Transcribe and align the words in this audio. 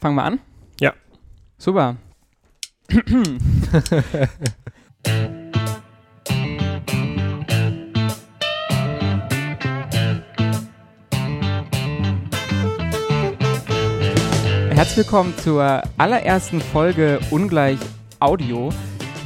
Fangen 0.00 0.16
wir 0.16 0.24
an? 0.24 0.40
Ja. 0.80 0.94
Super. 1.58 1.96
Herzlich 14.70 14.96
willkommen 14.96 15.36
zur 15.36 15.82
allerersten 15.98 16.62
Folge 16.62 17.20
Ungleich 17.30 17.78
Audio. 18.20 18.70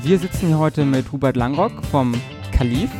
Wir 0.02 0.18
sitzen 0.18 0.48
hier 0.48 0.58
heute 0.58 0.84
mit 0.84 1.12
Hubert 1.12 1.36
Langrock 1.36 1.84
vom 1.84 2.20
Kalif. 2.50 2.90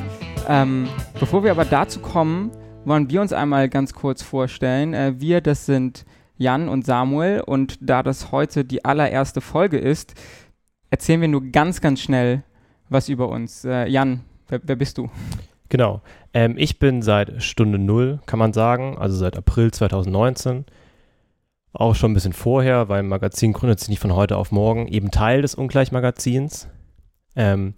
Ähm, 0.46 0.88
bevor 1.18 1.43
wir 1.43 1.50
aber 1.50 1.64
dazu 1.64 1.98
kommen, 1.98 2.52
wollen 2.84 3.11
wir 3.11 3.20
uns 3.20 3.32
einmal 3.32 3.68
ganz 3.68 3.93
kurz 3.95 4.22
vorstellen. 4.22 4.95
Äh, 4.95 5.14
wir, 5.18 5.41
das 5.41 5.66
sind 5.66 6.04
Jan 6.36 6.68
und 6.68 6.84
Samuel 6.84 7.40
und 7.40 7.78
da 7.80 8.02
das 8.02 8.32
heute 8.32 8.64
die 8.64 8.84
allererste 8.84 9.40
Folge 9.40 9.79
ist, 9.79 10.14
erzählen 10.90 11.20
wir 11.20 11.29
nur 11.29 11.42
ganz, 11.42 11.80
ganz 11.80 12.00
schnell 12.00 12.42
was 12.88 13.08
über 13.08 13.29
uns. 13.29 13.64
Äh, 13.64 13.86
Jan, 13.86 14.20
wer, 14.48 14.61
wer, 14.62 14.76
bist 14.76 14.98
du? 14.98 15.11
Genau. 15.68 16.02
Ähm, 16.32 16.56
ich 16.58 16.78
bin 16.78 17.02
seit 17.02 17.42
Stunde 17.42 17.78
Null, 17.78 18.20
kann 18.26 18.39
man 18.39 18.52
sagen, 18.52 18.98
also 18.98 19.16
seit 19.16 19.36
April 19.36 19.70
2019. 19.70 20.64
Auch 21.72 21.94
schon 21.94 22.12
ein 22.12 22.14
bisschen 22.14 22.32
vorher, 22.32 22.89
weil 22.89 23.00
ein 23.00 23.08
Magazin 23.08 23.53
gründet 23.53 23.80
sich 23.80 23.89
nicht 23.89 24.00
von 24.00 24.14
heute 24.14 24.36
auf 24.36 24.53
morgen, 24.53 24.86
eben 24.86 25.11
Teil 25.11 25.42
des 25.42 25.54
Ungleichmagazins. 25.54 26.68
Ähm, 27.34 27.75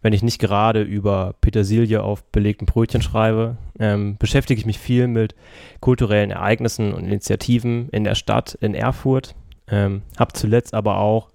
wenn 0.00 0.12
ich 0.12 0.22
nicht 0.22 0.38
gerade 0.38 0.82
über 0.82 1.34
Petersilie 1.40 2.02
auf 2.02 2.24
belegten 2.24 2.66
Brötchen 2.66 3.02
schreibe, 3.02 3.56
ähm, 3.78 4.16
beschäftige 4.18 4.58
ich 4.58 4.66
mich 4.66 4.78
viel 4.78 5.08
mit 5.08 5.34
kulturellen 5.80 6.30
Ereignissen 6.30 6.92
und 6.92 7.04
Initiativen 7.04 7.88
in 7.90 8.04
der 8.04 8.14
Stadt, 8.14 8.54
in 8.60 8.74
Erfurt. 8.74 9.34
Ähm, 9.68 10.02
habe 10.18 10.32
zuletzt 10.32 10.74
aber 10.74 10.98
auch, 10.98 11.28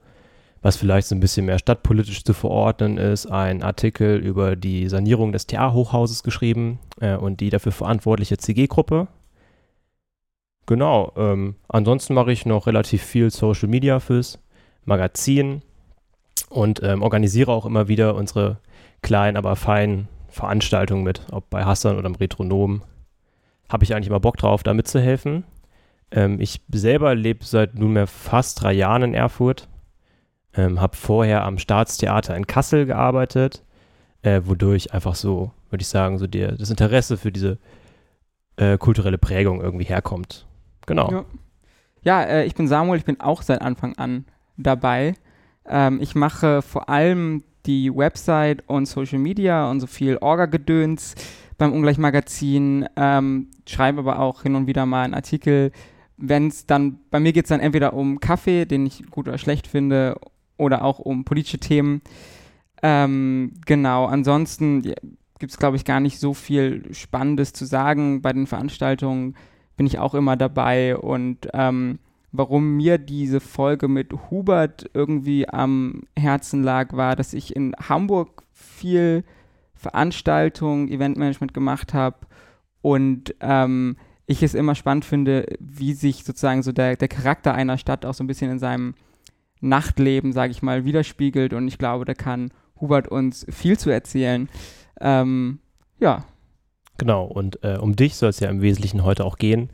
was 0.62 0.77
vielleicht 0.77 1.08
so 1.08 1.16
ein 1.16 1.20
bisschen 1.20 1.45
mehr 1.45 1.59
stadtpolitisch 1.59 2.23
zu 2.23 2.33
verordnen 2.33 2.97
ist, 2.97 3.25
einen 3.25 3.64
Artikel 3.64 4.17
über 4.17 4.55
die 4.55 4.88
Sanierung 4.88 5.33
des 5.33 5.45
TA-Hochhauses 5.45 6.23
geschrieben 6.23 6.80
äh, 7.02 7.16
und 7.16 7.42
die 7.42 7.50
dafür 7.50 7.73
verantwortliche 7.73 8.38
CG-Gruppe. 8.38 9.08
Genau, 10.66 11.11
ähm, 11.17 11.55
ansonsten 11.67 12.14
mache 12.14 12.31
ich 12.31 12.45
noch 12.45 12.67
relativ 12.67 13.03
viel 13.03 13.30
Social 13.30 13.67
Media 13.67 14.00
fürs 14.00 14.39
Magazin 14.86 15.61
und 16.54 16.82
ähm, 16.84 17.02
organisiere 17.02 17.52
auch 17.52 17.66
immer 17.66 17.88
wieder 17.88 18.16
unsere 18.16 18.58
kleinen, 19.02 19.38
aber 19.38 19.56
feinen 19.56 20.08
Veranstaltungen 20.30 21.04
mit, 21.04 21.22
ob 21.32 21.50
bei 21.50 21.66
Hassan 21.66 21.98
oder 21.98 22.08
im 22.08 22.16
Retronom. 22.16 22.84
Habe 23.70 23.84
ich 23.84 23.94
eigentlich 23.94 24.08
immer 24.08 24.20
Bock 24.20 24.38
drauf, 24.38 24.64
da 24.64 24.73
mitzuhelfen. 24.73 25.44
Ähm, 26.12 26.40
ich 26.40 26.62
selber 26.72 27.16
lebe 27.16 27.44
seit 27.44 27.76
nunmehr 27.76 28.08
fast 28.08 28.62
drei 28.62 28.73
Jahren 28.73 29.04
in 29.04 29.14
Erfurt. 29.14 29.68
Ähm, 30.56 30.80
habe 30.80 30.95
vorher 30.95 31.44
am 31.44 31.58
Staatstheater 31.58 32.36
in 32.38 32.45
Kassel 32.45 32.86
gearbeitet, 32.86 33.64
äh, 34.22 34.42
wodurch 34.45 34.94
einfach 34.94 35.16
so, 35.16 35.52
würde 35.72 35.82
ich 35.82 35.88
sagen, 35.88 36.20
so 36.20 36.28
der, 36.28 36.52
das 36.52 36.70
Interesse 36.70 37.17
für 37.17 37.32
diese 37.32 37.58
äh, 38.58 38.78
kulturelle 38.78 39.17
Prägung 39.17 39.62
irgendwie 39.62 39.86
herkommt. 39.86 40.45
Genau. 40.86 41.12
Ja, 41.12 41.26
ja 42.04 42.23
äh, 42.23 42.45
ich 42.45 42.54
bin 42.54 42.67
Samuel, 42.67 43.00
ich 43.00 43.06
bin 43.06 43.20
auch 43.20 43.42
seit 43.42 43.64
Anfang 43.64 43.98
an 43.98 44.26
dabei. 44.58 45.16
Ähm, 45.67 46.00
ich 46.02 46.16
mache 46.16 46.61
vor 46.61 46.89
allem 46.89 47.44
die 47.66 47.95
Website 47.95 48.64
und 48.67 48.86
Social 48.86 49.19
Media 49.19 49.70
und 49.70 49.80
so 49.80 49.88
viel 49.88 50.17
Orga-Gedöns 50.17 51.16
beim 51.58 51.72
Ungleichmagazin, 51.72 52.88
ähm, 52.95 53.47
schreibe 53.67 54.00
aber 54.00 54.20
auch 54.20 54.44
hin 54.44 54.55
und 54.55 54.67
wieder 54.67 54.86
mal 54.86 55.03
einen 55.03 55.14
Artikel. 55.14 55.72
Wenn 56.17 56.47
es 56.47 56.66
dann, 56.66 57.00
bei 57.09 57.20
mir 57.20 57.31
geht 57.31 57.45
es 57.45 57.50
dann 57.50 57.59
entweder 57.59 57.94
um 57.94 58.20
Kaffee, 58.20 58.66
den 58.66 58.86
ich 58.86 59.09
gut 59.09 59.28
oder 59.28 59.38
schlecht 59.38 59.67
finde, 59.67 60.20
oder 60.58 60.83
auch 60.83 61.00
um 61.00 61.25
politische 61.25 61.59
Themen. 61.59 62.02
Ähm, 62.81 63.53
genau, 63.66 64.05
ansonsten 64.05 64.81
gibt 64.81 65.52
es, 65.52 65.58
glaube 65.58 65.77
ich, 65.77 65.86
gar 65.86 65.99
nicht 65.99 66.20
so 66.20 66.33
viel 66.33 66.93
Spannendes 66.93 67.54
zu 67.54 67.65
sagen. 67.65 68.21
Bei 68.21 68.33
den 68.33 68.48
Veranstaltungen 68.48 69.36
bin 69.77 69.86
ich 69.86 69.99
auch 69.99 70.14
immer 70.14 70.38
dabei 70.38 70.95
und 70.98 71.48
ähm, 71.54 71.99
warum 72.33 72.76
mir 72.76 72.98
diese 72.98 73.39
Folge 73.39 73.88
mit 73.88 74.11
Hubert 74.30 74.89
irgendwie 74.94 75.48
am 75.48 76.02
Herzen 76.17 76.64
lag, 76.64 76.92
war, 76.94 77.16
dass 77.16 77.33
ich 77.33 77.55
in 77.55 77.73
Hamburg 77.77 78.44
viel 78.52 79.23
Veranstaltung, 79.76 80.89
Eventmanagement 80.89 81.54
gemacht 81.54 81.94
habe 81.94 82.17
und 82.82 83.36
ähm, 83.39 83.98
ich 84.26 84.42
es 84.42 84.55
immer 84.55 84.73
spannend 84.73 85.05
finde, 85.05 85.45
wie 85.60 85.94
sich 85.94 86.23
sozusagen 86.23 86.64
so 86.64 86.71
der, 86.71 86.95
der 86.95 87.08
Charakter 87.08 87.54
einer 87.54 87.77
Stadt 87.77 88.05
auch 88.05 88.14
so 88.14 88.23
ein 88.23 88.27
bisschen 88.27 88.50
in 88.50 88.60
seinem 88.60 88.95
Nachtleben, 89.61 90.33
sage 90.33 90.52
ich 90.52 90.64
mal, 90.64 90.86
widerspiegelt 90.86 91.54
und 91.54 91.67
ich 91.67 91.77
glaube, 91.77 92.05
da 92.05 92.14
kann 92.14 92.52
Hubert 92.82 93.08
uns 93.08 93.45
viel 93.50 93.77
zu 93.77 93.92
erzählen. 93.92 94.50
Ähm, 95.00 95.60
ja. 96.00 96.26
Genau, 96.98 97.26
und 97.26 97.64
äh, 97.64 97.77
um 97.77 97.95
dich 97.95 98.15
soll 98.15 98.30
es 98.30 98.39
ja 98.39 98.50
im 98.50 98.61
Wesentlichen 98.61 99.04
heute 99.04 99.23
auch 99.23 99.38
gehen. 99.38 99.70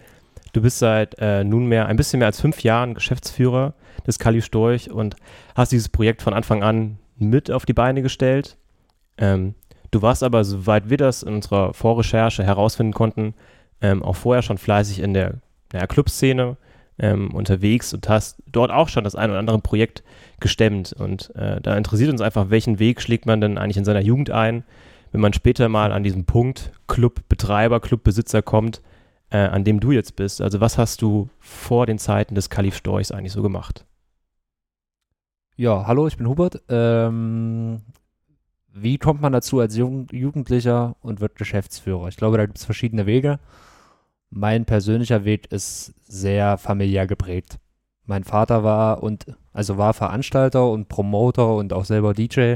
Du 0.53 0.61
bist 0.61 0.79
seit 0.79 1.15
äh, 1.19 1.43
nunmehr 1.43 1.85
ein 1.85 1.95
bisschen 1.95 2.19
mehr 2.19 2.27
als 2.27 2.41
fünf 2.41 2.63
Jahren 2.63 2.93
Geschäftsführer 2.93 3.73
des 4.07 4.19
Kali 4.19 4.41
Storch 4.41 4.89
und 4.89 5.15
hast 5.55 5.71
dieses 5.71 5.89
Projekt 5.89 6.21
von 6.21 6.33
Anfang 6.33 6.63
an 6.63 6.97
mit 7.17 7.51
auf 7.51 7.65
die 7.65 7.73
Beine 7.73 8.01
gestellt. 8.01 8.57
Ähm, 9.17 9.53
du 9.91 10.01
warst 10.01 10.23
aber, 10.23 10.43
soweit 10.43 10.89
wir 10.89 10.97
das 10.97 11.23
in 11.23 11.35
unserer 11.35 11.73
Vorrecherche 11.73 12.43
herausfinden 12.43 12.93
konnten, 12.93 13.35
ähm, 13.81 14.01
auch 14.01 14.15
vorher 14.15 14.41
schon 14.41 14.57
fleißig 14.57 14.99
in 14.99 15.13
der 15.13 15.35
naja, 15.71 15.85
Clubszene 15.87 16.57
ähm, 16.97 17.33
unterwegs 17.33 17.93
und 17.93 18.09
hast 18.09 18.41
dort 18.51 18.71
auch 18.71 18.89
schon 18.89 19.03
das 19.03 19.15
ein 19.15 19.29
oder 19.29 19.39
andere 19.39 19.59
Projekt 19.59 20.03
gestemmt. 20.39 20.93
Und 20.93 21.33
äh, 21.35 21.61
da 21.61 21.77
interessiert 21.77 22.11
uns 22.11 22.21
einfach, 22.21 22.49
welchen 22.49 22.79
Weg 22.79 23.01
schlägt 23.01 23.25
man 23.25 23.41
denn 23.41 23.57
eigentlich 23.57 23.77
in 23.77 23.85
seiner 23.85 24.01
Jugend 24.01 24.31
ein, 24.31 24.63
wenn 25.11 25.21
man 25.21 25.33
später 25.33 25.69
mal 25.69 25.91
an 25.91 26.03
diesen 26.03 26.25
Punkt 26.25 26.71
Clubbetreiber, 26.87 27.79
Clubbesitzer 27.79 28.41
kommt, 28.41 28.81
äh, 29.31 29.37
an 29.37 29.63
dem 29.63 29.79
du 29.79 29.91
jetzt 29.91 30.15
bist. 30.15 30.41
Also 30.41 30.59
was 30.61 30.77
hast 30.77 31.01
du 31.01 31.29
vor 31.39 31.85
den 31.85 31.99
Zeiten 31.99 32.35
des 32.35 32.49
Kalif 32.49 32.75
Storchs 32.75 33.11
eigentlich 33.11 33.33
so 33.33 33.41
gemacht? 33.41 33.85
Ja, 35.55 35.85
hallo, 35.87 36.07
ich 36.07 36.17
bin 36.17 36.27
Hubert. 36.27 36.61
Ähm, 36.69 37.81
wie 38.73 38.97
kommt 38.97 39.21
man 39.21 39.33
dazu 39.33 39.59
als 39.59 39.75
Jugend 39.75 40.13
Jugendlicher 40.13 40.95
und 41.01 41.19
wird 41.19 41.35
Geschäftsführer? 41.35 42.07
Ich 42.07 42.17
glaube, 42.17 42.37
da 42.37 42.45
gibt 42.45 42.57
es 42.57 42.65
verschiedene 42.65 43.05
Wege. 43.05 43.39
Mein 44.29 44.65
persönlicher 44.65 45.25
Weg 45.25 45.51
ist 45.51 45.93
sehr 46.07 46.57
familiär 46.57 47.07
geprägt. 47.07 47.59
Mein 48.05 48.23
Vater 48.23 48.63
war 48.63 49.03
und 49.03 49.25
also 49.53 49.77
war 49.77 49.93
Veranstalter 49.93 50.69
und 50.69 50.87
Promoter 50.87 51.55
und 51.55 51.73
auch 51.73 51.85
selber 51.85 52.13
DJ 52.13 52.55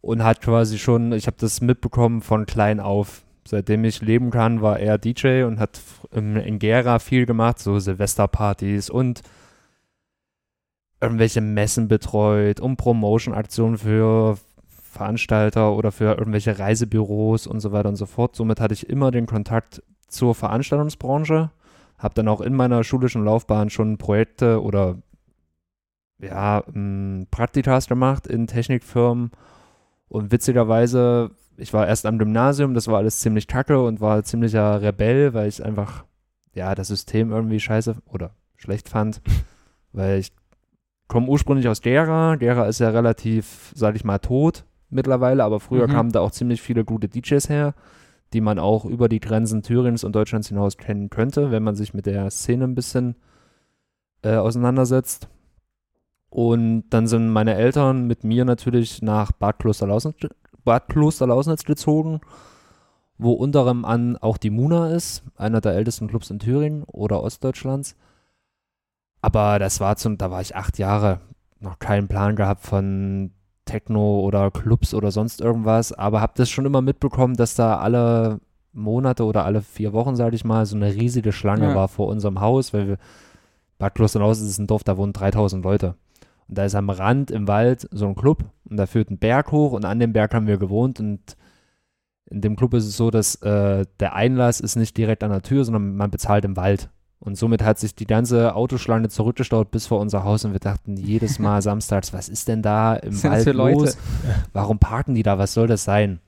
und 0.00 0.22
hat 0.22 0.40
quasi 0.40 0.78
schon, 0.78 1.12
ich 1.12 1.26
habe 1.26 1.36
das 1.40 1.60
mitbekommen 1.60 2.22
von 2.22 2.46
klein 2.46 2.80
auf 2.80 3.24
seitdem 3.48 3.84
ich 3.84 4.02
leben 4.02 4.30
kann, 4.30 4.62
war 4.62 4.78
er 4.78 4.98
DJ 4.98 5.44
und 5.44 5.58
hat 5.58 5.80
in 6.12 6.58
Gera 6.58 6.98
viel 6.98 7.26
gemacht, 7.26 7.58
so 7.58 7.78
Silvesterpartys 7.78 8.90
und 8.90 9.22
irgendwelche 11.00 11.40
Messen 11.40 11.88
betreut 11.88 12.60
und 12.60 12.76
Promotion-Aktionen 12.76 13.78
für 13.78 14.38
Veranstalter 14.66 15.72
oder 15.72 15.92
für 15.92 16.18
irgendwelche 16.18 16.58
Reisebüros 16.58 17.46
und 17.46 17.60
so 17.60 17.72
weiter 17.72 17.88
und 17.88 17.96
so 17.96 18.06
fort. 18.06 18.34
Somit 18.34 18.60
hatte 18.60 18.74
ich 18.74 18.88
immer 18.88 19.10
den 19.10 19.26
Kontakt 19.26 19.82
zur 20.08 20.34
Veranstaltungsbranche, 20.34 21.50
habe 21.98 22.14
dann 22.14 22.28
auch 22.28 22.40
in 22.40 22.54
meiner 22.54 22.84
schulischen 22.84 23.24
Laufbahn 23.24 23.70
schon 23.70 23.98
Projekte 23.98 24.62
oder 24.62 24.96
ja, 26.18 26.64
Praktikas 27.30 27.86
gemacht 27.86 28.26
in 28.26 28.46
Technikfirmen 28.46 29.30
und 30.08 30.32
witzigerweise 30.32 31.30
ich 31.58 31.72
war 31.72 31.86
erst 31.86 32.06
am 32.06 32.18
Gymnasium, 32.18 32.72
das 32.72 32.86
war 32.86 32.98
alles 32.98 33.20
ziemlich 33.20 33.48
kacke 33.48 33.82
und 33.82 34.00
war 34.00 34.22
ziemlicher 34.22 34.80
Rebell, 34.80 35.34
weil 35.34 35.48
ich 35.48 35.62
einfach, 35.62 36.04
ja, 36.54 36.74
das 36.74 36.88
System 36.88 37.32
irgendwie 37.32 37.58
scheiße 37.58 37.96
oder 38.06 38.30
schlecht 38.56 38.88
fand, 38.88 39.20
weil 39.92 40.20
ich 40.20 40.32
komme 41.08 41.28
ursprünglich 41.28 41.68
aus 41.68 41.82
Gera. 41.82 42.36
Gera 42.36 42.66
ist 42.66 42.78
ja 42.78 42.90
relativ, 42.90 43.72
sag 43.74 43.96
ich 43.96 44.04
mal, 44.04 44.18
tot 44.18 44.64
mittlerweile, 44.88 45.42
aber 45.42 45.58
früher 45.58 45.88
mhm. 45.88 45.92
kamen 45.92 46.12
da 46.12 46.20
auch 46.20 46.30
ziemlich 46.30 46.62
viele 46.62 46.84
gute 46.84 47.08
DJs 47.08 47.48
her, 47.48 47.74
die 48.32 48.40
man 48.40 48.60
auch 48.60 48.84
über 48.84 49.08
die 49.08 49.20
Grenzen 49.20 49.62
Thüringens 49.62 50.04
und 50.04 50.14
Deutschlands 50.14 50.48
hinaus 50.48 50.76
kennen 50.76 51.10
könnte, 51.10 51.50
wenn 51.50 51.64
man 51.64 51.74
sich 51.74 51.92
mit 51.92 52.06
der 52.06 52.30
Szene 52.30 52.64
ein 52.64 52.74
bisschen 52.76 53.16
äh, 54.22 54.36
auseinandersetzt. 54.36 55.28
Und 56.30 56.84
dann 56.90 57.06
sind 57.06 57.30
meine 57.30 57.54
Eltern 57.54 58.06
mit 58.06 58.22
mir 58.22 58.44
natürlich 58.44 59.02
nach 59.02 59.32
Bad 59.32 59.58
Klosterlausen 59.58 60.14
Bad 60.64 60.88
Klosterlausnitz 60.88 61.64
gezogen, 61.64 62.20
wo 63.18 63.32
unter 63.32 63.66
anderem 63.66 64.16
auch 64.20 64.36
die 64.36 64.50
Muna 64.50 64.90
ist, 64.90 65.22
einer 65.36 65.60
der 65.60 65.74
ältesten 65.74 66.08
Clubs 66.08 66.30
in 66.30 66.38
Thüringen 66.38 66.84
oder 66.84 67.22
Ostdeutschlands. 67.22 67.96
Aber 69.20 69.58
das 69.58 69.80
war 69.80 69.96
zum, 69.96 70.18
da 70.18 70.30
war 70.30 70.40
ich 70.40 70.54
acht 70.54 70.78
Jahre, 70.78 71.20
noch 71.60 71.78
keinen 71.78 72.06
Plan 72.06 72.36
gehabt 72.36 72.64
von 72.64 73.32
Techno 73.64 74.20
oder 74.20 74.50
Clubs 74.50 74.94
oder 74.94 75.10
sonst 75.10 75.40
irgendwas, 75.40 75.92
aber 75.92 76.20
habe 76.20 76.32
das 76.36 76.48
schon 76.48 76.66
immer 76.66 76.80
mitbekommen, 76.80 77.34
dass 77.34 77.54
da 77.54 77.78
alle 77.78 78.40
Monate 78.72 79.24
oder 79.24 79.44
alle 79.44 79.60
vier 79.60 79.92
Wochen, 79.92 80.16
sage 80.16 80.36
ich 80.36 80.44
mal, 80.44 80.64
so 80.66 80.76
eine 80.76 80.94
riesige 80.94 81.32
Schlange 81.32 81.70
ja. 81.70 81.74
war 81.74 81.88
vor 81.88 82.06
unserem 82.06 82.40
Haus, 82.40 82.72
weil 82.72 82.88
wir 82.88 82.98
Bad 83.78 83.94
Klosterhausen 83.94 84.46
ist 84.46 84.58
ein 84.58 84.66
Dorf, 84.66 84.84
da 84.84 84.96
wohnen 84.96 85.12
3000 85.12 85.64
Leute. 85.64 85.94
Und 86.48 86.58
da 86.58 86.64
ist 86.64 86.74
am 86.74 86.90
Rand 86.90 87.30
im 87.30 87.46
Wald 87.46 87.88
so 87.92 88.06
ein 88.06 88.14
Club 88.14 88.44
und 88.70 88.76
da 88.76 88.86
führt 88.86 89.10
ein 89.10 89.18
Berg 89.18 89.52
hoch 89.52 89.72
und 89.72 89.84
an 89.84 89.98
dem 89.98 90.12
Berg 90.12 90.34
haben 90.34 90.46
wir 90.46 90.58
gewohnt 90.58 91.00
und 91.00 91.36
in 92.30 92.40
dem 92.40 92.56
Club 92.56 92.74
ist 92.74 92.86
es 92.86 92.96
so, 92.96 93.10
dass 93.10 93.36
äh, 93.36 93.86
der 94.00 94.14
Einlass 94.14 94.60
ist 94.60 94.76
nicht 94.76 94.96
direkt 94.96 95.24
an 95.24 95.30
der 95.30 95.42
Tür, 95.42 95.64
sondern 95.64 95.96
man 95.96 96.10
bezahlt 96.10 96.44
im 96.44 96.56
Wald. 96.56 96.90
Und 97.20 97.36
somit 97.36 97.64
hat 97.64 97.78
sich 97.78 97.94
die 97.94 98.06
ganze 98.06 98.54
Autoschlange 98.54 99.08
zurückgestaut 99.08 99.70
bis 99.70 99.86
vor 99.86 99.98
unser 99.98 100.24
Haus 100.24 100.44
und 100.44 100.52
wir 100.52 100.60
dachten 100.60 100.96
jedes 100.96 101.38
Mal 101.38 101.62
samstags, 101.62 102.12
was 102.12 102.28
ist 102.28 102.48
denn 102.48 102.62
da 102.62 102.94
im 102.94 103.12
sind 103.12 103.32
Wald 103.32 103.54
los? 103.54 103.98
Warum 104.52 104.78
parken 104.78 105.14
die 105.14 105.22
da? 105.22 105.38
Was 105.38 105.54
soll 105.54 105.66
das 105.66 105.84
sein? 105.84 106.20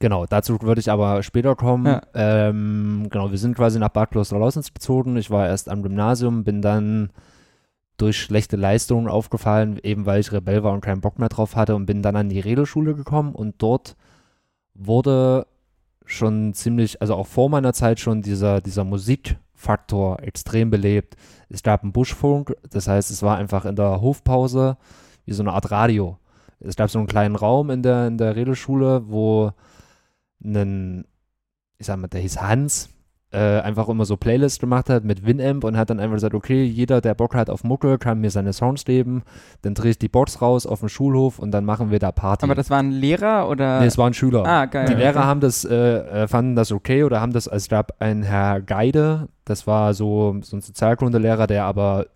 Genau, 0.00 0.26
dazu 0.26 0.60
würde 0.62 0.80
ich 0.80 0.90
aber 0.90 1.22
später 1.22 1.54
kommen. 1.54 1.86
Ja. 1.86 2.02
Ähm, 2.14 3.06
genau, 3.08 3.30
wir 3.30 3.38
sind 3.38 3.54
quasi 3.54 3.78
nach 3.78 3.90
Bad 3.90 4.10
Kloster-Lausitz 4.10 4.74
gezogen. 4.74 5.16
Ich 5.16 5.30
war 5.30 5.46
erst 5.46 5.68
am 5.68 5.84
Gymnasium, 5.84 6.42
bin 6.42 6.60
dann 6.60 7.10
durch 8.02 8.20
schlechte 8.20 8.56
Leistungen 8.56 9.06
aufgefallen, 9.06 9.78
eben 9.84 10.06
weil 10.06 10.18
ich 10.18 10.32
Rebell 10.32 10.64
war 10.64 10.72
und 10.72 10.80
keinen 10.80 11.00
Bock 11.00 11.20
mehr 11.20 11.28
drauf 11.28 11.54
hatte 11.54 11.76
und 11.76 11.86
bin 11.86 12.02
dann 12.02 12.16
an 12.16 12.28
die 12.28 12.40
Regelschule 12.40 12.96
gekommen 12.96 13.32
und 13.32 13.54
dort 13.58 13.94
wurde 14.74 15.46
schon 16.04 16.52
ziemlich, 16.52 17.00
also 17.00 17.14
auch 17.14 17.28
vor 17.28 17.48
meiner 17.48 17.72
Zeit 17.72 18.00
schon 18.00 18.20
dieser, 18.20 18.60
dieser 18.60 18.82
Musikfaktor 18.82 20.20
extrem 20.20 20.68
belebt. 20.68 21.14
Es 21.48 21.62
gab 21.62 21.84
einen 21.84 21.92
Buschfunk, 21.92 22.56
das 22.68 22.88
heißt, 22.88 23.12
es 23.12 23.22
war 23.22 23.36
einfach 23.36 23.64
in 23.66 23.76
der 23.76 24.00
Hofpause 24.00 24.78
wie 25.24 25.32
so 25.32 25.44
eine 25.44 25.52
Art 25.52 25.70
Radio. 25.70 26.18
Es 26.58 26.74
gab 26.74 26.90
so 26.90 26.98
einen 26.98 27.06
kleinen 27.06 27.36
Raum 27.36 27.70
in 27.70 27.84
der, 27.84 28.08
in 28.08 28.18
der 28.18 28.34
Regelschule, 28.34 29.08
wo 29.08 29.52
ein, 30.44 31.04
ich 31.78 31.86
sag 31.86 31.98
mal, 31.98 32.08
der 32.08 32.20
hieß 32.20 32.40
Hans, 32.40 32.88
äh, 33.32 33.60
einfach 33.60 33.88
immer 33.88 34.04
so 34.04 34.16
Playlists 34.16 34.58
gemacht 34.58 34.90
hat 34.90 35.04
mit 35.04 35.26
Winamp 35.26 35.64
und 35.64 35.76
hat 35.76 35.90
dann 35.90 36.00
einfach 36.00 36.16
gesagt, 36.16 36.34
okay, 36.34 36.64
jeder, 36.64 37.00
der 37.00 37.14
Bock 37.14 37.34
hat 37.34 37.48
auf 37.48 37.64
Mucke, 37.64 37.98
kann 37.98 38.20
mir 38.20 38.30
seine 38.30 38.52
Songs 38.52 38.84
geben, 38.84 39.22
dann 39.62 39.74
drehe 39.74 39.92
ich 39.92 39.98
die 39.98 40.08
Box 40.08 40.42
raus 40.42 40.66
auf 40.66 40.80
dem 40.80 40.88
Schulhof 40.88 41.38
und 41.38 41.50
dann 41.50 41.64
machen 41.64 41.90
wir 41.90 41.98
da 41.98 42.12
Party. 42.12 42.44
Aber 42.44 42.54
das 42.54 42.70
waren 42.70 42.90
Lehrer 42.90 43.48
oder? 43.48 43.80
nee, 43.80 43.86
es 43.86 43.98
waren 43.98 44.14
Schüler. 44.14 44.44
ah, 44.46 44.66
geil. 44.66 44.86
Die 44.86 44.94
Lehrer 44.94 45.20
okay. 45.20 45.26
haben 45.26 45.40
das, 45.40 45.64
äh, 45.64 45.74
äh, 45.76 46.28
fanden 46.28 46.56
das 46.56 46.72
okay 46.72 47.04
oder 47.04 47.20
haben 47.20 47.32
das, 47.32 47.48
also 47.48 47.64
es 47.64 47.68
gab 47.68 48.00
einen 48.00 48.22
Herr 48.22 48.60
Geide, 48.60 49.28
das 49.44 49.66
war 49.66 49.94
so, 49.94 50.36
so 50.42 50.56
ein 50.56 50.60
Sozialkundelehrer, 50.60 51.46
der 51.46 51.64
aber 51.64 52.06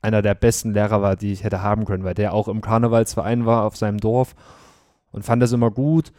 einer 0.00 0.22
der 0.22 0.34
besten 0.34 0.72
Lehrer 0.72 1.02
war, 1.02 1.16
die 1.16 1.32
ich 1.32 1.44
hätte 1.44 1.62
haben 1.62 1.84
können, 1.84 2.04
weil 2.04 2.14
der 2.14 2.34
auch 2.34 2.48
im 2.48 2.60
Karnevalsverein 2.60 3.46
war 3.46 3.64
auf 3.64 3.76
seinem 3.76 3.98
Dorf 3.98 4.34
und 5.12 5.24
fand 5.24 5.42
das 5.42 5.52
immer 5.52 5.70
gut, 5.70 6.12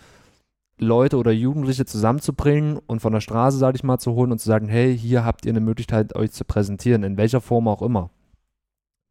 Leute 0.78 1.18
oder 1.18 1.32
Jugendliche 1.32 1.86
zusammenzubringen 1.86 2.80
und 2.88 3.00
von 3.02 3.14
der 3.14 3.22
Straße, 3.22 3.58
sag 3.58 3.76
ich 3.76 3.84
mal, 3.84 3.98
zu 3.98 4.14
holen 4.14 4.32
und 4.32 4.40
zu 4.40 4.48
sagen, 4.48 4.68
hey, 4.68 4.98
hier 4.98 5.24
habt 5.24 5.46
ihr 5.46 5.52
eine 5.52 5.62
Möglichkeit, 5.62 6.16
euch 6.16 6.32
zu 6.32 6.44
präsentieren, 6.44 7.04
in 7.04 7.18
welcher 7.18 7.40
Form 7.42 7.68
auch 7.68 7.82
immer. 7.82 8.10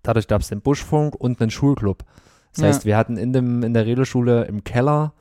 Dadurch 0.02 0.28
gab 0.28 0.42
es 0.42 0.48
den 0.48 0.60
Buschfunk 0.60 1.14
und 1.16 1.40
einen 1.40 1.50
Schulclub. 1.50 2.04
Das 2.52 2.60
Ja. 2.62 2.68
heißt, 2.68 2.84
wir 2.84 2.96
hatten 2.96 3.16
in, 3.16 3.32
dem, 3.32 3.62
in 3.62 3.72
der 3.72 3.86
Regelschule 3.86 4.44
im 4.44 4.62
Keller 4.64 5.14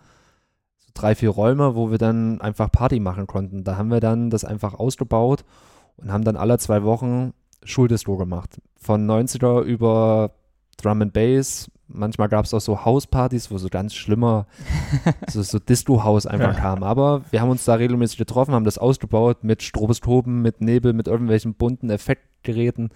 so 0.80 0.90
drei, 0.94 1.16
vier 1.16 1.30
Räume, 1.30 1.76
wo 1.76 1.90
wir 1.92 1.98
dann 1.98 2.42
einfach 2.42 2.70
Party 2.72 3.00
machen 3.00 3.26
konnten. 3.26 3.64
Da 3.64 3.78
haben 3.78 3.90
wir 3.90 4.02
dann 4.02 4.30
das 4.30 4.44
einfach 4.44 4.74
ausgebaut 4.74 5.46
und 5.96 6.12
haben 6.12 6.26
dann 6.26 6.36
alle 6.36 6.58
zwei 6.60 6.84
Wochen 6.84 7.34
Schuldistro 7.64 8.18
gemacht. 8.18 8.62
Von 8.76 9.08
90er 9.10 9.62
über 9.62 10.32
Drum 10.76 11.02
and 11.04 11.14
Bass. 11.14 11.72
Manchmal 11.94 12.30
gab 12.30 12.46
es 12.46 12.54
auch 12.54 12.62
so 12.62 12.86
Hauspartys, 12.86 13.52
wo 13.52 13.58
so 13.58 13.70
ganz 13.70 13.94
schlimmer, 13.94 14.48
so, 15.30 15.42
so 15.42 15.60
Disco-Haus 15.60 16.26
einfach 16.26 16.58
kam. 16.58 16.84
Aber 16.84 17.22
wir 17.32 17.42
haben 17.42 17.50
uns 17.50 17.66
da 17.66 17.76
regelmäßig 17.76 18.18
getroffen, 18.18 18.54
haben 18.54 18.66
das 18.66 18.78
ausgebaut 18.78 19.44
mit 19.44 19.64
Stroboskopen, 19.64 20.42
mit 20.42 20.62
Nebel, 20.62 20.94
mit 20.94 21.08
irgendwelchen 21.08 21.54
bunten 21.54 21.90
Effektgeräten. 21.90 22.90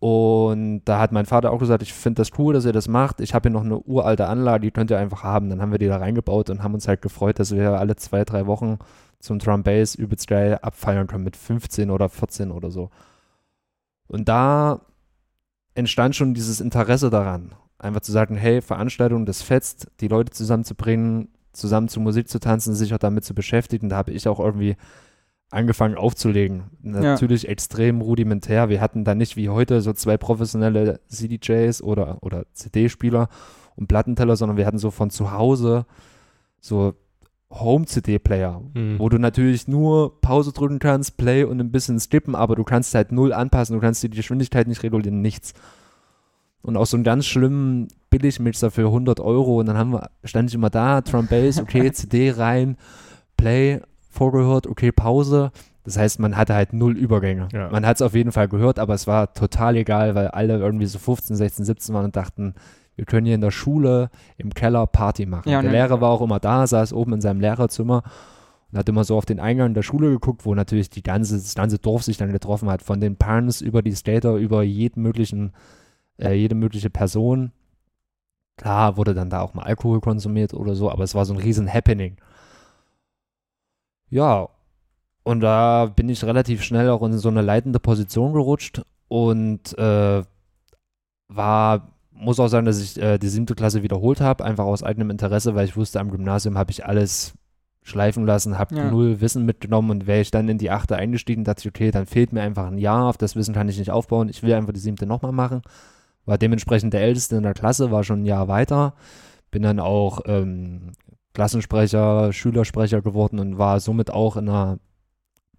Und 0.00 0.82
da 0.84 1.00
hat 1.00 1.10
mein 1.10 1.26
Vater 1.26 1.50
auch 1.50 1.58
gesagt, 1.58 1.82
ich 1.82 1.92
finde 1.92 2.20
das 2.20 2.30
cool, 2.38 2.54
dass 2.54 2.64
ihr 2.64 2.72
das 2.72 2.86
macht. 2.86 3.20
Ich 3.20 3.34
habe 3.34 3.48
hier 3.48 3.52
noch 3.52 3.64
eine 3.64 3.80
uralte 3.80 4.28
Anlage, 4.28 4.60
die 4.66 4.70
könnt 4.70 4.92
ihr 4.92 4.98
einfach 4.98 5.24
haben. 5.24 5.50
Dann 5.50 5.60
haben 5.60 5.72
wir 5.72 5.78
die 5.78 5.88
da 5.88 5.96
reingebaut 5.96 6.50
und 6.50 6.62
haben 6.62 6.74
uns 6.74 6.86
halt 6.86 7.02
gefreut, 7.02 7.40
dass 7.40 7.54
wir 7.54 7.72
alle 7.72 7.96
zwei, 7.96 8.24
drei 8.24 8.46
Wochen 8.46 8.78
zum 9.18 9.40
Drum 9.40 9.64
Bass 9.64 9.96
übelst 9.96 10.28
geil 10.28 10.58
abfeiern 10.62 11.08
können 11.08 11.24
mit 11.24 11.36
15 11.36 11.90
oder 11.90 12.08
14 12.08 12.52
oder 12.52 12.70
so. 12.70 12.90
Und 14.06 14.28
da 14.28 14.80
entstand 15.74 16.14
schon 16.14 16.34
dieses 16.34 16.60
Interesse 16.60 17.10
daran, 17.10 17.52
einfach 17.78 18.00
zu 18.00 18.12
sagen, 18.12 18.36
hey, 18.36 18.60
Veranstaltung, 18.60 19.26
das 19.26 19.42
fetzt, 19.42 19.88
die 20.00 20.08
Leute 20.08 20.32
zusammenzubringen, 20.32 21.28
zusammen 21.52 21.88
zu 21.88 22.00
Musik 22.00 22.28
zu 22.28 22.38
tanzen, 22.40 22.74
sich 22.74 22.92
auch 22.94 22.98
damit 22.98 23.24
zu 23.24 23.34
beschäftigen. 23.34 23.88
Da 23.88 23.96
habe 23.96 24.12
ich 24.12 24.26
auch 24.28 24.40
irgendwie 24.40 24.76
angefangen 25.50 25.96
aufzulegen. 25.96 26.64
Natürlich 26.82 27.48
extrem 27.48 28.00
rudimentär. 28.02 28.68
Wir 28.68 28.80
hatten 28.80 29.04
da 29.04 29.14
nicht 29.14 29.36
wie 29.36 29.48
heute 29.48 29.80
so 29.80 29.92
zwei 29.94 30.16
professionelle 30.18 31.00
CDJs 31.08 31.82
oder, 31.82 32.18
oder 32.22 32.44
CD-Spieler 32.52 33.28
und 33.76 33.86
Plattenteller, 33.86 34.36
sondern 34.36 34.56
wir 34.58 34.66
hatten 34.66 34.78
so 34.78 34.90
von 34.90 35.08
zu 35.10 35.32
Hause 35.32 35.86
so 36.60 36.94
Home-CD-Player, 37.50 38.60
Mhm. 38.74 38.98
wo 38.98 39.08
du 39.08 39.18
natürlich 39.18 39.68
nur 39.68 40.20
Pause 40.20 40.52
drücken 40.52 40.78
kannst, 40.78 41.16
Play 41.16 41.44
und 41.44 41.60
ein 41.60 41.70
bisschen 41.72 41.98
skippen, 41.98 42.34
aber 42.34 42.56
du 42.56 42.64
kannst 42.64 42.94
halt 42.94 43.10
null 43.12 43.32
anpassen, 43.32 43.74
du 43.74 43.80
kannst 43.80 44.02
die 44.02 44.10
Geschwindigkeit 44.10 44.68
nicht 44.68 44.82
regulieren, 44.82 45.22
nichts. 45.22 45.54
Und 46.62 46.76
auch 46.76 46.86
so 46.86 46.96
einen 46.96 47.04
ganz 47.04 47.26
schlimmen 47.26 47.88
Billigmixer 48.10 48.70
für 48.70 48.86
100 48.86 49.20
Euro 49.20 49.60
und 49.60 49.66
dann 49.66 49.78
haben 49.78 49.92
wir, 49.92 50.10
stand 50.24 50.50
ich 50.50 50.54
immer 50.54 50.70
da, 50.70 51.00
Drum 51.00 51.26
Bass, 51.26 51.60
okay, 51.60 51.92
CD 51.92 52.30
rein, 52.32 52.76
Play, 53.36 53.80
vorgehört, 54.10 54.66
okay, 54.66 54.92
Pause. 54.92 55.52
Das 55.84 55.96
heißt, 55.96 56.18
man 56.20 56.36
hatte 56.36 56.54
halt 56.54 56.72
null 56.72 56.96
Übergänge. 56.98 57.48
Ja. 57.52 57.70
Man 57.70 57.86
hat 57.86 57.96
es 57.96 58.02
auf 58.02 58.14
jeden 58.14 58.32
Fall 58.32 58.48
gehört, 58.48 58.78
aber 58.78 58.94
es 58.94 59.06
war 59.06 59.32
total 59.32 59.76
egal, 59.76 60.14
weil 60.14 60.28
alle 60.28 60.58
irgendwie 60.58 60.86
so 60.86 60.98
15, 60.98 61.36
16, 61.36 61.64
17 61.64 61.94
waren 61.94 62.06
und 62.06 62.16
dachten, 62.16 62.54
wir 62.98 63.04
können 63.04 63.26
hier 63.26 63.36
in 63.36 63.40
der 63.40 63.52
Schule 63.52 64.10
im 64.36 64.52
Keller 64.52 64.86
Party 64.86 65.24
machen. 65.24 65.48
Ja, 65.48 65.62
der 65.62 65.70
ne. 65.70 65.76
Lehrer 65.78 66.00
war 66.00 66.10
auch 66.10 66.20
immer 66.20 66.40
da, 66.40 66.66
saß 66.66 66.92
oben 66.92 67.14
in 67.14 67.20
seinem 67.20 67.40
Lehrerzimmer 67.40 68.02
und 68.72 68.78
hat 68.78 68.88
immer 68.88 69.04
so 69.04 69.16
auf 69.16 69.24
den 69.24 69.38
Eingang 69.38 69.72
der 69.72 69.82
Schule 69.82 70.10
geguckt, 70.10 70.44
wo 70.44 70.54
natürlich 70.54 70.90
die 70.90 71.04
ganze, 71.04 71.36
das 71.36 71.54
ganze 71.54 71.78
Dorf 71.78 72.02
sich 72.02 72.16
dann 72.16 72.32
getroffen 72.32 72.68
hat, 72.68 72.82
von 72.82 73.00
den 73.00 73.16
Pans 73.16 73.60
über 73.60 73.82
die 73.82 73.92
Skater, 73.92 74.34
über 74.34 74.64
jeden 74.64 75.02
möglichen, 75.02 75.52
äh, 76.20 76.32
jede 76.32 76.54
mögliche 76.54 76.90
Person. 76.90 77.52
Klar 78.56 78.96
wurde 78.96 79.14
dann 79.14 79.30
da 79.30 79.40
auch 79.40 79.54
mal 79.54 79.62
Alkohol 79.62 80.00
konsumiert 80.00 80.52
oder 80.52 80.74
so, 80.74 80.90
aber 80.90 81.04
es 81.04 81.14
war 81.14 81.24
so 81.24 81.32
ein 81.34 81.40
riesen 81.40 81.72
Happening. 81.72 82.16
Ja, 84.10 84.48
und 85.22 85.40
da 85.40 85.86
bin 85.86 86.08
ich 86.08 86.24
relativ 86.24 86.62
schnell 86.62 86.88
auch 86.90 87.02
in 87.02 87.18
so 87.18 87.28
eine 87.28 87.42
leitende 87.42 87.78
Position 87.78 88.32
gerutscht 88.32 88.82
und 89.08 89.76
äh, 89.78 90.22
war, 91.28 91.92
muss 92.12 92.40
auch 92.40 92.48
sagen, 92.48 92.66
dass 92.66 92.80
ich 92.80 93.00
äh, 93.00 93.18
die 93.18 93.28
siebte 93.28 93.54
Klasse 93.54 93.82
wiederholt 93.82 94.20
habe, 94.20 94.44
einfach 94.44 94.64
aus 94.64 94.82
eigenem 94.82 95.10
Interesse, 95.10 95.54
weil 95.54 95.66
ich 95.66 95.76
wusste, 95.76 96.00
am 96.00 96.10
Gymnasium 96.10 96.56
habe 96.56 96.70
ich 96.70 96.86
alles 96.86 97.34
schleifen 97.82 98.26
lassen, 98.26 98.58
habe 98.58 98.74
Ja. 98.74 98.90
null 98.90 99.20
Wissen 99.20 99.44
mitgenommen 99.46 99.90
und 99.90 100.06
wäre 100.06 100.20
ich 100.20 100.30
dann 100.30 100.48
in 100.48 100.58
die 100.58 100.70
achte 100.70 100.96
eingestiegen, 100.96 101.44
dachte 101.44 101.60
ich, 101.60 101.68
okay, 101.68 101.90
dann 101.90 102.06
fehlt 102.06 102.32
mir 102.32 102.42
einfach 102.42 102.66
ein 102.66 102.78
Jahr, 102.78 103.08
auf 103.08 103.18
das 103.18 103.36
Wissen 103.36 103.54
kann 103.54 103.68
ich 103.68 103.78
nicht 103.78 103.90
aufbauen, 103.90 104.28
ich 104.28 104.42
will 104.42 104.52
einfach 104.54 104.72
die 104.72 104.80
siebte 104.80 105.06
nochmal 105.06 105.32
machen. 105.32 105.62
War 106.28 106.36
dementsprechend 106.36 106.92
der 106.92 107.00
Älteste 107.00 107.36
in 107.36 107.42
der 107.42 107.54
Klasse, 107.54 107.90
war 107.90 108.04
schon 108.04 108.20
ein 108.20 108.26
Jahr 108.26 108.48
weiter, 108.48 108.92
bin 109.50 109.62
dann 109.62 109.80
auch 109.80 110.20
ähm, 110.26 110.92
Klassensprecher, 111.32 112.34
Schülersprecher 112.34 113.00
geworden 113.00 113.38
und 113.38 113.56
war 113.56 113.80
somit 113.80 114.10
auch 114.10 114.36
in 114.36 114.50
einer 114.50 114.78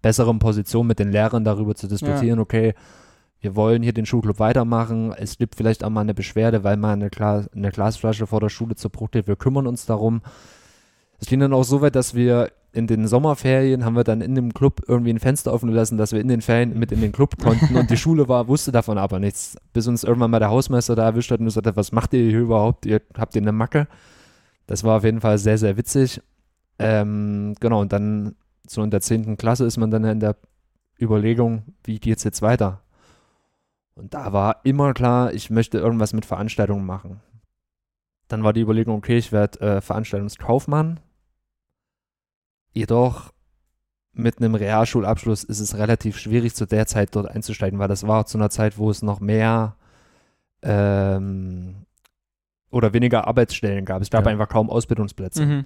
besseren 0.00 0.38
Position 0.38 0.86
mit 0.86 1.00
den 1.00 1.10
Lehrern 1.10 1.42
darüber 1.42 1.74
zu 1.74 1.88
diskutieren, 1.88 2.38
okay, 2.38 2.74
wir 3.40 3.56
wollen 3.56 3.82
hier 3.82 3.92
den 3.92 4.06
Schulclub 4.06 4.38
weitermachen, 4.38 5.12
es 5.12 5.38
gibt 5.38 5.56
vielleicht 5.56 5.82
auch 5.82 5.90
mal 5.90 6.02
eine 6.02 6.14
Beschwerde, 6.14 6.62
weil 6.62 6.76
mal 6.76 6.92
eine, 6.92 7.10
Gla 7.10 7.46
eine 7.52 7.72
Glasflasche 7.72 8.28
vor 8.28 8.38
der 8.38 8.48
Schule 8.48 8.76
zerbrucht 8.76 9.14
wird, 9.14 9.26
wir 9.26 9.34
kümmern 9.34 9.66
uns 9.66 9.86
darum. 9.86 10.22
Es 11.18 11.26
ging 11.26 11.40
dann 11.40 11.52
auch 11.52 11.64
so 11.64 11.80
weit, 11.80 11.96
dass 11.96 12.14
wir 12.14 12.52
in 12.72 12.86
den 12.86 13.08
Sommerferien 13.08 13.84
haben 13.84 13.96
wir 13.96 14.04
dann 14.04 14.20
in 14.20 14.34
dem 14.34 14.54
Club 14.54 14.82
irgendwie 14.86 15.10
ein 15.10 15.18
Fenster 15.18 15.52
offen 15.52 15.68
gelassen, 15.70 15.98
dass 15.98 16.12
wir 16.12 16.20
in 16.20 16.28
den 16.28 16.40
Ferien 16.40 16.78
mit 16.78 16.92
in 16.92 17.00
den 17.00 17.12
Club 17.12 17.36
konnten 17.42 17.76
und 17.76 17.90
die 17.90 17.96
Schule 17.98 18.28
war, 18.28 18.46
wusste 18.46 18.70
davon 18.70 18.96
aber 18.96 19.18
nichts. 19.18 19.56
Bis 19.72 19.88
uns 19.88 20.04
irgendwann 20.04 20.30
mal 20.30 20.38
der 20.38 20.50
Hausmeister 20.50 20.94
da 20.94 21.04
erwischt 21.04 21.30
hat 21.30 21.40
und 21.40 21.46
gesagt 21.46 21.66
hat, 21.66 21.76
was 21.76 21.90
macht 21.90 22.14
ihr 22.14 22.28
hier 22.30 22.40
überhaupt? 22.40 22.86
Ihr 22.86 23.00
habt 23.16 23.34
ihr 23.34 23.42
eine 23.42 23.52
Macke? 23.52 23.88
Das 24.66 24.84
war 24.84 24.98
auf 24.98 25.04
jeden 25.04 25.20
Fall 25.20 25.38
sehr, 25.38 25.58
sehr 25.58 25.76
witzig. 25.76 26.22
Ähm, 26.78 27.54
genau, 27.58 27.80
und 27.80 27.92
dann 27.92 28.36
so 28.66 28.82
in 28.82 28.90
der 28.90 29.00
10. 29.00 29.36
Klasse 29.36 29.64
ist 29.64 29.76
man 29.76 29.90
dann 29.90 30.04
in 30.04 30.20
der 30.20 30.36
Überlegung, 31.00 31.64
wie 31.84 31.98
geht's 31.98 32.22
jetzt 32.24 32.40
weiter? 32.40 32.82
Und 33.96 34.14
da 34.14 34.32
war 34.32 34.60
immer 34.62 34.94
klar, 34.94 35.32
ich 35.32 35.50
möchte 35.50 35.78
irgendwas 35.78 36.12
mit 36.12 36.24
Veranstaltungen 36.24 36.86
machen. 36.86 37.20
Dann 38.28 38.44
war 38.44 38.52
die 38.52 38.60
Überlegung, 38.60 38.96
okay, 38.96 39.18
ich 39.18 39.32
werde 39.32 39.60
äh, 39.60 39.80
Veranstaltungskaufmann. 39.80 41.00
Jedoch 42.72 43.32
mit 44.12 44.38
einem 44.38 44.54
Realschulabschluss 44.54 45.44
ist 45.44 45.60
es 45.60 45.76
relativ 45.76 46.18
schwierig, 46.18 46.54
zu 46.54 46.66
der 46.66 46.86
Zeit 46.86 47.14
dort 47.14 47.28
einzusteigen, 47.28 47.78
weil 47.78 47.88
das 47.88 48.06
war 48.06 48.26
zu 48.26 48.38
einer 48.38 48.50
Zeit, 48.50 48.76
wo 48.78 48.90
es 48.90 49.02
noch 49.02 49.20
mehr 49.20 49.76
ähm, 50.62 51.86
oder 52.70 52.92
weniger 52.92 53.26
Arbeitsstellen 53.26 53.84
gab. 53.84 54.02
Es 54.02 54.10
gab 54.10 54.24
Ja. 54.26 54.30
einfach 54.32 54.48
kaum 54.48 54.70
Ausbildungsplätze. 54.70 55.44
Mhm. 55.46 55.58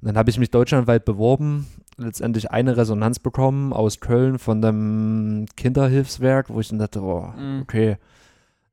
Und 0.00 0.08
dann 0.08 0.16
habe 0.16 0.30
ich 0.30 0.38
mich 0.38 0.50
deutschlandweit 0.50 1.04
beworben, 1.04 1.66
letztendlich 1.96 2.50
eine 2.50 2.76
Resonanz 2.76 3.18
bekommen 3.20 3.72
aus 3.72 4.00
Köln 4.00 4.38
von 4.38 4.60
dem 4.60 5.46
Kinderhilfswerk, 5.56 6.50
wo 6.50 6.60
ich 6.60 6.68
dann 6.68 6.78
dachte, 6.80 7.00
oh, 7.02 7.28
Mhm. 7.36 7.60
okay, 7.62 7.96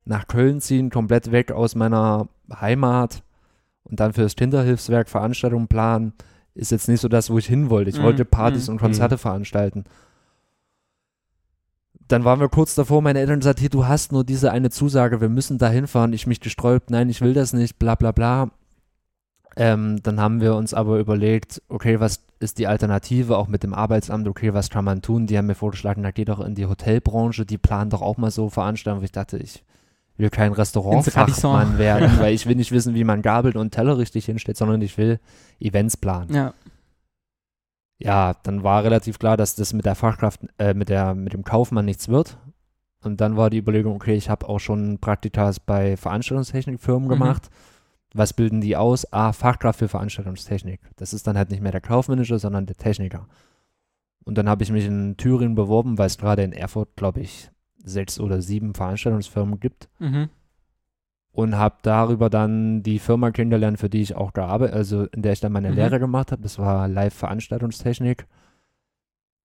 nach 0.04 0.26
Köln 0.26 0.60
ziehen, 0.60 0.90
komplett 0.90 1.30
weg 1.30 1.52
aus 1.52 1.74
meiner 1.76 2.28
Heimat 2.60 3.22
und 3.84 4.00
dann 4.00 4.12
für 4.12 4.22
das 4.22 4.34
Kinderhilfswerk 4.36 5.08
Veranstaltungen 5.08 5.68
planen, 5.68 6.14
ist 6.54 6.70
jetzt 6.70 6.88
nicht 6.88 7.00
so 7.00 7.08
das, 7.08 7.30
wo 7.30 7.38
ich 7.38 7.46
hin 7.46 7.70
wollte. 7.70 7.90
Ich 7.90 7.98
Mhm, 7.98 8.02
wollte 8.02 8.24
Partys 8.24 8.68
mhm, 8.68 8.74
und 8.74 8.80
Konzerte 8.80 9.18
veranstalten. 9.18 9.84
Dann 12.08 12.24
waren 12.24 12.40
wir 12.40 12.48
kurz 12.48 12.74
davor, 12.74 13.02
meine 13.02 13.20
Eltern 13.20 13.38
gesagt, 13.38 13.60
hier, 13.60 13.70
du 13.70 13.86
hast 13.86 14.10
nur 14.10 14.24
diese 14.24 14.50
eine 14.50 14.70
Zusage, 14.70 15.20
wir 15.20 15.28
müssen 15.28 15.58
da 15.58 15.68
hinfahren. 15.70 16.12
Ich 16.12 16.26
mich 16.26 16.40
gesträubt, 16.40 16.90
nein, 16.90 17.08
ich 17.08 17.20
will 17.20 17.34
das 17.34 17.52
nicht, 17.52 17.78
bla 17.78 17.94
bla 17.94 18.10
bla. 18.10 18.50
Ähm, 19.56 20.02
dann 20.02 20.20
haben 20.20 20.40
wir 20.40 20.54
uns 20.54 20.74
aber 20.74 20.98
überlegt, 20.98 21.62
okay, 21.68 22.00
was 22.00 22.20
ist 22.38 22.58
die 22.58 22.66
Alternative, 22.66 23.36
auch 23.36 23.48
mit 23.48 23.62
dem 23.62 23.74
Arbeitsamt, 23.74 24.26
okay, 24.28 24.54
was 24.54 24.70
kann 24.70 24.84
man 24.84 25.02
tun? 25.02 25.26
Die 25.26 25.36
haben 25.36 25.46
mir 25.46 25.54
vorgeschlagen, 25.54 26.02
da 26.02 26.10
geh 26.10 26.24
doch 26.24 26.40
in 26.40 26.54
die 26.54 26.66
Hotelbranche, 26.66 27.44
die 27.46 27.58
planen 27.58 27.90
doch 27.90 28.02
auch 28.02 28.16
mal 28.16 28.30
so 28.30 28.48
Veranstaltungen, 28.48 29.02
wo 29.02 29.04
ich 29.04 29.12
dachte, 29.12 29.38
ich 29.38 29.62
will 30.20 30.30
kein 30.30 30.52
Restaurantfachmann 30.52 31.78
werden, 31.78 32.10
weil 32.20 32.34
ich 32.34 32.46
will 32.46 32.56
nicht 32.56 32.72
wissen, 32.72 32.94
wie 32.94 33.04
man 33.04 33.22
Gabel 33.22 33.56
und 33.56 33.72
Teller 33.72 33.98
richtig 33.98 34.26
hinstellt, 34.26 34.56
sondern 34.56 34.80
ich 34.82 34.96
will 34.98 35.18
Events 35.60 35.96
planen. 35.96 36.32
Ja. 36.34 36.54
Ja, 37.98 38.34
dann 38.44 38.62
war 38.62 38.82
relativ 38.82 39.18
klar, 39.18 39.36
dass 39.36 39.54
das 39.56 39.72
mit 39.74 39.84
der 39.84 39.94
Fachkraft, 39.94 40.40
äh, 40.58 40.72
mit, 40.72 40.88
der, 40.88 41.14
mit 41.14 41.34
dem 41.34 41.44
Kaufmann 41.44 41.84
nichts 41.84 42.08
wird. 42.08 42.38
Und 43.02 43.20
dann 43.20 43.36
war 43.36 43.50
die 43.50 43.58
Überlegung, 43.58 43.94
okay, 43.94 44.14
ich 44.14 44.30
habe 44.30 44.48
auch 44.48 44.58
schon 44.58 44.98
Praktikas 44.98 45.60
bei 45.60 45.96
Veranstaltungstechnikfirmen 45.96 47.04
Mhm. 47.08 47.12
gemacht. 47.12 47.50
Was 48.14 48.32
bilden 48.32 48.60
die 48.60 48.76
aus? 48.76 49.10
Ah, 49.12 49.32
Fachkraft 49.32 49.78
für 49.78 49.88
Veranstaltungstechnik. 49.88 50.80
Das 50.96 51.12
ist 51.12 51.26
dann 51.26 51.36
halt 51.38 51.50
nicht 51.50 51.62
mehr 51.62 51.72
der 51.72 51.80
Kaufmanager, 51.80 52.38
sondern 52.38 52.66
der 52.66 52.76
Techniker. 52.76 53.26
Und 54.24 54.36
dann 54.36 54.48
habe 54.48 54.62
ich 54.62 54.72
mich 54.72 54.86
in 54.86 55.16
Thüringen 55.16 55.54
beworben, 55.54 55.96
weil 55.98 56.06
es 56.06 56.18
gerade 56.18 56.42
in 56.42 56.52
Erfurt, 56.52 56.96
glaube 56.96 57.20
ich, 57.20 57.50
sechs 57.84 58.20
oder 58.20 58.42
sieben 58.42 58.74
Veranstaltungsfirmen 58.74 59.58
gibt 59.60 59.88
Mhm. 59.98 60.28
und 61.32 61.56
habe 61.56 61.76
darüber 61.82 62.28
dann 62.30 62.82
die 62.82 62.98
Firma 62.98 63.30
kennengelernt, 63.30 63.78
für 63.78 63.88
die 63.88 64.02
ich 64.02 64.14
auch 64.16 64.32
gearbeitet, 64.32 64.74
also 64.74 65.04
in 65.06 65.22
der 65.22 65.32
ich 65.32 65.40
dann 65.40 65.52
meine 65.52 65.70
Mhm. 65.70 65.76
Lehre 65.76 65.98
gemacht 66.00 66.32
habe. 66.32 66.42
Das 66.42 66.58
war 66.58 66.88
Live-Veranstaltungstechnik. 66.88 68.26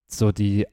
So 0.08 0.32
die 0.32 0.68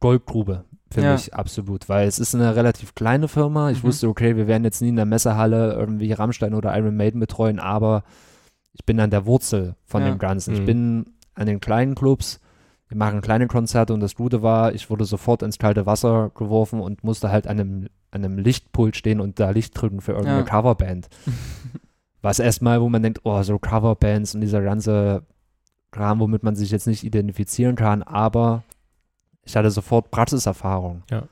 Goldgrube 0.00 0.64
für 0.90 1.00
Ja. 1.02 1.12
mich 1.12 1.34
absolut, 1.34 1.88
weil 1.88 2.06
es 2.06 2.18
ist 2.18 2.34
eine 2.34 2.54
relativ 2.56 2.94
kleine 2.94 3.26
Firma. 3.28 3.70
Ich 3.70 3.82
Mhm. 3.82 3.88
wusste, 3.88 4.08
okay, 4.08 4.36
wir 4.36 4.46
werden 4.46 4.64
jetzt 4.64 4.80
nie 4.82 4.88
in 4.90 4.96
der 4.96 5.06
Messehalle 5.06 5.72
irgendwie 5.74 6.12
Rammstein 6.12 6.54
oder 6.54 6.76
Iron 6.78 6.96
Maiden 6.96 7.20
betreuen, 7.20 7.58
aber 7.58 8.04
ich 8.72 8.84
bin 8.84 9.00
an 9.00 9.10
der 9.10 9.26
Wurzel 9.26 9.76
von 9.84 10.02
Ja. 10.02 10.10
dem 10.10 10.18
Ganzen. 10.18 10.54
Ich 10.54 10.60
Mhm. 10.60 10.66
bin 10.66 11.04
an 11.34 11.46
den 11.46 11.60
kleinen 11.60 11.94
Clubs. 11.94 12.40
Wir 12.94 12.98
machen 12.98 13.22
kleine 13.22 13.48
Konzerte 13.48 13.92
und 13.92 13.98
das 13.98 14.14
Gute 14.14 14.40
war, 14.40 14.72
ich 14.72 14.88
wurde 14.88 15.04
sofort 15.04 15.42
ins 15.42 15.58
kalte 15.58 15.84
Wasser 15.84 16.30
geworfen 16.36 16.78
und 16.78 17.02
musste 17.02 17.28
halt 17.28 17.48
an 17.48 17.58
einem, 17.58 17.88
an 18.12 18.24
einem 18.24 18.38
Lichtpult 18.38 18.94
stehen 18.94 19.20
und 19.20 19.40
da 19.40 19.50
Licht 19.50 19.72
drücken 19.74 20.00
für 20.00 20.12
irgendeine 20.12 20.38
Ja. 20.38 20.44
Coverband. 20.44 21.08
Was 22.22 22.38
erstmal, 22.38 22.80
wo 22.80 22.88
man 22.88 23.02
denkt, 23.02 23.22
oh, 23.24 23.42
so 23.42 23.58
Coverbands 23.58 24.36
und 24.36 24.42
dieser 24.42 24.62
ganze 24.62 25.24
Kram, 25.90 26.20
womit 26.20 26.44
man 26.44 26.54
sich 26.54 26.70
jetzt 26.70 26.86
nicht 26.86 27.02
identifizieren 27.02 27.74
kann, 27.74 28.04
aber 28.04 28.62
ich 29.42 29.56
hatte 29.56 29.72
sofort 29.72 30.12
Praxiserfahrung. 30.12 31.02
Ja. 31.10 31.24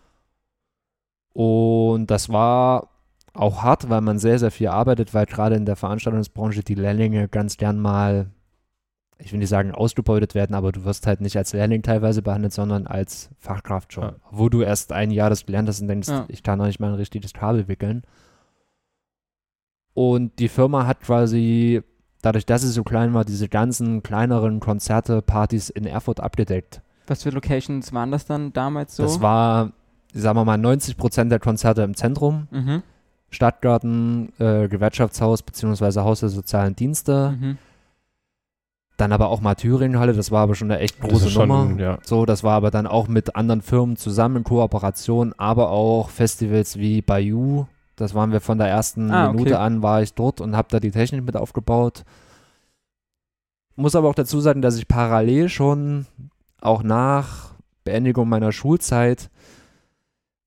Und 1.32 2.10
das 2.10 2.28
war 2.28 2.88
auch 3.34 3.62
hart, 3.62 3.88
weil 3.88 4.00
man 4.00 4.18
sehr, 4.18 4.40
sehr 4.40 4.50
viel 4.50 4.66
arbeitet, 4.66 5.14
weil 5.14 5.26
gerade 5.26 5.54
in 5.54 5.64
der 5.64 5.76
Veranstaltungsbranche 5.76 6.64
die 6.64 6.74
Lehrlinge 6.74 7.28
ganz 7.28 7.56
gern 7.56 7.78
mal, 7.78 8.30
ich 9.18 9.32
will 9.32 9.38
nicht 9.38 9.48
sagen 9.48 9.72
ausgebeutet 9.72 10.34
werden, 10.34 10.54
aber 10.54 10.72
du 10.72 10.84
wirst 10.84 11.06
halt 11.06 11.20
nicht 11.20 11.36
als 11.36 11.52
Lehrling 11.52 11.82
teilweise 11.82 12.22
behandelt, 12.22 12.52
sondern 12.52 12.86
als 12.86 13.30
Fachkraft 13.38 13.92
schon. 13.92 14.04
Ja. 14.04 14.14
Wo 14.30 14.48
du 14.48 14.62
erst 14.62 14.92
ein 14.92 15.10
Jahr 15.10 15.30
das 15.30 15.46
gelernt 15.46 15.68
hast 15.68 15.80
und 15.80 15.88
denkst, 15.88 16.08
Ja. 16.08 16.24
ich 16.28 16.42
kann 16.42 16.58
noch 16.58 16.66
nicht 16.66 16.80
mal 16.80 16.88
ein 16.88 16.94
richtiges 16.94 17.32
Kabel 17.32 17.68
wickeln. 17.68 18.02
Und 19.94 20.38
die 20.38 20.48
Firma 20.48 20.86
hat 20.86 21.00
quasi, 21.00 21.82
dadurch, 22.22 22.46
dass 22.46 22.62
sie 22.62 22.68
so 22.70 22.82
klein 22.82 23.12
war, 23.14 23.24
diese 23.24 23.48
ganzen 23.48 24.02
kleineren 24.02 24.58
Konzerte, 24.60 25.22
Partys 25.22 25.68
in 25.70 25.84
Erfurt 25.86 26.20
abgedeckt. 26.20 26.80
Was 27.06 27.22
für 27.22 27.30
Locations 27.30 27.92
waren 27.92 28.10
das 28.10 28.24
dann 28.26 28.52
damals 28.52 28.96
so? 28.96 29.02
Das 29.02 29.20
war, 29.20 29.72
sagen 30.14 30.38
wir 30.38 30.44
mal, 30.44 30.56
90 30.56 30.96
Prozent 30.96 31.30
der 31.30 31.40
Konzerte 31.40 31.82
im 31.82 31.94
Zentrum. 31.94 32.48
Mhm. 32.50 32.82
Stadtgarten, 33.30 34.32
äh, 34.38 34.68
Gewerkschaftshaus 34.68 35.42
beziehungsweise 35.42 36.04
Haus 36.04 36.20
der 36.20 36.28
sozialen 36.28 36.76
Dienste. 36.76 37.36
Mhm. 37.38 37.58
Dann 38.98 39.12
aber 39.12 39.28
auch 39.28 39.40
mal 39.40 39.54
Thüringenhalle, 39.54 40.12
das 40.12 40.30
war 40.30 40.42
aber 40.42 40.54
schon 40.54 40.70
eine 40.70 40.80
echt 40.80 41.00
große 41.00 41.30
schon, 41.30 41.48
Nummer. 41.48 41.80
ja. 41.80 41.98
So, 42.04 42.26
das 42.26 42.44
war 42.44 42.54
aber 42.54 42.70
dann 42.70 42.86
auch 42.86 43.08
mit 43.08 43.34
anderen 43.36 43.62
Firmen 43.62 43.96
zusammen 43.96 44.36
in 44.38 44.44
Kooperation, 44.44 45.34
aber 45.38 45.70
auch 45.70 46.10
Festivals 46.10 46.76
wie 46.78 47.00
Bayou. 47.02 47.66
Das 47.96 48.14
waren 48.14 48.32
wir 48.32 48.40
von 48.40 48.58
der 48.58 48.68
ersten 48.68 49.10
Ah, 49.10 49.28
okay. 49.28 49.36
Minute 49.36 49.58
an, 49.58 49.82
war 49.82 50.02
ich 50.02 50.14
dort 50.14 50.40
und 50.40 50.56
habe 50.56 50.68
da 50.70 50.78
die 50.80 50.90
Technik 50.90 51.24
mit 51.24 51.36
aufgebaut. 51.36 52.04
Muss 53.76 53.96
aber 53.96 54.08
auch 54.08 54.14
dazu 54.14 54.40
sagen, 54.40 54.60
dass 54.62 54.76
ich 54.76 54.86
parallel 54.88 55.48
schon 55.48 56.06
auch 56.60 56.82
nach 56.82 57.52
Beendigung 57.84 58.28
meiner 58.28 58.52
Schulzeit 58.52 59.30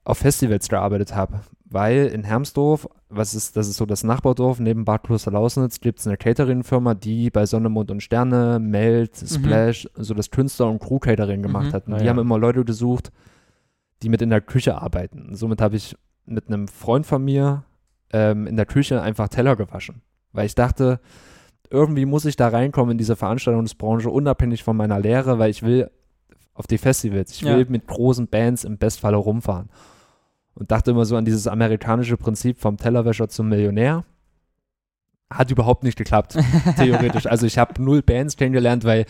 auf 0.04 0.20
Festivals 0.20 0.70
gearbeitet 0.70 1.16
habe. 1.16 1.42
Weil 1.68 2.08
in 2.08 2.24
Hermsdorf, 2.24 2.88
was 3.10 3.34
ist, 3.34 3.58
das 3.58 3.68
ist 3.68 3.78
so 3.78 3.88
das 3.88 4.04
Nachbardorf 4.04 4.60
neben 4.60 4.86
Bad 4.86 5.04
Kloster-Lausnitz, 5.04 5.80
gibt 5.80 6.00
es 6.00 6.06
eine 6.08 6.16
Catering-Firma, 6.16 6.94
die 6.94 7.32
bei 7.32 7.48
Sonne, 7.48 7.70
Mond 7.70 7.90
und 7.90 8.04
Sterne, 8.04 8.60
Meld, 8.60 9.18
Splash, 9.18 9.88
so 9.96 10.14
das 10.14 10.30
Künstler- 10.30 10.70
und 10.70 10.80
Crew-Catering 10.80 11.42
gemacht 11.42 11.68
Mhm. 11.68 11.74
hat. 11.74 11.88
Und 11.88 12.00
die 12.00 12.06
ja. 12.06 12.12
haben 12.12 12.20
immer 12.20 12.38
Leute 12.38 12.64
gesucht, 12.64 13.12
die 14.04 14.10
mit 14.10 14.22
in 14.22 14.30
der 14.30 14.42
Küche 14.42 14.80
arbeiten. 14.80 15.30
Und 15.30 15.36
somit 15.38 15.60
habe 15.60 15.76
ich 15.76 15.96
mit 16.26 16.48
einem 16.48 16.68
Freund 16.68 17.06
von 17.08 17.24
mir 17.26 17.64
ähm, 18.14 18.46
in 18.46 18.56
der 18.58 18.68
Küche 18.68 19.02
einfach 19.02 19.28
Teller 19.30 19.56
gewaschen. 19.56 20.02
Weil 20.34 20.46
ich 20.46 20.54
dachte, 20.56 21.00
irgendwie 21.72 22.06
muss 22.06 22.26
ich 22.26 22.36
da 22.36 22.50
reinkommen 22.50 22.92
in 22.92 22.98
diese 23.00 23.16
Veranstaltungsbranche, 23.16 24.10
unabhängig 24.12 24.64
von 24.64 24.78
meiner 24.78 25.00
Lehre, 25.00 25.40
weil 25.40 25.50
ich 25.50 25.64
will 25.64 25.90
auf 26.54 26.68
die 26.68 26.78
Festivals. 26.78 27.32
Ich 27.32 27.44
will 27.44 27.60
Ja. 27.62 27.66
mit 27.68 27.88
großen 27.88 28.28
Bands 28.28 28.64
im 28.64 28.78
Bestfalle 28.78 29.18
rumfahren. 29.18 29.70
Und 30.56 30.72
dachte 30.72 30.92
immer 30.92 31.06
so 31.06 31.16
an 31.18 31.26
dieses 31.26 31.48
amerikanische 31.48 32.18
Prinzip 32.18 32.60
vom 32.60 32.78
Tellerwäscher 32.78 33.28
zum 33.28 33.50
Millionär. 33.50 34.04
Hat 35.30 35.52
überhaupt 35.52 35.84
nicht 35.84 35.98
geklappt, 35.98 36.38
theoretisch. 36.78 37.26
Also 37.28 37.46
ich 37.46 37.58
habe 37.58 37.82
null 37.82 38.02
Bands 38.02 38.38
kennengelernt, 38.38 38.84
weil 38.86 39.06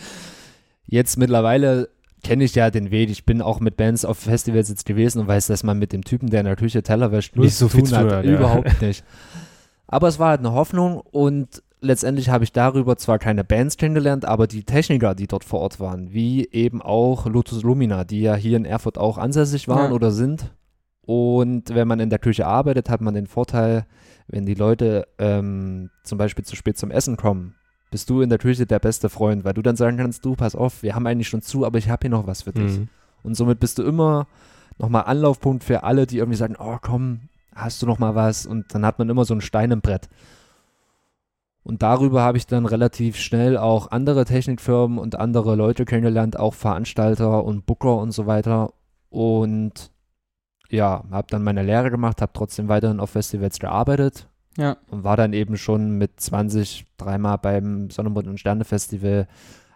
jetzt 0.88 1.18
mittlerweile 1.18 1.90
kenne 2.24 2.44
ich 2.46 2.56
ja 2.56 2.72
den 2.72 2.90
Weg. 2.90 3.10
Ich 3.12 3.25
bin 3.25 3.42
auch 3.42 3.60
mit 3.60 3.78
Bands 3.78 4.06
auf 4.06 4.18
Festivals 4.18 4.70
jetzt 4.70 4.86
gewesen 4.86 5.20
und 5.20 5.28
weiß, 5.28 5.48
dass 5.48 5.64
man 5.64 5.78
mit 5.78 5.94
dem 5.94 6.04
Typen, 6.04 6.30
der 6.32 6.40
in 6.40 6.46
der 6.48 6.56
Küche 6.56 6.82
Teller 6.82 7.12
wäscht, 7.12 7.36
Nicht 7.36 7.56
so 7.56 7.68
viel 7.68 7.84
tun 7.84 7.96
hat. 7.96 8.10
ja. 8.10 8.22
Überhaupt 8.24 8.82
nicht. 8.82 9.04
Aber 9.88 10.08
es 10.08 10.18
war 10.18 10.30
halt 10.30 10.40
eine 10.40 10.54
Hoffnung 10.54 11.00
und 11.02 11.62
letztendlich 11.82 12.30
habe 12.30 12.44
ich 12.44 12.52
darüber 12.54 12.98
zwar 12.98 13.20
keine 13.20 13.44
Bands 13.44 13.78
kennengelernt, 13.78 14.25
aber 14.25 14.48
die 14.48 14.64
Techniker, 14.64 15.14
die 15.14 15.28
dort 15.28 15.44
vor 15.44 15.60
Ort 15.60 15.80
waren, 15.80 16.12
wie 16.12 16.50
eben 16.52 16.82
auch 16.82 17.28
Lotus 17.28 17.62
Lumina, 17.62 18.04
die 18.06 18.22
ja 18.22 18.34
hier 18.34 18.58
in 18.58 18.66
Erfurt 18.66 18.98
auch 18.98 19.20
ansässig 19.20 19.68
waren 19.68 19.90
Ja. 19.92 19.96
oder 19.96 20.10
sind. 20.10 20.52
Und 21.05 21.74
wenn 21.74 21.88
man 21.88 22.00
in 22.00 22.09
der 22.09 22.19
Küche 22.19 22.47
arbeitet, 22.47 22.89
hat 22.89 23.01
man 23.01 23.13
den 23.13 23.27
Vorteil, 23.27 23.85
wenn 24.27 24.45
die 24.45 24.55
Leute 24.55 25.07
ähm, 25.19 25.91
zum 26.03 26.17
Beispiel 26.17 26.43
zu 26.43 26.55
spät 26.55 26.77
zum 26.77 26.89
Essen 26.89 27.15
kommen, 27.15 27.55
bist 27.91 28.09
du 28.09 28.21
in 28.21 28.29
der 28.29 28.39
Küche 28.39 28.65
der 28.65 28.79
beste 28.79 29.09
Freund, 29.09 29.43
weil 29.43 29.53
du 29.53 29.62
dann 29.62 29.75
sagen 29.75 29.97
kannst, 29.97 30.25
du, 30.25 30.35
pass 30.35 30.55
auf, 30.55 30.81
wir 30.83 30.95
haben 30.95 31.05
eigentlich 31.05 31.29
schon 31.29 31.41
zu, 31.41 31.65
aber 31.65 31.77
ich 31.77 31.89
habe 31.89 32.01
hier 32.01 32.09
noch 32.09 32.27
was 32.27 32.41
für 32.41 32.53
dich. 32.53 32.79
Mhm. 32.79 32.89
Und 33.24 33.35
somit 33.35 33.59
bist 33.59 33.77
du 33.77 33.83
immer 33.83 34.27
nochmal 34.77 35.03
Anlaufpunkt 35.05 35.63
für 35.63 35.83
alle, 35.83 36.07
die 36.07 36.17
irgendwie 36.17 36.38
sagen, 36.38 36.55
oh 36.59 36.77
komm, 36.81 37.21
hast 37.53 37.81
du 37.81 37.85
noch 37.85 38.00
mal 38.00 38.15
was? 38.15 38.45
Und 38.45 38.74
dann 38.74 38.85
hat 38.85 39.00
man 39.00 39.09
immer 39.09 39.25
so 39.25 39.33
ein 39.33 39.41
Stein 39.41 39.71
im 39.71 39.81
Brett. 39.81 40.09
Und 41.63 41.81
darüber 41.81 42.21
habe 42.21 42.38
ich 42.38 42.45
dann 42.45 42.65
relativ 42.65 43.17
schnell 43.17 43.57
auch 43.57 43.89
andere 43.91 44.25
Technikfirmen 44.25 45.00
und 45.00 45.17
andere 45.17 45.55
Leute 45.55 45.85
kennengelernt, 45.85 46.38
auch 46.38 46.53
Veranstalter 46.53 47.43
und 47.43 47.65
Booker 47.65 47.97
und 47.97 48.12
so 48.12 48.27
weiter. 48.27 48.74
Und 49.09 49.91
ja, 50.69 51.03
habe 51.12 51.27
dann 51.29 51.43
meine 51.43 51.63
Lehre 51.63 51.91
gemacht, 51.91 52.22
habe 52.22 52.34
trotzdem 52.34 52.67
weiterhin 52.67 53.00
auf 53.00 53.12
Festivals 53.12 53.60
gearbeitet 53.60 54.27
Ja. 54.57 54.77
und 54.89 55.03
war 55.03 55.17
dann 55.17 55.34
eben 55.34 55.57
schon 55.57 55.98
mit 55.98 56.19
20 56.19 56.86
dreimal 56.98 57.38
beim 57.38 57.89
Sonnenmond 57.89 58.27
und 58.27 58.39
Sterne 58.39 58.63
Festival, 58.65 59.27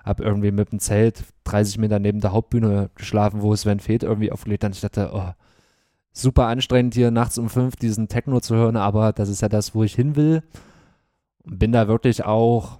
habe 0.03 0.23
irgendwie 0.23 0.51
mit 0.51 0.71
dem 0.71 0.79
Zelt 0.79 1.23
30 1.43 1.77
Meter 1.77 1.99
neben 1.99 2.21
der 2.21 2.31
Hauptbühne 2.31 2.89
geschlafen, 2.95 3.41
wo 3.41 3.55
Sven 3.55 3.79
Feth 3.79 4.03
irgendwie 4.03 4.31
aufgelegt 4.31 4.63
hat. 4.63 4.73
Ich 4.73 4.81
dachte, 4.81 5.11
oh, 5.13 5.29
super 6.11 6.47
anstrengend 6.47 6.95
hier 6.95 7.11
nachts 7.11 7.37
um 7.37 7.49
fünf 7.49 7.75
diesen 7.75 8.07
Techno 8.07 8.39
zu 8.39 8.55
hören, 8.55 8.75
aber 8.77 9.13
das 9.13 9.29
ist 9.29 9.41
ja 9.41 9.49
das, 9.49 9.75
wo 9.75 9.83
ich 9.83 9.93
hin 9.95 10.15
will. 10.15 10.41
Und 11.43 11.59
bin 11.59 11.71
da 11.71 11.87
wirklich 11.87 12.25
auch, 12.25 12.79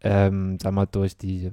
ähm, 0.00 0.58
sag 0.60 0.72
mal, 0.74 0.86
durch 0.86 1.16
die, 1.16 1.52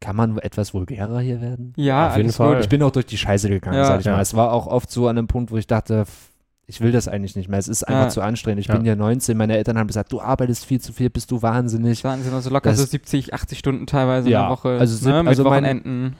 kann 0.00 0.14
man 0.16 0.38
etwas 0.38 0.74
vulgärer 0.74 1.20
hier 1.20 1.40
werden? 1.40 1.72
Ja, 1.76 2.08
Auf 2.10 2.16
jeden 2.16 2.32
Fall. 2.32 2.54
gut. 2.54 2.62
Ich 2.64 2.68
bin 2.68 2.82
auch 2.82 2.90
durch 2.92 3.06
die 3.06 3.18
Scheiße 3.18 3.48
gegangen, 3.48 3.76
Ja. 3.78 3.84
sag 3.84 4.00
ich 4.00 4.06
Ja. 4.06 4.12
mal. 4.14 4.20
Es 4.22 4.34
war 4.34 4.52
auch 4.52 4.66
oft 4.66 4.90
so 4.90 5.08
an 5.08 5.18
einem 5.18 5.26
Punkt, 5.26 5.50
wo 5.50 5.56
ich 5.56 5.66
dachte, 5.66 6.04
ich 6.66 6.80
will 6.80 6.92
das 6.92 7.08
eigentlich 7.08 7.34
nicht 7.34 7.48
mehr. 7.48 7.58
Es 7.58 7.66
ist 7.66 7.82
einfach 7.88 8.04
Ja. 8.04 8.08
zu 8.10 8.20
anstrengend. 8.20 8.60
Ich 8.60 8.68
Ja. 8.68 8.76
bin 8.76 8.84
ja 8.84 8.94
19, 8.94 9.36
meine 9.36 9.56
Eltern 9.56 9.78
haben 9.78 9.86
gesagt, 9.86 10.12
du 10.12 10.20
arbeitest 10.20 10.66
viel 10.66 10.80
zu 10.80 10.92
viel, 10.92 11.10
bist 11.10 11.30
du 11.30 11.40
wahnsinnig. 11.42 12.04
Wahnsinn, 12.04 12.32
also 12.34 12.50
locker 12.50 12.70
Das- 12.70 12.78
so 12.78 12.84
70, 12.84 13.32
80 13.34 13.58
Stunden 13.58 13.86
teilweise 13.86 14.28
in 14.28 14.32
Ja, 14.32 14.42
der 14.42 14.50
Woche. 14.50 14.68
also 14.78 15.08
ne, 15.08 15.22
mit 15.22 15.28
also 15.30 15.44
mein- 15.44 15.64
Wochenenden. 15.64 16.16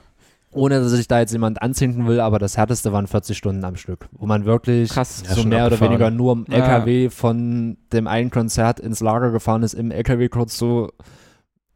Ohne 0.51 0.79
dass 0.81 0.91
ich 0.93 1.07
da 1.07 1.19
jetzt 1.19 1.31
jemand 1.31 1.61
anzünden 1.61 2.07
will, 2.07 2.19
aber 2.19 2.39
das 2.39 2.57
härteste 2.57 2.91
waren 2.91 3.05
40 3.05 3.37
Stunden 3.37 3.63
am 3.63 3.75
Stück, 3.75 4.09
wo 4.13 4.25
man 4.25 4.45
wirklich 4.45 4.89
Krass. 4.89 5.19
So 5.19 5.43
mehr 5.43 5.57
oder 5.59 5.65
abgefahren. 5.75 5.91
weniger 5.91 6.09
nur 6.09 6.33
im 6.33 6.45
Ja. 6.49 6.55
LKW 6.57 7.09
von 7.11 7.77
dem 7.93 8.07
einen 8.07 8.31
Konzert 8.31 8.79
ins 8.79 8.99
Lager 8.99 9.29
gefahren 9.29 9.61
ist, 9.61 9.75
im 9.75 9.91
LKW 9.91 10.27
kurz 10.27 10.57
so 10.57 10.89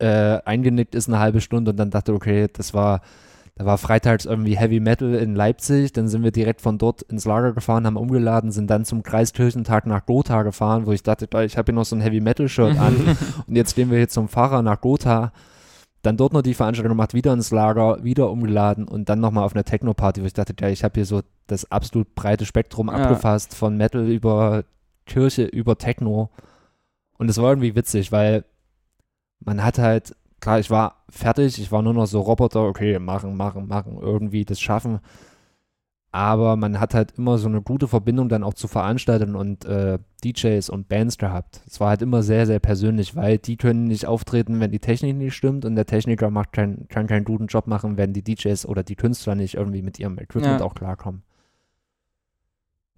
äh, 0.03 0.41
eingenickt 0.45 0.95
ist 0.95 1.07
eine 1.07 1.19
halbe 1.19 1.39
Stunde 1.41 1.71
und 1.71 1.77
dann 1.77 1.89
dachte, 1.89 2.13
okay, 2.13 2.47
das 2.51 2.73
war, 2.73 3.01
da 3.55 3.65
war 3.65 3.77
freitags 3.77 4.25
irgendwie 4.25 4.57
Heavy 4.57 4.79
Metal 4.79 5.13
in 5.15 5.35
Leipzig, 5.35 5.93
dann 5.93 6.07
sind 6.07 6.23
wir 6.23 6.31
direkt 6.31 6.59
von 6.61 6.77
dort 6.77 7.03
ins 7.03 7.25
Lager 7.25 7.53
gefahren, 7.53 7.85
haben 7.85 7.97
umgeladen, 7.97 8.51
sind 8.51 8.69
dann 8.69 8.83
zum 8.85 9.03
Kreiskirchentag 9.03 9.85
nach 9.85 10.05
Gotha 10.05 10.43
gefahren, 10.43 10.85
wo 10.85 10.91
ich 10.91 11.03
dachte, 11.03 11.27
"Ey, 11.33 11.45
ich 11.45 11.57
habe 11.57 11.67
hier 11.71 11.75
noch 11.75 11.85
so 11.85 11.95
ein 11.95 12.01
Heavy 12.01 12.19
Metal 12.19 12.47
Shirt 12.49 12.77
an 12.79 12.95
und 13.47 13.55
jetzt 13.55 13.75
gehen 13.75 13.89
wir 13.91 13.97
hier 13.97 14.09
zum 14.09 14.27
Fahrer 14.27 14.61
nach 14.61 14.81
Gotha, 14.81 15.31
dann 16.01 16.17
dort 16.17 16.33
noch 16.33 16.41
die 16.41 16.53
Veranstaltung 16.53 16.91
gemacht, 16.91 17.13
wieder 17.13 17.31
ins 17.31 17.51
Lager, 17.51 18.03
wieder 18.03 18.29
umgeladen 18.29 18.87
und 18.87 19.07
dann 19.07 19.19
nochmal 19.21 19.45
auf 19.45 19.53
einer 19.55 19.63
Techno-Party, 19.63 20.21
wo 20.21 20.25
ich 20.25 20.33
dachte, 20.33 20.53
ja, 20.59 20.67
ich 20.67 20.83
habe 20.83 20.95
hier 20.95 21.05
so 21.05 21.21
das 21.47 21.71
absolut 21.71 22.13
breite 22.15 22.45
Spektrum 22.45 22.87
Ja. 22.89 22.95
abgefasst, 22.95 23.55
von 23.55 23.77
Metal 23.77 24.05
über 24.05 24.63
Kirche, 25.05 25.43
über 25.43 25.77
Techno. 25.77 26.29
Und 27.17 27.29
es 27.29 27.37
war 27.37 27.51
irgendwie 27.51 27.75
witzig, 27.75 28.11
weil 28.11 28.43
man 29.45 29.63
hat 29.63 29.77
halt, 29.79 30.15
klar, 30.39 30.59
ich 30.59 30.69
war 30.69 31.03
fertig, 31.09 31.59
ich 31.59 31.71
war 31.71 31.81
nur 31.81 31.93
noch 31.93 32.07
so 32.07 32.21
Roboter, 32.21 32.63
okay, 32.63 32.99
machen, 32.99 33.35
machen, 33.37 33.67
machen, 33.67 33.97
irgendwie 33.99 34.45
das 34.45 34.59
schaffen. 34.59 34.99
Aber 36.11 36.57
man 36.57 36.79
hat 36.79 36.93
halt 36.93 37.13
immer 37.17 37.39
so 37.39 37.47
eine 37.47 37.63
gute 37.63 37.87
Verbindung 37.87 38.29
dann 38.29 38.43
auch 38.43 38.53
zu 38.53 38.67
Veranstaltern 38.67 39.35
und 39.35 39.65
äh, 39.65 39.97
DJs 40.23 40.69
und 40.69 40.87
Bands 40.87 41.17
gehabt. 41.17 41.61
Es 41.65 41.79
war 41.79 41.89
halt 41.89 42.03
immer 42.03 42.21
sehr, 42.21 42.45
sehr 42.45 42.59
persönlich, 42.59 43.15
weil 43.15 43.39
die 43.39 43.57
können 43.57 43.85
nicht 43.85 44.05
auftreten, 44.05 44.59
wenn 44.59 44.69
die 44.69 44.77
Technik 44.79 45.15
nicht 45.17 45.33
stimmt 45.33 45.65
und 45.65 45.73
der 45.75 45.87
Techniker 45.87 46.29
macht 46.29 46.53
kein, 46.53 46.87
kann 46.87 47.07
keinen 47.07 47.25
guten 47.25 47.47
Job 47.47 47.65
machen, 47.65 47.97
wenn 47.97 48.13
die 48.13 48.21
DJs 48.21 48.67
oder 48.67 48.83
die 48.83 48.95
Künstler 48.95 49.33
nicht 49.33 49.55
irgendwie 49.55 49.81
mit 49.81 49.97
ihrem 49.97 50.19
Equipment 50.19 50.59
Ja. 50.59 50.65
auch 50.65 50.75
klarkommen. 50.75 51.23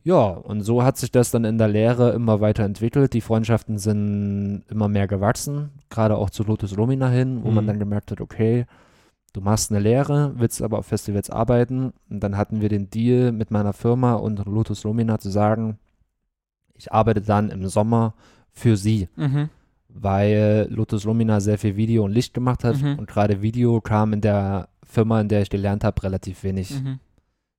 Ja, 0.05 0.27
und 0.27 0.61
so 0.61 0.83
hat 0.83 0.97
sich 0.97 1.11
das 1.11 1.31
dann 1.31 1.45
in 1.45 1.57
der 1.57 1.67
Lehre 1.67 2.11
immer 2.11 2.39
weiterentwickelt. 2.39 3.13
Die 3.13 3.21
Freundschaften 3.21 3.79
sind 3.79 4.63
immer 4.69 4.87
mehr 4.87 5.07
gewachsen, 5.07 5.71
gerade 5.89 6.15
auch 6.15 6.29
zu 6.29 6.43
Lotus 6.43 6.75
Lumina 6.75 7.09
hin, 7.09 7.43
wo 7.43 7.49
man 7.49 7.63
Mhm. 7.63 7.67
dann 7.69 7.79
gemerkt 7.79 8.11
hat, 8.11 8.21
okay, 8.21 8.65
du 9.33 9.41
machst 9.41 9.71
eine 9.71 9.79
Lehre, 9.79 10.33
willst 10.37 10.61
aber 10.61 10.77
auf 10.77 10.85
Festivals 10.85 11.31
arbeiten. 11.31 11.91
Und 12.07 12.19
dann 12.19 12.37
hatten 12.37 12.61
wir 12.61 12.69
den 12.69 12.91
Deal 12.91 13.31
mit 13.31 13.49
meiner 13.49 13.73
Firma 13.73 14.13
und 14.13 14.45
Lotus 14.45 14.83
Lumina 14.83 15.17
zu 15.17 15.31
sagen, 15.31 15.79
ich 16.75 16.93
arbeite 16.93 17.21
dann 17.21 17.49
im 17.49 17.67
Sommer 17.67 18.13
für 18.51 18.77
sie, 18.77 19.09
Mhm. 19.15 19.49
weil 19.89 20.67
Lotus 20.69 21.03
Lumina 21.03 21.39
sehr 21.39 21.57
viel 21.57 21.77
Video 21.77 22.03
und 22.05 22.11
Licht 22.11 22.35
gemacht 22.35 22.63
hat 22.63 22.79
Mhm. 22.79 22.99
und 22.99 23.07
gerade 23.07 23.41
Video 23.41 23.81
kam 23.81 24.13
in 24.13 24.21
der 24.21 24.69
Firma, 24.83 25.19
in 25.19 25.29
der 25.29 25.41
ich 25.41 25.49
gelernt 25.49 25.83
habe, 25.83 26.03
relativ 26.03 26.43
wenig 26.43 26.69
Mhm. 26.79 26.99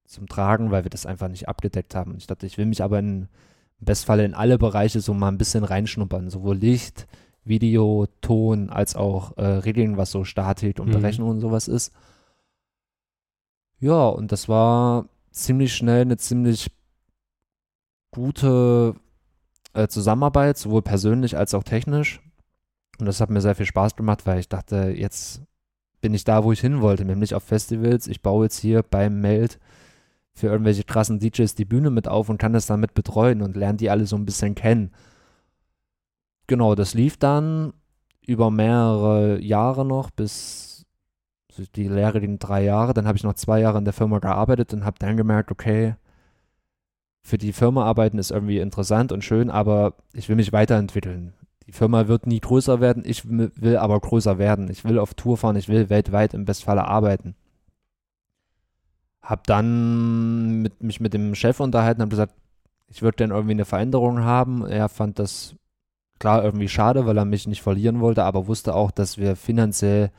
Zum 0.06 0.28
Tragen, 0.28 0.70
weil 0.70 0.84
wir 0.84 0.90
das 0.90 1.06
einfach 1.06 1.28
nicht 1.28 1.48
abgedeckt 1.48 1.94
haben. 1.94 2.12
Und 2.12 2.18
ich 2.18 2.26
dachte, 2.26 2.46
ich 2.46 2.58
will 2.58 2.66
mich 2.66 2.82
aber 2.82 2.98
in, 2.98 3.28
im 3.80 3.84
Bestfall 3.84 4.20
in 4.20 4.34
alle 4.34 4.58
Bereiche 4.58 5.00
so 5.00 5.14
mal 5.14 5.28
ein 5.28 5.38
bisschen 5.38 5.64
reinschnuppern, 5.64 6.30
sowohl 6.30 6.56
Licht, 6.56 7.06
Video, 7.44 8.06
Ton, 8.20 8.70
als 8.70 8.96
auch 8.96 9.36
äh, 9.36 9.44
Regeln, 9.44 9.96
was 9.96 10.10
so 10.10 10.24
Statik 10.24 10.80
und 10.80 10.88
Mhm. 10.88 10.92
Berechnung 10.92 11.30
und 11.30 11.40
sowas 11.40 11.68
ist. 11.68 11.92
Ja, 13.78 14.08
und 14.08 14.32
das 14.32 14.48
war 14.48 15.06
ziemlich 15.30 15.74
schnell 15.74 16.02
eine 16.02 16.16
ziemlich 16.16 16.70
gute 18.10 18.94
äh, 19.74 19.88
Zusammenarbeit, 19.88 20.56
sowohl 20.56 20.82
persönlich 20.82 21.36
als 21.36 21.54
auch 21.54 21.62
technisch. 21.62 22.20
Und 22.98 23.06
das 23.06 23.20
hat 23.20 23.28
mir 23.28 23.42
sehr 23.42 23.54
viel 23.54 23.66
Spaß 23.66 23.94
gemacht, 23.96 24.26
weil 24.26 24.38
ich 24.38 24.48
dachte, 24.48 24.94
jetzt 24.96 25.42
bin 26.00 26.14
ich 26.14 26.24
da, 26.24 26.44
wo 26.44 26.52
ich 26.52 26.60
hin 26.60 26.80
wollte, 26.80 27.04
nämlich 27.04 27.34
auf 27.34 27.42
Festivals. 27.42 28.06
Ich 28.06 28.22
baue 28.22 28.46
jetzt 28.46 28.58
hier 28.58 28.82
beim 28.82 29.20
Meld 29.20 29.58
für 30.36 30.48
irgendwelche 30.48 30.84
krassen 30.84 31.18
DJs 31.18 31.54
die 31.54 31.64
Bühne 31.64 31.88
mit 31.88 32.06
auf 32.06 32.28
und 32.28 32.36
kann 32.36 32.52
das 32.52 32.66
damit 32.66 32.92
betreuen 32.92 33.40
und 33.40 33.56
lerne 33.56 33.78
die 33.78 33.88
alle 33.88 34.06
so 34.06 34.16
ein 34.16 34.26
bisschen 34.26 34.54
kennen. 34.54 34.92
Genau, 36.46 36.74
das 36.74 36.92
lief 36.92 37.16
dann 37.16 37.72
über 38.26 38.50
mehrere 38.50 39.40
Jahre 39.40 39.86
noch, 39.86 40.10
bis 40.10 40.84
die 41.74 41.88
Lehre 41.88 42.20
ging 42.20 42.38
drei 42.38 42.62
Jahre. 42.64 42.92
Dann 42.92 43.06
habe 43.06 43.16
ich 43.16 43.24
noch 43.24 43.32
zwei 43.32 43.60
Jahre 43.60 43.78
in 43.78 43.86
der 43.86 43.94
Firma 43.94 44.18
gearbeitet 44.18 44.74
und 44.74 44.84
habe 44.84 44.98
dann 44.98 45.16
gemerkt, 45.16 45.50
okay, 45.50 45.94
für 47.22 47.38
die 47.38 47.54
Firma 47.54 47.86
arbeiten 47.86 48.18
ist 48.18 48.30
irgendwie 48.30 48.58
interessant 48.58 49.12
und 49.12 49.24
schön, 49.24 49.48
aber 49.48 49.94
ich 50.12 50.28
will 50.28 50.36
mich 50.36 50.52
weiterentwickeln. 50.52 51.32
Die 51.66 51.72
Firma 51.72 52.08
wird 52.08 52.26
nie 52.26 52.40
größer 52.40 52.80
werden, 52.80 53.04
ich 53.06 53.26
will 53.26 53.78
aber 53.78 53.98
größer 53.98 54.38
werden. 54.38 54.70
Ich 54.70 54.84
will 54.84 54.98
auf 54.98 55.14
Tour 55.14 55.38
fahren, 55.38 55.56
ich 55.56 55.68
will 55.68 55.88
weltweit 55.88 56.34
im 56.34 56.44
Bestfalle 56.44 56.84
arbeiten. 56.84 57.34
Hab 59.26 59.46
dann 59.48 60.62
mit, 60.62 60.82
mich 60.82 61.00
mit 61.00 61.12
dem 61.12 61.34
Chef 61.34 61.58
unterhalten, 61.58 62.00
habe 62.00 62.10
gesagt, 62.10 62.34
ich 62.86 63.02
würde 63.02 63.16
gerne 63.16 63.34
irgendwie 63.34 63.54
eine 63.54 63.64
Veränderung 63.64 64.20
haben. 64.20 64.64
Er 64.64 64.88
fand 64.88 65.18
das 65.18 65.56
klar 66.20 66.44
irgendwie 66.44 66.68
schade, 66.68 67.06
weil 67.06 67.18
er 67.18 67.24
mich 67.24 67.48
nicht 67.48 67.60
verlieren 67.60 68.00
wollte, 68.00 68.22
aber 68.22 68.46
wusste 68.46 68.74
auch, 68.74 68.92
dass 68.92 69.18
wir 69.18 69.34
finanziell, 69.34 70.10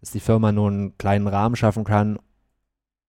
dass 0.00 0.12
die 0.12 0.20
Firma 0.20 0.52
nur 0.52 0.68
einen 0.68 0.96
kleinen 0.96 1.26
Rahmen 1.26 1.56
schaffen 1.56 1.82
kann 1.82 2.20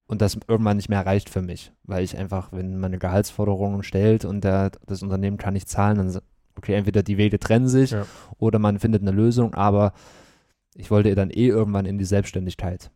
und 0.08 0.22
das 0.24 0.40
irgendwann 0.48 0.78
nicht 0.78 0.90
mehr 0.90 1.06
reicht 1.06 1.30
für 1.30 1.44
mich, 1.44 1.72
weil 1.84 2.04
ich 2.04 2.18
einfach, 2.18 2.52
wenn 2.52 2.80
man 2.80 2.92
eine 2.92 2.98
Gehaltsforderung 2.98 3.84
stellt 3.84 4.26
und 4.26 4.44
der, 4.44 4.72
das 4.88 5.04
Unternehmen 5.04 5.38
kann 5.38 5.54
nicht 5.54 5.70
zahlen, 5.70 5.98
dann, 5.98 6.22
okay, 6.58 6.74
entweder 6.74 7.04
die 7.04 7.18
Wege 7.18 7.38
trennen 7.38 7.68
sich 7.68 7.92
Ja. 7.92 8.08
oder 8.40 8.58
man 8.58 8.80
findet 8.80 9.04
eine 9.04 9.12
Lösung, 9.12 9.54
aber 9.54 9.94
ich 10.74 10.90
wollte 10.90 11.14
dann 11.14 11.30
eh 11.30 11.48
irgendwann 11.48 11.86
in 11.86 12.00
die 12.00 12.06
Selbstständigkeit. 12.06 12.90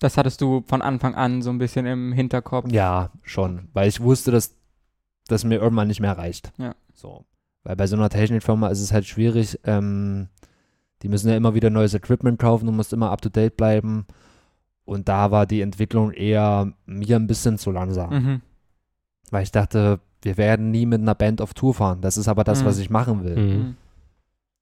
Das 0.00 0.16
hattest 0.16 0.40
du 0.40 0.62
von 0.66 0.80
Anfang 0.82 1.14
an 1.14 1.42
so 1.42 1.50
ein 1.50 1.58
bisschen 1.58 1.86
im 1.86 2.12
Hinterkopf. 2.12 2.70
Ja, 2.70 3.10
schon, 3.22 3.68
weil 3.72 3.88
ich 3.88 4.00
wusste, 4.00 4.30
dass 4.30 4.54
das 5.26 5.44
mir 5.44 5.56
irgendwann 5.60 5.88
nicht 5.88 6.00
mehr 6.00 6.16
reicht. 6.16 6.52
Ja. 6.58 6.74
So. 6.94 7.24
Weil 7.64 7.76
bei 7.76 7.86
so 7.86 7.96
einer 7.96 8.08
Technikfirma 8.08 8.68
ist 8.68 8.80
es 8.80 8.92
halt 8.92 9.06
schwierig, 9.06 9.58
ähm, 9.64 10.28
die 11.02 11.08
müssen 11.08 11.28
ja 11.28 11.36
immer 11.36 11.54
wieder 11.54 11.70
neues 11.70 11.94
Equipment 11.94 12.38
kaufen, 12.38 12.66
du 12.66 12.72
musst 12.72 12.92
immer 12.92 13.10
up 13.10 13.20
to 13.22 13.28
date 13.28 13.56
bleiben. 13.56 14.06
Und 14.84 15.08
da 15.08 15.30
war 15.30 15.44
die 15.46 15.60
Entwicklung 15.60 16.12
eher 16.12 16.72
mir 16.86 17.16
ein 17.16 17.26
bisschen 17.26 17.58
zu 17.58 17.70
langsam. 17.70 18.10
Mhm. 18.10 18.40
Weil 19.30 19.42
ich 19.42 19.52
dachte, 19.52 20.00
wir 20.22 20.36
werden 20.38 20.70
nie 20.70 20.86
mit 20.86 21.00
einer 21.02 21.14
Band 21.14 21.42
auf 21.42 21.52
Tour 21.54 21.74
fahren. 21.74 22.00
Das 22.00 22.16
ist 22.16 22.26
aber 22.28 22.42
das, 22.42 22.62
Mhm. 22.62 22.66
was 22.66 22.78
ich 22.78 22.88
machen 22.88 23.22
will. 23.24 23.36
Mhm. 23.36 23.52
Mhm. 23.58 23.76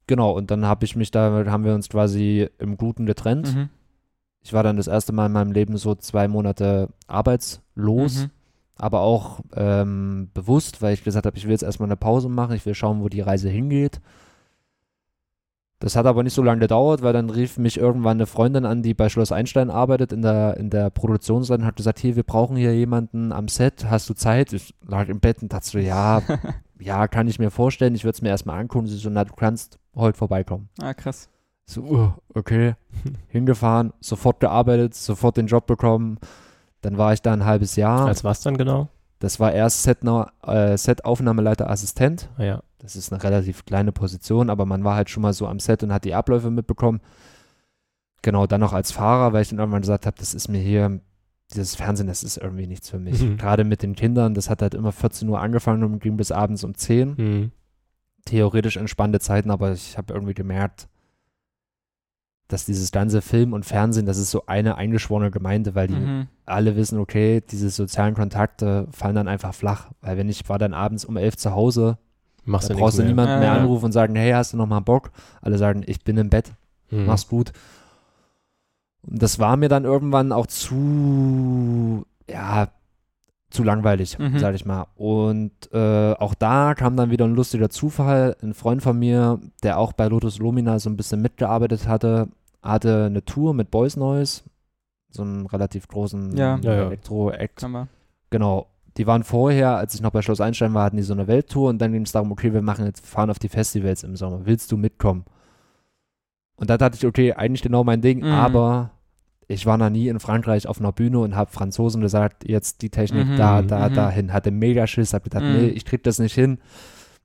Genau, 0.08 0.32
und 0.32 0.50
dann 0.50 0.64
habe 0.66 0.84
ich 0.84 0.96
mich 0.96 1.10
da, 1.10 1.44
haben 1.46 1.64
wir 1.64 1.74
uns 1.74 1.88
quasi 1.88 2.48
im 2.58 2.76
Guten 2.76 3.06
getrennt. 3.06 3.54
Ich 4.46 4.52
war 4.52 4.62
dann 4.62 4.76
das 4.76 4.86
erste 4.86 5.12
Mal 5.12 5.26
in 5.26 5.32
meinem 5.32 5.50
Leben 5.50 5.76
so 5.76 5.96
zwei 5.96 6.28
Monate 6.28 6.88
arbeitslos. 7.08 8.22
Mhm. 8.22 8.30
aber 8.78 9.00
auch 9.00 9.40
ähm, 9.54 10.30
bewusst, 10.34 10.82
weil 10.82 10.94
ich 10.94 11.02
gesagt 11.02 11.26
habe, 11.26 11.36
ich 11.36 11.44
will 11.44 11.50
jetzt 11.50 11.64
erstmal 11.64 11.88
eine 11.88 11.96
Pause 11.96 12.28
machen, 12.28 12.54
ich 12.54 12.64
will 12.64 12.74
schauen, 12.74 13.02
wo 13.02 13.08
die 13.08 13.22
Reise 13.22 13.48
hingeht. 13.48 14.00
Das 15.80 15.96
hat 15.96 16.06
aber 16.06 16.22
nicht 16.22 16.34
so 16.34 16.44
lange 16.44 16.60
gedauert, 16.60 17.02
weil 17.02 17.12
dann 17.12 17.28
rief 17.28 17.58
mich 17.58 17.76
irgendwann 17.76 18.18
eine 18.18 18.26
Freundin 18.26 18.64
an, 18.64 18.82
die 18.82 18.94
bei 18.94 19.08
Schloss 19.08 19.32
Einstein 19.32 19.68
arbeitet 19.68 20.12
in 20.12 20.22
der, 20.22 20.56
in 20.58 20.70
der 20.70 20.90
Produktionsseite 20.90 21.62
und 21.62 21.66
hat 21.66 21.76
gesagt, 21.76 21.98
hier, 21.98 22.14
wir 22.14 22.22
brauchen 22.22 22.56
hier 22.56 22.74
jemanden 22.74 23.32
am 23.32 23.48
Set, 23.48 23.90
hast 23.90 24.08
du 24.08 24.14
Zeit? 24.14 24.52
Ich 24.52 24.74
lag 24.86 25.08
im 25.08 25.18
Bett 25.18 25.42
und 25.42 25.52
dachte 25.52 25.68
so, 25.68 25.78
ja, 25.78 26.22
ja, 26.78 27.08
kann 27.08 27.26
ich 27.26 27.40
mir 27.40 27.50
vorstellen, 27.50 27.96
ich 27.96 28.04
würde 28.04 28.14
es 28.14 28.22
mir 28.22 28.28
erstmal 28.28 28.60
angucken. 28.60 28.86
Sie 28.86 28.96
so, 28.96 29.10
na, 29.10 29.24
du 29.24 29.34
kannst 29.34 29.80
heute 29.96 30.16
vorbeikommen. 30.16 30.68
Ah, 30.80 30.94
krass. 30.94 31.28
So, 31.68 31.80
uh, 31.82 32.12
okay, 32.34 32.74
hingefahren, 33.28 33.92
sofort 34.00 34.40
gearbeitet, 34.40 34.94
sofort 34.94 35.36
den 35.36 35.46
Job 35.48 35.66
bekommen. 35.66 36.18
Dann 36.80 36.96
war 36.98 37.12
ich 37.12 37.22
da 37.22 37.32
ein 37.32 37.44
halbes 37.44 37.74
Jahr. 37.76 38.06
Als 38.06 38.22
was 38.22 38.40
dann 38.40 38.56
genau? 38.56 38.88
Das 39.18 39.40
war 39.40 39.52
erst 39.52 39.86
Setna- 39.86 40.30
äh, 40.46 40.76
Set-Aufnahmeleiter 40.76 41.68
Assistent. 41.68 42.28
Ah, 42.36 42.44
ja. 42.44 42.62
Das 42.78 42.94
ist 42.94 43.12
eine 43.12 43.22
relativ 43.22 43.64
kleine 43.64 43.90
Position, 43.90 44.50
aber 44.50 44.66
man 44.66 44.84
war 44.84 44.94
halt 44.94 45.10
schon 45.10 45.22
mal 45.22 45.32
so 45.32 45.46
am 45.46 45.58
Set 45.58 45.82
und 45.82 45.92
hat 45.92 46.04
die 46.04 46.14
Abläufe 46.14 46.50
mitbekommen. 46.50 47.00
Genau, 48.22 48.46
dann 48.46 48.60
noch 48.60 48.72
als 48.72 48.92
Fahrer, 48.92 49.32
weil 49.32 49.42
ich 49.42 49.48
dann 49.48 49.58
irgendwann 49.58 49.80
gesagt 49.80 50.06
habe, 50.06 50.16
das 50.18 50.34
ist 50.34 50.48
mir 50.48 50.60
hier, 50.60 51.00
dieses 51.52 51.74
Fernsehen, 51.74 52.06
das 52.06 52.22
ist 52.22 52.36
irgendwie 52.36 52.66
nichts 52.66 52.90
für 52.90 52.98
mich. 52.98 53.20
Mhm. 53.22 53.38
Gerade 53.38 53.64
mit 53.64 53.82
den 53.82 53.94
Kindern, 53.96 54.34
das 54.34 54.50
hat 54.50 54.62
halt 54.62 54.74
immer 54.74 54.92
14 54.92 55.28
Uhr 55.28 55.40
angefangen 55.40 55.82
und 55.84 56.00
ging 56.00 56.16
bis 56.16 56.30
abends 56.30 56.62
um 56.62 56.74
10. 56.74 57.14
Mhm. 57.16 57.50
Theoretisch 58.26 58.76
entspannte 58.76 59.18
Zeiten, 59.20 59.50
aber 59.50 59.72
ich 59.72 59.96
habe 59.96 60.12
irgendwie 60.12 60.34
gemerkt, 60.34 60.88
dass 62.48 62.64
dieses 62.64 62.92
ganze 62.92 63.22
Film 63.22 63.52
und 63.52 63.64
Fernsehen, 63.66 64.06
das 64.06 64.18
ist 64.18 64.30
so 64.30 64.46
eine 64.46 64.76
eingeschworene 64.76 65.30
Gemeinde, 65.30 65.74
weil 65.74 65.88
die 65.88 65.94
Mhm. 65.96 66.28
alle 66.44 66.76
wissen, 66.76 66.98
okay, 66.98 67.42
diese 67.50 67.70
sozialen 67.70 68.14
Kontakte 68.14 68.86
fallen 68.92 69.16
dann 69.16 69.26
einfach 69.28 69.52
flach. 69.54 69.90
Weil 70.00 70.16
wenn 70.16 70.28
ich 70.28 70.48
war 70.48 70.58
dann 70.58 70.72
abends 70.74 71.04
um 71.04 71.16
elf 71.16 71.36
zu 71.36 71.52
Hause, 71.52 71.98
Machst 72.44 72.70
da 72.70 72.74
du 72.74 72.80
brauchst 72.80 72.98
du 72.98 73.02
mehr. 73.02 73.08
niemanden 73.08 73.32
Ja, 73.32 73.38
mehr 73.40 73.48
ja. 73.48 73.56
anrufen 73.56 73.86
und 73.86 73.92
sagen, 73.92 74.14
hey, 74.14 74.30
hast 74.30 74.52
du 74.52 74.56
noch 74.56 74.68
mal 74.68 74.78
Bock? 74.78 75.10
Alle 75.42 75.58
sagen, 75.58 75.82
ich 75.84 76.04
bin 76.04 76.16
im 76.16 76.30
Bett, 76.30 76.52
Mhm. 76.90 77.06
mach's 77.06 77.26
gut. 77.26 77.52
Und 79.02 79.20
das 79.22 79.38
war 79.40 79.56
mir 79.56 79.68
dann 79.68 79.84
irgendwann 79.84 80.30
auch 80.30 80.46
zu, 80.46 82.04
ja, 82.30 82.68
zu 83.56 83.64
langweilig, 83.64 84.18
Mhm. 84.18 84.38
sag 84.38 84.54
ich 84.54 84.64
mal. 84.64 84.86
Und 84.94 85.52
äh, 85.72 86.12
auch 86.12 86.34
da 86.34 86.74
kam 86.74 86.96
dann 86.96 87.10
wieder 87.10 87.24
ein 87.24 87.34
lustiger 87.34 87.68
Zufall. 87.70 88.36
Ein 88.42 88.54
Freund 88.54 88.82
von 88.82 88.98
mir, 88.98 89.40
der 89.62 89.78
auch 89.78 89.92
bei 89.92 90.06
Lotus 90.06 90.38
Lumina 90.38 90.78
so 90.78 90.88
ein 90.90 90.96
bisschen 90.96 91.20
mitgearbeitet 91.22 91.88
hatte, 91.88 92.28
hatte 92.62 93.06
eine 93.06 93.24
Tour 93.24 93.54
mit 93.54 93.70
Boys 93.70 93.96
Noise, 93.96 94.42
so 95.10 95.22
einem 95.22 95.46
relativ 95.46 95.88
großen 95.88 96.36
Ja. 96.36 96.58
Elektro-Act. 96.58 97.60
Genau. 98.30 98.66
Die 98.96 99.06
waren 99.06 99.24
vorher, 99.24 99.76
als 99.76 99.94
ich 99.94 100.00
noch 100.00 100.10
bei 100.10 100.22
Schloss 100.22 100.40
Einstein 100.40 100.72
war, 100.72 100.84
hatten 100.84 100.96
die 100.96 101.02
so 101.02 101.12
eine 101.12 101.26
Welttour 101.26 101.68
und 101.68 101.78
dann 101.78 101.92
ging 101.92 102.02
es 102.02 102.12
darum, 102.12 102.32
okay, 102.32 102.52
wir 102.54 102.62
machen 102.62 102.86
jetzt, 102.86 103.06
fahren 103.06 103.28
auf 103.30 103.38
die 103.38 103.48
Festivals 103.50 104.02
im 104.04 104.16
Sommer. 104.16 104.40
Willst 104.46 104.72
du 104.72 104.76
mitkommen? 104.78 105.24
Und 106.56 106.70
da 106.70 106.78
dachte 106.78 106.96
ich, 106.96 107.06
okay, 107.06 107.34
eigentlich 107.34 107.60
genau 107.62 107.84
mein 107.84 108.00
Ding, 108.00 108.20
Mhm. 108.20 108.32
aber 108.32 108.90
ich 109.48 109.66
war 109.66 109.78
noch 109.78 109.90
nie 109.90 110.08
in 110.08 110.18
Frankreich 110.20 110.66
auf 110.66 110.80
einer 110.80 110.92
Bühne 110.92 111.20
und 111.20 111.36
habe 111.36 111.52
Franzosen 111.52 112.00
gesagt, 112.00 112.48
jetzt 112.48 112.82
die 112.82 112.90
Technik 112.90 113.26
Mhm, 113.28 113.36
da, 113.36 113.62
da, 113.62 113.88
mhm. 113.88 113.94
dahin. 113.94 114.32
Hatte 114.32 114.50
mega 114.50 114.86
Schiss, 114.86 115.14
hab 115.14 115.24
gedacht, 115.24 115.44
Mhm. 115.44 115.52
nee, 115.52 115.68
ich 115.68 115.84
krieg 115.84 116.02
das 116.02 116.18
nicht 116.18 116.34
hin. 116.34 116.58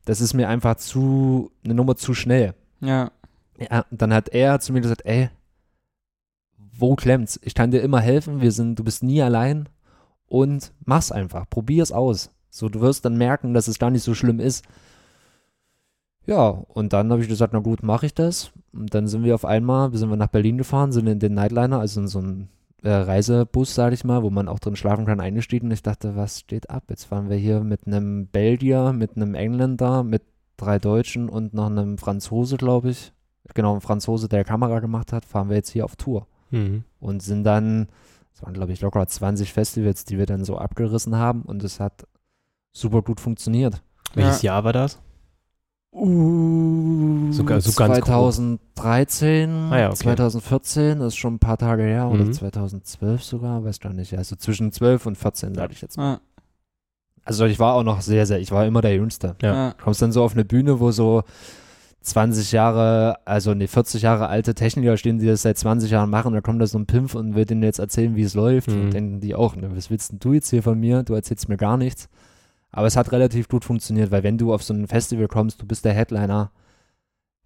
Das 0.05 0.21
ist 0.21 0.33
mir 0.33 0.47
einfach 0.49 0.75
zu, 0.75 1.51
eine 1.63 1.73
Nummer 1.73 1.95
zu 1.95 2.13
schnell. 2.13 2.53
Ja. 2.79 3.11
Ja, 3.59 3.85
dann 3.91 4.13
hat 4.13 4.29
er 4.29 4.59
zu 4.59 4.73
mir 4.73 4.81
gesagt, 4.81 5.05
ey, 5.05 5.29
wo 6.57 6.95
klemmt's? 6.95 7.39
Ich 7.43 7.53
kann 7.53 7.71
dir 7.71 7.81
immer 7.81 7.99
helfen, 7.99 8.41
wir 8.41 8.51
sind, 8.51 8.77
du 8.79 8.83
bist 8.83 9.03
nie 9.03 9.21
allein 9.21 9.69
und 10.27 10.73
mach's 10.83 11.11
einfach, 11.11 11.49
probier's 11.49 11.91
aus. 11.91 12.31
So, 12.49 12.69
du 12.69 12.81
wirst 12.81 13.05
dann 13.05 13.17
merken, 13.17 13.53
dass 13.53 13.67
es 13.67 13.79
gar 13.79 13.91
nicht 13.91 14.03
so 14.03 14.13
schlimm 14.13 14.39
ist. 14.39 14.65
Ja, 16.25 16.49
und 16.49 16.93
dann 16.93 17.11
habe 17.11 17.21
ich 17.21 17.27
gesagt, 17.27 17.53
na 17.53 17.59
gut, 17.59 17.83
mache 17.83 18.05
ich 18.05 18.13
das. 18.13 18.51
Und 18.73 18.93
dann 18.93 19.07
sind 19.07 19.23
wir 19.23 19.35
auf 19.35 19.45
einmal, 19.45 19.95
sind 19.95 20.09
wir 20.09 20.17
nach 20.17 20.27
Berlin 20.27 20.57
gefahren, 20.57 20.91
sind 20.91 21.07
in 21.07 21.19
den 21.19 21.33
Nightliner, 21.33 21.79
also 21.79 22.01
in 22.01 22.07
so 22.07 22.19
einen 22.19 22.49
äh, 22.83 22.89
Reisebus, 22.89 23.75
sage 23.75 23.95
ich 23.95 24.03
mal, 24.03 24.23
wo 24.23 24.29
man 24.29 24.47
auch 24.47 24.59
drin 24.59 24.75
schlafen 24.75 25.05
kann, 25.05 25.19
eingestiegen. 25.19 25.67
Und 25.67 25.73
ich 25.73 25.83
dachte, 25.83 26.15
was 26.15 26.39
steht 26.39 26.69
ab? 26.69 26.83
Jetzt 26.89 27.05
fahren 27.05 27.29
wir 27.29 27.37
hier 27.37 27.61
mit 27.61 27.87
einem 27.87 28.27
Belgier, 28.27 28.93
mit 28.93 29.15
einem 29.15 29.35
Engländer, 29.35 30.03
mit 30.03 30.23
drei 30.57 30.79
Deutschen 30.79 31.27
und 31.27 31.53
noch 31.53 31.67
einem 31.67 31.97
Franzose, 31.97 32.57
glaube 32.57 32.91
ich. 32.91 33.13
Genau, 33.53 33.73
ein 33.75 33.81
Franzose, 33.81 34.29
der 34.29 34.43
Kamera 34.43 34.79
gemacht 34.79 35.11
hat, 35.11 35.25
fahren 35.25 35.49
wir 35.49 35.55
jetzt 35.55 35.71
hier 35.71 35.85
auf 35.85 35.95
Tour. 35.95 36.27
Mhm. 36.51 36.83
Und 36.99 37.23
sind 37.23 37.43
dann, 37.43 37.87
es 38.33 38.43
waren, 38.43 38.53
glaube 38.53 38.71
ich, 38.71 38.81
locker 38.81 39.05
20 39.05 39.51
Festivals, 39.51 40.05
die 40.05 40.17
wir 40.17 40.27
dann 40.27 40.45
so 40.45 40.57
abgerissen 40.57 41.15
haben. 41.15 41.41
Und 41.41 41.63
es 41.63 41.79
hat 41.79 42.07
super 42.71 43.01
gut 43.01 43.19
funktioniert. 43.19 43.81
Welches 44.13 44.41
Jahr 44.43 44.63
war 44.63 44.73
das? 44.73 45.01
Uh, 45.93 47.31
Sogar- 47.31 47.59
so 47.61 47.71
ganz 47.73 47.95
grob. 47.99 48.05
2013, 48.05 49.49
Ah 49.71 49.77
ja, 49.79 49.87
okay. 49.89 49.97
2014, 49.97 50.99
das 50.99 51.09
ist 51.09 51.17
schon 51.17 51.35
ein 51.35 51.39
paar 51.39 51.57
Tage 51.57 51.83
her, 51.83 52.07
oder 52.07 52.23
Mhm. 52.25 52.33
2012 52.33 53.23
sogar, 53.23 53.63
weiß 53.65 53.79
gar 53.81 53.91
nicht. 53.93 54.17
Also 54.17 54.35
zwischen 54.37 54.71
12 54.71 55.05
und 55.05 55.17
14, 55.17 55.53
sage 55.53 55.73
ich 55.73 55.81
jetzt 55.81 55.97
mal. 55.97 56.13
Ja. 56.13 56.19
Also 57.25 57.45
ich 57.45 57.59
war 57.59 57.75
auch 57.75 57.83
noch 57.83 58.01
sehr, 58.01 58.25
sehr, 58.25 58.39
ich 58.39 58.51
war 58.51 58.65
immer 58.65 58.81
der 58.81 58.95
Jüngste. 58.95 59.35
Ja. 59.41 59.71
Du 59.77 59.83
kommst 59.83 60.01
dann 60.01 60.11
so 60.11 60.23
auf 60.23 60.33
eine 60.33 60.45
Bühne, 60.45 60.79
wo 60.79 60.91
so 60.91 61.23
20 62.01 62.51
Jahre, 62.51 63.17
also 63.25 63.53
ne, 63.53 63.67
40 63.67 64.01
Jahre 64.01 64.27
alte 64.27 64.55
Techniker 64.55 64.97
stehen, 64.97 65.19
die 65.19 65.27
das 65.27 65.43
seit 65.43 65.57
20 65.57 65.91
Jahren 65.91 66.09
machen, 66.09 66.33
da 66.33 66.41
kommt 66.41 66.59
da 66.61 66.65
so 66.67 66.79
ein 66.79 66.87
Pimpf 66.87 67.13
und 67.15 67.35
will 67.35 67.45
denen 67.45 67.61
jetzt 67.63 67.77
erzählen, 67.79 68.15
wie 68.15 68.23
es 68.23 68.33
läuft. 68.33 68.71
Mhm. 68.71 68.81
Und 68.81 68.93
denken 68.93 69.19
die 69.19 69.35
auch, 69.35 69.55
ne, 69.55 69.69
was 69.75 69.91
willst 69.91 70.11
denn 70.13 70.19
du 70.19 70.33
jetzt 70.33 70.49
hier 70.49 70.63
von 70.63 70.79
mir? 70.79 71.03
Du 71.03 71.13
erzählst 71.13 71.47
mir 71.49 71.57
gar 71.57 71.77
nichts. 71.77 72.07
Aber 72.71 72.87
es 72.87 72.95
hat 72.95 73.11
relativ 73.11 73.49
gut 73.49 73.65
funktioniert, 73.65 74.11
weil 74.11 74.23
wenn 74.23 74.37
du 74.37 74.53
auf 74.53 74.63
so 74.63 74.73
ein 74.73 74.87
Festival 74.87 75.27
kommst, 75.27 75.61
du 75.61 75.65
bist 75.65 75.83
der 75.83 75.93
Headliner, 75.93 76.51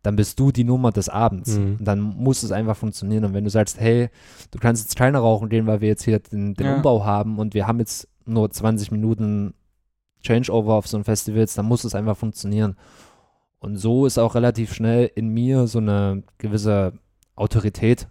dann 0.03 0.15
bist 0.15 0.39
du 0.39 0.51
die 0.51 0.63
Nummer 0.63 0.91
des 0.91 1.09
Abends. 1.09 1.57
Mhm. 1.57 1.77
Und 1.79 1.85
dann 1.85 1.99
muss 1.99 2.43
es 2.43 2.51
einfach 2.51 2.77
funktionieren. 2.77 3.25
Und 3.25 3.33
wenn 3.33 3.43
du 3.43 3.49
sagst, 3.49 3.79
hey, 3.79 4.09
du 4.51 4.59
kannst 4.59 4.83
jetzt 4.83 4.95
keine 4.95 5.17
rauchen 5.17 5.49
gehen, 5.49 5.65
weil 5.65 5.81
wir 5.81 5.87
jetzt 5.87 6.03
hier 6.03 6.19
den, 6.19 6.53
den 6.53 6.65
Ja. 6.67 6.75
Umbau 6.75 7.03
haben 7.03 7.39
und 7.39 7.55
wir 7.55 7.65
haben 7.65 7.79
jetzt 7.79 8.07
nur 8.25 8.49
20 8.51 8.91
Minuten 8.91 9.55
Changeover 10.21 10.75
auf 10.75 10.87
so 10.87 10.97
ein 10.97 11.03
Festivals, 11.03 11.55
dann 11.55 11.65
muss 11.65 11.83
es 11.83 11.95
einfach 11.95 12.17
funktionieren. 12.17 12.75
Und 13.59 13.77
so 13.77 14.05
ist 14.05 14.19
auch 14.19 14.35
relativ 14.35 14.73
schnell 14.73 15.09
in 15.15 15.29
mir 15.29 15.65
so 15.65 15.79
eine 15.79 16.23
gewisse 16.37 16.93
Autorität 17.35 18.07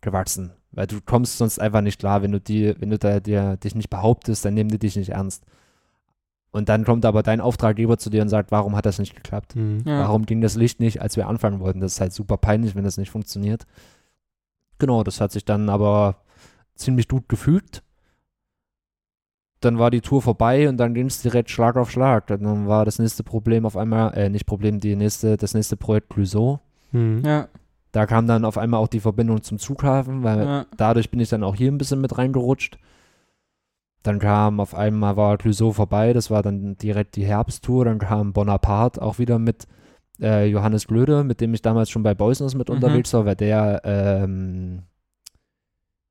gewachsen. 0.00 0.52
Weil 0.72 0.88
du 0.88 1.00
kommst 1.00 1.38
sonst 1.38 1.60
einfach 1.60 1.80
nicht 1.80 2.00
klar, 2.00 2.22
wenn 2.22 2.32
du 2.32 2.40
die, 2.40 2.74
wenn 2.80 2.90
du 2.90 2.98
da 2.98 3.20
dir 3.20 3.56
dich 3.56 3.74
nicht 3.76 3.88
behauptest, 3.88 4.44
dann 4.44 4.54
nehmen 4.54 4.70
die 4.70 4.78
dich 4.78 4.96
nicht 4.96 5.10
ernst. 5.10 5.44
Und 6.56 6.70
dann 6.70 6.84
kommt 6.84 7.04
aber 7.04 7.22
dein 7.22 7.42
Auftraggeber 7.42 7.98
zu 7.98 8.08
dir 8.08 8.22
und 8.22 8.30
sagt, 8.30 8.50
warum 8.50 8.74
hat 8.76 8.86
das 8.86 8.98
nicht 8.98 9.14
geklappt? 9.14 9.54
Mhm. 9.56 9.82
Ja. 9.84 10.00
Warum 10.00 10.24
ging 10.24 10.40
das 10.40 10.54
Licht 10.56 10.80
nicht, 10.80 11.02
als 11.02 11.14
wir 11.16 11.28
anfangen 11.28 11.60
wollten? 11.60 11.80
Das 11.80 11.92
ist 11.92 12.00
halt 12.00 12.14
super 12.14 12.38
peinlich, 12.38 12.74
wenn 12.74 12.82
das 12.84 12.96
nicht 12.96 13.10
funktioniert. 13.10 13.66
Genau, 14.78 15.02
das 15.04 15.20
hat 15.20 15.32
sich 15.32 15.44
dann 15.44 15.68
aber 15.68 16.22
ziemlich 16.74 17.08
gut 17.08 17.28
gefügt. 17.28 17.82
Dann 19.60 19.78
war 19.78 19.90
die 19.90 20.00
Tour 20.00 20.22
vorbei 20.22 20.66
und 20.66 20.78
dann 20.78 20.94
ging 20.94 21.06
es 21.06 21.20
direkt 21.20 21.50
Schlag 21.50 21.76
auf 21.76 21.90
Schlag. 21.90 22.26
Dann 22.28 22.66
war 22.66 22.86
das 22.86 22.98
nächste 22.98 23.22
Problem 23.22 23.66
auf 23.66 23.76
einmal, 23.76 24.14
äh, 24.14 24.30
nicht 24.30 24.46
Problem, 24.46 24.80
die 24.80 24.96
nächste, 24.96 25.36
das 25.36 25.52
nächste 25.52 25.76
Projekt 25.76 26.08
Clouseau. 26.08 26.60
Mhm. 26.92 27.22
Ja. 27.22 27.48
Da 27.92 28.06
kam 28.06 28.26
dann 28.26 28.46
auf 28.46 28.56
einmal 28.56 28.80
auch 28.80 28.88
die 28.88 29.00
Verbindung 29.00 29.42
zum 29.42 29.58
Zughafen, 29.58 30.22
weil 30.22 30.44
Ja. 30.44 30.66
dadurch 30.78 31.10
bin 31.10 31.20
ich 31.20 31.28
dann 31.28 31.44
auch 31.44 31.54
hier 31.54 31.70
ein 31.70 31.76
bisschen 31.78 32.00
mit 32.00 32.16
reingerutscht. 32.16 32.78
Dann 34.06 34.18
kam 34.18 34.60
auf 34.60 34.74
einmal 34.74 35.16
war 35.16 35.36
Clouseau 35.38 35.72
vorbei, 35.72 36.12
das 36.12 36.30
war 36.30 36.42
dann 36.42 36.76
direkt 36.76 37.16
die 37.16 37.24
Herbsttour. 37.24 37.84
Dann 37.84 37.98
kam 37.98 38.32
Bonaparte 38.32 39.00
auch 39.02 39.18
wieder 39.18 39.38
mit 39.38 39.66
äh, 40.20 40.46
Johannes 40.46 40.86
Glöde, 40.86 41.24
mit 41.24 41.40
dem 41.40 41.52
ich 41.54 41.62
damals 41.62 41.90
schon 41.90 42.02
bei 42.02 42.14
Boysness 42.14 42.54
mit 42.54 42.68
Mhm. 42.68 42.76
unterwegs 42.76 43.12
war, 43.12 43.24
weil 43.26 43.36
der 43.36 43.80
ähm, 43.84 44.82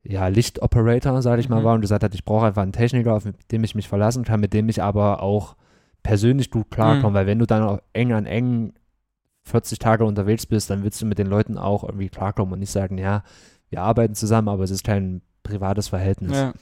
ja, 0.03 0.27
Lichtoperator, 0.27 1.21
sage 1.21 1.41
ich 1.41 1.49
mal, 1.49 1.61
Mhm. 1.61 1.63
war 1.65 1.73
und 1.75 1.81
gesagt 1.81 2.03
hat, 2.03 2.13
ich 2.13 2.25
brauche 2.25 2.45
einfach 2.45 2.61
einen 2.61 2.71
Techniker, 2.73 3.13
auf 3.15 3.23
dem 3.51 3.63
ich 3.63 3.73
mich 3.73 3.87
verlassen 3.89 4.23
kann, 4.23 4.39
mit 4.39 4.53
dem 4.53 4.69
ich 4.69 4.83
aber 4.83 5.23
auch 5.23 5.55
persönlich 6.03 6.51
gut 6.51 6.69
klarkomme, 6.69 7.09
Mhm. 7.09 7.13
weil 7.15 7.25
wenn 7.27 7.39
du 7.39 7.47
dann 7.47 7.63
auch 7.63 7.79
eng 7.93 8.13
an 8.13 8.27
eng 8.27 8.73
40 9.43 9.79
Tage 9.79 10.05
unterwegs 10.05 10.45
bist, 10.45 10.69
dann 10.69 10.83
willst 10.83 11.01
du 11.01 11.05
mit 11.07 11.17
den 11.17 11.27
Leuten 11.27 11.57
auch 11.57 11.83
irgendwie 11.83 12.09
klarkommen 12.09 12.53
und 12.53 12.59
nicht 12.59 12.71
sagen, 12.71 12.97
ja, 12.99 13.23
wir 13.69 13.81
arbeiten 13.81 14.13
zusammen, 14.13 14.49
aber 14.49 14.63
es 14.63 14.71
ist 14.71 14.83
kein 14.83 15.21
privates 15.43 15.87
Verhältnis. 15.87 16.33
Ja. 16.37 16.53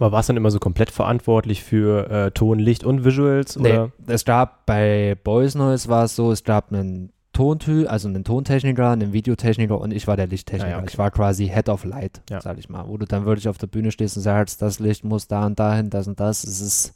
Aber 0.00 0.12
war 0.12 0.20
es 0.20 0.26
dann 0.26 0.36
immer 0.36 0.50
so 0.50 0.58
komplett 0.58 0.90
verantwortlich 0.90 1.62
für 1.62 2.10
äh, 2.10 2.30
Ton, 2.32 2.58
Licht 2.58 2.84
und 2.84 3.04
Visuals? 3.04 3.56
Nee, 3.56 3.72
Oder? 3.72 3.92
es 4.06 4.24
gab 4.24 4.64
bei 4.66 5.16
Boys 5.22 5.54
Noise 5.54 5.88
war 5.88 6.04
es 6.04 6.16
so, 6.16 6.32
es 6.32 6.42
gab 6.42 6.72
einen 6.72 7.12
Tontü, 7.32 7.86
also 7.86 8.08
einen 8.08 8.24
Tontechniker, 8.24 8.90
einen 8.90 9.12
Videotechniker 9.12 9.78
und 9.78 9.92
ich 9.92 10.06
war 10.08 10.16
der 10.16 10.26
Lichttechniker. 10.26 10.66
Ah 10.66 10.70
ja, 10.70 10.78
okay. 10.78 10.88
Ich 10.90 10.98
war 10.98 11.10
quasi 11.10 11.46
Head 11.48 11.68
of 11.68 11.84
Light, 11.84 12.22
Ja. 12.30 12.40
sag 12.40 12.58
ich 12.58 12.68
mal, 12.68 12.88
wo 12.88 12.96
du 12.96 13.06
dann 13.06 13.24
wirklich 13.26 13.48
auf 13.48 13.58
der 13.58 13.66
Bühne 13.68 13.92
stehst 13.92 14.16
und 14.16 14.22
sagst, 14.22 14.60
das 14.62 14.78
Licht 14.80 15.04
muss 15.04 15.28
da 15.28 15.46
und 15.46 15.60
dahin, 15.60 15.90
das 15.90 16.08
und 16.08 16.18
das. 16.18 16.44
Es 16.44 16.60
ist 16.60 16.94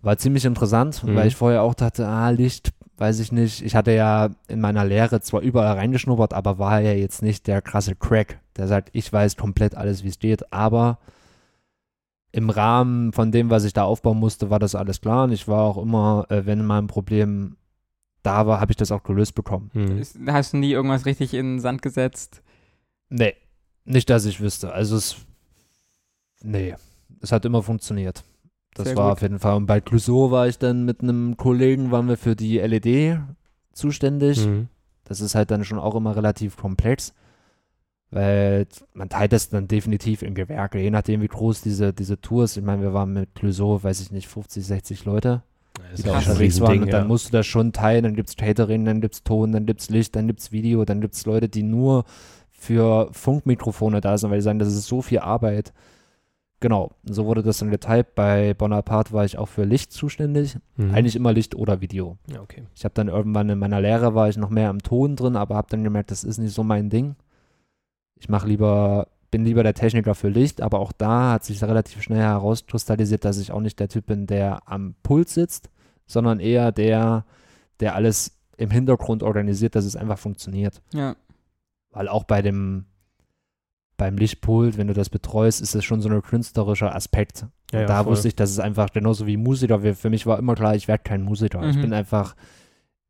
war 0.00 0.16
ziemlich 0.16 0.44
interessant, 0.44 1.02
Mhm. 1.02 1.16
weil 1.16 1.26
ich 1.26 1.34
vorher 1.36 1.62
auch 1.64 1.74
dachte, 1.74 2.06
ah, 2.06 2.30
Licht, 2.30 2.70
weiß 2.98 3.18
ich 3.18 3.32
nicht. 3.32 3.62
Ich 3.62 3.74
hatte 3.74 3.90
ja 3.90 4.28
in 4.46 4.60
meiner 4.60 4.84
Lehre 4.84 5.20
zwar 5.20 5.40
überall 5.40 5.74
reingeschnuppert, 5.76 6.32
aber 6.32 6.60
war 6.60 6.80
ja 6.80 6.92
jetzt 6.92 7.22
nicht 7.22 7.48
der 7.48 7.60
krasse 7.60 7.96
Crack, 7.96 8.38
der 8.56 8.68
sagt, 8.68 8.90
ich 8.92 9.12
weiß 9.12 9.36
komplett 9.36 9.74
alles, 9.74 10.04
wie 10.04 10.08
es 10.08 10.20
geht, 10.20 10.52
aber 10.52 10.98
im 12.32 12.50
Rahmen 12.50 13.12
von 13.12 13.32
dem, 13.32 13.50
was 13.50 13.64
ich 13.64 13.72
da 13.72 13.84
aufbauen 13.84 14.18
musste, 14.18 14.50
war 14.50 14.58
das 14.58 14.74
alles 14.74 15.00
klar. 15.00 15.24
Und 15.24 15.32
ich 15.32 15.48
war 15.48 15.62
auch 15.64 15.78
immer, 15.82 16.26
äh, 16.28 16.44
wenn 16.46 16.64
mal 16.64 16.78
ein 16.78 16.86
Problem 16.86 17.56
da 18.22 18.46
war, 18.46 18.60
habe 18.60 18.72
ich 18.72 18.76
das 18.76 18.92
auch 18.92 19.02
gelöst 19.02 19.34
bekommen. 19.34 19.70
Ist- 19.98 20.18
Hast 20.26 20.52
du 20.52 20.58
nie 20.58 20.72
irgendwas 20.72 21.06
richtig 21.06 21.32
in 21.34 21.54
den 21.54 21.60
Sand 21.60 21.80
gesetzt? 21.82 22.42
Nee, 23.08 23.34
nicht, 23.84 24.10
dass 24.10 24.26
ich 24.26 24.40
wüsste. 24.40 24.72
Also 24.72 24.96
es, 24.96 25.16
nee, 26.42 26.74
es 27.20 27.32
hat 27.32 27.44
immer 27.44 27.62
funktioniert. 27.62 28.24
Das 28.74 28.88
Sehr 28.88 28.96
war 28.96 29.08
gut. 29.08 29.12
auf 29.14 29.22
jeden 29.22 29.38
Fall. 29.38 29.56
Und 29.56 29.66
bei 29.66 29.80
Clouseau 29.80 30.30
war 30.30 30.46
ich 30.46 30.58
dann 30.58 30.84
mit 30.84 31.00
einem 31.02 31.36
Kollegen, 31.36 31.90
waren 31.90 32.08
wir 32.08 32.16
für 32.16 32.36
die 32.36 32.58
LED 32.58 33.18
zuständig. 33.72 34.46
Mhm. 34.46 34.68
Das 35.04 35.20
ist 35.20 35.34
halt 35.34 35.50
dann 35.50 35.64
schon 35.64 35.78
auch 35.78 35.94
immer 35.94 36.14
relativ 36.14 36.56
komplex, 36.56 37.14
weil 38.10 38.66
man 38.94 39.08
teilt 39.08 39.32
das 39.32 39.50
dann 39.50 39.68
definitiv 39.68 40.22
in 40.22 40.34
Gewerke, 40.34 40.78
je 40.78 40.90
nachdem 40.90 41.20
wie 41.20 41.28
groß 41.28 41.60
diese, 41.60 41.92
diese 41.92 42.20
Tour 42.20 42.44
ist. 42.44 42.56
Ich 42.56 42.64
meine, 42.64 42.82
wir 42.82 42.94
waren 42.94 43.12
mit 43.12 43.34
Clouseau, 43.34 43.82
weiß 43.82 44.00
ich 44.00 44.10
nicht, 44.10 44.28
50, 44.28 44.64
60 44.64 45.04
Leute, 45.04 45.42
die 45.96 46.02
da 46.02 46.16
unterwegs 46.16 46.60
waren. 46.60 46.70
Riesending, 46.70 46.82
Und 46.82 46.92
dann 46.92 47.02
ja. 47.02 47.08
musst 47.08 47.28
du 47.28 47.32
das 47.32 47.46
schon 47.46 47.72
teilen, 47.72 48.04
dann 48.04 48.14
gibt 48.14 48.30
es 48.30 48.36
Catering, 48.36 48.84
dann 48.84 49.00
gibt 49.00 49.14
es 49.14 49.24
Ton, 49.24 49.52
dann 49.52 49.66
gibt 49.66 49.80
es 49.80 49.90
Licht, 49.90 50.16
dann 50.16 50.26
gibt 50.26 50.40
es 50.40 50.52
Video, 50.52 50.84
dann 50.84 51.00
gibt 51.00 51.14
es 51.14 51.26
Leute, 51.26 51.48
die 51.48 51.62
nur 51.62 52.04
für 52.50 53.08
Funkmikrofone 53.12 54.00
da 54.00 54.16
sind, 54.16 54.30
weil 54.30 54.38
die 54.38 54.42
sagen, 54.42 54.58
das 54.58 54.68
ist 54.68 54.86
so 54.86 55.02
viel 55.02 55.20
Arbeit. 55.20 55.72
Genau, 56.60 56.90
so 57.04 57.24
wurde 57.26 57.44
das 57.44 57.58
dann 57.58 57.70
geteilt. 57.70 58.16
Bei 58.16 58.52
Bonaparte 58.52 59.12
war 59.12 59.24
ich 59.24 59.38
auch 59.38 59.46
für 59.46 59.62
Licht 59.62 59.92
zuständig. 59.92 60.56
Mhm. 60.76 60.92
Eigentlich 60.92 61.14
immer 61.14 61.32
Licht 61.32 61.54
oder 61.54 61.80
Video. 61.80 62.18
Ja, 62.26 62.40
okay. 62.40 62.64
Ich 62.74 62.84
habe 62.84 62.94
dann 62.94 63.06
irgendwann 63.06 63.48
in 63.48 63.60
meiner 63.60 63.80
Lehre 63.80 64.14
war 64.16 64.28
ich 64.28 64.36
noch 64.36 64.50
mehr 64.50 64.68
am 64.68 64.82
Ton 64.82 65.14
drin, 65.14 65.36
aber 65.36 65.54
habe 65.54 65.68
dann 65.70 65.84
gemerkt, 65.84 66.10
das 66.10 66.24
ist 66.24 66.38
nicht 66.38 66.52
so 66.52 66.64
mein 66.64 66.90
Ding. 66.90 67.14
Ich 68.20 68.28
mache 68.28 68.48
lieber, 68.48 69.08
bin 69.30 69.44
lieber 69.44 69.62
der 69.62 69.74
Techniker 69.74 70.14
für 70.14 70.28
Licht, 70.28 70.60
aber 70.60 70.80
auch 70.80 70.92
da 70.92 71.32
hat 71.32 71.44
sich 71.44 71.62
relativ 71.62 72.02
schnell 72.02 72.20
herauskristallisiert, 72.22 73.24
dass 73.24 73.38
ich 73.38 73.52
auch 73.52 73.60
nicht 73.60 73.78
der 73.80 73.88
Typ 73.88 74.06
bin, 74.06 74.26
der 74.26 74.62
am 74.68 74.94
Pult 75.02 75.28
sitzt, 75.28 75.70
sondern 76.06 76.40
eher 76.40 76.72
der, 76.72 77.24
der 77.80 77.94
alles 77.94 78.32
im 78.56 78.70
Hintergrund 78.70 79.22
organisiert, 79.22 79.74
dass 79.76 79.84
es 79.84 79.94
einfach 79.96 80.18
funktioniert. 80.18 80.82
Ja. 80.92 81.14
Weil 81.90 82.08
auch 82.08 82.24
bei 82.24 82.42
dem 82.42 82.86
beim 83.96 84.16
Lichtpult, 84.16 84.78
wenn 84.78 84.86
du 84.86 84.94
das 84.94 85.10
betreust, 85.10 85.60
ist 85.60 85.74
das 85.74 85.84
schon 85.84 86.00
so 86.00 86.08
ein 86.08 86.22
künstlerischer 86.22 86.94
Aspekt. 86.94 87.46
Ja, 87.72 87.80
ja, 87.80 87.86
da 87.86 88.02
voll. 88.04 88.12
wusste 88.12 88.28
ich, 88.28 88.36
dass 88.36 88.48
es 88.50 88.60
einfach 88.60 88.90
genauso 88.92 89.26
wie 89.26 89.36
Musiker, 89.36 89.80
für 89.96 90.08
mich 90.08 90.24
war 90.24 90.38
immer 90.38 90.54
klar, 90.54 90.76
ich 90.76 90.86
werde 90.86 91.02
kein 91.02 91.22
Musiker. 91.22 91.68
Ich 91.68 91.76
Mhm. 91.76 91.80
bin 91.82 91.92
einfach, 91.92 92.36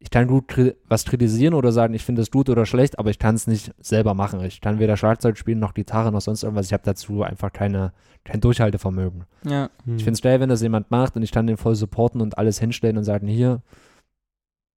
ich 0.00 0.10
kann 0.10 0.28
gut 0.28 0.48
kri- 0.50 0.76
was 0.88 1.04
kritisieren 1.04 1.54
oder 1.54 1.72
sagen, 1.72 1.92
ich 1.94 2.04
finde 2.04 2.22
es 2.22 2.30
gut 2.30 2.48
oder 2.48 2.66
schlecht, 2.66 2.98
aber 2.98 3.10
ich 3.10 3.18
kann 3.18 3.34
es 3.34 3.46
nicht 3.48 3.72
selber 3.80 4.14
machen. 4.14 4.40
Ich 4.44 4.60
kann 4.60 4.78
weder 4.78 4.96
Schlagzeug 4.96 5.36
spielen 5.36 5.58
noch 5.58 5.74
Gitarre 5.74 6.12
noch 6.12 6.20
sonst 6.20 6.44
irgendwas. 6.44 6.66
Ich 6.66 6.72
habe 6.72 6.84
dazu 6.84 7.22
einfach 7.22 7.52
keine, 7.52 7.92
kein 8.24 8.40
Durchhaltevermögen. 8.40 9.24
Ja. 9.44 9.70
Hm. 9.84 9.96
Ich 9.96 10.04
finde 10.04 10.16
es 10.16 10.22
geil, 10.22 10.38
wenn 10.40 10.48
das 10.48 10.62
jemand 10.62 10.90
macht 10.92 11.16
und 11.16 11.22
ich 11.22 11.32
kann 11.32 11.46
den 11.48 11.56
voll 11.56 11.74
supporten 11.74 12.20
und 12.20 12.38
alles 12.38 12.60
hinstellen 12.60 12.96
und 12.96 13.04
sagen, 13.04 13.26
hier, 13.26 13.60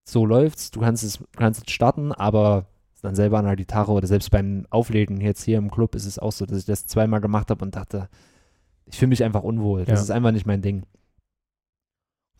so 0.09 0.25
läuft's, 0.25 0.71
du 0.71 0.79
kannst 0.79 1.03
es, 1.03 1.17
du 1.19 1.25
kannst 1.37 1.67
es 1.67 1.73
starten, 1.73 2.11
aber 2.11 2.65
dann 3.03 3.15
selber 3.15 3.39
an 3.39 3.45
der 3.45 3.55
Gitarre 3.55 3.91
oder 3.91 4.07
selbst 4.07 4.29
beim 4.31 4.65
Auflegen 4.69 5.21
jetzt 5.21 5.43
hier 5.43 5.57
im 5.57 5.71
Club 5.71 5.95
ist 5.95 6.05
es 6.05 6.19
auch 6.19 6.31
so, 6.31 6.45
dass 6.45 6.57
ich 6.59 6.65
das 6.65 6.85
zweimal 6.87 7.21
gemacht 7.21 7.49
habe 7.49 7.63
und 7.63 7.75
dachte, 7.75 8.09
ich 8.85 8.97
fühle 8.97 9.09
mich 9.09 9.23
einfach 9.23 9.43
unwohl. 9.43 9.85
Das 9.85 9.99
Ja. 9.99 10.03
ist 10.03 10.11
einfach 10.11 10.31
nicht 10.31 10.45
mein 10.45 10.61
Ding. 10.61 10.83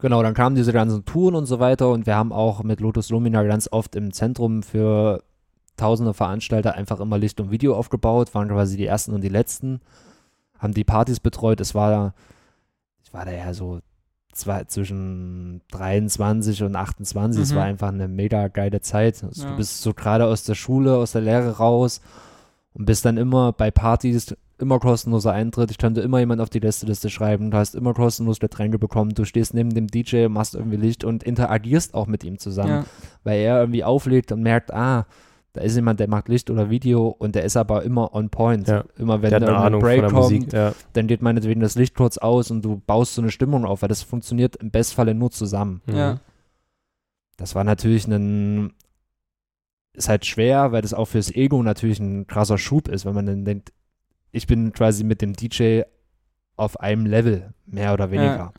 Genau, 0.01 0.21
dann 0.23 0.33
kamen 0.33 0.55
diese 0.55 0.73
ganzen 0.73 1.05
Touren 1.05 1.35
und 1.35 1.45
so 1.45 1.59
weiter 1.59 1.89
und 1.89 2.05
wir 2.05 2.15
haben 2.15 2.33
auch 2.33 2.63
mit 2.63 2.79
Lotus 2.81 3.09
Lumina 3.09 3.43
ganz 3.43 3.69
oft 3.71 3.95
im 3.95 4.11
Zentrum 4.13 4.63
für 4.63 5.23
tausende 5.77 6.13
Veranstalter 6.13 6.73
einfach 6.75 6.99
immer 6.99 7.17
Licht 7.17 7.39
und 7.39 7.51
Video 7.51 7.75
aufgebaut, 7.75 8.33
waren 8.35 8.49
quasi 8.49 8.77
die 8.77 8.85
ersten 8.85 9.13
und 9.13 9.21
die 9.21 9.29
letzten, 9.29 9.79
haben 10.59 10.73
die 10.73 10.83
Partys 10.83 11.19
betreut. 11.19 11.59
Es 11.61 11.73
war, 11.75 12.13
ich 13.03 13.13
war 13.13 13.25
da 13.25 13.31
ja 13.31 13.53
so 13.53 13.79
zwei, 14.33 14.63
zwischen 14.65 15.61
23 15.71 16.63
und 16.63 16.75
28. 16.75 17.41
Es 17.41 17.51
Mhm. 17.51 17.55
war 17.55 17.63
einfach 17.65 17.89
eine 17.89 18.07
mega 18.07 18.47
geile 18.47 18.81
Zeit. 18.81 19.23
Also 19.23 19.43
Ja. 19.43 19.51
Du 19.51 19.55
bist 19.57 19.81
so 19.81 19.93
gerade 19.93 20.25
aus 20.25 20.43
der 20.43 20.55
Schule, 20.55 20.95
aus 20.97 21.11
der 21.13 21.21
Lehre 21.21 21.57
raus 21.57 22.01
und 22.73 22.85
bist 22.85 23.05
dann 23.05 23.17
immer 23.17 23.51
bei 23.51 23.71
Partys 23.71 24.35
immer 24.61 24.79
kostenloser 24.79 25.31
Eintritt. 25.33 25.71
Ich 25.71 25.77
konnte 25.77 26.01
immer 26.01 26.19
jemand 26.19 26.39
auf 26.41 26.49
die 26.49 26.59
Gästeliste 26.59 27.09
schreiben. 27.09 27.51
Du 27.51 27.57
hast 27.57 27.75
immer 27.75 27.93
kostenlos 27.93 28.39
Getränke 28.39 28.79
bekommen. 28.79 29.13
Du 29.13 29.25
stehst 29.25 29.53
neben 29.53 29.73
dem 29.73 29.87
DJ, 29.87 30.27
machst 30.27 30.55
irgendwie 30.55 30.77
Licht 30.77 31.03
und 31.03 31.23
interagierst 31.23 31.93
auch 31.93 32.07
mit 32.07 32.23
ihm 32.23 32.37
zusammen 32.39 32.69
Ja. 32.69 32.85
weil 33.23 33.39
er 33.39 33.59
irgendwie 33.59 33.83
auflegt 33.83 34.31
und 34.31 34.41
merkt, 34.41 34.73
ah, 34.73 35.05
da 35.53 35.61
ist 35.61 35.75
jemand, 35.75 35.99
der 35.99 36.07
macht 36.07 36.29
Licht 36.29 36.49
oder 36.49 36.69
Video 36.69 37.07
und 37.09 37.35
der 37.35 37.43
ist 37.43 37.57
aber 37.57 37.83
immer 37.83 38.13
on 38.15 38.29
point. 38.29 38.69
Ja. 38.69 38.85
Immer 38.97 39.21
wenn 39.21 39.31
Der 39.31 39.49
Ahnung 39.49 39.81
von 39.81 39.89
Break 39.89 40.01
kommt, 40.03 40.13
Musik. 40.13 40.53
Ja. 40.53 40.73
dann 40.93 41.07
geht 41.07 41.21
meinetwegen 41.21 41.59
das 41.59 41.75
Licht 41.75 41.93
kurz 41.93 42.17
aus 42.17 42.51
und 42.51 42.63
du 42.63 42.81
baust 42.87 43.15
so 43.15 43.21
eine 43.21 43.31
Stimmung 43.31 43.65
auf, 43.65 43.81
weil 43.81 43.89
das 43.89 44.01
funktioniert 44.01 44.55
im 44.55 44.71
Bestfalle 44.71 45.13
nur 45.13 45.29
zusammen. 45.31 45.81
Mhm. 45.87 45.95
Ja. 45.95 46.19
Das 47.35 47.53
war 47.55 47.63
natürlich 47.65 48.07
ein, 48.07 48.71
ist 49.93 50.07
halt 50.07 50.25
schwer, 50.25 50.71
weil 50.71 50.81
das 50.83 50.93
auch 50.93 51.05
fürs 51.09 51.29
Ego 51.35 51.61
natürlich 51.63 51.99
ein 51.99 52.27
krasser 52.27 52.57
Schub 52.57 52.87
ist, 52.87 53.05
wenn 53.05 53.13
man 53.15 53.25
dann 53.25 53.43
denkt, 53.43 53.73
ich 54.31 54.47
bin 54.47 54.71
quasi 54.73 55.03
mit 55.03 55.21
dem 55.21 55.33
DJ 55.33 55.81
auf 56.55 56.79
einem 56.79 57.05
Level, 57.05 57.53
mehr 57.65 57.93
oder 57.93 58.11
weniger. 58.11 58.35
Ja. 58.35 58.53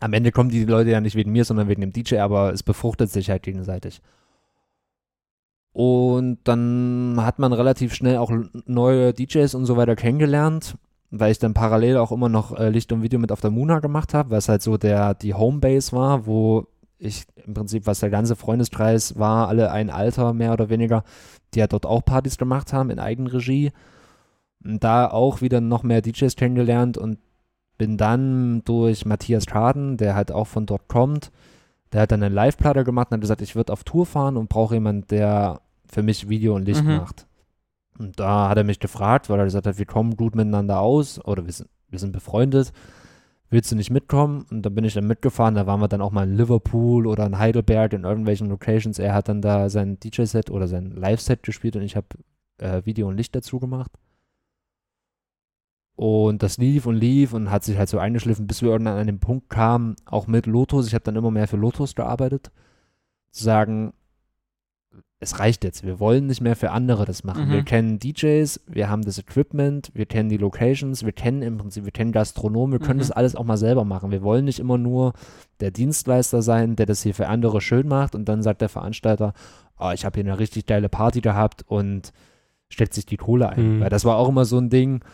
Am 0.00 0.12
Ende 0.12 0.32
kommen 0.32 0.50
die 0.50 0.64
Leute 0.64 0.90
ja 0.90 1.00
nicht 1.00 1.14
wegen 1.14 1.32
mir, 1.32 1.44
sondern 1.44 1.68
wegen 1.68 1.80
dem 1.80 1.92
DJ, 1.92 2.18
aber 2.18 2.52
es 2.52 2.62
befruchtet 2.62 3.10
sich 3.10 3.30
halt 3.30 3.42
gegenseitig. 3.42 4.00
Und 5.72 6.38
dann 6.44 7.16
hat 7.18 7.38
man 7.38 7.52
relativ 7.52 7.94
schnell 7.94 8.18
auch 8.18 8.30
neue 8.66 9.14
DJs 9.14 9.54
und 9.54 9.64
so 9.64 9.76
weiter 9.76 9.96
kennengelernt, 9.96 10.76
weil 11.10 11.32
ich 11.32 11.38
dann 11.38 11.54
parallel 11.54 11.96
auch 11.96 12.12
immer 12.12 12.28
noch 12.28 12.58
äh, 12.58 12.68
Licht 12.68 12.92
und 12.92 13.02
Video 13.02 13.18
mit 13.18 13.32
auf 13.32 13.40
der 13.40 13.50
Muna 13.50 13.80
gemacht 13.80 14.12
habe, 14.12 14.30
weil 14.30 14.38
es 14.38 14.48
halt 14.48 14.62
so 14.62 14.76
der 14.76 15.14
die 15.14 15.34
Homebase 15.34 15.92
war, 15.92 16.26
wo 16.26 16.66
ich 16.98 17.24
im 17.44 17.54
Prinzip, 17.54 17.86
was 17.86 18.00
der 18.00 18.10
ganze 18.10 18.36
Freundeskreis 18.36 19.18
war, 19.18 19.48
alle 19.48 19.72
ein 19.72 19.90
Alter 19.90 20.32
mehr 20.34 20.52
oder 20.52 20.68
weniger, 20.68 21.04
die 21.54 21.58
ja 21.58 21.66
dort 21.66 21.86
auch 21.86 22.04
Partys 22.04 22.38
gemacht 22.38 22.72
haben 22.72 22.90
in 22.90 22.98
Eigenregie. 22.98 23.72
Da 24.64 25.08
auch 25.10 25.40
wieder 25.40 25.60
noch 25.60 25.82
mehr 25.82 26.02
DJs 26.02 26.36
kennengelernt 26.36 26.96
und 26.98 27.18
bin 27.78 27.96
dann 27.96 28.62
durch 28.64 29.04
Matthias 29.06 29.46
Kaden, 29.46 29.96
der 29.96 30.14
halt 30.14 30.30
auch 30.30 30.46
von 30.46 30.66
dort 30.66 30.88
kommt, 30.88 31.32
der 31.92 32.02
hat 32.02 32.12
dann 32.12 32.22
eine 32.22 32.34
Live-Platte 32.34 32.84
gemacht 32.84 33.08
und 33.10 33.14
hat 33.16 33.20
gesagt, 33.20 33.42
ich 33.42 33.56
würde 33.56 33.72
auf 33.72 33.84
Tour 33.84 34.06
fahren 34.06 34.36
und 34.36 34.48
brauche 34.48 34.74
jemanden, 34.74 35.06
der 35.08 35.60
für 35.90 36.02
mich 36.02 36.28
Video 36.28 36.54
und 36.54 36.64
Licht 36.64 36.84
Mhm. 36.84 36.96
macht. 36.96 37.26
Und 37.98 38.18
da 38.18 38.48
hat 38.48 38.56
er 38.56 38.64
mich 38.64 38.78
gefragt, 38.80 39.28
weil 39.28 39.38
er 39.38 39.44
gesagt 39.44 39.66
hat, 39.66 39.78
wir 39.78 39.84
kommen 39.86 40.16
gut 40.16 40.34
miteinander 40.34 40.80
aus 40.80 41.22
oder 41.24 41.44
wir 41.44 41.52
sind, 41.52 41.68
wir 41.90 41.98
sind 41.98 42.12
befreundet. 42.12 42.72
Willst 43.50 43.70
du 43.70 43.76
nicht 43.76 43.90
mitkommen? 43.90 44.46
Und 44.50 44.62
da 44.64 44.70
bin 44.70 44.84
ich 44.84 44.94
dann 44.94 45.06
mitgefahren. 45.06 45.54
Da 45.54 45.66
waren 45.66 45.80
wir 45.80 45.88
dann 45.88 46.00
auch 46.00 46.10
mal 46.10 46.26
in 46.26 46.36
Liverpool 46.36 47.06
oder 47.06 47.26
in 47.26 47.38
Heidelberg 47.38 47.92
in 47.92 48.04
irgendwelchen 48.04 48.48
Locations. 48.48 48.98
Er 48.98 49.12
hat 49.12 49.28
dann 49.28 49.42
da 49.42 49.68
sein 49.68 49.98
DJ-Set 50.00 50.50
oder 50.50 50.68
sein 50.68 50.92
Live-Set 50.92 51.42
gespielt 51.42 51.76
und 51.76 51.82
ich 51.82 51.94
habe 51.96 52.06
äh, 52.58 52.80
Video 52.86 53.08
und 53.08 53.18
Licht 53.18 53.34
dazu 53.36 53.60
gemacht. 53.60 53.90
Und 55.94 56.42
das 56.42 56.56
lief 56.58 56.86
und 56.86 56.96
lief 56.96 57.32
und 57.32 57.50
hat 57.50 57.64
sich 57.64 57.76
halt 57.76 57.88
so 57.88 57.98
eingeschliffen, 57.98 58.46
bis 58.46 58.62
wir 58.62 58.70
irgendwann 58.70 58.98
an 58.98 59.06
den 59.06 59.20
Punkt 59.20 59.50
kamen, 59.50 59.96
auch 60.06 60.26
mit 60.26 60.46
Lotus. 60.46 60.86
Ich 60.86 60.94
habe 60.94 61.04
dann 61.04 61.16
immer 61.16 61.30
mehr 61.30 61.48
für 61.48 61.56
Lotus 61.58 61.94
gearbeitet. 61.94 62.50
Zu 63.30 63.44
sagen, 63.44 63.92
es 65.20 65.38
reicht 65.38 65.62
jetzt. 65.62 65.84
Wir 65.84 66.00
wollen 66.00 66.26
nicht 66.26 66.40
mehr 66.40 66.56
für 66.56 66.72
andere 66.72 67.04
das 67.04 67.22
machen. 67.22 67.46
Mhm. 67.48 67.52
Wir 67.52 67.62
kennen 67.62 67.98
DJs, 68.00 68.60
wir 68.66 68.90
haben 68.90 69.02
das 69.02 69.18
Equipment, 69.18 69.92
wir 69.94 70.06
kennen 70.06 70.28
die 70.28 70.36
Locations, 70.36 71.04
wir 71.04 71.12
kennen 71.12 71.42
im 71.42 71.58
Prinzip, 71.58 71.84
wir 71.84 71.92
kennen 71.92 72.10
Gastronomen, 72.10 72.72
wir 72.72 72.84
können 72.84 72.98
Mhm. 72.98 73.02
das 73.02 73.12
alles 73.12 73.36
auch 73.36 73.44
mal 73.44 73.56
selber 73.56 73.84
machen. 73.84 74.10
Wir 74.10 74.22
wollen 74.22 74.44
nicht 74.44 74.58
immer 74.58 74.78
nur 74.78 75.12
der 75.60 75.70
Dienstleister 75.70 76.42
sein, 76.42 76.74
der 76.74 76.86
das 76.86 77.02
hier 77.02 77.14
für 77.14 77.28
andere 77.28 77.60
schön 77.60 77.86
macht 77.86 78.16
und 78.16 78.24
dann 78.24 78.42
sagt 78.42 78.62
der 78.62 78.68
Veranstalter, 78.68 79.32
oh, 79.78 79.90
ich 79.94 80.04
habe 80.04 80.20
hier 80.20 80.28
eine 80.28 80.40
richtig 80.40 80.66
geile 80.66 80.88
Party 80.88 81.20
gehabt 81.20 81.64
und 81.68 82.12
steckt 82.68 82.94
sich 82.94 83.06
die 83.06 83.16
Kohle 83.16 83.48
ein. 83.50 83.76
Mhm. 83.76 83.80
Weil 83.80 83.90
das 83.90 84.04
war 84.04 84.16
auch 84.16 84.28
immer 84.28 84.44
so 84.44 84.58
ein 84.58 84.70
Ding, 84.70 85.04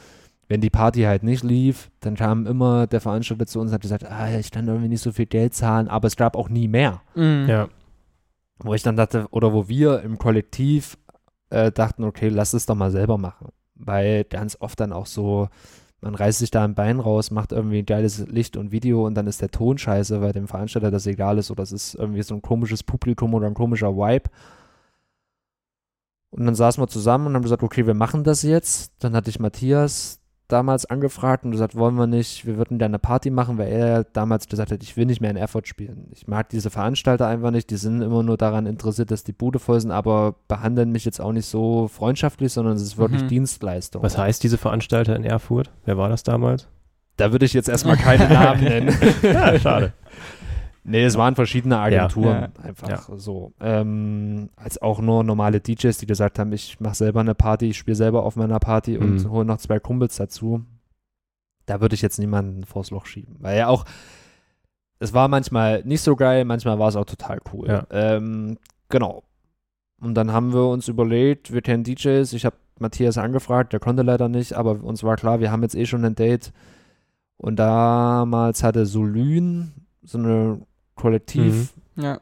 wenn 0.49 0.63
die 0.63 0.71
Party 0.71 1.03
halt 1.03 1.23
nicht 1.23 1.45
lief, 1.45 1.91
dann 2.01 2.17
kam 2.17 2.47
immer 2.47 2.87
der 2.87 3.03
Veranstalter 3.03 3.47
zu 3.47 3.61
uns 3.61 3.71
und 3.71 3.75
hat 3.75 3.83
gesagt, 3.83 4.11
ah, 4.11 4.39
ich 4.39 4.51
kann 4.51 4.67
irgendwie 4.67 4.89
nicht 4.89 5.03
so 5.03 5.13
viel 5.13 5.27
Geld 5.27 5.55
zahlen, 5.55 5.89
aber 5.89 6.09
es 6.09 6.17
gab 6.17 6.37
auch 6.37 6.49
nie 6.49 6.69
mehr. 6.69 7.03
Mhm. 7.15 7.47
Ja. 7.49 7.69
Wo 8.59 8.75
ich 8.75 8.83
dann 8.83 8.97
dachte, 8.97 9.27
oder 9.31 9.53
wo 9.53 9.69
wir 9.69 10.01
im 10.03 10.19
Kollektiv 10.19 10.97
äh, 11.51 11.71
dachten, 11.71 12.03
okay, 12.03 12.29
lass 12.31 12.55
es 12.55 12.67
doch 12.67 12.75
mal 12.75 12.91
selber 12.91 13.19
machen. 13.19 13.49
Weil 13.75 14.25
ganz 14.25 14.57
oft 14.59 14.81
dann 14.81 14.93
auch 14.93 15.07
so, 15.07 15.49
man 16.01 16.15
reißt 16.15 16.39
sich 16.39 16.51
da 16.51 16.65
ein 16.65 16.75
Bein 16.75 16.99
raus, 16.99 17.31
macht 17.31 17.53
irgendwie 17.53 17.83
geiles 17.83 18.27
Licht 18.27 18.57
und 18.57 18.73
Video 18.73 19.07
und 19.07 19.15
dann 19.15 19.27
ist 19.27 19.43
der 19.43 19.51
Ton 19.51 19.77
scheiße, 19.77 20.23
weil 20.23 20.33
dem 20.33 20.49
Veranstalter 20.49 20.91
das 20.91 21.07
egal 21.07 21.39
ist 21.39 21.51
oder 21.51 21.63
es 21.63 21.73
ist 21.73 21.95
irgendwie 21.95 22.23
so 22.23 22.35
ein 22.35 22.43
komisches 22.43 22.83
Publikum 22.83 23.35
oder 23.35 23.47
ein 23.47 23.55
komischer 23.55 23.95
Vibe. 23.95 24.31
Und 26.31 26.47
dann 26.47 26.55
saßen 26.55 26.83
wir 26.83 26.89
zusammen 26.89 27.27
und 27.27 27.35
haben 27.35 27.43
gesagt, 27.43 27.63
okay, 27.63 27.87
wir 27.87 27.95
machen 27.95 28.25
das 28.25 28.43
jetzt. 28.43 28.93
Dann 28.99 29.15
hatte 29.15 29.31
ich 29.31 29.41
Matthias 29.41 30.21
damals 30.49 30.87
angefragt 30.87 31.45
und 31.45 31.51
gesagt, 31.53 31.77
wollen 31.77 31.95
wir 31.97 32.07
nicht, 32.07 32.47
wir 32.47 32.57
würden 32.57 32.79
da 32.79 32.87
eine 32.87 32.99
Party 32.99 33.31
machen, 33.31 33.59
weil 33.59 33.69
er 33.69 34.05
damals 34.05 34.49
gesagt 34.49 34.73
hat, 34.73 34.83
ich 34.83 34.97
will 34.97 35.07
nicht 35.07 35.21
mehr 35.21 35.31
in 35.31 35.37
Erfurt 35.37 35.69
spielen. 35.69 36.09
Ich 36.13 36.27
mag 36.27 36.49
diese 36.49 36.71
Veranstalter 36.71 37.27
einfach 37.27 37.51
nicht, 37.51 37.71
die 37.71 37.77
sind 37.77 38.03
immer 38.03 38.23
nur 38.23 38.37
daran 38.37 38.67
interessiert, 38.67 39.11
dass 39.11 39.25
die 39.25 39.33
Bude 39.33 39.59
voll 39.59 39.81
sind, 39.81 39.91
aber 39.91 40.35
behandeln 40.49 40.91
mich 40.91 41.05
jetzt 41.05 41.21
auch 41.21 41.33
nicht 41.33 41.47
so 41.47 41.89
freundschaftlich, 41.89 42.53
sondern 42.53 42.77
es 42.77 42.83
ist 42.83 42.99
wirklich 42.99 43.23
Mhm. 43.23 43.29
Dienstleistung. 43.29 44.03
Was 44.03 44.17
heißt 44.19 44.43
diese 44.43 44.59
Veranstalter 44.59 45.15
in 45.15 45.25
Erfurt? 45.25 45.71
Wer 45.85 45.97
war 45.99 46.09
das 46.09 46.23
damals? 46.23 46.67
Da 47.17 47.33
würde 47.33 47.45
ich 47.47 47.53
jetzt 47.53 47.69
erstmal 47.69 47.97
keine 47.97 48.29
Namen 48.29 48.63
nennen. 48.65 48.97
Ja, 49.23 49.59
schade. 49.59 49.93
Nee, 50.89 51.05
es 51.05 51.17
waren 51.19 51.35
verschiedene 51.35 51.79
Agenturen, 51.79 52.49
Ja. 52.57 52.65
einfach 52.65 53.09
so. 53.17 53.53
Ähm, 53.61 54.49
als 54.57 54.81
auch 54.81 55.01
nur 55.01 55.23
normale 55.23 55.61
DJs, 55.61 55.99
die 55.99 56.07
gesagt 56.07 56.39
haben, 56.39 56.53
ich 56.53 56.81
mache 56.81 56.95
selber 56.95 57.21
eine 57.21 57.35
Party, 57.35 57.67
ich 57.71 57.79
spiele 57.79 57.95
selber 57.95 58.23
auf 58.23 58.37
meiner 58.37 58.59
Party 58.59 58.97
und 58.97 59.25
Mhm. 59.25 59.31
hole 59.31 59.45
noch 59.45 59.59
zwei 59.59 59.79
Kumpels 59.79 60.17
dazu. 60.17 60.65
Da 61.67 61.81
würde 61.83 61.95
ich 61.95 62.03
jetzt 62.03 62.19
niemanden 62.19 62.65
vors 62.65 62.91
Loch 62.91 63.05
schieben. 63.07 63.37
Weil 63.41 63.59
ja 63.59 63.69
auch, 63.69 63.85
es 64.99 65.13
war 65.13 65.29
manchmal 65.29 65.83
nicht 65.85 66.01
so 66.01 66.17
geil, 66.17 66.45
manchmal 66.45 66.79
war 66.79 66.89
es 66.89 66.97
auch 66.97 67.05
total 67.05 67.39
cool. 67.53 67.69
Ja. 67.69 67.87
Ähm, 67.91 68.57
genau. 68.89 69.23
Und 70.01 70.15
dann 70.15 70.33
haben 70.33 70.53
wir 70.55 70.67
uns 70.69 70.89
überlegt, 70.89 71.53
wir 71.53 71.61
kennen 71.61 71.85
DJs, 71.85 72.33
ich 72.33 72.45
habe 72.47 72.57
Matthias 72.79 73.19
angefragt, 73.19 73.73
der 73.73 73.81
konnte 73.81 74.03
leider 74.03 74.29
nicht, 74.29 74.53
aber 74.55 74.83
uns 74.83 75.03
war 75.03 75.17
klar, 75.17 75.41
wir 75.41 75.51
haben 75.51 75.63
jetzt 75.63 75.75
eh 75.75 75.85
schon 75.87 76.05
ein 76.05 76.15
Date. 76.15 76.53
Und 77.37 77.57
damals 77.57 78.63
hatte 78.63 78.87
Solyn 78.87 79.73
so 80.03 80.19
eine 80.19 80.61
Kollektiv 80.99 81.73
Ja. 81.97 82.21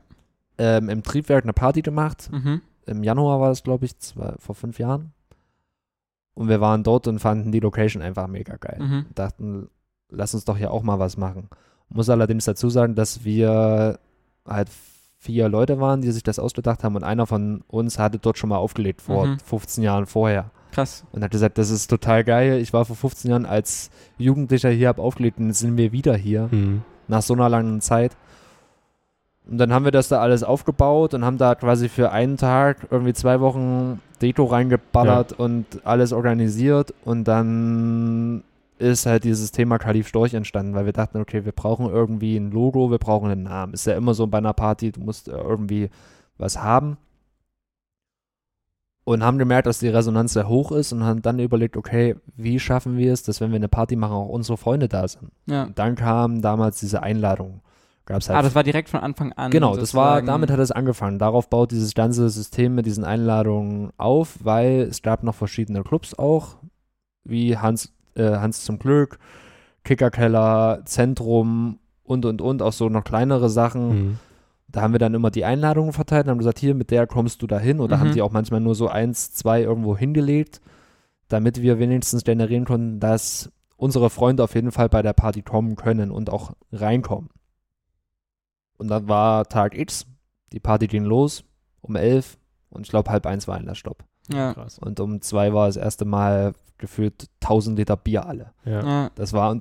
ähm, 0.59 0.89
im 0.89 1.03
Triebwerk 1.03 1.45
eine 1.45 1.53
Party 1.53 1.83
gemacht. 1.83 2.29
Mhm. 2.33 2.61
Im 2.87 3.03
Januar 3.03 3.41
war 3.41 3.51
es, 3.51 3.63
glaube 3.63 3.85
ich, 3.85 3.99
zwei, 3.99 4.35
vor 4.39 4.55
fünf 4.55 4.79
Jahren. 4.79 5.13
Und 6.35 6.49
wir 6.49 6.61
waren 6.61 6.83
dort 6.83 7.09
und 7.09 7.19
fanden 7.19 7.51
die 7.51 7.61
Location 7.61 8.03
einfach 8.03 8.27
mega 8.29 8.57
geil. 8.57 8.79
Mhm. 8.81 9.07
Dachten, 9.15 9.69
lass 10.11 10.35
uns 10.35 10.45
doch 10.45 10.57
hier 10.57 10.71
auch 10.71 10.83
mal 10.83 10.99
was 10.99 11.17
machen. 11.17 11.49
Muss 11.89 12.11
allerdings 12.11 12.45
dazu 12.45 12.69
sagen, 12.69 12.95
dass 12.95 13.25
wir 13.25 13.99
halt 14.47 14.69
vier 15.19 15.49
Leute 15.49 15.81
waren, 15.81 16.03
die 16.03 16.11
sich 16.13 16.23
das 16.23 16.39
ausgedacht 16.39 16.85
haben 16.85 16.95
und 16.95 17.05
einer 17.05 17.27
von 17.27 17.63
uns 17.69 17.99
hatte 17.99 18.19
dort 18.19 18.39
schon 18.39 18.51
mal 18.51 18.59
aufgelegt 18.59 19.01
vor 19.01 19.27
Mhm. 19.27 19.39
15 19.41 19.83
Jahren 19.83 20.07
vorher 20.07 20.51
Krass. 20.73 21.05
und 21.13 21.25
hat 21.25 21.31
gesagt, 21.31 21.59
das 21.59 21.71
ist 21.71 21.89
total 21.89 22.23
geil. 22.23 22.59
Ich 22.61 22.73
war 22.73 22.85
vor 22.85 22.97
15 22.97 23.31
Jahren 23.31 23.47
als 23.47 23.91
Jugendlicher 24.19 24.69
hier, 24.71 24.89
hab 24.89 24.99
aufgelegt 24.99 25.39
und 25.39 25.47
jetzt 25.49 25.61
sind 25.61 25.77
wir 25.77 25.91
wieder 25.91 26.17
hier 26.17 26.49
Mhm. 26.53 26.83
nach 27.09 27.23
so 27.23 27.35
einer 27.35 27.49
langen 27.49 27.81
Zeit. 27.81 28.17
Und 29.49 29.59
dann 29.59 29.73
haben 29.73 29.85
wir 29.85 29.93
das 29.93 30.09
da 30.09 30.21
alles 30.21 30.43
aufgebaut 30.43 31.15
und 31.15 31.25
haben 31.25 31.39
da 31.39 31.55
quasi 31.55 31.89
für 31.89 32.11
einen 32.11 32.37
Tag 32.37 32.89
irgendwie 32.91 33.13
zwei 33.13 33.41
Wochen 33.41 34.01
Deto 34.21 34.45
reingeballert 34.45 35.33
und 35.33 35.67
alles 35.85 36.13
organisiert 36.13 36.95
und 37.05 37.25
dann 37.25 38.43
ist 38.79 39.07
halt 39.07 39.25
dieses 39.25 39.53
Thema 39.53 39.79
Kalif 39.79 40.09
Storch 40.09 40.35
entstanden, 40.35 40.75
weil 40.75 40.85
wir 40.85 40.93
dachten, 40.93 41.19
okay, 41.19 41.45
wir 41.45 41.53
brauchen 41.53 41.89
irgendwie 41.89 42.37
ein 42.37 42.51
Logo, 42.51 42.91
wir 42.91 42.99
brauchen 42.99 43.31
einen 43.31 43.45
Namen. 43.45 43.73
Ist 43.73 43.87
ja 43.87 43.97
immer 43.97 44.15
so 44.15 44.27
bei 44.27 44.39
einer 44.39 44.53
Party, 44.53 44.93
du 44.93 45.01
musst 45.01 45.29
irgendwie 45.29 45.89
was 46.37 46.63
haben. 46.63 46.99
Und 49.05 49.23
haben 49.23 49.39
gemerkt, 49.39 49.69
dass 49.69 49.79
die 49.79 49.89
Resonanz 49.89 50.33
sehr 50.33 50.49
hoch 50.49 50.73
ist 50.73 50.93
und 50.93 51.05
haben 51.05 51.23
dann 51.23 51.39
überlegt, 51.39 51.77
okay, 51.77 52.17
wie 52.37 52.59
schaffen 52.59 52.97
wir 52.97 53.13
es, 53.13 53.23
dass 53.23 53.41
wenn 53.41 53.51
wir 53.51 53.57
eine 53.57 53.69
Party 53.69 53.95
machen, 53.95 54.15
auch 54.15 54.29
unsere 54.29 54.59
Freunde 54.59 54.89
da 54.89 55.07
sind. 55.07 55.31
Ja. 55.47 55.69
Dann 55.75 55.95
kam 55.95 56.43
damals 56.43 56.81
diese 56.81 57.05
Einladung. 57.05 57.61
Gab's 58.07 58.29
halt 58.29 58.39
Ah, 58.39 58.43
das 58.43 58.55
war 58.55 58.63
direkt 58.63 58.89
von 58.89 59.01
Anfang 59.01 59.33
an. 59.33 59.51
Genau, 59.51 59.77
das 59.77 59.93
war, 59.95 60.23
damit 60.23 60.51
hat 60.51 60.59
es 60.61 60.71
angefangen. 60.71 61.19
Darauf 61.19 61.51
baut 61.51 61.73
dieses 61.73 61.93
ganze 61.95 62.29
System 62.31 62.75
mit 62.75 62.87
diesen 62.87 63.05
Einladungen 63.05 63.91
auf, 63.99 64.39
weil 64.43 64.83
es 64.83 65.03
gab 65.03 65.23
noch 65.25 65.35
verschiedene 65.35 65.83
Clubs 65.83 66.15
auch, 66.15 66.57
wie 67.25 67.57
Hans, 67.59 67.93
äh, 68.15 68.37
Hans 68.37 68.65
zum 68.65 68.79
Glück, 68.79 69.19
Kickerkeller, 69.85 70.83
Zentrum 70.85 71.79
und 72.05 72.25
und 72.25 72.41
und, 72.41 72.63
auch 72.63 72.73
so 72.73 72.89
noch 72.89 73.05
kleinere 73.05 73.49
Sachen. 73.49 73.89
Mhm. 73.89 74.19
Da 74.69 74.83
haben 74.83 74.93
wir 74.93 74.99
dann 74.99 75.15
immer 75.15 75.31
die 75.31 75.45
Einladungen 75.45 75.93
verteilt 75.93 76.27
und 76.27 76.31
haben 76.33 76.39
gesagt, 76.39 76.59
hier, 76.59 76.75
mit 76.75 76.91
der 76.91 77.07
kommst 77.07 77.41
du 77.43 77.47
dahin. 77.47 77.81
Oder 77.81 77.99
haben 78.01 78.09
Mhm. 78.11 78.15
die 78.15 78.23
auch 78.23 78.33
manchmal 78.33 78.61
nur 78.61 78.75
so 78.75 78.89
eins, 78.89 79.33
zwei 79.33 79.63
irgendwo 79.63 79.97
hingelegt, 79.97 80.61
damit 81.29 81.63
wir 81.63 81.79
wenigstens 81.79 82.25
generieren 82.25 82.65
konnten, 82.65 83.01
dass 83.01 83.51
unsere 83.77 84.11
Freunde 84.11 84.43
auf 84.45 84.55
jeden 84.55 84.73
Fall 84.73 84.89
bei 84.89 85.03
der 85.03 85.13
Party 85.13 85.43
kommen 85.43 85.77
können 85.77 86.11
und 86.11 86.31
auch 86.31 86.53
reinkommen. 86.73 87.31
Und 88.79 88.89
dann 88.89 89.09
war 89.09 89.49
Tag 89.49 89.77
X, 89.77 90.07
die 90.53 90.61
Party 90.61 90.87
ging 90.87 91.05
los 91.05 91.45
um 91.81 91.97
elf 91.97 92.39
und 92.71 92.83
ich 92.83 92.91
glaube 92.91 93.11
halb 93.11 93.27
eins 93.27 93.47
war 93.49 93.57
Einlassstopp. 93.57 94.05
Ja. 94.33 94.55
Krass. 94.55 94.79
Und 94.79 94.99
um 95.01 95.21
zwei 95.21 95.53
war 95.53 95.67
das 95.67 95.77
erste 95.77 96.05
Mal 96.05 96.53
gefühlt 96.79 97.29
1000 97.43 97.79
Liter 97.79 97.97
Bier 97.97 98.27
alle. 98.27 98.53
Ja. 98.65 98.85
Ja. 98.85 99.11
Das 99.15 99.33
war 99.33 99.61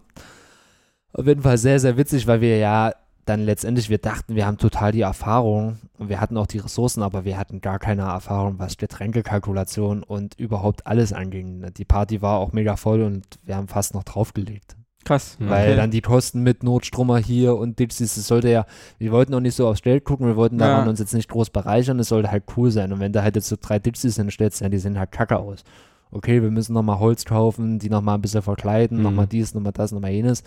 auf 1.13 1.25
jeden 1.25 1.43
Fall 1.43 1.57
sehr, 1.57 1.79
sehr 1.79 1.97
witzig, 1.97 2.27
weil 2.27 2.41
wir 2.41 2.57
ja 2.57 2.93
dann 3.25 3.41
letztendlich, 3.41 3.89
wir 3.89 3.97
dachten, 3.97 4.35
wir 4.35 4.45
haben 4.45 4.57
total 4.57 4.91
die 4.91 5.01
Erfahrung 5.01 5.79
und 5.97 6.09
wir 6.09 6.21
hatten 6.21 6.37
auch 6.37 6.45
die 6.45 6.59
Ressourcen, 6.59 7.01
aber 7.01 7.25
wir 7.25 7.37
hatten 7.37 7.59
gar 7.59 7.79
keine 7.79 8.03
Erfahrung, 8.03 8.59
was 8.59 8.77
Getränkekalkulation 8.77 10.03
und 10.03 10.35
überhaupt 10.39 10.85
alles 10.85 11.11
anging. 11.11 11.65
Die 11.75 11.85
Party 11.85 12.21
war 12.21 12.39
auch 12.39 12.53
mega 12.53 12.75
voll 12.75 13.01
und 13.01 13.25
wir 13.43 13.55
haben 13.55 13.67
fast 13.67 13.95
noch 13.95 14.03
draufgelegt. 14.03 14.77
Krass. 15.05 15.37
Mhm. 15.39 15.49
Weil 15.49 15.67
Okay. 15.69 15.75
dann 15.77 15.91
die 15.91 16.01
Kosten 16.01 16.41
mit 16.43 16.63
Notstromer 16.63 17.17
hier 17.19 17.55
und 17.55 17.79
Dixies, 17.79 18.15
das 18.15 18.27
sollte 18.27 18.49
ja, 18.49 18.65
wir 18.97 19.11
wollten 19.13 19.33
auch 19.33 19.39
nicht 19.39 19.55
so 19.55 19.67
aufs 19.69 19.81
Geld 19.81 20.03
gucken, 20.03 20.27
wir 20.27 20.35
wollten 20.35 20.57
daran 20.57 20.83
Ja. 20.85 20.89
uns 20.89 20.99
jetzt 20.99 21.13
nicht 21.13 21.29
groß 21.29 21.51
bereichern, 21.51 21.97
es 21.99 22.09
sollte 22.09 22.29
halt 22.31 22.43
cool 22.57 22.71
sein. 22.71 22.91
Und 22.91 22.99
wenn 22.99 23.13
da 23.13 23.21
halt 23.23 23.35
jetzt 23.37 23.47
so 23.47 23.55
drei 23.59 23.79
Dixies 23.79 24.17
hinstellst, 24.17 24.59
ja, 24.61 24.67
die 24.67 24.79
sehen 24.79 24.99
halt 24.99 25.11
kacke 25.13 25.37
aus. 25.37 25.63
Okay, 26.11 26.41
wir 26.41 26.51
müssen 26.51 26.73
nochmal 26.73 26.99
Holz 26.99 27.23
kaufen, 27.25 27.79
die 27.79 27.89
nochmal 27.89 28.15
ein 28.17 28.21
bisschen 28.21 28.41
verkleiden, 28.41 28.97
Mhm. 28.97 29.03
nochmal 29.03 29.27
dies, 29.27 29.53
nochmal 29.53 29.73
das, 29.73 29.91
nochmal 29.91 30.11
jenes. 30.11 30.43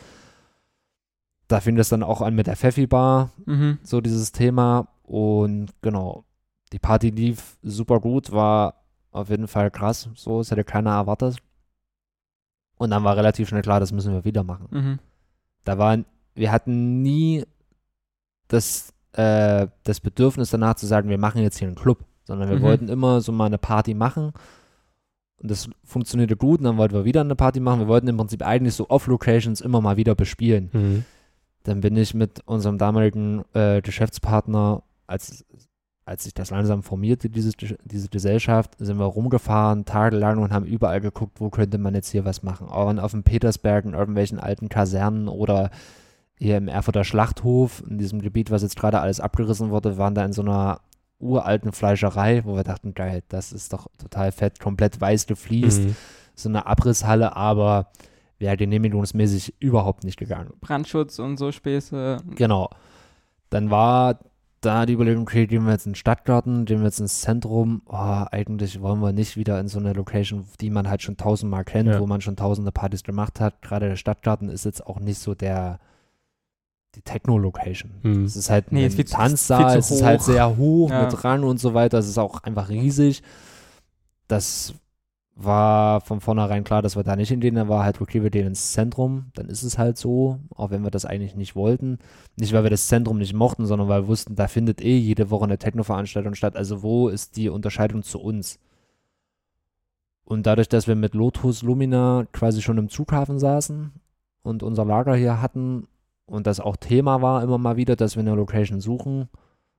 Da 1.47 1.61
fing 1.61 1.77
das 1.77 1.89
dann 1.89 2.03
auch 2.03 2.21
an 2.21 2.35
mit 2.35 2.47
der 2.47 2.57
Pfeffi-Bar, 2.57 3.31
Mhm. 3.47 3.79
so 3.83 4.01
dieses 4.01 4.33
Thema. 4.33 4.89
Und 5.05 5.69
genau, 5.81 6.25
die 6.73 6.79
Party 6.79 7.11
lief 7.11 7.57
super 7.63 8.01
gut, 8.01 8.33
war 8.33 8.75
auf 9.13 9.31
jeden 9.31 9.49
Fall 9.49 9.71
krass, 9.71 10.09
so, 10.15 10.41
es 10.41 10.51
hätte 10.51 10.65
keiner 10.65 10.91
erwartet. 10.91 11.37
Und 12.79 12.91
dann 12.91 13.05
war 13.05 13.17
relativ 13.17 13.49
schnell 13.49 13.63
klar, 13.63 13.81
das 13.81 13.93
müssen 13.93 14.13
wir 14.13 14.25
wieder 14.25 14.45
machen. 14.45 14.67
Mhm. 14.71 14.99
Da 15.65 15.79
waren, 15.79 16.05
wir 16.35 16.51
hatten 16.53 17.03
nie 17.03 17.45
das, 18.49 18.93
äh, 19.13 19.67
das 19.85 20.01
Bedürfnis 20.01 20.51
danach 20.51 20.75
zu 20.77 20.87
sagen, 20.87 21.09
wir 21.11 21.19
machen 21.19 21.43
jetzt 21.43 21.59
hier 21.59 21.69
einen 21.69 21.77
Club, 21.77 22.05
sondern 22.25 22.49
wir 22.49 22.57
Mhm. 22.59 22.63
wollten 22.63 22.89
immer 22.89 23.21
so 23.21 23.33
mal 23.33 23.47
eine 23.47 23.59
Party 23.59 23.95
machen. 23.95 24.33
Und 25.41 25.51
das 25.51 25.69
funktionierte 25.85 26.37
gut 26.37 26.59
und 26.61 26.65
dann 26.65 26.79
wollten 26.79 26.95
wir 26.95 27.05
wieder 27.05 27.21
eine 27.21 27.37
Party 27.37 27.61
machen. 27.61 27.81
Wir 27.81 27.89
wollten 27.89 28.09
im 28.09 28.17
Prinzip 28.17 28.45
eigentlich 28.45 28.75
so 28.75 28.89
Off-Locations 28.89 29.61
immer 29.61 29.81
mal 29.81 29.97
wieder 29.97 30.15
bespielen. 30.15 30.71
Mhm. 30.73 31.05
Dann 31.65 31.81
bin 31.81 31.97
ich 31.97 32.15
mit 32.15 32.41
unserem 32.47 32.79
damaligen 32.79 33.45
äh, 33.53 33.83
Geschäftspartner, 33.83 34.83
als, 35.07 35.45
als 36.09 36.25
sich 36.25 36.35
das 36.35 36.51
langsam 36.51 36.83
formierte, 36.83 37.29
dieses, 37.29 37.55
diese 37.85 38.09
Gesellschaft, 38.09 38.73
sind 38.79 38.99
wir 38.99 39.05
rumgefahren, 39.05 39.85
tagelang 39.85 40.39
und 40.39 40.53
haben 40.53 40.65
überall 40.65 41.01
geguckt, 41.01 41.41
wo 41.41 41.51
könnte 41.51 41.79
man 41.79 41.95
jetzt 41.95 42.11
hier 42.11 42.25
was 42.25 42.43
machen. 42.43 42.69
Auch 42.69 42.93
auf 42.97 43.11
dem 43.13 43.23
Petersberg, 43.23 43.85
in 43.85 43.93
irgendwelchen 43.93 44.39
alten 44.41 44.69
Kasernen 44.69 45.29
oder 45.29 45.71
hier 46.39 46.57
im 46.57 46.69
Erfurter 46.69 47.05
Schlachthof, 47.05 47.83
in 47.89 47.99
diesem 47.99 48.23
Gebiet, 48.23 48.51
was 48.51 48.63
jetzt 48.63 48.77
gerade 48.77 49.01
alles 49.01 49.21
abgerissen 49.21 49.71
wurde, 49.71 49.99
waren 49.99 50.15
da 50.15 50.25
in 50.25 50.33
so 50.33 50.43
einer 50.43 50.81
uralten 51.19 51.73
Fleischerei, 51.73 52.45
wo 52.45 52.55
wir 52.57 52.65
dachten, 52.65 52.95
geil, 52.95 53.23
das 53.29 53.53
ist 53.53 53.73
doch 53.73 53.89
total 53.99 54.33
fett, 54.33 54.61
komplett 54.61 55.01
weiß 55.01 55.27
gefliest, 55.27 55.83
Mhm. 55.83 55.97
so 56.35 56.49
eine 56.49 56.67
Abrisshalle, 56.67 57.37
aber 57.37 57.89
wäre 58.39 58.57
genehmigungsmäßig 58.57 59.55
überhaupt 59.59 60.05
nicht 60.05 60.17
gegangen. 60.17 60.53
Brandschutz 60.61 61.19
und 61.19 61.37
so 61.39 61.51
Späße. 61.51 62.19
Genau. 62.37 62.71
Dann 63.51 63.71
war 63.71 64.21
da 64.61 64.87
die 64.87 64.93
Überlegung, 64.95 65.23
okay, 65.23 65.47
gehen 65.47 65.65
wir 65.65 65.73
jetzt 65.73 65.87
in 65.87 65.93
den 65.93 65.97
Stadtgarten, 65.97 66.65
gehen 66.65 66.79
wir 66.81 66.87
jetzt 66.87 67.01
ins 67.01 67.21
Zentrum. 67.21 67.83
Oh, 67.87 67.95
eigentlich 68.31 68.81
wollen 68.81 69.01
wir 69.01 69.13
nicht 69.13 69.37
wieder 69.37 69.61
in 69.61 69.69
so 69.69 69.79
eine 69.79 69.93
Location, 69.93 70.45
die 70.61 70.71
man 70.71 70.89
halt 70.89 71.03
schon 71.03 71.17
tausendmal 71.17 71.65
kennt, 71.65 71.89
Ja. 71.89 72.01
wo 72.01 72.07
man 72.07 72.21
schon 72.21 72.37
tausende 72.37 72.73
Partys 72.73 73.03
gemacht 73.05 73.41
hat. 73.41 73.63
Gerade 73.63 73.89
der 73.89 73.97
Stadtgarten 73.97 74.49
ist 74.49 74.65
jetzt 74.65 74.87
auch 74.87 75.01
nicht 75.01 75.19
so 75.21 75.35
der 75.35 75.79
die 76.95 77.03
Techno-Location. 77.03 77.91
Mhm. 78.03 78.25
Es 78.25 78.35
ist 78.35 78.49
halt 78.51 78.73
Nee, 78.73 78.87
ein 78.87 79.07
Tanzsaal, 79.07 79.77
es 79.79 79.91
ist 79.91 80.03
halt 80.03 80.23
sehr 80.23 80.57
hoch 80.57 80.91
Ja. 80.91 81.05
mit 81.05 81.23
Rang 81.23 81.45
und 81.45 81.61
so 81.61 81.75
weiter. 81.75 81.99
Es 81.99 82.09
ist 82.09 82.19
auch 82.19 82.43
einfach 82.43 82.71
riesig. 82.71 83.23
Das 84.27 84.75
war 85.41 86.01
von 86.01 86.21
vornherein 86.21 86.65
klar, 86.65 86.83
dass 86.83 86.97
wir 86.97 87.05
da 87.05 87.15
nicht 87.15 87.29
hingehen. 87.29 87.55
Dann 87.55 87.69
war 87.69 87.85
halt, 87.85 88.01
okay, 88.01 88.23
wir 88.25 88.31
gehen 88.31 88.49
ins 88.49 88.73
Zentrum. 88.73 89.27
Dann 89.35 89.49
ist 89.49 89.63
es 89.63 89.79
halt 89.79 89.97
so, 89.97 90.41
auch 90.51 90.71
wenn 90.71 90.83
wir 90.83 90.91
das 90.91 91.05
eigentlich 91.05 91.37
nicht 91.37 91.55
wollten. 91.55 91.99
Nicht, 92.37 92.53
weil 92.53 92.65
wir 92.65 92.71
das 92.71 92.89
Zentrum 92.89 93.19
nicht 93.19 93.35
mochten, 93.35 93.65
sondern 93.65 93.89
weil 93.89 94.03
wir 94.03 94.09
wussten, 94.09 94.35
da 94.35 94.49
findet 94.49 94.83
eh 94.83 94.99
jede 94.99 95.31
Woche 95.31 95.45
eine 95.45 95.59
Techno-Veranstaltung 95.59 96.35
statt. 96.35 96.57
Also 96.57 96.83
wo 96.83 97.09
ist 97.09 97.37
die 97.37 97.49
Unterscheidung 97.51 98.03
zu 98.03 98.21
uns? 98.21 98.59
Und 100.25 100.45
dadurch, 100.47 100.69
dass 100.69 100.89
wir 100.89 100.97
mit 100.97 101.15
Lotus 101.15 101.63
Lumina 101.63 102.27
quasi 102.33 102.61
schon 102.61 102.77
im 102.77 102.89
Zughafen 102.89 103.39
saßen 103.39 103.93
und 104.43 104.63
unser 104.65 104.85
Lager 104.85 105.15
hier 105.15 105.41
hatten 105.41 105.87
und 106.27 106.49
das 106.49 106.59
auch 106.59 106.77
Thema 106.77 107.23
war 107.23 107.45
immer 107.45 107.59
mal 107.59 107.77
wieder, 107.77 107.95
dass 107.95 108.17
wir 108.17 108.21
eine 108.21 108.35
Location 108.35 108.81
suchen 108.81 109.29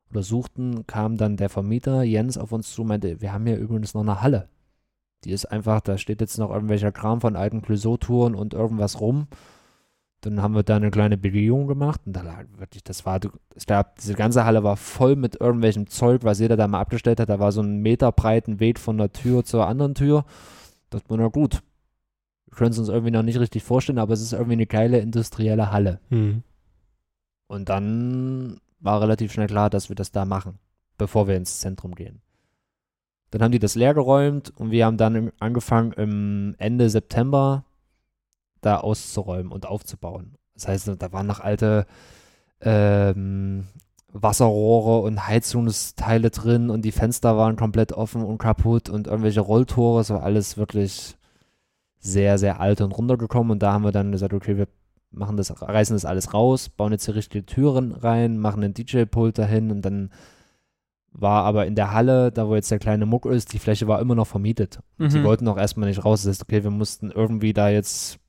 oder 0.10 0.24
suchten, 0.24 0.88
kam 0.88 1.17
dann 1.17 1.36
der 1.38 1.50
Vermieter 1.50 2.02
Jens 2.04 2.38
auf 2.38 2.54
uns 2.54 2.74
zu 2.74 2.82
und 2.82 2.88
meinte, 2.88 3.19
wir 3.22 3.34
haben 3.34 3.45
hier 3.45 3.58
übrigens 3.58 3.93
noch 3.93 4.02
eine 4.02 4.22
Halle. 4.22 4.48
Die 5.24 5.32
ist 5.32 5.46
einfach, 5.46 5.82
da 5.82 5.98
steht 5.98 6.22
jetzt 6.22 6.38
noch 6.38 6.52
irgendwelcher 6.52 6.92
Kram 6.92 7.20
von 7.20 7.36
alten 7.36 7.62
Clouseau-Touren 7.62 8.36
und 8.36 8.54
irgendwas 8.54 9.02
rum. 9.02 9.28
Dann 10.22 10.42
haben 10.42 10.54
wir 10.54 10.64
da 10.64 10.76
eine 10.76 10.92
kleine 10.92 11.18
Begehung 11.18 11.68
gemacht 11.68 12.02
und 12.06 12.14
da 12.14 12.22
lag 12.22 12.46
wirklich, 12.58 12.84
das 12.84 13.06
war, 13.06 13.20
es 13.56 13.66
gab, 13.66 13.96
diese 13.98 14.16
ganze 14.16 14.44
Halle 14.44 14.64
war 14.64 14.76
voll 14.76 15.16
mit 15.16 15.40
irgendwelchem 15.40 15.88
Zeug, 15.88 16.24
was 16.24 16.40
jeder 16.40 16.58
da 16.58 16.68
mal 16.68 16.82
abgestellt 16.82 17.20
hat. 17.20 17.30
Da 17.30 17.40
war 17.40 17.52
so 17.52 17.62
ein 17.62 17.82
Meter 17.82 18.12
breiten 18.12 18.60
Weg 18.60 18.80
von 18.80 18.98
der 18.98 19.14
Tür 19.14 19.46
zur 19.46 19.66
anderen 19.68 19.96
Tür. 19.96 20.26
Das 20.90 21.04
war 21.08 21.18
na 21.18 21.28
gut. 21.28 21.62
Wir 22.48 22.58
können 22.58 22.72
es 22.72 22.80
uns 22.80 22.90
irgendwie 22.90 23.12
noch 23.12 23.24
nicht 23.24 23.40
richtig 23.40 23.64
vorstellen, 23.64 24.00
aber 24.00 24.14
es 24.14 24.22
ist 24.22 24.34
irgendwie 24.34 24.54
eine 24.54 24.66
geile 24.66 25.00
industrielle 25.00 25.72
Halle. 25.72 26.00
Mhm. 26.10 26.44
Und 27.48 27.70
dann 27.70 28.60
war 28.80 29.02
relativ 29.02 29.32
schnell 29.32 29.48
klar, 29.48 29.70
dass 29.70 29.90
wir 29.90 29.96
das 29.96 30.12
da 30.12 30.26
machen, 30.26 30.60
bevor 30.98 31.28
wir 31.28 31.36
ins 31.36 31.60
Zentrum 31.60 31.96
gehen. 31.96 32.22
Dann 33.32 33.44
haben 33.44 33.52
die 33.52 33.60
das 33.60 33.76
leer 33.76 33.94
geräumt 33.94 34.52
und 34.56 34.72
wir 34.72 34.86
haben 34.86 34.98
dann 34.98 35.32
angefangen, 35.39 35.94
im 35.94 36.56
Ende 36.58 36.89
September 36.89 37.65
da 38.62 38.78
auszuräumen 38.78 39.52
und 39.52 39.68
aufzubauen. 39.68 40.36
Das 40.56 40.68
heißt, 40.68 40.92
da 40.98 41.12
waren 41.12 41.28
noch 41.28 41.39
alte 41.39 41.86
ähm, 42.62 43.68
Wasserrohre 44.12 45.02
und 45.02 45.28
Heizungsteile 45.28 46.32
drin 46.32 46.70
und 46.70 46.84
die 46.84 46.92
Fenster 46.92 47.38
waren 47.38 47.56
komplett 47.56 47.94
offen 47.94 48.24
und 48.24 48.39
kaputt 48.39 48.89
und 48.89 49.08
irgendwelche 49.08 49.42
Rolltore. 49.42 50.02
Es 50.02 50.10
war 50.10 50.24
alles 50.24 50.58
wirklich 50.58 51.15
sehr, 52.00 52.38
sehr 52.38 52.60
alt 52.60 52.82
und 52.82 52.92
runtergekommen. 52.92 53.52
Und 53.52 53.60
da 53.63 53.74
haben 53.74 53.84
wir 53.84 53.92
dann 53.92 54.12
gesagt, 54.12 54.34
okay, 54.34 54.58
wir 54.58 54.68
machen 55.12 55.38
das, 55.38 55.62
reißen 55.62 55.96
das 55.96 56.06
alles 56.06 56.34
raus, 56.34 56.70
bauen 56.70 56.92
jetzt 56.92 57.06
hier 57.06 57.15
richtige 57.15 57.46
Türen 57.46 57.92
rein, 57.92 58.38
machen 58.38 58.63
einen 58.63 58.74
DJ-Pult 58.74 59.38
dahin 59.38 59.72
und 59.72 59.82
dann 59.82 60.12
war 61.12 61.43
aber 61.43 61.65
in 61.65 61.76
der 61.76 61.91
Halle, 61.91 62.32
da 62.32 62.48
wo 62.48 62.56
jetzt 62.56 62.72
der 62.72 62.80
kleine 62.80 63.06
Muck 63.06 63.26
ist, 63.26 63.54
die 63.54 63.60
Fläche 63.60 63.88
war 63.88 64.00
immer 64.00 64.15
noch 64.15 64.28
vermietet. 64.28 64.80
Mhm. 64.98 65.10
Die 65.10 65.24
wollten 65.24 65.48
auch 65.48 65.58
erstmal 65.58 65.89
nicht 65.89 66.06
raus. 66.06 66.24
Das 66.24 66.29
heißt, 66.29 66.44
okay, 66.44 66.63
wir 66.63 66.71
mussten 66.71 67.12
irgendwie 67.12 67.54
da 67.54 67.69
jetzt, 67.69 68.19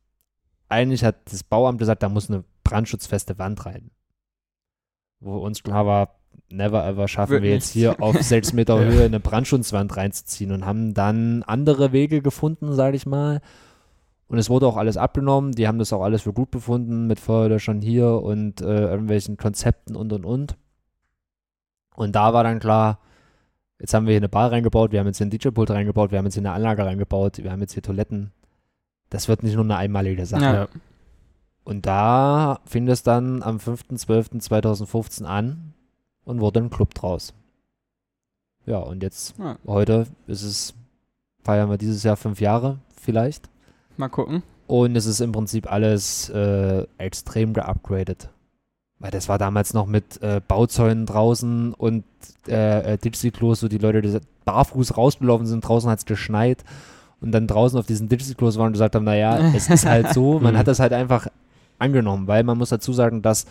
eigentlich 0.68 1.04
hat 1.04 1.16
das 1.30 1.42
Bauamt 1.42 1.78
gesagt, 1.78 2.02
da 2.02 2.08
muss 2.08 2.30
eine 2.30 2.44
brandschutzfeste 2.64 3.38
Wand 3.38 3.66
rein. 3.66 3.90
Wo 5.20 5.36
uns 5.38 5.62
klar 5.62 5.86
war, 5.86 6.20
never 6.48 6.86
ever 6.86 7.06
schaffen 7.08 7.32
Wird 7.32 7.42
wir 7.42 7.50
jetzt 7.50 7.70
hier 7.70 8.02
auf 8.02 8.16
sechs 8.22 8.52
Meter. 8.52 8.78
Höhe 8.78 9.04
eine 9.04 9.20
Brandschutzwand 9.20 9.96
reinzuziehen 9.96 10.52
und 10.52 10.64
haben 10.64 10.94
dann 10.94 11.42
andere 11.42 11.92
Wege 11.92 12.22
gefunden, 12.22 12.72
sage 12.74 12.96
ich 12.96 13.06
mal. 13.06 13.40
Und 14.28 14.38
es 14.38 14.48
wurde 14.48 14.66
auch 14.66 14.76
alles 14.76 14.96
abgenommen. 14.96 15.52
Die 15.52 15.66
haben 15.66 15.78
das 15.78 15.92
auch 15.92 16.02
alles 16.02 16.22
für 16.22 16.32
gut 16.32 16.50
befunden 16.50 17.08
mit 17.08 17.18
Feuerlöschern 17.18 17.82
hier 17.82 18.22
und 18.22 18.60
äh, 18.60 18.84
irgendwelchen 18.86 19.36
Konzepten 19.36 19.96
und 19.96 20.12
und 20.12 20.24
und. 20.24 20.56
Und 21.94 22.14
da 22.16 22.32
war 22.32 22.44
dann 22.44 22.60
klar, 22.60 22.98
Jetzt 23.80 23.94
haben 23.94 24.04
wir 24.04 24.12
hier 24.12 24.20
eine 24.20 24.28
Bar 24.28 24.52
reingebaut, 24.52 24.92
wir 24.92 25.00
haben 25.00 25.06
jetzt 25.06 25.16
hier 25.16 25.26
ein 25.26 25.30
DJ-Pult 25.30 25.70
reingebaut, 25.70 26.10
wir 26.10 26.18
haben 26.18 26.26
jetzt 26.26 26.34
hier 26.34 26.42
eine 26.42 26.52
Anlage 26.52 26.84
reingebaut, 26.84 27.38
wir 27.38 27.50
haben 27.50 27.62
jetzt 27.62 27.72
hier 27.72 27.82
Toiletten. 27.82 28.30
Das 29.08 29.26
wird 29.26 29.42
nicht 29.42 29.54
nur 29.54 29.64
eine 29.64 29.76
einmalige 29.76 30.26
Sache. 30.26 30.42
Ja. 30.42 30.54
Ja. 30.54 30.68
Und 31.64 31.86
da 31.86 32.60
fing 32.66 32.86
es 32.88 33.02
dann 33.02 33.42
am 33.42 33.56
5.12.2015 33.56 35.24
an 35.24 35.72
und 36.24 36.40
wurde 36.40 36.60
ein 36.60 36.68
Club 36.68 36.92
draus. 36.92 37.32
Ja, 38.66 38.78
und 38.78 39.02
jetzt, 39.02 39.38
Ja. 39.38 39.56
heute 39.66 40.06
ist 40.26 40.42
es, 40.42 40.74
feiern 41.42 41.70
wir 41.70 41.78
dieses 41.78 42.02
Jahr 42.02 42.18
fünf 42.18 42.38
Jahre 42.40 42.80
vielleicht. 43.00 43.48
Mal 43.96 44.08
gucken. 44.08 44.42
Und 44.66 44.94
es 44.94 45.06
ist 45.06 45.20
im 45.20 45.32
Prinzip 45.32 45.72
alles 45.72 46.28
äh, 46.28 46.86
extrem 46.98 47.54
geupgradet. 47.54 48.28
Weil 49.00 49.10
das 49.10 49.28
war 49.28 49.38
damals 49.38 49.72
noch 49.74 49.86
mit 49.86 50.22
äh, 50.22 50.40
Bauzäunen 50.46 51.06
draußen 51.06 51.72
und 51.74 52.04
äh, 52.46 52.92
äh, 52.94 52.98
Dixie-Klos, 52.98 53.62
wo 53.62 53.68
die 53.68 53.78
Leute 53.78 54.02
die 54.02 54.18
barfuß 54.44 54.96
rausgelaufen 54.96 55.46
sind, 55.46 55.62
draußen 55.66 55.88
hat 55.90 56.00
es 56.00 56.04
geschneit 56.04 56.64
und 57.22 57.32
dann 57.32 57.46
draußen 57.46 57.78
auf 57.78 57.86
diesen 57.86 58.08
Dixie-Klos 58.10 58.58
waren 58.58 58.66
und 58.68 58.72
gesagt 58.72 58.94
haben, 58.94 59.04
naja, 59.04 59.38
es 59.54 59.68
ist 59.70 59.86
halt 59.86 60.12
so, 60.12 60.38
man 60.40 60.52
Mhm. 60.54 60.58
hat 60.58 60.68
das 60.68 60.80
halt 60.80 60.92
einfach 60.92 61.28
angenommen, 61.78 62.26
weil 62.28 62.44
man 62.44 62.58
muss 62.58 62.68
dazu 62.68 62.92
sagen, 62.92 63.22
dass 63.22 63.46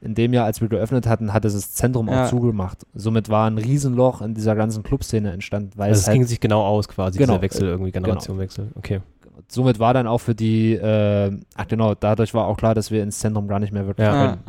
in 0.00 0.14
dem 0.14 0.32
Jahr, 0.32 0.46
als 0.46 0.60
wir 0.60 0.68
geöffnet 0.68 1.06
hatten, 1.06 1.34
hat 1.34 1.44
es 1.44 1.52
das 1.54 1.74
Zentrum 1.74 2.08
Ja. 2.08 2.24
auch 2.24 2.30
zugemacht. 2.30 2.78
Somit 2.94 3.28
war 3.28 3.46
ein 3.50 3.58
Riesenloch 3.58 4.22
in 4.22 4.32
dieser 4.32 4.54
ganzen 4.54 4.84
Clubszene 4.84 5.32
entstanden, 5.32 5.72
weil 5.76 5.88
Also 5.88 5.98
es 5.98 6.02
es 6.02 6.06
halt 6.08 6.14
ging 6.14 6.24
sich 6.24 6.40
genau 6.40 6.64
aus 6.64 6.88
quasi, 6.88 7.18
Genau, 7.18 7.32
dieser 7.34 7.42
Wechsel, 7.42 7.64
äh, 7.66 7.70
irgendwie 7.72 7.90
genau. 7.92 8.04
Generationenwechsel. 8.06 8.68
Okay. 8.76 9.00
somit 9.48 9.78
war 9.80 9.92
dann 9.94 10.06
auch 10.06 10.18
für 10.18 10.34
die, 10.34 10.74
äh, 10.74 11.30
ach 11.56 11.66
genau, 11.68 11.94
dadurch 11.94 12.32
war 12.34 12.46
auch 12.46 12.56
klar, 12.56 12.74
dass 12.74 12.90
wir 12.90 13.02
ins 13.02 13.18
Zentrum 13.18 13.48
gar 13.48 13.58
nicht 13.58 13.72
mehr 13.72 13.86
wirklich 13.86 14.06
Ja. 14.06 14.14
Ja. 14.14 14.26
können. 14.30 14.42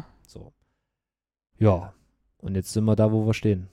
Ja. 1.59 1.93
Und 2.39 2.55
jetzt 2.55 2.73
sind 2.73 2.85
wir 2.85 2.95
da, 2.95 3.11
wo 3.11 3.25
wir 3.25 3.33
stehen. 3.33 3.67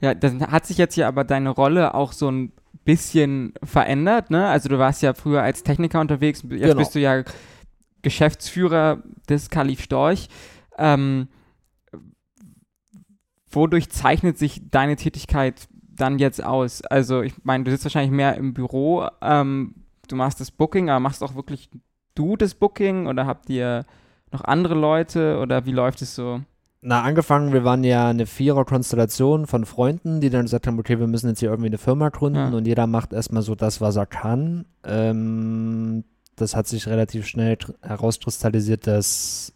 Ja, 0.00 0.14
dann 0.14 0.40
hat 0.50 0.66
sich 0.66 0.78
jetzt 0.78 0.94
hier 0.94 1.06
aber 1.06 1.24
deine 1.24 1.50
Rolle 1.50 1.94
auch 1.94 2.12
so 2.12 2.30
ein 2.30 2.52
bisschen 2.84 3.52
verändert, 3.62 4.30
ne? 4.30 4.48
Also 4.48 4.68
du 4.70 4.78
warst 4.78 5.02
ja 5.02 5.12
früher 5.12 5.42
als 5.42 5.62
Techniker 5.62 6.00
unterwegs, 6.00 6.42
jetzt 6.48 6.62
Genau. 6.62 6.76
bist 6.76 6.94
du 6.94 7.00
ja 7.00 7.22
Geschäftsführer 8.02 9.02
des 9.28 9.50
Kalif 9.50 9.82
Storch. 9.82 10.28
Ähm, 10.78 11.28
wodurch 13.50 13.90
zeichnet 13.90 14.38
sich 14.38 14.62
deine 14.70 14.96
Tätigkeit 14.96 15.68
dann 15.88 16.18
jetzt 16.18 16.42
aus? 16.42 16.82
Also 16.82 17.20
ich 17.22 17.34
meine, 17.44 17.64
du 17.64 17.70
sitzt 17.70 17.84
wahrscheinlich 17.84 18.12
mehr 18.12 18.36
im 18.36 18.54
Büro, 18.54 19.06
ähm, 19.20 19.74
du 20.08 20.16
machst 20.16 20.40
das 20.40 20.50
Booking, 20.50 20.88
aber 20.88 21.00
machst 21.00 21.22
auch 21.22 21.34
wirklich 21.34 21.68
du 22.14 22.36
das 22.36 22.54
Booking 22.54 23.06
oder 23.06 23.26
habt 23.26 23.50
ihr 23.50 23.84
noch 24.32 24.44
andere 24.44 24.74
Leute 24.74 25.38
oder 25.38 25.66
wie 25.66 25.72
läuft 25.72 26.00
es 26.02 26.14
so? 26.14 26.40
Na, 26.82 27.02
angefangen, 27.02 27.52
wir 27.52 27.62
waren 27.62 27.84
ja 27.84 28.08
eine 28.08 28.24
Vierer-Konstellation 28.24 29.46
von 29.46 29.66
Freunden, 29.66 30.22
die 30.22 30.30
dann 30.30 30.42
gesagt 30.44 30.66
haben, 30.66 30.78
okay, 30.78 30.98
wir 30.98 31.06
müssen 31.06 31.28
jetzt 31.28 31.40
hier 31.40 31.50
irgendwie 31.50 31.68
eine 31.68 31.76
Firma 31.78 32.08
gründen 32.08 32.38
Ja. 32.38 32.48
und 32.56 32.66
jeder 32.66 32.86
macht 32.86 33.12
erstmal 33.12 33.42
so 33.42 33.54
das, 33.54 33.82
was 33.82 33.96
er 33.96 34.06
kann. 34.06 34.64
Ähm, 34.84 36.04
das 36.36 36.56
hat 36.56 36.66
sich 36.66 36.86
relativ 36.88 37.26
schnell 37.26 37.58
herauskristallisiert, 37.82 38.86
dass 38.86 39.52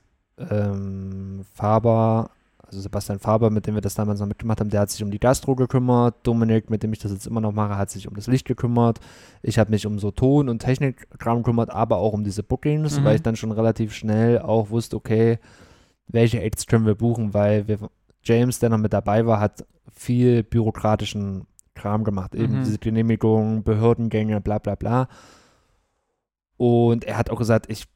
ähm, 0.50 1.46
Faber, 1.54 2.28
also 2.58 2.80
Sebastian 2.80 3.18
Faber, 3.18 3.48
mit 3.48 3.66
dem 3.66 3.74
wir 3.74 3.80
das 3.80 3.94
damals 3.94 4.20
noch 4.20 4.26
mitgemacht 4.26 4.60
haben, 4.60 4.68
der 4.68 4.80
hat 4.80 4.90
sich 4.90 5.02
um 5.02 5.10
die 5.10 5.18
Gastro 5.20 5.54
gekümmert. 5.54 6.16
Dominik, 6.24 6.68
mit 6.68 6.82
dem 6.82 6.92
ich 6.92 6.98
das 6.98 7.10
jetzt 7.12 7.26
immer 7.26 7.40
noch 7.40 7.52
mache, 7.52 7.78
hat 7.78 7.88
sich 7.88 8.06
um 8.06 8.14
das 8.16 8.26
Licht 8.26 8.46
gekümmert. 8.46 9.00
Ich 9.40 9.58
habe 9.58 9.70
mich 9.70 9.86
um 9.86 9.98
so 9.98 10.10
Ton- 10.10 10.50
und 10.50 10.58
Technikkram 10.58 11.38
gekümmert, 11.38 11.70
aber 11.70 11.96
auch 11.96 12.12
um 12.12 12.22
diese 12.22 12.42
Bookings, 12.42 13.00
Mhm. 13.00 13.04
weil 13.04 13.16
ich 13.16 13.22
dann 13.22 13.36
schon 13.36 13.52
relativ 13.52 13.94
schnell 13.94 14.40
auch 14.40 14.68
wusste, 14.68 14.96
okay, 14.96 15.38
welche 16.06 16.40
Acts 16.40 16.66
können 16.66 16.86
wir 16.86 16.94
buchen, 16.94 17.34
weil 17.34 17.66
wir, 17.68 17.78
James, 18.22 18.58
der 18.58 18.70
noch 18.70 18.78
mit 18.78 18.92
dabei 18.92 19.26
war, 19.26 19.40
hat 19.40 19.64
viel 19.92 20.42
bürokratischen 20.42 21.46
Kram 21.74 22.04
gemacht. 22.04 22.34
Eben 22.34 22.58
Mhm. 22.60 22.64
diese 22.64 22.78
Genehmigung, 22.78 23.62
Behördengänge, 23.64 24.40
bla 24.40 24.58
bla 24.58 24.74
bla. 24.74 25.08
Und 26.56 27.04
er 27.04 27.16
hat 27.18 27.30
auch 27.30 27.38
gesagt, 27.38 27.66
ich 27.70 27.86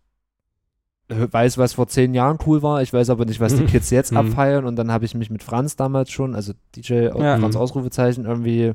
weiß, 1.09 1.57
was 1.57 1.73
vor 1.75 1.89
zehn 1.89 2.13
Jahren 2.13 2.39
cool 2.47 2.63
war, 2.63 2.83
ich 2.83 2.93
weiß 2.93 3.09
aber 3.11 3.25
nicht, 3.25 3.41
was 3.41 3.55
die 3.55 3.65
Kids 3.67 3.91
jetzt 3.91 4.11
Mhm. 4.13 4.19
abfeiern. 4.19 4.65
Und 4.67 4.77
dann 4.77 4.93
habe 4.93 5.05
ich 5.05 5.15
mich 5.15 5.31
mit 5.31 5.43
Franz 5.43 5.77
damals 5.77 6.11
schon, 6.11 6.35
also 6.35 6.53
DJ 6.77 7.05
Ja. 7.17 7.39
Franz 7.39 7.55
Mhm. 7.55 7.61
Ausrufezeichen, 7.61 8.25
irgendwie 8.27 8.73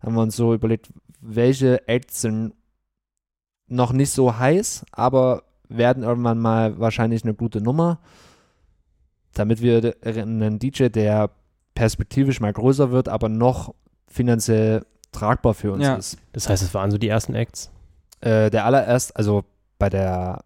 haben 0.00 0.14
wir 0.14 0.22
uns 0.22 0.36
so 0.36 0.54
überlegt, 0.54 0.92
welche 1.20 1.86
Acts 1.88 2.20
sind 2.22 2.54
noch 3.66 3.92
nicht 3.92 4.10
so 4.10 4.38
heiß, 4.38 4.84
aber 4.92 5.42
werden 5.68 6.02
irgendwann 6.02 6.38
mal 6.38 6.78
wahrscheinlich 6.78 7.24
eine 7.24 7.34
gute 7.34 7.60
Nummer, 7.62 7.98
damit 9.34 9.60
wir 9.62 9.80
de- 9.80 9.94
einen 10.04 10.58
DJ, 10.58 10.88
der 10.88 11.30
perspektivisch 11.74 12.40
mal 12.40 12.52
größer 12.52 12.90
wird, 12.90 13.08
aber 13.08 13.28
noch 13.28 13.74
finanziell 14.08 14.84
tragbar 15.12 15.54
für 15.54 15.72
uns 15.72 15.84
Ja. 15.84 15.94
ist. 15.96 16.18
Das 16.32 16.48
heißt, 16.48 16.62
es 16.62 16.74
waren 16.74 16.90
so 16.90 16.98
die 16.98 17.08
ersten 17.08 17.34
Acts. 17.34 17.70
Äh, 18.20 18.50
der 18.50 18.64
allererst, 18.64 19.16
also 19.16 19.44
bei 19.78 19.88
der 19.90 20.44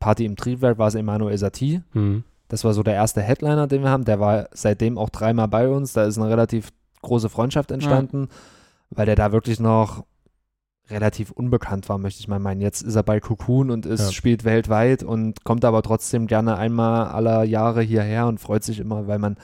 Party 0.00 0.24
im 0.24 0.36
Triebwerk 0.36 0.78
war 0.78 0.88
es 0.88 0.94
Emanuel 0.94 1.36
Satie. 1.38 1.82
Mhm. 1.92 2.24
Das 2.48 2.64
war 2.64 2.74
so 2.74 2.82
der 2.82 2.94
erste 2.94 3.22
Headliner, 3.22 3.66
den 3.66 3.82
wir 3.82 3.90
haben. 3.90 4.04
Der 4.04 4.18
war 4.20 4.48
seitdem 4.52 4.98
auch 4.98 5.08
dreimal 5.10 5.48
bei 5.48 5.68
uns. 5.68 5.92
Da 5.92 6.04
ist 6.04 6.18
eine 6.18 6.28
relativ 6.28 6.70
große 7.02 7.28
Freundschaft 7.28 7.70
entstanden, 7.70 8.28
weil 8.90 9.06
der 9.06 9.16
da 9.16 9.32
wirklich 9.32 9.58
noch 9.60 10.04
relativ 10.92 11.30
unbekannt 11.32 11.88
war, 11.88 11.98
möchte 11.98 12.20
ich 12.20 12.28
mal 12.28 12.38
meinen. 12.38 12.60
Jetzt 12.60 12.82
ist 12.82 12.94
er 12.94 13.02
bei 13.02 13.18
Cocoon 13.18 13.70
und 13.70 13.86
ist, 13.86 14.00
Ja. 14.06 14.12
spielt 14.12 14.44
weltweit 14.44 15.02
und 15.02 15.42
kommt 15.44 15.64
aber 15.64 15.82
trotzdem 15.82 16.26
gerne 16.26 16.56
einmal 16.56 17.06
aller 17.08 17.42
Jahre 17.44 17.82
hierher 17.82 18.26
und 18.28 18.38
freut 18.38 18.62
sich 18.62 18.78
immer, 18.78 19.06
weil 19.08 19.18
man 19.18 19.36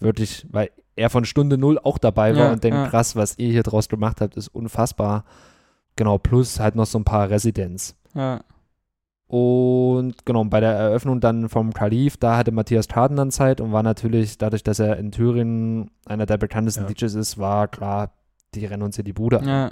wirklich, 0.00 0.46
weil 0.50 0.70
er 0.96 1.08
von 1.10 1.24
Stunde 1.24 1.56
Null 1.58 1.78
auch 1.78 1.98
dabei 1.98 2.34
war 2.36 2.46
Ja, 2.46 2.52
und 2.52 2.62
denkt, 2.64 2.76
ja. 2.78 2.88
krass, 2.88 3.16
was 3.16 3.38
ihr 3.38 3.50
hier 3.50 3.62
draus 3.62 3.88
gemacht 3.88 4.20
habt, 4.20 4.36
ist 4.36 4.48
unfassbar. 4.48 5.24
Genau, 5.96 6.18
plus 6.18 6.60
halt 6.60 6.74
noch 6.74 6.86
so 6.86 6.98
ein 6.98 7.04
paar 7.04 7.30
Residents. 7.30 7.96
Ja. 8.14 8.40
Und 9.28 10.24
genau, 10.24 10.44
bei 10.44 10.60
der 10.60 10.72
Eröffnung 10.72 11.20
dann 11.20 11.48
vom 11.48 11.72
Kalif, 11.72 12.16
da 12.16 12.36
hatte 12.36 12.52
Matthias 12.52 12.86
Taden 12.86 13.16
dann 13.16 13.30
Zeit 13.32 13.60
und 13.60 13.72
war 13.72 13.82
natürlich, 13.82 14.38
dadurch, 14.38 14.62
dass 14.62 14.78
er 14.78 14.98
in 14.98 15.10
Thüringen 15.10 15.90
einer 16.06 16.26
der 16.26 16.36
bekanntesten 16.38 16.82
Ja. 16.84 16.88
DJs 16.88 17.14
ist, 17.14 17.36
war 17.38 17.66
klar, 17.66 18.12
die 18.54 18.64
rennen 18.66 18.84
uns 18.84 18.94
hier 18.96 19.04
die 19.04 19.12
Bude 19.12 19.40
an. 19.40 19.70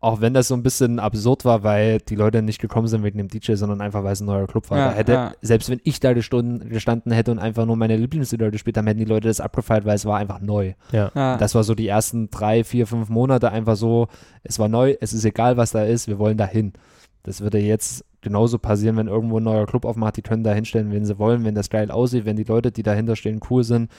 Auch 0.00 0.20
wenn 0.20 0.32
das 0.32 0.46
so 0.46 0.54
ein 0.54 0.62
bisschen 0.62 1.00
absurd 1.00 1.44
war, 1.44 1.64
weil 1.64 1.98
die 1.98 2.14
Leute 2.14 2.40
nicht 2.40 2.60
gekommen 2.60 2.86
sind 2.86 3.02
wegen 3.02 3.18
dem 3.18 3.26
DJ, 3.26 3.54
sondern 3.54 3.80
einfach, 3.80 4.04
weil 4.04 4.12
es 4.12 4.20
ein 4.20 4.26
neuer 4.26 4.46
Club 4.46 4.70
war. 4.70 4.78
Ja, 4.78 4.88
Da 4.90 4.94
hätte, 4.94 5.12
ja. 5.12 5.32
Selbst 5.42 5.70
wenn 5.70 5.80
ich 5.82 5.98
da 5.98 6.12
gestanden, 6.12 6.68
gestanden 6.68 7.10
hätte 7.10 7.32
und 7.32 7.40
einfach 7.40 7.66
nur 7.66 7.76
meine 7.76 7.96
Lieblingslieder 7.96 8.52
gespielt 8.52 8.76
haben, 8.78 8.86
hätten 8.86 9.00
die 9.00 9.04
Leute 9.04 9.26
das 9.26 9.40
abgefeiert, 9.40 9.84
weil 9.84 9.96
es 9.96 10.04
war 10.04 10.18
einfach 10.18 10.40
neu. 10.40 10.74
Ja. 10.92 11.10
ja. 11.16 11.36
Das 11.36 11.56
war 11.56 11.64
so 11.64 11.74
die 11.74 11.88
ersten 11.88 12.30
drei, 12.30 12.62
vier, 12.62 12.86
fünf 12.86 13.08
Monate 13.08 13.50
einfach 13.50 13.74
so, 13.74 14.06
es 14.44 14.60
war 14.60 14.68
neu, 14.68 14.94
es 15.00 15.12
ist 15.12 15.24
egal, 15.24 15.56
was 15.56 15.72
da 15.72 15.82
ist, 15.82 16.06
wir 16.06 16.20
wollen 16.20 16.38
da 16.38 16.46
hin. 16.46 16.74
Das 17.24 17.40
würde 17.40 17.58
jetzt 17.58 18.04
genauso 18.20 18.58
passieren, 18.58 18.96
wenn 18.96 19.08
irgendwo 19.08 19.38
ein 19.40 19.44
neuer 19.44 19.66
Club 19.66 19.84
aufmacht, 19.84 20.16
die 20.16 20.22
können 20.22 20.44
da 20.44 20.52
hinstellen, 20.52 20.92
wen 20.92 21.04
sie 21.04 21.18
wollen, 21.18 21.44
wenn 21.44 21.54
das 21.56 21.70
geil 21.70 21.90
aussieht, 21.90 22.24
wenn 22.24 22.36
die 22.36 22.44
Leute, 22.44 22.70
die 22.70 22.82
dahinter 22.84 23.16
stehen, 23.16 23.40
cool 23.50 23.64
sind, 23.64 23.90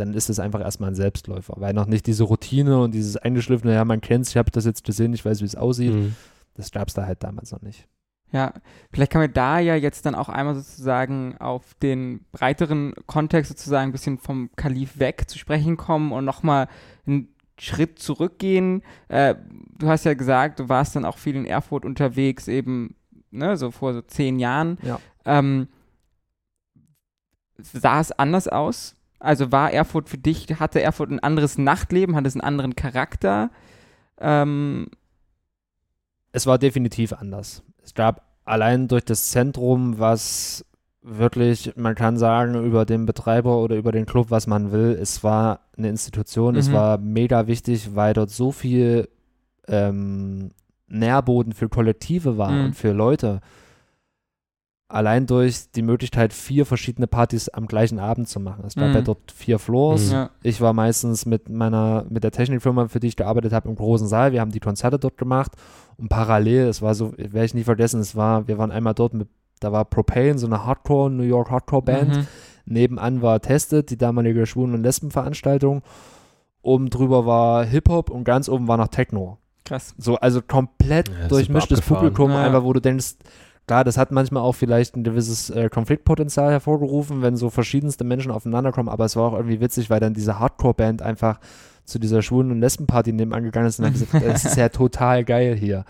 dann 0.00 0.14
ist 0.14 0.30
es 0.30 0.38
einfach 0.38 0.60
erstmal 0.60 0.90
ein 0.90 0.94
Selbstläufer, 0.94 1.54
weil 1.58 1.74
noch 1.74 1.86
nicht 1.86 2.06
diese 2.06 2.24
Routine 2.24 2.80
und 2.80 2.92
dieses 2.92 3.16
eingeschliffene, 3.16 3.74
ja, 3.74 3.84
man 3.84 4.00
kennt's, 4.00 4.30
ich 4.30 4.36
habe 4.36 4.50
das 4.50 4.64
jetzt 4.64 4.84
gesehen, 4.84 5.12
ich 5.12 5.24
weiß, 5.24 5.40
wie 5.40 5.46
es 5.46 5.56
aussieht, 5.56 5.92
Mhm. 5.94 6.14
das 6.54 6.70
gab's 6.70 6.94
da 6.94 7.06
halt 7.06 7.22
damals 7.22 7.52
noch 7.52 7.62
nicht. 7.62 7.86
Ja, 8.30 8.52
vielleicht 8.92 9.12
kann 9.12 9.22
man 9.22 9.32
da 9.32 9.58
ja 9.58 9.74
jetzt 9.74 10.04
dann 10.04 10.14
auch 10.14 10.28
einmal 10.28 10.54
sozusagen 10.54 11.36
auf 11.38 11.72
den 11.82 12.26
breiteren 12.32 12.92
Kontext 13.06 13.48
sozusagen 13.50 13.88
ein 13.88 13.92
bisschen 13.92 14.18
vom 14.18 14.50
Kalif 14.54 14.98
weg 14.98 15.24
zu 15.28 15.38
sprechen 15.38 15.78
kommen 15.78 16.12
und 16.12 16.26
nochmal 16.26 16.68
einen 17.06 17.28
Schritt 17.58 17.98
zurückgehen. 17.98 18.82
Äh, 19.08 19.34
du 19.78 19.88
hast 19.88 20.04
ja 20.04 20.12
gesagt, 20.14 20.60
du 20.60 20.68
warst 20.68 20.94
dann 20.94 21.06
auch 21.06 21.16
viel 21.16 21.36
in 21.36 21.46
Erfurt 21.46 21.86
unterwegs, 21.86 22.48
eben, 22.48 22.94
ne, 23.30 23.56
so 23.56 23.70
vor 23.70 23.94
so 23.94 24.02
zehn 24.02 24.38
Jahren. 24.38 24.76
Ja. 24.82 25.00
Ähm, 25.24 25.68
sah 27.58 28.00
es 28.00 28.12
anders 28.12 28.46
aus? 28.48 28.94
Also 29.20 29.50
war 29.52 29.72
Erfurt 29.72 30.08
für 30.08 30.18
dich, 30.18 30.46
hatte 30.60 30.80
Erfurt 30.80 31.10
ein 31.10 31.20
anderes 31.20 31.58
Nachtleben, 31.58 32.14
hatte 32.14 32.28
es 32.28 32.34
einen 32.34 32.42
anderen 32.42 32.76
Charakter? 32.76 33.50
Ähm, 34.20 34.88
Es 36.32 36.46
war 36.46 36.58
definitiv 36.58 37.12
anders. 37.12 37.62
Es 37.82 37.94
gab 37.94 38.22
allein 38.44 38.86
durch 38.88 39.04
das 39.04 39.30
Zentrum, 39.30 39.98
was 39.98 40.64
wirklich, 41.02 41.74
man 41.76 41.94
kann 41.94 42.16
sagen, 42.18 42.54
über 42.64 42.84
den 42.84 43.06
Betreiber 43.06 43.58
oder 43.58 43.76
über 43.76 43.92
den 43.92 44.04
Club, 44.06 44.30
was 44.30 44.46
man 44.46 44.72
will, 44.72 44.96
es 45.00 45.24
war 45.24 45.60
eine 45.76 45.88
Institution, 45.88 46.54
es 46.56 46.68
Mhm. 46.68 46.72
war 46.74 46.98
mega 46.98 47.46
wichtig, 47.46 47.94
weil 47.94 48.12
dort 48.14 48.30
so 48.30 48.52
viel 48.52 49.08
ähm, 49.68 50.50
Nährboden 50.86 51.52
für 51.52 51.68
Kollektive 51.68 52.38
war 52.38 52.50
Mhm. 52.50 52.64
und 52.66 52.72
für 52.76 52.92
Leute. 52.92 53.40
Allein 54.90 55.26
durch 55.26 55.70
die 55.72 55.82
Möglichkeit, 55.82 56.32
vier 56.32 56.64
verschiedene 56.64 57.06
Partys 57.06 57.50
am 57.50 57.66
gleichen 57.66 57.98
Abend 57.98 58.26
zu 58.26 58.40
machen. 58.40 58.64
Es 58.66 58.74
gab 58.74 58.88
Mhm. 58.88 58.94
ja 58.94 59.00
dort 59.02 59.30
vier 59.32 59.58
Floors. 59.58 60.12
Mhm. 60.12 60.28
Ich 60.42 60.62
war 60.62 60.72
meistens 60.72 61.26
mit 61.26 61.50
meiner, 61.50 62.06
mit 62.08 62.24
der 62.24 62.30
Technikfirma, 62.30 62.88
für 62.88 62.98
die 62.98 63.08
ich 63.08 63.16
gearbeitet 63.16 63.52
habe, 63.52 63.68
im 63.68 63.76
großen 63.76 64.08
Saal. 64.08 64.32
Wir 64.32 64.40
haben 64.40 64.50
die 64.50 64.60
Konzerte 64.60 64.98
dort 64.98 65.18
gemacht 65.18 65.52
und 65.98 66.08
parallel, 66.08 66.68
es 66.68 66.80
war 66.80 66.94
so, 66.94 67.12
werde 67.18 67.44
ich 67.44 67.52
nie 67.52 67.64
vergessen, 67.64 68.00
es 68.00 68.16
war, 68.16 68.48
wir 68.48 68.56
waren 68.56 68.70
einmal 68.70 68.94
dort 68.94 69.12
mit, 69.12 69.28
da 69.60 69.72
war 69.72 69.84
Propane, 69.84 70.38
so 70.38 70.46
eine 70.46 70.64
Hardcore, 70.64 71.10
New 71.10 71.22
York 71.24 71.50
Hardcore 71.50 71.82
Band. 71.82 72.16
Mhm. 72.16 72.26
Nebenan 72.64 73.20
war 73.20 73.40
Tested, 73.40 73.90
die 73.90 73.98
damalige 73.98 74.46
Schwulen- 74.46 74.74
und 74.74 74.82
Lesbenveranstaltung. 74.82 75.82
oben 76.62 76.90
drüber 76.90 77.24
war 77.24 77.64
Hip-Hop 77.64 78.10
und 78.10 78.24
ganz 78.24 78.48
oben 78.48 78.68
war 78.68 78.76
noch 78.76 78.88
Techno. 78.88 79.38
Krass. 79.64 79.94
So, 79.96 80.16
also 80.16 80.40
komplett 80.42 81.08
Ja, 81.08 81.28
durchmischtes. 81.28 81.80
Publikum, 81.82 82.30
Ja. 82.30 82.42
einfach 82.42 82.62
wo 82.64 82.72
du 82.72 82.80
denkst, 82.80 83.14
klar, 83.68 83.84
das 83.84 83.96
hat 83.96 84.10
manchmal 84.10 84.42
auch 84.42 84.54
vielleicht 84.54 84.96
ein 84.96 85.04
gewisses 85.04 85.50
äh, 85.50 85.68
Konfliktpotenzial 85.68 86.50
hervorgerufen, 86.50 87.22
wenn 87.22 87.36
so 87.36 87.50
verschiedenste 87.50 88.02
Menschen 88.02 88.32
aufeinander 88.32 88.72
kommen, 88.72 88.88
aber 88.88 89.04
es 89.04 89.14
war 89.14 89.30
auch 89.30 89.34
irgendwie 89.34 89.60
witzig, 89.60 89.90
weil 89.90 90.00
dann 90.00 90.14
diese 90.14 90.40
Hardcore-Band 90.40 91.02
einfach 91.02 91.38
zu 91.84 91.98
dieser 91.98 92.22
schwulen 92.22 92.50
und 92.50 92.60
Lesbenparty 92.60 93.12
nebenan 93.12 93.44
gegangen 93.44 93.68
ist 93.68 93.78
und 93.78 93.86
hat 93.86 93.92
gesagt, 93.92 94.12
das 94.26 94.44
ist 94.44 94.56
ja 94.56 94.70
total 94.70 95.24
geil 95.24 95.54
hier. 95.54 95.84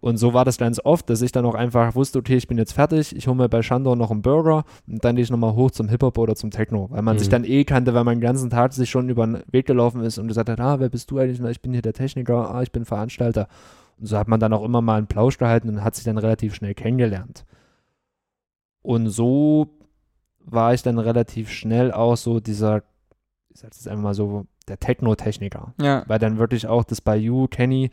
Und 0.00 0.16
so 0.16 0.32
war 0.32 0.44
das 0.44 0.58
ganz 0.58 0.80
oft, 0.84 1.10
dass 1.10 1.22
ich 1.22 1.32
dann 1.32 1.44
auch 1.44 1.56
einfach 1.56 1.96
wusste, 1.96 2.20
okay, 2.20 2.36
ich 2.36 2.46
bin 2.46 2.56
jetzt 2.56 2.72
fertig, 2.72 3.16
ich 3.16 3.26
hole 3.26 3.36
mir 3.36 3.48
bei 3.48 3.62
Shandor 3.62 3.96
noch 3.96 4.12
einen 4.12 4.22
Burger 4.22 4.64
und 4.86 5.04
dann 5.04 5.16
gehe 5.16 5.24
ich 5.24 5.30
nochmal 5.30 5.54
hoch 5.54 5.72
zum 5.72 5.88
Hip-Hop 5.88 6.18
oder 6.18 6.36
zum 6.36 6.50
Techno, 6.52 6.88
weil 6.90 7.02
man 7.02 7.16
Mhm. 7.16 7.18
sich 7.18 7.28
dann 7.28 7.42
eh 7.44 7.64
kannte, 7.64 7.94
weil 7.94 8.04
man 8.04 8.14
den 8.16 8.20
ganzen 8.20 8.48
Tag 8.48 8.72
sich 8.72 8.88
schon 8.88 9.08
über 9.08 9.26
den 9.26 9.42
Weg 9.50 9.66
gelaufen 9.66 10.02
ist 10.02 10.18
und 10.18 10.28
gesagt 10.28 10.48
hat, 10.48 10.60
ah, 10.60 10.78
wer 10.78 10.88
bist 10.88 11.10
du 11.10 11.18
eigentlich? 11.18 11.40
Na, 11.40 11.50
ich 11.50 11.60
bin 11.60 11.72
hier 11.72 11.82
der 11.82 11.94
Techniker, 11.94 12.54
ah, 12.54 12.62
ich 12.62 12.70
bin 12.70 12.84
Veranstalter. 12.84 13.48
Und 13.98 14.06
so 14.06 14.16
hat 14.16 14.28
man 14.28 14.38
dann 14.38 14.52
auch 14.52 14.62
immer 14.64 14.80
mal 14.82 14.98
einen 14.98 15.08
Plausch 15.08 15.36
gehalten 15.36 15.68
und 15.68 15.82
hat 15.82 15.96
sich 15.96 16.04
dann 16.04 16.16
relativ 16.18 16.54
schnell 16.54 16.74
kennengelernt. 16.74 17.44
Und 18.82 19.08
so 19.08 19.66
war 20.44 20.72
ich 20.74 20.82
dann 20.82 20.98
relativ 20.98 21.50
schnell 21.50 21.92
auch 21.92 22.16
so 22.16 22.38
dieser, 22.40 22.82
ich 23.50 23.58
sag 23.60 23.74
jetzt 23.74 23.88
einfach 23.88 24.02
mal 24.04 24.14
so, 24.14 24.46
der 24.68 24.78
Techno-Techniker 24.78 25.74
Ja. 25.80 26.04
weil 26.06 26.18
dann 26.18 26.38
wirklich 26.38 26.66
auch 26.68 26.84
das 26.84 27.00
Bayou 27.00 27.48
Kenny 27.48 27.90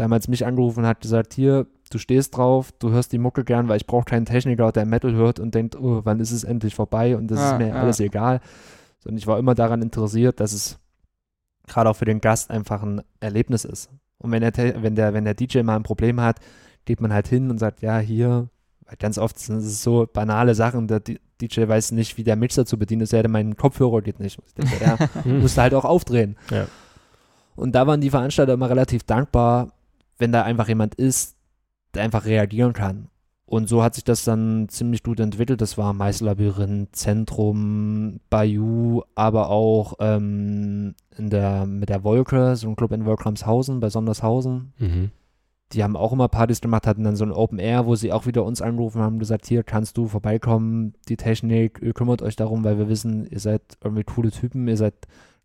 damals 0.00 0.28
mich 0.28 0.46
angerufen 0.46 0.86
hat, 0.86 1.00
gesagt, 1.00 1.34
hier, 1.34 1.66
du 1.90 1.98
stehst 1.98 2.36
drauf, 2.36 2.72
du 2.78 2.90
hörst 2.90 3.12
die 3.12 3.18
Mucke 3.18 3.44
gern, 3.44 3.68
weil 3.68 3.76
ich 3.76 3.86
brauche 3.86 4.04
keinen 4.04 4.26
Techniker, 4.26 4.72
der 4.72 4.86
Metal 4.86 5.12
hört 5.12 5.40
und 5.40 5.54
denkt, 5.54 5.76
oh, 5.76 6.00
wann 6.04 6.20
ist 6.20 6.30
es 6.30 6.44
endlich 6.44 6.74
vorbei 6.74 7.16
und 7.16 7.30
das 7.30 7.38
Ja, 7.38 7.52
ist 7.52 7.58
mir 7.58 7.68
ja. 7.68 7.74
alles 7.74 8.00
egal. 8.00 8.40
Sondern 9.00 9.18
ich 9.18 9.26
war 9.26 9.38
immer 9.38 9.54
daran 9.54 9.82
interessiert, 9.82 10.40
dass 10.40 10.52
es 10.52 10.78
gerade 11.66 11.90
auch 11.90 11.96
für 11.96 12.04
den 12.04 12.20
Gast 12.20 12.50
einfach 12.50 12.82
ein 12.82 13.02
Erlebnis 13.20 13.64
ist. 13.64 13.90
Und 14.18 14.32
wenn 14.32 14.40
der, 14.40 14.82
wenn 14.82 14.94
der, 14.94 15.14
wenn 15.14 15.24
der 15.24 15.34
DJ 15.34 15.62
mal 15.62 15.76
ein 15.76 15.82
Problem 15.82 16.20
hat, 16.20 16.40
geht 16.84 17.00
man 17.00 17.12
halt 17.12 17.28
hin 17.28 17.50
und 17.50 17.58
sagt, 17.58 17.82
ja, 17.82 17.98
hier, 17.98 18.48
weil 18.86 18.96
ganz 18.96 19.18
oft 19.18 19.38
sind 19.38 19.58
es 19.58 19.82
so 19.82 20.08
banale 20.12 20.54
Sachen, 20.54 20.88
der 20.88 21.00
DJ 21.00 21.68
weiß 21.68 21.92
nicht, 21.92 22.16
wie 22.16 22.24
der 22.24 22.36
Mixer 22.36 22.66
zu 22.66 22.78
bedienen 22.78 23.02
ist, 23.02 23.12
ja, 23.12 23.26
mein 23.28 23.56
Kopfhörer 23.56 24.02
geht 24.02 24.18
nicht. 24.18 24.38
Ich 24.46 24.54
denke, 24.54 24.84
ja, 24.84 24.98
musst 25.24 25.56
du 25.56 25.62
halt 25.62 25.74
auch 25.74 25.84
aufdrehen. 25.84 26.36
Ja. 26.50 26.66
Und 27.54 27.72
da 27.72 27.86
waren 27.86 28.00
die 28.00 28.10
Veranstalter 28.10 28.54
immer 28.54 28.70
relativ 28.70 29.04
dankbar, 29.04 29.72
wenn 30.18 30.32
da 30.32 30.42
einfach 30.42 30.68
jemand 30.68 30.94
ist, 30.94 31.36
der 31.94 32.02
einfach 32.02 32.24
reagieren 32.24 32.72
kann. 32.72 33.08
Und 33.48 33.66
so 33.66 33.82
hat 33.82 33.94
sich 33.94 34.04
das 34.04 34.24
dann 34.24 34.68
ziemlich 34.68 35.02
gut 35.02 35.20
entwickelt. 35.20 35.62
Das 35.62 35.78
war 35.78 35.94
Meisterlabyrinth, 35.94 36.94
Zentrum, 36.94 38.20
Bayou, 38.28 39.04
aber 39.14 39.48
auch 39.48 39.94
ähm, 40.00 40.94
in 41.16 41.30
der, 41.30 41.64
mit 41.64 41.88
der 41.88 42.04
Wolke, 42.04 42.56
so 42.56 42.68
ein 42.68 42.76
Club 42.76 42.92
in 42.92 43.06
Wolkramshausen, 43.06 43.80
bei 43.80 43.88
Sondershausen. 43.88 44.74
Mhm. 44.78 45.10
Die 45.72 45.82
haben 45.82 45.96
auch 45.96 46.12
immer 46.12 46.28
Partys 46.28 46.60
gemacht, 46.60 46.86
hatten 46.86 47.04
dann 47.04 47.16
so 47.16 47.24
ein 47.24 47.32
Open 47.32 47.58
Air, 47.58 47.86
wo 47.86 47.94
sie 47.94 48.12
auch 48.12 48.26
wieder 48.26 48.44
uns 48.44 48.60
angerufen 48.60 49.00
haben, 49.00 49.18
gesagt, 49.18 49.46
hier 49.46 49.62
kannst 49.62 49.96
du 49.96 50.08
vorbeikommen, 50.08 50.92
die 51.08 51.16
Technik, 51.16 51.80
ihr 51.82 51.94
kümmert 51.94 52.20
euch 52.20 52.36
darum, 52.36 52.64
weil 52.64 52.76
wir 52.76 52.90
wissen, 52.90 53.26
ihr 53.26 53.40
seid 53.40 53.62
irgendwie 53.82 54.04
coole 54.04 54.30
Typen, 54.30 54.68
ihr 54.68 54.76
seid 54.76 54.94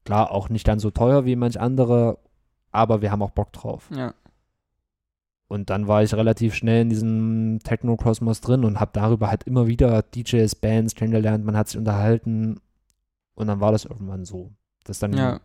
klar 0.04 0.32
auch 0.32 0.50
nicht 0.50 0.66
ganz 0.66 0.82
so 0.82 0.92
teuer 0.92 1.24
wie 1.24 1.38
manch 1.38 1.60
andere, 1.60 2.18
aber 2.72 3.02
wir 3.02 3.12
haben 3.12 3.22
auch 3.22 3.32
Bock 3.32 3.54
drauf. 3.54 3.90
Ja. 3.96 4.14
Und 5.48 5.70
dann 5.70 5.88
war 5.88 6.02
ich 6.02 6.14
relativ 6.14 6.56
schnell 6.56 6.82
in 6.82 6.90
diesem 6.90 7.60
Techno-Kosmos 7.64 8.42
drin 8.42 8.64
und 8.64 8.80
habe 8.80 8.92
darüber 8.94 9.30
halt 9.30 9.44
immer 9.44 9.68
wieder 9.68 10.02
DJs, 10.02 10.56
Bands 10.56 10.96
kennengelernt, 10.96 11.46
man 11.46 11.56
hat 11.56 11.68
sich 11.68 11.78
unterhalten 11.78 12.60
und 13.36 13.48
dann 13.48 13.60
war 13.60 13.72
das 13.72 13.86
irgendwann 13.86 14.26
so, 14.26 14.52
dass 14.86 15.00
dann 15.00 15.14
Ja. 15.14 15.40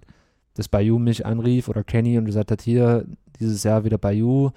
das 0.54 0.68
Bayou 0.68 0.98
mich 0.98 1.26
anrief 1.26 1.68
oder 1.68 1.84
Kenny 1.84 2.16
und 2.16 2.24
gesagt 2.24 2.50
hat, 2.50 2.62
hier, 2.62 3.06
dieses 3.38 3.64
Jahr 3.64 3.84
wieder 3.84 3.98
Bayou, 3.98 4.50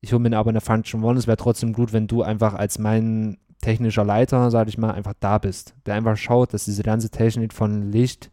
ich 0.00 0.12
hole 0.12 0.20
mir 0.20 0.36
aber 0.38 0.50
eine 0.50 0.60
Function 0.60 1.02
One, 1.02 1.18
es 1.18 1.26
wäre 1.26 1.36
trotzdem 1.36 1.72
gut, 1.72 1.92
wenn 1.92 2.06
du 2.06 2.22
einfach 2.22 2.54
als 2.54 2.78
mein 2.78 3.36
technischer 3.60 4.04
Leiter, 4.04 4.50
sage 4.50 4.70
ich 4.70 4.78
mal, 4.78 4.92
einfach 4.92 5.14
da 5.18 5.38
bist, 5.38 5.74
der 5.84 5.94
einfach 5.94 6.16
schaut, 6.16 6.54
dass 6.54 6.64
diese 6.64 6.84
ganze 6.84 7.10
Technik 7.10 7.52
von 7.52 7.90
Licht, 7.90 8.30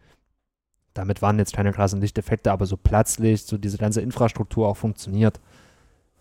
damit 0.93 1.21
waren 1.21 1.39
jetzt 1.39 1.53
keine 1.55 1.73
krassen 1.73 1.99
Lichteffekte, 1.99 2.51
aber 2.51 2.65
so 2.65 2.77
Platzlicht, 2.77 3.47
so 3.47 3.57
diese 3.57 3.77
ganze 3.77 4.01
Infrastruktur 4.01 4.67
auch 4.67 4.77
funktioniert. 4.77 5.41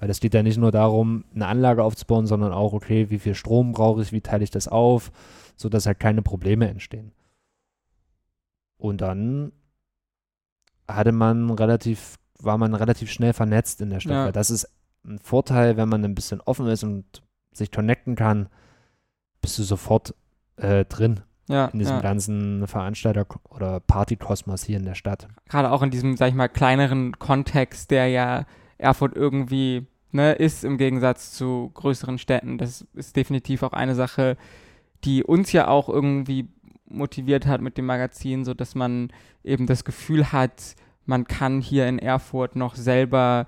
Weil 0.01 0.11
es 0.11 0.21
geht 0.21 0.35
ja 0.35 0.43
nicht 0.43 0.59
nur 0.59 0.73
darum, 0.73 1.25
eine 1.35 1.47
Anlage 1.47 1.83
aufzubauen, 1.83 2.27
sondern 2.27 2.53
auch, 2.53 2.73
okay, 2.73 3.11
wie 3.11 3.19
viel 3.19 3.35
Strom 3.35 3.73
brauche 3.73 4.03
ich, 4.03 4.13
wie 4.13 4.21
teile 4.21 4.45
ich 4.45 4.51
das 4.51 4.69
auf, 4.69 5.13
sodass 5.57 5.87
halt 5.87 6.01
keine 6.01 6.23
Probleme 6.23 6.69
entstehen. 6.69 7.13
Und 8.77 9.01
dann 9.01 9.53
hatte 10.89 11.13
man 11.13 11.51
relativ, 11.51 12.17
war 12.39 12.59
man 12.59 12.75
relativ 12.75 13.11
schnell 13.11 13.33
vernetzt 13.33 13.81
in 13.81 13.91
der 13.91 14.01
Stadt. 14.01 14.13
Ja. 14.13 14.25
Weil 14.27 14.33
das 14.33 14.51
ist 14.51 14.69
ein 15.07 15.19
Vorteil, 15.19 15.77
wenn 15.77 15.89
man 15.89 16.05
ein 16.05 16.15
bisschen 16.15 16.41
offen 16.41 16.67
ist 16.67 16.83
und 16.83 17.23
sich 17.53 17.71
connecten 17.71 18.17
kann, 18.17 18.49
bist 19.41 19.59
du 19.59 19.63
sofort 19.63 20.15
äh, 20.57 20.85
drin 20.87 21.21
Ja. 21.49 21.67
in 21.67 21.79
diesem 21.79 21.97
ja. 21.97 22.03
ganzen 22.03 22.67
Veranstalter- 22.67 23.27
oder 23.51 23.81
Partykosmos 23.81 24.65
hier 24.65 24.77
in 24.79 24.85
der 24.85 24.95
Stadt. 24.95 25.29
Gerade 25.49 25.71
auch 25.71 25.83
in 25.83 25.91
diesem, 25.91 26.17
sag 26.17 26.29
ich 26.29 26.35
mal, 26.35 26.49
kleineren 26.49 27.19
Kontext, 27.19 27.91
der 27.91 28.09
ja 28.09 28.45
Erfurt 28.79 29.17
irgendwie 29.17 29.87
ne, 30.13 30.33
ist 30.33 30.65
im 30.65 30.79
Gegensatz 30.79 31.33
zu 31.33 31.71
größeren 31.75 32.19
Städten. 32.19 32.59
Das 32.59 32.87
ist 32.95 33.17
definitiv 33.17 33.63
auch 33.63 33.73
eine 33.73 33.95
Sache, 33.95 34.37
die 35.05 35.25
uns 35.25 35.53
ja 35.53 35.69
auch 35.69 35.89
irgendwie 35.89 36.49
motiviert 36.87 37.47
hat 37.47 37.61
mit 37.61 37.77
dem 37.77 37.87
Magazin, 37.87 38.45
so 38.45 38.55
dass 38.55 38.75
man 38.75 39.11
eben 39.43 39.67
das 39.67 39.85
Gefühl 39.85 40.33
hat, 40.33 40.77
man 41.07 41.27
kann 41.27 41.61
hier 41.61 41.87
in 41.89 41.99
Erfurt 41.99 42.57
noch 42.57 42.77
selber 42.77 43.47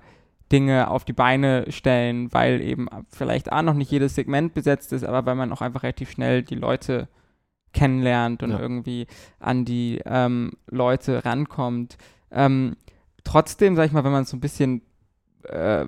Dinge 0.51 0.89
auf 0.89 1.03
die 1.03 1.13
Beine 1.13 1.65
stellen, 1.71 2.31
weil 2.33 2.61
eben 2.61 2.87
vielleicht 3.09 3.51
A 3.51 3.61
noch 3.63 3.73
nicht 3.73 3.91
jedes 3.91 4.15
Segment 4.15 4.53
besetzt 4.53 4.93
ist, 4.93 5.03
aber 5.03 5.25
weil 5.25 5.35
man 5.35 5.51
auch 5.51 5.61
einfach 5.61 5.83
relativ 5.83 6.11
schnell 6.11 6.43
die 6.43 6.55
Leute 6.55 7.07
kennenlernt 7.73 8.43
und 8.43 8.51
Ja. 8.51 8.59
irgendwie 8.59 9.07
an 9.39 9.65
die 9.65 10.01
ähm, 10.05 10.53
Leute 10.69 11.25
rankommt. 11.25 11.97
Ähm, 12.31 12.75
trotzdem, 13.23 13.75
sag 13.75 13.85
ich 13.87 13.91
mal, 13.91 14.03
wenn 14.03 14.11
man 14.11 14.23
es 14.23 14.29
so 14.29 14.37
ein 14.37 14.41
bisschen 14.41 14.81
äh, 15.47 15.85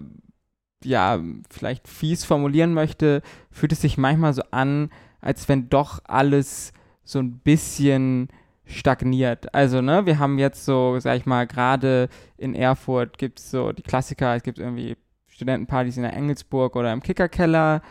ja, 0.83 1.19
vielleicht 1.49 1.87
fies 1.87 2.25
formulieren 2.25 2.73
möchte, 2.73 3.21
fühlt 3.51 3.71
es 3.71 3.81
sich 3.81 3.97
manchmal 3.97 4.33
so 4.33 4.43
an, 4.51 4.89
als 5.21 5.49
wenn 5.49 5.69
doch 5.69 5.99
alles 6.05 6.73
so 7.03 7.19
ein 7.19 7.39
bisschen 7.39 8.29
stagniert. 8.65 9.53
Also, 9.53 9.81
ne, 9.81 10.05
wir 10.05 10.19
haben 10.19 10.39
jetzt 10.39 10.65
so, 10.65 10.99
sag 10.99 11.17
ich 11.17 11.25
mal, 11.25 11.47
gerade 11.47 12.07
in 12.37 12.55
Erfurt 12.55 13.17
gibt 13.17 13.39
es 13.39 13.51
so 13.51 13.71
die 13.71 13.83
Klassiker, 13.83 14.35
es 14.35 14.43
gibt 14.43 14.59
irgendwie 14.59 14.95
Studentenpartys 15.27 15.97
in 15.97 16.03
der 16.03 16.13
Engelsburg 16.13 16.75
oder 16.75 16.93
im 16.93 17.01
Kickerkeller. 17.01 17.81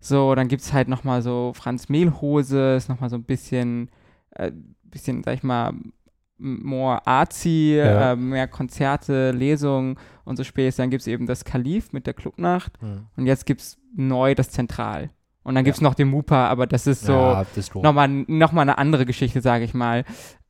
So, 0.00 0.34
dann 0.34 0.48
gibt 0.48 0.62
es 0.62 0.72
halt 0.72 0.88
nochmal 0.88 1.22
so 1.22 1.52
Franz 1.54 1.88
Mehlhose, 1.88 2.76
ist 2.76 2.88
nochmal 2.88 3.10
so 3.10 3.16
ein 3.16 3.24
bisschen, 3.24 3.90
äh, 4.30 4.52
bisschen, 4.84 5.22
sag 5.22 5.34
ich 5.34 5.42
mal, 5.42 5.72
more 6.38 7.06
artsy, 7.06 7.76
Ja. 7.76 8.12
äh, 8.12 8.16
mehr 8.16 8.46
Konzerte, 8.48 9.30
Lesungen 9.30 9.96
und 10.24 10.36
so 10.36 10.44
später. 10.44 10.78
Dann 10.82 10.90
gibt 10.90 11.00
es 11.02 11.06
eben 11.06 11.26
das 11.26 11.44
Kalif 11.44 11.92
mit 11.92 12.06
der 12.06 12.14
Clubnacht 12.14 12.72
und 13.16 13.26
jetzt 13.26 13.46
gibt 13.46 13.60
es 13.62 13.78
neu 13.94 14.34
das 14.34 14.50
Zentral. 14.50 15.10
Und 15.42 15.54
dann 15.54 15.64
gibt 15.64 15.76
es 15.76 15.80
noch 15.80 15.94
den 15.94 16.08
Mupa, 16.08 16.48
aber 16.48 16.66
das 16.66 16.86
ist 16.88 17.02
so 17.04 17.12
ja, 17.12 17.46
nochmal 17.74 18.08
noch 18.08 18.50
mal 18.52 18.62
eine 18.62 18.78
andere 18.78 19.06
Geschichte, 19.06 19.40
sage 19.40 19.64
ich 19.64 19.74
mal. 19.74 20.04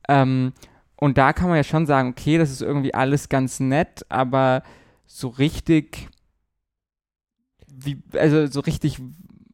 Ähm, 0.09 0.53
und 0.95 1.17
da 1.19 1.33
kann 1.33 1.49
man 1.49 1.57
ja 1.57 1.63
schon 1.63 1.85
sagen, 1.85 2.09
okay, 2.09 2.39
das 2.39 2.49
ist 2.49 2.61
irgendwie 2.63 2.93
alles 2.95 3.29
ganz 3.29 3.59
nett, 3.59 4.05
aber 4.09 4.63
so 5.05 5.27
richtig, 5.27 6.09
wie, 7.67 8.01
also 8.13 8.47
so 8.47 8.59
richtig 8.61 8.99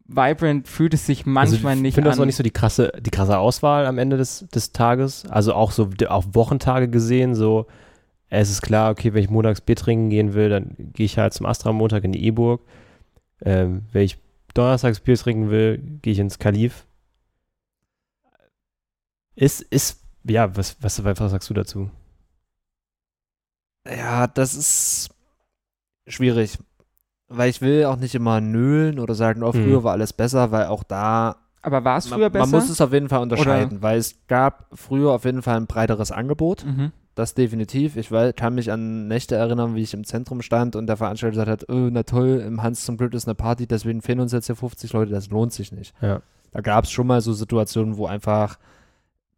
vibrant 0.06 0.68
fühlt 0.68 0.93
es 0.93 1.06
sich 1.06 1.26
manchmal 1.26 1.72
also, 1.72 1.82
nicht 1.82 1.89
Ich 1.89 1.95
finde 1.95 2.10
das 2.10 2.18
an. 2.18 2.24
auch 2.24 2.26
nicht 2.26 2.36
so 2.36 2.43
die 2.43 2.51
krasse, 2.51 2.91
die 2.99 3.10
krasse 3.10 3.38
Auswahl 3.38 3.86
am 3.86 3.97
Ende 3.97 4.18
des, 4.18 4.47
des 4.54 4.72
Tages. 4.72 5.26
Also 5.30 5.54
auch 5.54 5.72
so 5.72 5.89
auf 6.08 6.36
Wochentage 6.36 6.89
gesehen, 6.89 7.36
so 7.36 7.68
es 8.30 8.49
ist 8.49 8.64
klar, 8.64 8.89
okay, 8.89 9.14
wenn 9.14 9.24
ich 9.24 9.30
montags 9.30 9.62
Bier 9.62 9.76
trinken 9.76 10.10
gehen 10.10 10.34
will, 10.34 10.49
dann 10.49 10.76
gehe 10.78 11.06
ich 11.06 11.20
halt 11.20 11.34
zum 11.34 11.45
Astra 11.45 11.70
am 11.70 11.76
Montag 11.76 12.04
in 12.04 12.12
die 12.12 12.26
E-Burg. 12.26 12.62
Ähm, 13.45 13.84
wenn 13.91 14.01
ich 14.01 14.18
donnerstags 14.56 14.99
Bier 15.01 15.16
trinken 15.18 15.51
will, 15.51 15.78
gehe 16.01 16.14
ich 16.14 16.20
ins 16.20 16.39
Kalif. 16.39 16.88
Ist, 19.36 19.62
ist, 19.62 20.01
ja, 20.24 20.56
was, 20.56 20.78
was, 20.82 21.04
was 21.04 21.20
sagst 21.20 21.49
du 21.49 21.54
dazu? 21.54 21.91
Ja, 23.88 24.26
das 24.26 24.56
ist 24.56 25.10
schwierig. 26.08 26.58
Weil 27.30 27.49
ich 27.49 27.61
will 27.61 27.86
auch 27.86 27.95
nicht 27.97 28.15
immer 28.15 28.41
nölen 28.41 28.99
oder 28.99 29.15
sagen, 29.15 29.43
oh, 29.43 29.51
früher 29.51 29.80
Mhm. 29.80 29.84
war 29.84 29.93
alles 29.93 30.13
besser, 30.13 30.51
weil 30.51 30.67
auch 30.67 30.84
da, 30.84 31.38
aber 31.61 31.84
war 31.86 31.97
es 31.97 32.09
man, 32.09 32.19
früher 32.19 32.30
besser? 32.30 32.45
man 32.45 32.59
muss 32.61 32.69
es 32.69 32.82
auf 32.82 32.91
jeden 32.91 33.09
Fall 33.09 33.21
unterscheiden, 33.21 33.82
weil 33.82 33.97
es 33.97 34.15
gab 34.28 34.67
früher 34.74 35.11
auf 35.11 35.24
jeden 35.26 35.41
Fall 35.41 35.55
ein 35.55 35.65
breiteres 35.65 36.11
Angebot, 36.11 36.65
mhm. 36.65 36.91
das 37.15 37.34
definitiv. 37.34 37.95
Ich 37.95 38.11
weil, 38.11 38.34
kann 38.34 38.53
mich 38.55 38.69
an 38.71 39.07
Nächte 39.07 39.36
erinnern, 39.36 39.74
wie 39.74 39.82
ich 39.82 39.93
im 39.93 40.03
Zentrum 40.03 40.41
stand 40.41 40.76
und 40.76 40.88
der 40.88 40.97
Veranstalter 40.97 41.32
gesagt 41.32 41.49
hat, 41.49 41.69
oh, 41.69 41.89
na 41.89 42.03
toll, 42.03 42.43
im 42.45 42.61
Hans 42.61 42.84
zum 42.84 42.97
Glück 42.97 43.13
ist 43.13 43.28
eine 43.28 43.36
Party, 43.36 43.65
deswegen 43.65 44.01
fehlen 44.01 44.19
uns 44.19 44.34
jetzt 44.34 44.47
hier 44.47 44.57
50 44.57 44.91
Leute, 44.91 45.11
das 45.11 45.30
lohnt 45.30 45.53
sich 45.53 45.71
nicht. 45.71 45.95
Ja. 46.01 46.21
Da 46.51 46.59
gab 46.61 46.84
es 46.84 46.91
schon 46.91 47.07
mal 47.07 47.21
so 47.21 47.32
Situationen, 47.34 47.95
wo 47.97 48.05
einfach 48.05 48.59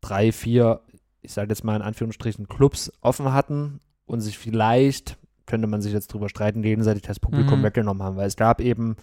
drei, 0.02 0.32
vier, 0.32 0.82
ich 1.22 1.32
sage 1.32 1.50
jetzt 1.50 1.64
mal 1.64 1.76
in 1.76 1.82
Anführungsstrichen, 1.84 2.48
Clubs 2.48 2.92
offen 3.02 3.32
hatten 3.34 3.80
und 4.08 4.20
sich 4.22 4.38
vielleicht, 4.38 5.18
könnte 5.46 5.68
man 5.68 5.82
sich 5.82 5.94
jetzt 5.94 6.14
drüber 6.14 6.30
streiten, 6.30 6.62
gegenseitig 6.62 7.04
das 7.04 7.20
Publikum 7.20 7.60
Mhm. 7.60 7.64
weggenommen 7.64 8.04
haben, 8.04 8.16
weil 8.18 8.28
es 8.28 8.36
gab 8.36 8.62
eben 8.62 8.96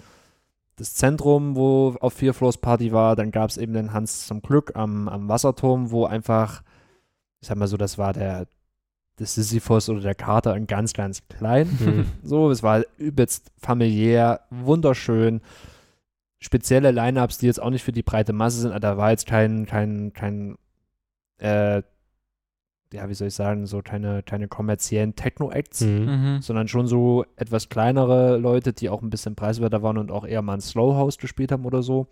das 0.76 0.94
Zentrum, 0.94 1.54
wo 1.54 1.96
auf 2.00 2.14
vier 2.14 2.34
Floors 2.34 2.58
Party 2.58 2.92
war, 2.92 3.14
dann 3.14 3.30
gab 3.30 3.50
es 3.50 3.58
eben 3.58 3.74
den 3.74 3.92
Hans 3.92 4.26
zum 4.26 4.40
Glück 4.42 4.72
am, 4.74 5.08
am 5.08 5.28
Wasserturm, 5.28 5.90
wo 5.90 6.06
einfach, 6.06 6.62
ich 7.40 7.48
sag 7.48 7.56
mal 7.58 7.68
so, 7.68 7.76
das 7.76 7.98
war 7.98 8.12
der, 8.12 8.46
das 9.16 9.34
Sisyphus 9.34 9.88
oder 9.90 10.00
der 10.00 10.14
Kater 10.14 10.56
in 10.56 10.66
ganz, 10.66 10.94
ganz 10.94 11.22
klein. 11.28 11.68
Mhm. 11.78 12.06
So, 12.22 12.50
es 12.50 12.62
war 12.62 12.82
übelst 12.96 13.52
familiär, 13.58 14.40
wunderschön. 14.50 15.42
Spezielle 16.40 16.90
Lineups, 16.90 17.38
die 17.38 17.46
jetzt 17.46 17.62
auch 17.62 17.70
nicht 17.70 17.84
für 17.84 17.92
die 17.92 18.02
breite 18.02 18.32
Masse 18.32 18.62
sind. 18.62 18.82
Da 18.82 18.96
war 18.96 19.10
jetzt 19.10 19.26
kein, 19.26 19.66
kein, 19.66 20.12
kein, 20.12 20.56
äh, 21.38 21.82
ja, 22.92 23.08
wie 23.08 23.14
soll 23.14 23.28
ich 23.28 23.34
sagen, 23.34 23.66
so 23.66 23.82
keine, 23.82 24.22
keine 24.22 24.48
kommerziellen 24.48 25.14
Techno-Acts, 25.16 25.80
Mhm. 25.82 26.04
Mhm. 26.06 26.42
sondern 26.42 26.68
schon 26.68 26.86
so 26.86 27.24
etwas 27.36 27.68
kleinere 27.68 28.36
Leute, 28.38 28.72
die 28.72 28.88
auch 28.88 29.02
ein 29.02 29.10
bisschen 29.10 29.34
preiswerter 29.34 29.82
waren 29.82 29.98
und 29.98 30.10
auch 30.10 30.24
eher 30.26 30.42
mal 30.42 30.54
ein 30.54 30.60
Slow 30.60 30.94
House 30.96 31.18
gespielt 31.18 31.52
haben 31.52 31.64
oder 31.64 31.82
so. 31.82 32.06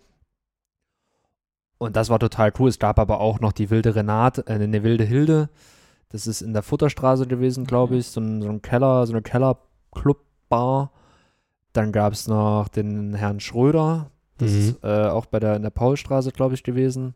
Und 1.79 1.97
das 1.97 2.11
war 2.11 2.19
total 2.19 2.53
cool. 2.59 2.69
Es 2.69 2.79
gab 2.79 2.99
aber 2.99 3.21
auch 3.21 3.41
noch 3.41 3.53
die 3.53 3.71
wilde 3.71 3.95
Renate, 3.95 4.45
äh, 4.47 4.53
eine 4.55 4.83
wilde 4.83 5.05
Hilde. 5.05 5.49
Das 6.11 6.27
ist 6.27 6.43
in 6.43 6.53
der 6.53 6.63
Futterstraße 6.63 7.27
gewesen, 7.27 7.65
glaube 7.65 7.97
ich. 7.97 8.07
So 8.09 8.21
ein, 8.21 8.43
so 8.43 8.49
ein 8.49 8.61
Keller, 8.63 9.07
so 9.07 9.13
eine 9.13 9.23
Keller-Club-Bar. 9.23 10.91
Dann 11.73 11.93
gab 11.93 12.13
es 12.13 12.27
noch 12.27 12.69
den 12.69 13.15
Herrn 13.15 13.41
Schröder. 13.41 14.11
Das 14.39 14.51
Mhm. 14.51 14.59
ist 14.59 14.85
äh, 14.85 15.07
auch 15.07 15.27
bei 15.27 15.39
der, 15.41 15.57
in 15.57 15.63
der 15.63 15.71
Paulstraße, 15.71 16.33
glaube 16.33 16.55
ich, 16.55 16.65
gewesen. 16.65 17.15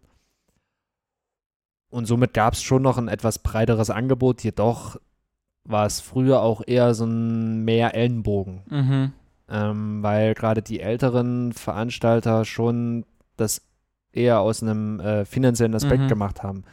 Und 1.95 2.07
somit 2.07 2.34
gab 2.34 2.55
es 2.55 2.62
schon 2.62 2.82
noch 2.82 2.99
ein 2.99 3.07
etwas 3.09 3.38
breiteres 3.38 3.88
Angebot. 3.90 4.42
Jedoch 4.42 4.97
war 5.64 5.86
es 5.86 6.01
früher 6.01 6.40
auch 6.42 6.61
eher 6.66 6.92
so 6.95 7.05
ein 7.07 7.64
mehr 7.64 7.95
Ellenbogen 7.95 8.62
Mhm. 8.68 9.12
ähm, 9.49 10.03
weil 10.03 10.34
gerade 10.34 10.61
die 10.62 10.80
älteren 10.80 11.53
Veranstalter 11.53 12.45
schon 12.45 13.05
das 13.36 13.62
eher 14.12 14.40
aus 14.40 14.62
einem 14.62 15.01
äh, 15.01 15.24
finanziellen 15.24 15.74
Aspekt 15.74 16.03
Mhm. 16.05 16.09
gemacht 16.09 16.42
haben. 16.42 16.64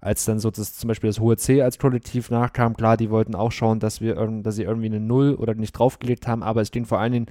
Als 0.00 0.24
dann 0.26 0.38
so 0.38 0.50
das, 0.50 0.74
zum 0.74 0.88
Beispiel 0.88 1.08
das 1.08 1.20
hohe 1.20 1.36
C 1.36 1.62
als 1.62 1.78
Kollektiv 1.78 2.30
nachkam, 2.30 2.76
klar, 2.76 2.96
die 2.96 3.10
wollten 3.10 3.34
auch 3.34 3.52
schauen, 3.52 3.80
dass 3.80 4.00
wir 4.00 4.14
dass 4.42 4.56
sie 4.56 4.62
irgendwie 4.64 4.86
eine 4.86 5.00
Null 5.00 5.34
oder 5.34 5.54
nicht 5.54 5.72
draufgelegt 5.72 6.28
haben, 6.28 6.42
aber 6.42 6.60
es 6.60 6.70
ging 6.70 6.84
vor 6.84 6.98
allen 7.00 7.12
Dingen 7.12 7.26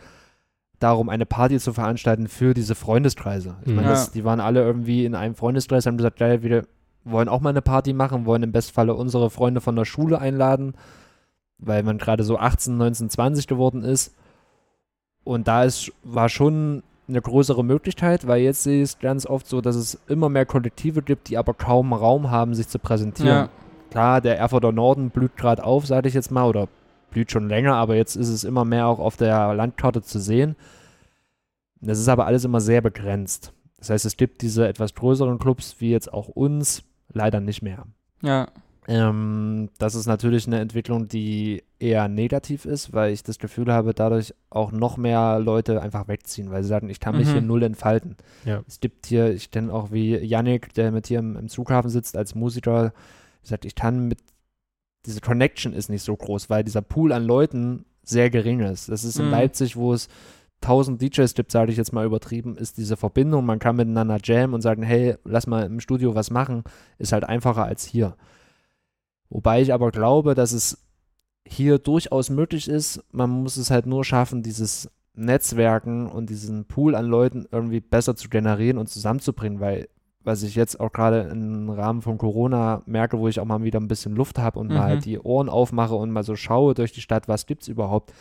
darum, 0.80 1.08
eine 1.10 1.26
Party 1.26 1.60
zu 1.60 1.72
veranstalten 1.74 2.28
für 2.28 2.54
diese 2.54 2.76
Freundeskreise. 2.76 3.56
Ich 3.62 3.68
Mhm. 3.70 3.76
meine, 3.76 3.88
Ja. 3.90 3.94
das, 3.94 4.12
die 4.12 4.24
waren 4.26 4.40
alle 4.42 4.62
irgendwie 4.64 5.06
in 5.06 5.16
einem 5.16 5.36
Freundeskreis, 5.36 5.86
haben 5.86 5.98
gesagt, 5.98 6.18
geil, 6.18 6.42
wir 6.44 6.66
wollen 7.06 7.30
auch 7.30 7.40
mal 7.40 7.52
eine 7.52 7.62
Party 7.62 7.94
machen, 7.94 8.26
wollen 8.26 8.44
im 8.44 8.52
Bestfalle 8.52 8.96
unsere 8.96 9.30
Freunde 9.30 9.62
von 9.62 9.76
der 9.76 9.86
Schule 9.86 10.20
einladen, 10.20 10.74
weil 11.58 11.84
man 11.84 11.98
gerade 11.98 12.24
so 12.24 12.38
18, 12.38 12.76
19, 12.78 13.10
20 13.10 13.48
geworden 13.48 13.84
ist. 13.84 14.14
Und 15.24 15.48
da 15.48 15.64
ist, 15.64 15.92
war 16.04 16.30
schon 16.30 16.84
eine 17.08 17.22
größere 17.22 17.64
Möglichkeit, 17.64 18.28
weil 18.28 18.42
jetzt 18.42 18.64
sehe 18.64 18.82
ich 18.82 18.90
es 18.90 19.00
ganz 19.00 19.26
oft 19.26 19.48
so, 19.48 19.62
dass 19.62 19.76
es 19.76 20.00
immer 20.08 20.30
mehr 20.30 20.46
Kollektive 20.46 21.04
gibt, 21.04 21.30
die 21.30 21.38
aber 21.38 21.54
kaum 21.54 21.94
Raum 21.94 22.32
haben, 22.32 22.56
sich 22.56 22.68
zu 22.68 22.80
präsentieren. 22.80 23.30
Ja. 23.30 23.50
Klar, 23.92 24.22
der 24.22 24.40
Erfurter 24.40 24.72
Norden 24.72 25.12
blüht 25.12 25.38
gerade 25.38 25.64
auf, 25.64 25.86
sage 25.86 26.08
ich 26.08 26.16
jetzt 26.16 26.32
mal, 26.32 26.48
oder 26.48 26.68
blüht 27.12 27.32
schon 27.32 27.48
länger, 27.48 27.76
aber 27.76 27.96
jetzt 27.96 28.16
ist 28.16 28.30
es 28.30 28.44
immer 28.44 28.66
mehr 28.66 28.88
auch 28.88 29.00
auf 29.00 29.16
der 29.16 29.54
Landkarte 29.54 30.02
zu 30.02 30.20
sehen. 30.20 30.56
Das 31.80 32.00
ist 32.00 32.10
aber 32.10 32.26
alles 32.26 32.44
immer 32.44 32.60
sehr 32.60 32.82
begrenzt. 32.82 33.54
Das 33.78 33.92
heißt, 33.92 34.06
es 34.06 34.18
gibt 34.18 34.42
diese 34.42 34.68
etwas 34.68 34.96
größeren 34.96 35.38
Clubs, 35.38 35.76
wie 35.80 35.92
jetzt 35.92 36.12
auch 36.12 36.28
uns, 36.28 36.84
leider 37.12 37.40
nicht 37.40 37.62
mehr. 37.62 37.86
Ja. 38.22 38.48
Ähm, 38.88 39.70
das 39.80 39.96
ist 39.96 40.06
natürlich 40.06 40.46
eine 40.46 40.60
Entwicklung, 40.60 41.08
die 41.08 41.64
eher 41.80 42.08
negativ 42.08 42.66
ist, 42.66 42.94
weil 42.94 43.12
ich 43.14 43.24
das 43.24 43.40
Gefühl 43.40 43.72
habe, 43.74 43.96
dadurch 43.96 44.34
auch 44.52 44.72
noch 44.72 44.98
mehr 44.98 45.40
Leute 45.40 45.82
einfach 45.82 46.08
wegziehen, 46.08 46.52
weil 46.52 46.62
sie 46.62 46.70
sagen, 46.70 46.90
ich 46.90 47.00
kann 47.00 47.18
mich 47.18 47.28
Mhm. 47.28 47.32
hier 47.32 47.42
null 47.42 47.64
entfalten. 47.64 48.16
Ja. 48.46 48.64
Es 48.68 48.80
gibt 48.80 49.08
hier, 49.08 49.32
ich 49.34 49.50
kenne 49.50 49.74
auch 49.74 49.92
wie 49.92 50.16
Yannick, 50.18 50.74
der 50.76 50.92
mit 50.92 51.08
hier 51.08 51.20
im, 51.20 51.36
im 51.36 51.50
Flughafen 51.50 51.90
sitzt 51.90 52.16
als 52.16 52.36
Musiker, 52.36 52.94
sagt, 53.42 53.66
ich 53.66 53.74
kann 53.74 54.08
mit, 54.08 54.20
diese 55.08 55.20
Connection 55.22 55.74
ist 55.74 55.90
nicht 55.90 56.04
so 56.04 56.16
groß, 56.16 56.50
weil 56.52 56.64
dieser 56.64 56.82
Pool 56.84 57.12
an 57.12 57.24
Leuten 57.26 57.86
sehr 58.04 58.30
gering 58.30 58.60
ist. 58.60 58.90
Das 58.90 59.04
ist 59.04 59.18
in 59.18 59.26
Mhm. 59.26 59.32
Leipzig, 59.32 59.76
wo 59.76 59.94
es 59.94 60.10
1000 60.62 61.02
DJs 61.02 61.34
gibt, 61.36 61.52
sage 61.52 61.72
ich 61.72 61.78
jetzt 61.78 61.94
mal 61.94 62.06
übertrieben, 62.06 62.58
ist 62.58 62.78
diese 62.78 62.98
Verbindung, 62.98 63.46
man 63.46 63.60
kann 63.60 63.76
miteinander 63.76 64.18
jammen 64.24 64.54
und 64.54 64.62
sagen, 64.62 64.84
hey, 64.84 65.16
lass 65.24 65.48
mal 65.48 65.66
im 65.66 65.80
Studio 65.80 66.16
was 66.16 66.32
machen, 66.32 66.64
ist 66.98 67.12
halt 67.12 67.24
einfacher 67.24 67.66
als 67.66 67.86
hier. 67.86 68.16
Wobei 69.30 69.62
ich 69.62 69.74
aber 69.74 69.92
glaube, 69.92 70.34
dass 70.34 70.52
es 70.52 70.84
hier 71.48 71.78
durchaus 71.78 72.30
möglich 72.30 72.68
ist. 72.68 73.04
Man 73.12 73.30
muss 73.30 73.58
es 73.58 73.70
halt 73.70 73.86
nur 73.86 74.04
schaffen, 74.04 74.42
dieses 74.42 74.90
Netzwerken 75.14 76.08
und 76.08 76.30
diesen 76.30 76.66
Pool 76.66 76.96
an 76.96 77.06
Leuten 77.06 77.46
irgendwie 77.52 77.80
besser 77.80 78.16
zu 78.16 78.30
generieren 78.30 78.78
und 78.78 78.90
zusammenzubringen, 78.90 79.60
weil 79.60 79.88
was 80.24 80.42
ich 80.42 80.56
jetzt 80.56 80.80
auch 80.80 80.92
gerade 80.92 81.22
im 81.32 81.70
Rahmen 81.70 82.02
von 82.02 82.18
Corona 82.18 82.82
merke, 82.88 83.20
wo 83.20 83.28
ich 83.28 83.40
auch 83.40 83.46
mal 83.46 83.62
wieder 83.64 83.80
ein 83.80 83.88
bisschen 83.88 84.16
Luft 84.16 84.40
habe 84.40 84.58
und 84.60 84.70
Mhm. 84.70 84.74
mal 84.74 84.98
die 85.00 85.20
Ohren 85.20 85.50
aufmache 85.50 85.94
und 85.94 86.10
mal 86.10 86.24
so 86.24 86.36
schaue 86.36 86.74
durch 86.74 86.92
die 86.92 87.02
Stadt, 87.02 87.28
was 87.28 87.46
gibt's 87.46 87.68
überhaupt. 87.68 88.12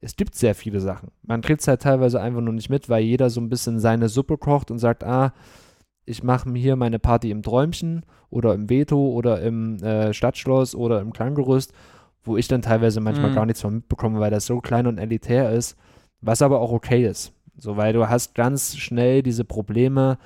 Es 0.00 0.16
gibt 0.16 0.34
sehr 0.34 0.54
viele 0.54 0.80
Sachen. 0.80 1.08
Man 1.22 1.40
kriegt 1.40 1.60
es 1.62 1.68
halt 1.68 1.82
teilweise 1.82 2.20
einfach 2.20 2.40
nur 2.40 2.52
nicht 2.52 2.70
mit, 2.70 2.88
weil 2.88 3.02
jeder 3.02 3.30
so 3.30 3.40
ein 3.40 3.48
bisschen 3.48 3.80
seine 3.80 4.08
Suppe 4.08 4.36
kocht 4.38 4.70
und 4.70 4.78
sagt, 4.78 5.04
ah, 5.04 5.32
ich 6.04 6.22
mache 6.22 6.48
mir 6.48 6.60
hier 6.60 6.76
meine 6.76 6.98
Party 6.98 7.30
im 7.30 7.42
Träumchen 7.42 8.04
oder 8.30 8.54
im 8.54 8.68
Veto 8.70 8.96
oder 9.10 9.40
im 9.42 9.82
äh, 9.82 10.12
Stadtschloss 10.12 10.74
oder 10.74 11.00
im 11.00 11.12
Klanggerüst, 11.12 11.72
wo 12.22 12.36
ich 12.36 12.46
dann 12.46 12.62
teilweise 12.62 13.00
manchmal 13.00 13.30
Mhm. 13.30 13.34
gar 13.34 13.46
nichts 13.46 13.62
von 13.62 13.74
mitbekomme, 13.74 14.20
weil 14.20 14.30
das 14.30 14.46
so 14.46 14.60
klein 14.60 14.86
und 14.86 14.98
elitär 14.98 15.50
ist, 15.50 15.76
was 16.20 16.42
aber 16.42 16.60
auch 16.60 16.72
okay 16.72 17.06
ist. 17.06 17.32
So, 17.56 17.76
weil 17.76 17.92
du 17.92 18.08
hast 18.08 18.34
ganz 18.34 18.76
schnell 18.76 19.22
diese 19.22 19.44
Probleme, 19.44 20.18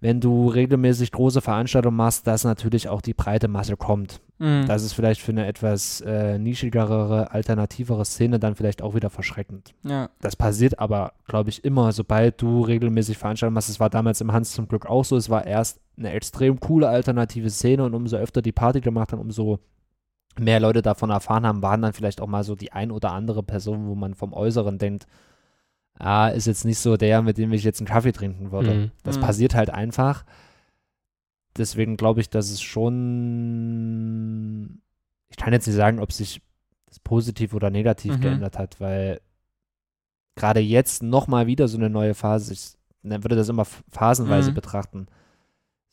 wenn 0.00 0.20
du 0.20 0.48
regelmäßig 0.48 1.10
große 1.10 1.40
Veranstaltungen 1.40 1.96
machst, 1.96 2.26
dass 2.26 2.44
natürlich 2.44 2.88
auch 2.88 3.00
die 3.00 3.14
breite 3.14 3.48
Masse 3.48 3.76
kommt. 3.76 4.20
Mhm. 4.38 4.66
Das 4.66 4.84
ist 4.84 4.92
vielleicht 4.92 5.20
für 5.20 5.32
eine 5.32 5.46
etwas 5.46 6.00
äh, 6.02 6.38
nischigere, 6.38 7.32
alternativere 7.32 8.04
Szene 8.04 8.38
dann 8.38 8.54
vielleicht 8.54 8.82
auch 8.82 8.94
wieder 8.94 9.10
verschreckend. 9.10 9.74
ja. 9.82 10.10
Das 10.20 10.36
passiert 10.36 10.78
aber, 10.78 11.12
glaube 11.26 11.50
ich, 11.50 11.64
immer, 11.64 11.92
sobald 11.92 12.40
du 12.40 12.62
regelmäßig 12.62 13.18
Veranstaltungen 13.18 13.54
machst. 13.54 13.68
Es 13.68 13.80
war 13.80 13.90
damals 13.90 14.20
im 14.20 14.32
Hans 14.32 14.52
zum 14.52 14.68
Glück 14.68 14.86
auch 14.86 15.04
so. 15.04 15.16
Es 15.16 15.30
war 15.30 15.46
erst 15.46 15.80
eine 15.96 16.12
extrem 16.12 16.60
coole 16.60 16.88
alternative 16.88 17.50
Szene 17.50 17.84
und 17.84 17.94
umso 17.94 18.16
öfter 18.16 18.42
die 18.42 18.52
Party 18.52 18.80
gemacht 18.80 19.12
haben, 19.12 19.20
umso 19.20 19.58
mehr 20.38 20.60
Leute 20.60 20.82
davon 20.82 21.10
erfahren 21.10 21.46
haben, 21.46 21.62
waren 21.62 21.82
dann 21.82 21.92
vielleicht 21.92 22.20
auch 22.20 22.26
mal 22.28 22.44
so 22.44 22.54
die 22.54 22.72
ein 22.72 22.92
oder 22.92 23.12
andere 23.12 23.42
Person, 23.42 23.88
wo 23.88 23.96
man 23.96 24.14
vom 24.14 24.32
Äußeren 24.32 24.78
denkt, 24.78 25.06
ah, 25.98 26.28
ist 26.28 26.46
jetzt 26.46 26.64
nicht 26.64 26.78
so 26.78 26.96
der, 26.96 27.22
mit 27.22 27.38
dem 27.38 27.52
ich 27.52 27.64
jetzt 27.64 27.80
einen 27.80 27.86
Kaffee 27.88 28.12
trinken 28.12 28.50
würde. 28.52 28.74
Mhm. 28.74 28.90
Das 29.02 29.16
Mhm. 29.16 29.22
passiert 29.22 29.54
halt 29.54 29.70
einfach. 29.70 30.24
Deswegen 31.56 31.96
glaube 31.96 32.20
ich, 32.20 32.30
dass 32.30 32.50
es 32.50 32.60
schon. 33.48 34.80
Ich 35.30 35.36
kann 35.36 35.52
jetzt 35.52 35.66
nicht 35.66 35.76
sagen, 35.76 35.98
ob 36.00 36.12
sich 36.12 36.40
das 36.86 36.98
positiv 37.00 37.52
oder 37.54 37.70
negativ 37.70 38.16
Mhm. 38.16 38.20
geändert 38.20 38.58
hat, 38.58 38.80
weil 38.80 39.20
gerade 40.36 40.60
jetzt 40.60 41.02
nochmal 41.02 41.46
wieder 41.46 41.68
so 41.68 41.76
eine 41.76 41.90
neue 41.90 42.14
Phase, 42.14 42.52
ich 42.52 42.72
ne, 43.02 43.22
würde 43.24 43.36
das 43.36 43.48
immer 43.48 43.64
phasenweise 43.90 44.50
Mhm. 44.52 44.54
betrachten. 44.54 45.06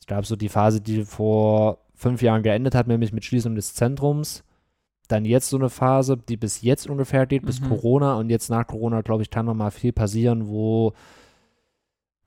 Es 0.00 0.06
gab 0.06 0.24
so 0.24 0.36
die 0.36 0.48
Phase, 0.48 0.80
die 0.80 1.04
vor 1.04 1.78
fünf 1.94 2.22
Jahren 2.22 2.42
geendet 2.42 2.74
hat, 2.74 2.86
nämlich 2.86 3.12
mit 3.12 3.24
Schließung 3.24 3.54
des 3.56 3.74
Zentrums. 3.74 4.44
Dann 5.08 5.24
jetzt 5.24 5.48
so 5.50 5.56
eine 5.56 5.68
Phase, 5.70 6.16
die 6.16 6.36
bis 6.36 6.62
jetzt 6.62 6.88
ungefähr 6.88 7.26
geht, 7.26 7.44
bis 7.46 7.60
Mhm. 7.60 7.68
Corona. 7.68 8.14
Und 8.16 8.30
jetzt 8.30 8.50
nach 8.50 8.66
Corona, 8.66 9.02
glaube 9.02 9.22
ich, 9.22 9.30
kann 9.30 9.46
noch 9.46 9.54
mal 9.54 9.70
viel 9.70 9.92
passieren, 9.92 10.48
wo 10.48 10.92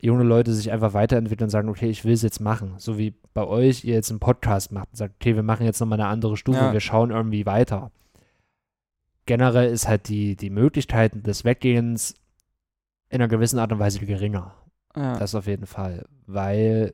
junge 0.02 0.24
Leute 0.24 0.54
sich 0.54 0.72
einfach 0.72 0.94
weiterentwickeln 0.94 1.48
und 1.48 1.52
sagen, 1.52 1.68
okay, 1.70 1.90
ich 1.90 2.06
will 2.06 2.14
es 2.14 2.22
jetzt 2.22 2.40
machen. 2.40 2.76
So 2.78 2.98
wie 2.98 3.14
bei 3.34 3.46
euch, 3.46 3.84
ihr 3.84 3.96
jetzt 3.96 4.10
einen 4.12 4.20
Podcast 4.22 4.72
macht 4.72 4.88
und 4.92 4.96
sagt, 4.98 5.16
okay, 5.20 5.36
wir 5.36 5.44
machen 5.44 5.66
jetzt 5.66 5.80
nochmal 5.82 6.00
eine 6.00 6.10
andere 6.10 6.38
Stufe, 6.38 6.58
Ja. 6.60 6.72
wir 6.74 6.80
schauen 6.80 7.12
irgendwie 7.12 7.46
weiter. 7.46 7.92
Generell 9.26 9.70
ist 9.72 9.88
halt 9.88 10.08
die, 10.08 10.36
die 10.36 10.50
Möglichkeiten 10.50 11.22
des 11.22 11.44
Weggehens 11.44 12.16
in 13.10 13.22
einer 13.22 13.28
gewissen 13.28 13.60
Art 13.60 13.72
und 13.72 13.80
Weise 13.80 14.00
geringer. 14.00 14.56
ja. 14.96 15.18
Das 15.20 15.36
auf 15.36 15.48
jeden 15.48 15.66
Fall. 15.66 16.06
Weil 16.26 16.94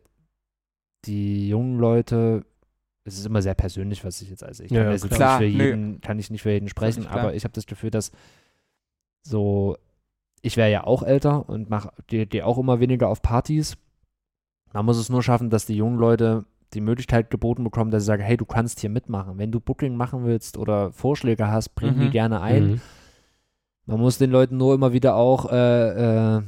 die 1.05 1.47
jungen 1.47 1.77
Leute, 1.79 2.43
es 3.05 3.17
ist 3.17 3.25
immer 3.25 3.41
sehr 3.41 3.53
persönlich, 3.53 4.03
was 4.03 4.21
ich 4.21 4.29
jetzt 4.29 4.43
also 4.43 4.63
ich 4.63 4.69
kann 4.69 4.79
ja, 4.85 4.91
jetzt 4.91 5.03
nicht 5.03 5.15
klar. 5.15 5.37
für 5.37 5.45
Nö. 5.45 5.63
jeden, 5.63 6.01
kann 6.01 6.19
ich 6.19 6.29
nicht 6.31 6.41
für 6.41 6.51
jeden 6.51 6.67
sprechen, 6.67 7.05
aber 7.07 7.33
ich 7.35 7.43
habe 7.43 7.53
das 7.53 7.65
Gefühl, 7.67 7.91
dass 7.91 8.11
so, 9.21 9.77
ich 10.41 10.57
wäre 10.57 10.71
ja 10.71 10.83
auch 10.83 11.03
älter 11.03 11.47
und 11.49 11.69
mache 11.69 11.91
gehe 12.07 12.25
geh 12.27 12.41
auch 12.41 12.57
immer 12.57 12.79
weniger 12.79 13.07
auf 13.09 13.21
Partys. 13.21 13.77
Man 14.73 14.85
muss 14.85 14.97
es 14.97 15.09
nur 15.09 15.23
schaffen, 15.23 15.49
dass 15.49 15.65
die 15.65 15.75
jungen 15.75 15.97
Leute 15.97 16.45
die 16.73 16.81
Möglichkeit 16.81 17.29
geboten 17.29 17.63
bekommen, 17.63 17.91
dass 17.91 18.03
sie 18.03 18.07
sagen, 18.07 18.23
hey, 18.23 18.35
du 18.37 18.45
kannst 18.45 18.81
hier 18.81 18.89
mitmachen. 18.89 19.37
Wenn 19.37 19.51
du 19.51 19.59
Booking 19.61 19.95
machen 19.95 20.25
willst 20.25 20.57
oder 20.57 20.91
Vorschläge 20.91 21.47
hast, 21.47 21.69
bring 21.75 21.95
die 21.99 22.07
Mhm. 22.07 22.11
gerne 22.11 22.41
ein. 22.41 22.67
Mhm. 22.71 22.81
Man 23.85 23.99
muss 23.99 24.17
den 24.17 24.31
Leuten 24.31 24.57
nur 24.57 24.73
immer 24.73 24.91
wieder 24.91 25.15
auch 25.15 25.51
äh, 25.51 26.37
äh, 26.37 26.41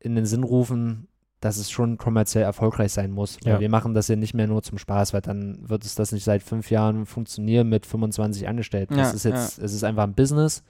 in 0.00 0.14
den 0.16 0.26
Sinn 0.26 0.42
rufen, 0.42 1.08
dass 1.44 1.58
es 1.58 1.70
schon 1.70 1.98
kommerziell 1.98 2.42
erfolgreich 2.44 2.92
sein 2.92 3.10
muss. 3.10 3.36
Weil 3.44 3.54
Ja. 3.54 3.60
wir 3.60 3.68
machen 3.68 3.92
das 3.92 4.08
ja 4.08 4.16
nicht 4.16 4.32
mehr 4.32 4.46
nur 4.46 4.62
zum 4.62 4.78
Spaß, 4.78 5.12
weil 5.12 5.20
dann 5.20 5.68
wird 5.68 5.84
es 5.84 5.94
das 5.94 6.10
nicht 6.12 6.24
seit 6.24 6.42
fünf 6.42 6.70
Jahren 6.70 7.04
funktionieren 7.04 7.68
mit 7.68 7.84
25 7.84 8.48
Angestellten. 8.48 8.94
Ja, 8.94 9.02
das 9.02 9.12
ist 9.14 9.24
jetzt, 9.24 9.58
es 9.58 9.74
ist 9.74 9.84
einfach 9.84 10.04
ein 10.04 10.14
Business 10.14 10.62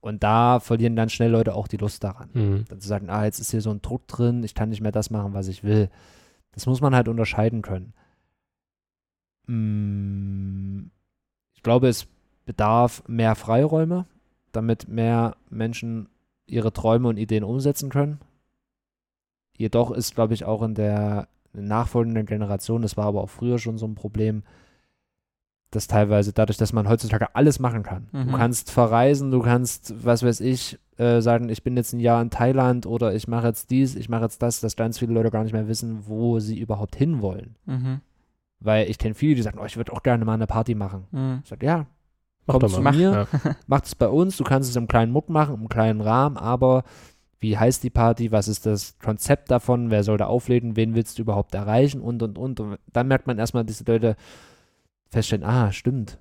und 0.00 0.22
da 0.22 0.60
verlieren 0.60 0.96
dann 0.96 1.10
schnell 1.10 1.30
Leute 1.30 1.54
auch 1.54 1.68
die 1.68 1.76
Lust 1.76 2.02
daran. 2.04 2.30
Mhm. 2.32 2.64
Dann 2.70 2.80
zu 2.80 2.88
sagen, 2.88 3.10
ah, 3.10 3.24
jetzt 3.26 3.38
ist 3.38 3.50
hier 3.50 3.60
so 3.60 3.70
ein 3.70 3.82
Druck 3.82 4.06
drin, 4.08 4.42
ich 4.44 4.54
kann 4.54 4.70
nicht 4.70 4.80
mehr 4.80 4.92
das 4.92 5.10
machen, 5.10 5.34
was 5.34 5.48
ich 5.48 5.62
will. 5.62 5.90
Das 6.52 6.64
muss 6.66 6.80
man 6.80 6.94
halt 6.94 7.08
unterscheiden 7.08 7.60
können. 7.60 7.92
Mm, 9.46 10.90
Ich 11.54 11.62
glaube, 11.62 11.88
es 11.88 12.06
bedarf 12.44 13.02
mehr 13.06 13.34
Freiräume, 13.36 14.06
damit 14.52 14.88
mehr 14.88 15.36
Menschen 15.50 16.08
ihre 16.46 16.72
Träume 16.72 17.08
und 17.08 17.18
Ideen 17.18 17.44
umsetzen 17.44 17.88
können. 17.88 18.18
Jedoch 19.62 19.92
ist, 19.92 20.16
glaube 20.16 20.34
ich, 20.34 20.44
auch 20.44 20.60
in 20.62 20.74
der 20.74 21.28
nachfolgenden 21.52 22.26
Generation, 22.26 22.82
das 22.82 22.96
war 22.96 23.06
aber 23.06 23.22
auch 23.22 23.30
früher 23.30 23.58
schon 23.60 23.78
so 23.78 23.86
ein 23.86 23.94
Problem, 23.94 24.42
dass 25.70 25.86
teilweise 25.86 26.32
dadurch, 26.32 26.58
dass 26.58 26.72
man 26.72 26.88
heutzutage 26.88 27.34
alles 27.36 27.60
machen 27.60 27.84
kann. 27.84 28.08
Du 28.12 28.18
Mhm. 28.18 28.32
kannst 28.32 28.70
verreisen, 28.72 29.30
du 29.30 29.40
kannst, 29.40 29.94
was 30.04 30.24
weiß 30.24 30.40
ich, 30.40 30.78
äh, 30.98 31.20
sagen, 31.20 31.48
ich 31.48 31.62
bin 31.62 31.76
jetzt 31.76 31.92
ein 31.92 32.00
Jahr 32.00 32.20
in 32.20 32.30
Thailand 32.30 32.86
oder 32.86 33.14
ich 33.14 33.28
mache 33.28 33.46
jetzt 33.46 33.70
dies, 33.70 33.94
ich 33.94 34.08
mache 34.08 34.22
jetzt 34.24 34.42
das, 34.42 34.60
dass 34.60 34.74
ganz 34.74 34.98
viele 34.98 35.14
Leute 35.14 35.30
gar 35.30 35.44
nicht 35.44 35.52
mehr 35.52 35.68
wissen, 35.68 36.00
wo 36.08 36.40
sie 36.40 36.58
überhaupt 36.58 36.96
hinwollen. 36.96 37.54
Mhm. 37.66 38.00
Weil 38.60 38.90
ich 38.90 38.98
kenne 38.98 39.14
viele, 39.14 39.36
die 39.36 39.42
sagen, 39.42 39.58
oh, 39.62 39.64
ich 39.64 39.76
würde 39.76 39.92
auch 39.92 40.02
gerne 40.02 40.24
mal 40.24 40.34
eine 40.34 40.46
Party 40.48 40.74
machen. 40.74 41.04
Mhm. 41.12 41.40
Ich 41.44 41.48
sage, 41.48 41.64
ja, 41.66 41.86
Mach 42.46 42.54
komm 42.54 42.60
doch 42.62 42.72
zu 42.72 42.82
mal. 42.82 42.92
mir, 42.92 43.10
Ja. 43.44 43.54
mach 43.68 43.82
es 43.84 43.94
bei 43.94 44.08
uns, 44.08 44.36
du 44.36 44.42
kannst 44.44 44.68
es 44.68 44.74
im 44.76 44.88
kleinen 44.88 45.12
Muck 45.12 45.28
machen, 45.30 45.54
im 45.54 45.68
kleinen 45.68 46.00
Rahmen, 46.00 46.36
aber 46.36 46.82
wie 47.42 47.58
heißt 47.58 47.82
die 47.82 47.90
Party, 47.90 48.32
was 48.32 48.48
ist 48.48 48.64
das 48.66 48.98
Konzept 48.98 49.50
davon, 49.50 49.90
wer 49.90 50.04
soll 50.04 50.16
da 50.16 50.26
auflegen, 50.26 50.76
wen 50.76 50.94
willst 50.94 51.18
du 51.18 51.22
überhaupt 51.22 51.54
erreichen 51.54 52.00
und 52.00 52.22
und 52.22 52.38
und. 52.38 52.60
Und 52.60 52.78
dann 52.92 53.08
merkt 53.08 53.26
man 53.26 53.38
erstmal, 53.38 53.64
diese 53.64 53.84
Leute 53.84 54.16
feststellen, 55.10 55.44
ah, 55.44 55.72
stimmt, 55.72 56.18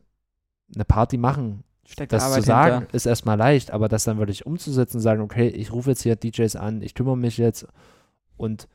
eine 0.76 0.84
Party 0.86 1.18
machen, 1.18 1.64
Steckt 1.86 2.12
das 2.14 2.24
Arbeit 2.24 2.42
zu 2.42 2.48
sagen, 2.48 2.80
hinter. 2.80 2.94
ist 2.96 3.06
erstmal 3.06 3.38
leicht, 3.38 3.72
aber 3.72 3.88
das 3.88 4.04
dann 4.04 4.18
wirklich 4.18 4.46
umzusetzen 4.46 4.98
und 4.98 5.02
sagen, 5.04 5.22
okay, 5.22 5.48
ich 5.48 5.72
rufe 5.72 5.92
jetzt 5.92 6.02
hier 6.04 6.16
DJs 6.16 6.56
an, 6.56 6.82
ich 6.82 6.94
kümmere 6.96 7.18
mich 7.18 7.38
jetzt 7.38 7.68
und 8.38 8.68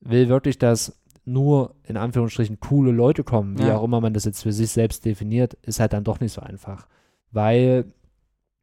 will 0.00 0.28
wirklich, 0.28 0.58
dass 0.58 0.98
nur 1.24 1.74
in 1.82 1.96
Anführungsstrichen 1.96 2.60
coole 2.60 2.92
Leute 2.92 3.24
kommen, 3.24 3.58
wie 3.58 3.66
Ja. 3.66 3.76
auch 3.76 3.84
immer 3.84 4.00
man 4.00 4.14
das 4.14 4.24
jetzt 4.24 4.42
für 4.42 4.52
sich 4.52 4.70
selbst 4.70 5.04
definiert, 5.04 5.54
ist 5.62 5.80
halt 5.80 5.92
dann 5.92 6.04
doch 6.04 6.20
nicht 6.20 6.32
so 6.32 6.40
einfach. 6.40 6.86
Weil 7.32 7.86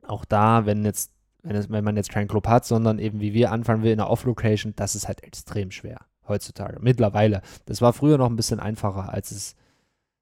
auch 0.07 0.23
da, 0.25 0.65
wenn 0.65 0.85
jetzt, 0.85 1.11
wenn, 1.43 1.55
es, 1.55 1.69
wenn 1.69 1.83
man 1.83 1.95
jetzt 1.95 2.09
keinen 2.09 2.27
Club 2.27 2.47
hat, 2.47 2.65
sondern 2.65 2.99
eben 2.99 3.19
wie 3.21 3.33
wir 3.33 3.51
anfangen 3.51 3.83
will 3.83 3.91
in 3.91 3.99
einer 3.99 4.09
Off-Location, 4.09 4.73
das 4.75 4.95
ist 4.95 5.07
halt 5.07 5.23
extrem 5.23 5.71
schwer 5.71 5.99
heutzutage. 6.27 6.79
Mittlerweile. 6.81 7.41
Das 7.65 7.81
war 7.81 7.93
früher 7.93 8.17
noch 8.17 8.29
ein 8.29 8.35
bisschen 8.37 8.59
einfacher, 8.59 9.13
als 9.13 9.31
es 9.31 9.55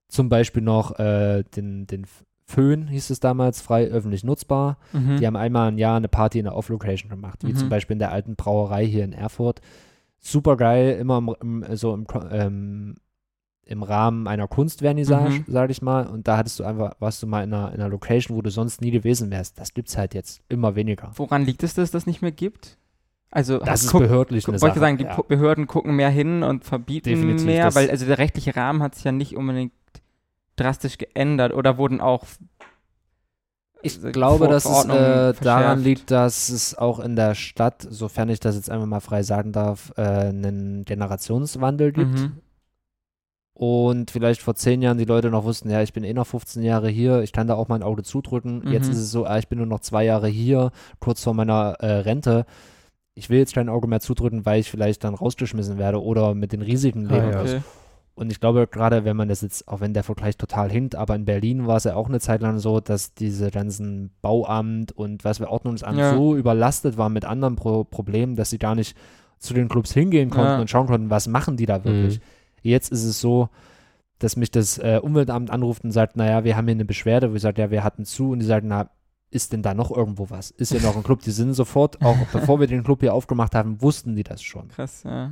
zum 0.08 0.30
Beispiel 0.30 0.62
noch 0.64 1.00
äh, 1.00 1.44
den, 1.56 1.88
den 1.88 2.06
Föhn 2.46 2.88
hieß 2.88 3.12
es 3.12 3.20
damals, 3.22 3.62
frei 3.62 3.86
öffentlich 3.86 4.24
nutzbar. 4.26 4.78
Mhm. 4.92 5.18
Die 5.18 5.26
haben 5.28 5.38
einmal 5.38 5.70
im 5.70 5.78
Jahr 5.78 5.96
eine 5.96 6.10
Party 6.10 6.40
in 6.40 6.46
der 6.46 6.56
Off-Location 6.56 7.10
gemacht, 7.10 7.46
wie 7.46 7.54
Mhm. 7.54 7.58
zum 7.58 7.70
Beispiel 7.70 7.94
in 7.94 8.00
der 8.00 8.12
alten 8.12 8.36
Brauerei 8.36 8.86
hier 8.86 9.06
in 9.06 9.14
Erfurt. 9.14 9.62
Super 10.20 10.58
geil, 10.58 10.98
immer 11.00 11.18
im, 11.20 11.64
im, 11.64 11.76
so 11.78 11.94
im, 11.94 12.06
ähm, 12.32 12.96
im 13.66 13.84
Rahmen 13.84 14.28
einer 14.28 14.48
Kunstvernissage, 14.48 15.30
Mhm. 15.30 15.46
sag 15.48 15.70
ich 15.70 15.82
mal. 15.82 16.08
Und 16.08 16.28
da 16.28 16.38
hattest 16.38 16.60
du 16.60 16.64
einfach, 16.64 16.94
warst 17.00 17.22
du 17.24 17.28
mal 17.28 17.44
in 17.44 17.54
einer, 17.54 17.70
in 17.74 17.80
einer 17.80 17.90
Location, 17.90 18.36
wo 18.36 18.42
du 18.42 18.50
sonst 18.50 18.82
nie 18.82 18.92
gewesen 18.92 19.32
wärst. 19.32 19.60
Das 19.60 19.74
gibt's 19.74 19.98
halt 19.98 20.14
jetzt 20.14 20.42
immer 20.50 20.76
weniger. 20.76 21.12
Woran 21.16 21.46
liegt 21.46 21.64
es, 21.64 21.74
dass 21.74 21.86
es 21.86 21.92
das 21.92 22.06
nicht 22.06 22.22
mehr 22.22 22.32
gibt? 22.32 22.78
Also 23.30 23.60
Das 23.60 23.84
ist 23.84 23.92
guck- 23.92 24.02
behördlich 24.02 24.44
guck- 24.44 24.56
eine 24.56 24.62
wollte 24.62 24.74
Sache. 24.76 24.80
sagen, 24.88 24.98
die 24.98 25.06
ja. 25.06 25.22
Behörden 25.22 25.68
gucken 25.68 25.96
mehr 25.96 26.10
hin 26.10 26.44
und 26.44 26.66
verbieten 26.66 27.08
Definitiv, 27.10 27.46
mehr, 27.46 27.74
weil 27.76 27.90
also 27.90 28.06
der 28.06 28.18
rechtliche 28.18 28.56
Rahmen 28.58 28.84
hat 28.84 28.96
sich 28.96 29.06
ja 29.06 29.14
nicht 29.14 29.38
unbedingt 29.38 29.72
drastisch 30.58 30.98
geändert 30.98 31.54
oder 31.54 31.78
wurden 31.78 32.02
auch 32.02 32.26
Ich 33.84 34.04
äh, 34.04 34.12
glaube, 34.12 34.48
dass 34.50 34.66
es 34.66 34.86
äh, 34.86 35.34
daran 35.42 35.82
liegt, 35.82 36.12
dass 36.12 36.50
es 36.50 36.78
auch 36.78 37.00
in 37.00 37.16
der 37.16 37.34
Stadt, 37.36 37.88
sofern 37.90 38.28
ich 38.30 38.40
das 38.42 38.56
jetzt 38.56 38.70
einfach 38.70 38.86
mal 38.86 39.00
frei 39.00 39.24
sagen 39.24 39.54
darf, 39.54 39.94
äh, 39.98 40.02
einen 40.02 40.84
Generationswandel 40.84 41.94
gibt. 41.94 42.20
Mhm. 42.20 42.32
Und 43.64 44.10
vielleicht 44.10 44.42
vor 44.42 44.56
zehn 44.56 44.82
Jahren 44.82 44.98
die 44.98 45.06
Leute 45.06 45.30
noch 45.30 45.44
wussten, 45.44 45.70
ja, 45.70 45.84
ich 45.84 45.94
bin 45.94 46.04
eh 46.04 46.14
noch 46.16 46.26
15 46.26 46.64
Jahre 46.64 46.90
hier, 46.90 47.22
ich 47.22 47.32
kann 47.32 47.46
da 47.46 47.54
auch 47.54 47.68
mein 47.68 47.84
Auge 47.84 48.02
zudrücken. 48.02 48.64
Jetzt 48.72 48.88
Mhm. 48.88 48.94
ist 48.94 48.98
es 48.98 49.12
so, 49.12 49.26
ah, 49.28 49.38
ich 49.38 49.50
bin 49.50 49.60
nur 49.60 49.68
noch 49.68 49.82
zwei 49.82 50.04
Jahre 50.04 50.28
hier, 50.28 50.72
kurz 51.00 51.24
vor 51.24 51.36
meiner 51.36 51.76
äh, 51.80 51.98
Rente. 52.00 52.48
Ich 53.14 53.30
will 53.30 53.38
jetzt 53.38 53.54
kein 53.54 53.70
Auge 53.70 53.88
mehr 53.88 54.00
zudrücken, 54.00 54.48
weil 54.48 54.62
ich 54.62 54.72
vielleicht 54.72 55.04
dann 55.04 55.14
rausgeschmissen 55.14 55.78
werde 55.78 56.02
oder 56.02 56.34
mit 56.34 56.54
den 56.54 56.64
Risiken 56.64 57.06
Ah, 57.12 57.14
leben 57.14 57.30
ja. 57.34 57.42
muss. 57.44 57.52
Okay. 57.52 57.62
Und 58.16 58.32
ich 58.32 58.40
glaube, 58.40 58.66
gerade 58.66 59.06
wenn 59.06 59.16
man 59.16 59.30
das 59.30 59.42
jetzt, 59.42 59.68
auch 59.68 59.80
wenn 59.80 59.94
der 59.94 60.04
Vergleich 60.04 60.38
total 60.38 60.72
hinkt, 60.72 60.96
aber 60.96 61.14
in 61.16 61.26
Berlin 61.26 61.68
war 61.68 61.78
es 61.78 61.84
ja 61.84 61.94
auch 61.94 62.10
eine 62.10 62.20
Zeit 62.20 62.42
lang 62.42 62.58
so, 62.58 62.80
dass 62.80 63.14
diese 63.14 63.52
ganzen 63.52 64.10
Bauamt 64.24 64.92
und 64.92 65.24
was 65.24 65.40
wir 65.40 65.50
Ordnungsamt 65.52 66.00
Ja. 66.00 66.16
so 66.16 66.36
überlastet 66.36 66.98
waren 66.98 67.14
mit 67.14 67.26
anderen 67.26 67.58
Pro 67.58 67.84
Problemen, 67.84 68.36
dass 68.36 68.50
sie 68.50 68.58
gar 68.58 68.74
nicht 68.74 68.98
zu 69.38 69.54
den 69.54 69.70
Clubs 69.70 69.94
hingehen 69.94 70.32
konnten 70.32 70.48
Ja. 70.54 70.60
und 70.62 70.70
schauen 70.72 70.88
konnten, 70.88 71.12
was 71.12 71.28
machen 71.28 71.58
die 71.58 71.68
da 71.68 71.84
wirklich. 71.86 72.18
Mhm. 72.18 72.24
Jetzt 72.62 72.92
ist 72.92 73.04
es 73.04 73.20
so, 73.20 73.50
dass 74.20 74.36
mich 74.36 74.52
das 74.52 74.78
äh, 74.78 75.00
Umweltamt 75.02 75.50
anruft 75.50 75.84
und 75.84 75.92
sagt, 75.92 76.16
naja, 76.16 76.44
wir 76.44 76.56
haben 76.56 76.68
hier 76.68 76.76
eine 76.76 76.86
Beschwerde, 76.86 77.32
wo 77.32 77.36
ich 77.36 77.42
sage, 77.42 77.62
ja, 77.62 77.72
wir 77.72 77.84
hatten 77.84 78.06
zu 78.06 78.32
und 78.32 78.40
die 78.40 78.46
sagen, 78.46 78.68
na, 78.68 78.90
ist 79.32 79.54
denn 79.54 79.64
da 79.64 79.74
noch 79.74 79.90
irgendwo 79.96 80.30
was? 80.30 80.52
Ist 80.52 80.72
hier 80.72 80.82
noch 80.82 80.96
ein 80.96 81.04
Club? 81.04 81.22
Die 81.22 81.32
sind 81.32 81.54
sofort, 81.54 82.02
auch 82.04 82.18
bevor 82.34 82.60
wir 82.60 82.68
den 82.68 82.84
Club 82.84 83.00
hier 83.00 83.14
aufgemacht 83.14 83.56
haben, 83.56 83.82
wussten 83.82 84.16
die 84.16 84.24
das 84.24 84.44
schon 84.44 84.68
Krass, 84.68 85.04
ja. 85.04 85.32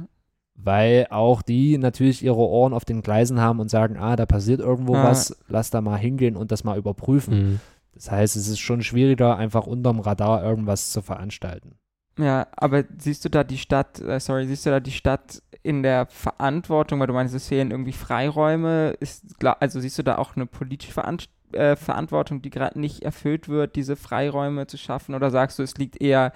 weil 0.56 1.08
auch 1.10 1.42
die 1.42 1.78
natürlich 1.78 2.24
ihre 2.24 2.38
Ohren 2.38 2.74
auf 2.74 2.86
den 2.86 3.02
Gleisen 3.02 3.40
haben 3.40 3.60
und 3.60 3.70
sagen, 3.70 3.98
ah, 3.98 4.16
da 4.16 4.26
passiert 4.26 4.62
irgendwo 4.62 4.96
Ja. 4.96 5.04
was, 5.04 5.38
lass 5.48 5.70
da 5.70 5.82
mal 5.82 5.98
hingehen 5.98 6.36
und 6.36 6.52
das 6.52 6.64
mal 6.64 6.78
überprüfen. 6.78 7.34
Mhm. 7.34 7.60
Das 7.94 8.10
heißt, 8.10 8.38
es 8.38 8.48
ist 8.48 8.60
schon 8.60 8.82
schwieriger, 8.82 9.36
einfach 9.36 9.68
unterm 9.68 10.00
Radar 10.00 10.44
irgendwas 10.44 10.92
zu 10.92 11.02
veranstalten. 11.02 11.76
Ja, 12.18 12.48
aber 12.56 12.86
siehst 12.98 13.24
du 13.26 13.30
da 13.30 13.44
die 13.44 13.58
Stadt, 13.58 14.00
äh, 14.00 14.20
sorry, 14.20 14.46
siehst 14.48 14.66
du 14.66 14.70
da 14.70 14.80
die 14.80 14.92
Stadt 14.92 15.42
in 15.64 15.84
der 15.84 16.06
Verantwortung, 16.08 17.00
weil 17.00 17.08
du 17.08 17.14
meinst, 17.14 17.36
es 17.36 17.48
fehlen 17.48 17.72
irgendwie 17.72 17.92
Freiräume, 17.92 18.96
ist, 19.00 19.26
also 19.44 19.80
siehst 19.80 19.98
du 20.00 20.04
da 20.04 20.18
auch 20.18 20.36
eine 20.36 20.46
politische 20.46 20.94
Veranst 20.94 21.30
äh, 21.52 21.76
Verantwortung, 21.76 22.42
die 22.42 22.50
gerade 22.50 22.80
nicht 22.80 23.04
erfüllt 23.04 23.50
wird, 23.50 23.76
diese 23.76 23.96
Freiräume 23.96 24.68
zu 24.68 24.78
schaffen, 24.78 25.16
oder 25.16 25.32
sagst 25.32 25.60
du, 25.60 25.64
es 25.64 25.78
liegt 25.78 26.02
eher 26.02 26.32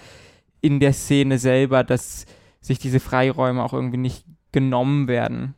in 0.62 0.80
der 0.80 0.94
Szene 0.94 1.38
selber, 1.38 1.84
dass 1.84 2.26
sich 2.60 2.80
diese 2.80 3.00
Freiräume 3.00 3.64
auch 3.64 3.74
irgendwie 3.74 3.98
nicht 3.98 4.26
genommen 4.52 5.08
werden? 5.08 5.56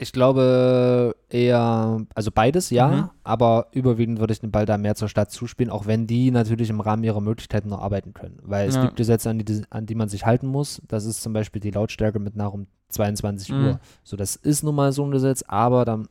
Ich 0.00 0.12
glaube 0.12 1.16
eher, 1.28 2.06
also 2.14 2.30
beides 2.30 2.70
ja, 2.70 2.88
Mhm. 2.88 3.10
aber 3.24 3.66
überwiegend 3.72 4.20
würde 4.20 4.32
ich 4.32 4.38
den 4.38 4.52
Ball 4.52 4.64
da 4.64 4.78
mehr 4.78 4.94
zur 4.94 5.08
Stadt 5.08 5.32
zuspielen, 5.32 5.72
auch 5.72 5.86
wenn 5.86 6.06
die 6.06 6.30
natürlich 6.30 6.70
im 6.70 6.80
Rahmen 6.80 7.02
ihrer 7.02 7.20
Möglichkeiten 7.20 7.68
noch 7.68 7.80
arbeiten 7.80 8.14
können. 8.14 8.38
Weil 8.44 8.68
es 8.68 8.76
Ja. 8.76 8.82
gibt 8.82 8.94
Gesetze, 8.96 9.28
an 9.28 9.38
die, 9.40 9.62
an 9.70 9.86
die 9.86 9.96
man 9.96 10.08
sich 10.08 10.24
halten 10.24 10.46
muss. 10.46 10.80
Das 10.86 11.04
ist 11.04 11.20
zum 11.20 11.32
Beispiel 11.32 11.60
die 11.60 11.72
Lautstärke 11.72 12.20
mit 12.20 12.36
nach 12.36 12.52
um 12.52 12.68
22 12.90 13.52
Mhm. 13.52 13.64
Uhr. 13.64 13.80
So, 14.04 14.16
das 14.16 14.36
ist 14.36 14.62
nun 14.62 14.76
mal 14.76 14.92
so 14.92 15.04
ein 15.04 15.10
Gesetz, 15.10 15.42
aber 15.48 15.84
dann 15.84 16.08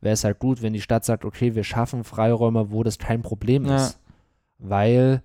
wäre 0.00 0.14
es 0.14 0.24
halt 0.24 0.38
gut, 0.38 0.62
wenn 0.62 0.72
die 0.72 0.80
Stadt 0.80 1.04
sagt, 1.04 1.26
okay, 1.26 1.54
wir 1.54 1.62
schaffen 1.64 2.04
Freiräume, 2.04 2.70
wo 2.70 2.82
das 2.84 2.96
kein 2.98 3.20
Problem 3.20 3.66
Ja. 3.66 3.76
ist. 3.76 3.98
Weil, 4.58 5.22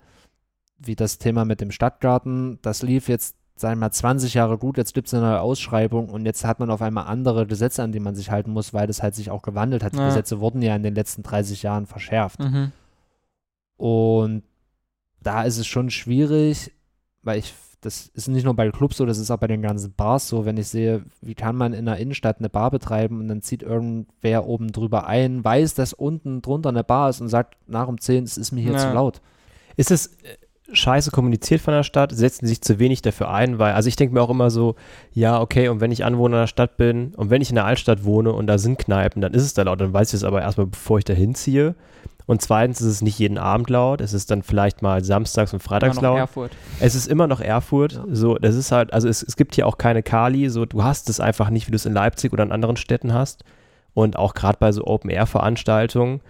wie 0.78 0.96
das 0.98 1.18
Thema 1.18 1.46
mit 1.46 1.62
dem 1.62 1.72
Stadtgarten, 1.72 2.60
das 2.62 2.82
lief 2.84 3.08
jetzt, 3.08 3.38
sagen 3.62 3.76
wir 3.80 3.86
mal, 3.88 3.92
20 3.92 4.34
Jahre 4.34 4.58
gut, 4.58 4.78
jetzt 4.78 4.94
gibt 4.94 5.08
es 5.08 5.14
eine 5.14 5.24
neue 5.24 5.40
Ausschreibung 5.42 6.10
und 6.10 6.26
jetzt 6.26 6.44
hat 6.44 6.60
man 6.60 6.70
auf 6.70 6.82
einmal 6.82 7.06
andere 7.06 7.48
Gesetze, 7.48 7.82
an 7.84 7.92
die 7.92 8.00
man 8.00 8.16
sich 8.16 8.30
halten 8.32 8.52
muss, 8.52 8.74
weil 8.74 8.88
das 8.88 9.02
halt 9.02 9.16
sich 9.16 9.30
auch 9.32 9.42
gewandelt 9.42 9.84
hat. 9.84 9.94
Die 9.94 9.98
Ja. 9.98 10.08
Gesetze 10.08 10.40
wurden 10.40 10.62
ja 10.62 10.76
in 10.76 10.84
den 10.84 10.96
letzten 10.96 11.24
30 11.24 11.64
Jahren 11.64 11.86
verschärft. 11.86 12.40
Mhm. 12.40 12.72
Und 13.78 14.44
da 15.22 15.44
ist 15.44 15.58
es 15.58 15.68
schon 15.68 15.90
schwierig, 15.90 16.72
weil 17.24 17.40
ich, 17.40 17.54
das 17.82 18.08
ist 18.14 18.28
nicht 18.28 18.44
nur 18.44 18.56
bei 18.56 18.70
Clubs 18.72 18.98
so, 18.98 19.06
das 19.06 19.18
ist 19.18 19.32
auch 19.32 19.38
bei 19.38 19.48
den 19.48 19.62
ganzen 19.62 19.94
Bars 19.94 20.28
so, 20.28 20.46
wenn 20.46 20.58
ich 20.58 20.68
sehe, 20.68 21.04
wie 21.22 21.36
kann 21.36 21.56
man 21.56 21.74
in 21.74 21.86
der 21.86 21.98
Innenstadt 21.98 22.40
eine 22.40 22.50
Bar 22.50 22.72
betreiben 22.72 23.20
und 23.20 23.28
dann 23.28 23.42
zieht 23.42 23.64
irgendwer 23.64 24.46
oben 24.46 24.72
drüber 24.72 25.08
ein, 25.08 25.44
weiß, 25.44 25.74
dass 25.76 25.94
unten 25.94 26.42
drunter 26.42 26.70
eine 26.70 26.84
Bar 26.84 27.10
ist 27.10 27.22
und 27.22 27.30
sagt 27.30 27.58
nach 27.68 27.88
um 27.88 28.00
10, 28.00 28.24
es 28.24 28.38
ist 28.38 28.52
mir 28.52 28.62
hier 28.62 28.74
Ja. 28.74 28.78
zu 28.80 28.94
laut. 28.94 29.22
Ist 29.78 29.92
es 29.92 30.08
äh, 30.08 30.38
scheiße 30.74 31.12
kommuniziert 31.12 31.62
von 31.62 31.74
der 31.74 31.84
Stadt? 31.84 32.12
Setzen 32.12 32.48
sich 32.48 32.62
zu 32.62 32.80
wenig 32.80 33.02
dafür 33.02 33.32
ein? 33.32 33.60
Weil, 33.60 33.74
also 33.74 33.88
ich 33.88 33.96
denke 33.96 34.14
mir 34.14 34.22
auch 34.22 34.30
immer 34.30 34.50
so, 34.50 34.76
ja, 35.14 35.40
okay, 35.40 35.70
und 35.70 35.82
wenn 35.82 35.92
ich 35.92 36.06
Anwohner 36.06 36.42
der 36.42 36.48
Stadt 36.48 36.78
bin 36.78 37.14
und 37.16 37.30
wenn 37.30 37.42
ich 37.42 37.50
in 37.50 37.56
der 37.56 37.66
Altstadt 37.66 38.04
wohne 38.04 38.34
und 38.34 38.48
da 38.48 38.58
sind 38.58 38.80
Kneipen, 38.80 39.22
dann 39.22 39.34
ist 39.34 39.44
es 39.44 39.54
da 39.54 39.64
laut, 39.64 39.82
dann 39.82 39.94
weiß 39.94 40.10
ich 40.10 40.16
es 40.16 40.24
aber 40.24 40.42
erstmal, 40.42 40.68
bevor 40.68 40.98
ich 40.98 41.06
da 41.06 41.14
hinziehe. 41.14 41.76
Und 42.28 42.42
zweitens 42.42 42.80
ist 42.82 42.88
es 42.88 43.02
nicht 43.02 43.20
jeden 43.20 43.38
Abend 43.38 43.70
laut, 43.70 44.00
es 44.00 44.14
ist 44.14 44.32
dann 44.32 44.44
vielleicht 44.44 44.82
mal 44.82 45.04
samstags 45.04 45.54
und 45.54 45.62
freitags 45.62 46.00
laut. 46.00 46.20
Erfurt. 46.20 46.52
Es 46.80 46.96
ist 46.96 47.08
immer 47.08 47.28
noch 47.28 47.42
Erfurt. 47.42 47.94
Ja. 47.94 48.04
So, 48.10 48.38
das 48.38 48.56
ist 48.56 48.72
halt, 48.72 48.94
also 48.94 49.10
es, 49.10 49.22
es 49.22 49.36
gibt 49.36 49.56
hier 49.56 49.68
auch 49.68 49.78
keine 49.78 50.04
Kali. 50.04 50.50
So, 50.50 50.66
du 50.66 50.84
hast 50.84 51.10
es 51.10 51.20
einfach 51.20 51.50
nicht, 51.50 51.68
wie 51.68 51.72
du 51.72 51.76
es 51.76 51.86
in 51.86 51.94
Leipzig 51.94 52.32
oder 52.32 52.44
in 52.44 52.52
anderen 52.52 52.78
Städten 52.78 53.14
hast. 53.14 53.44
Und 53.94 54.16
auch 54.16 54.34
gerade 54.34 54.58
bei 54.60 54.72
so 54.72 54.86
Open-Air-Veranstaltungen 54.86 56.22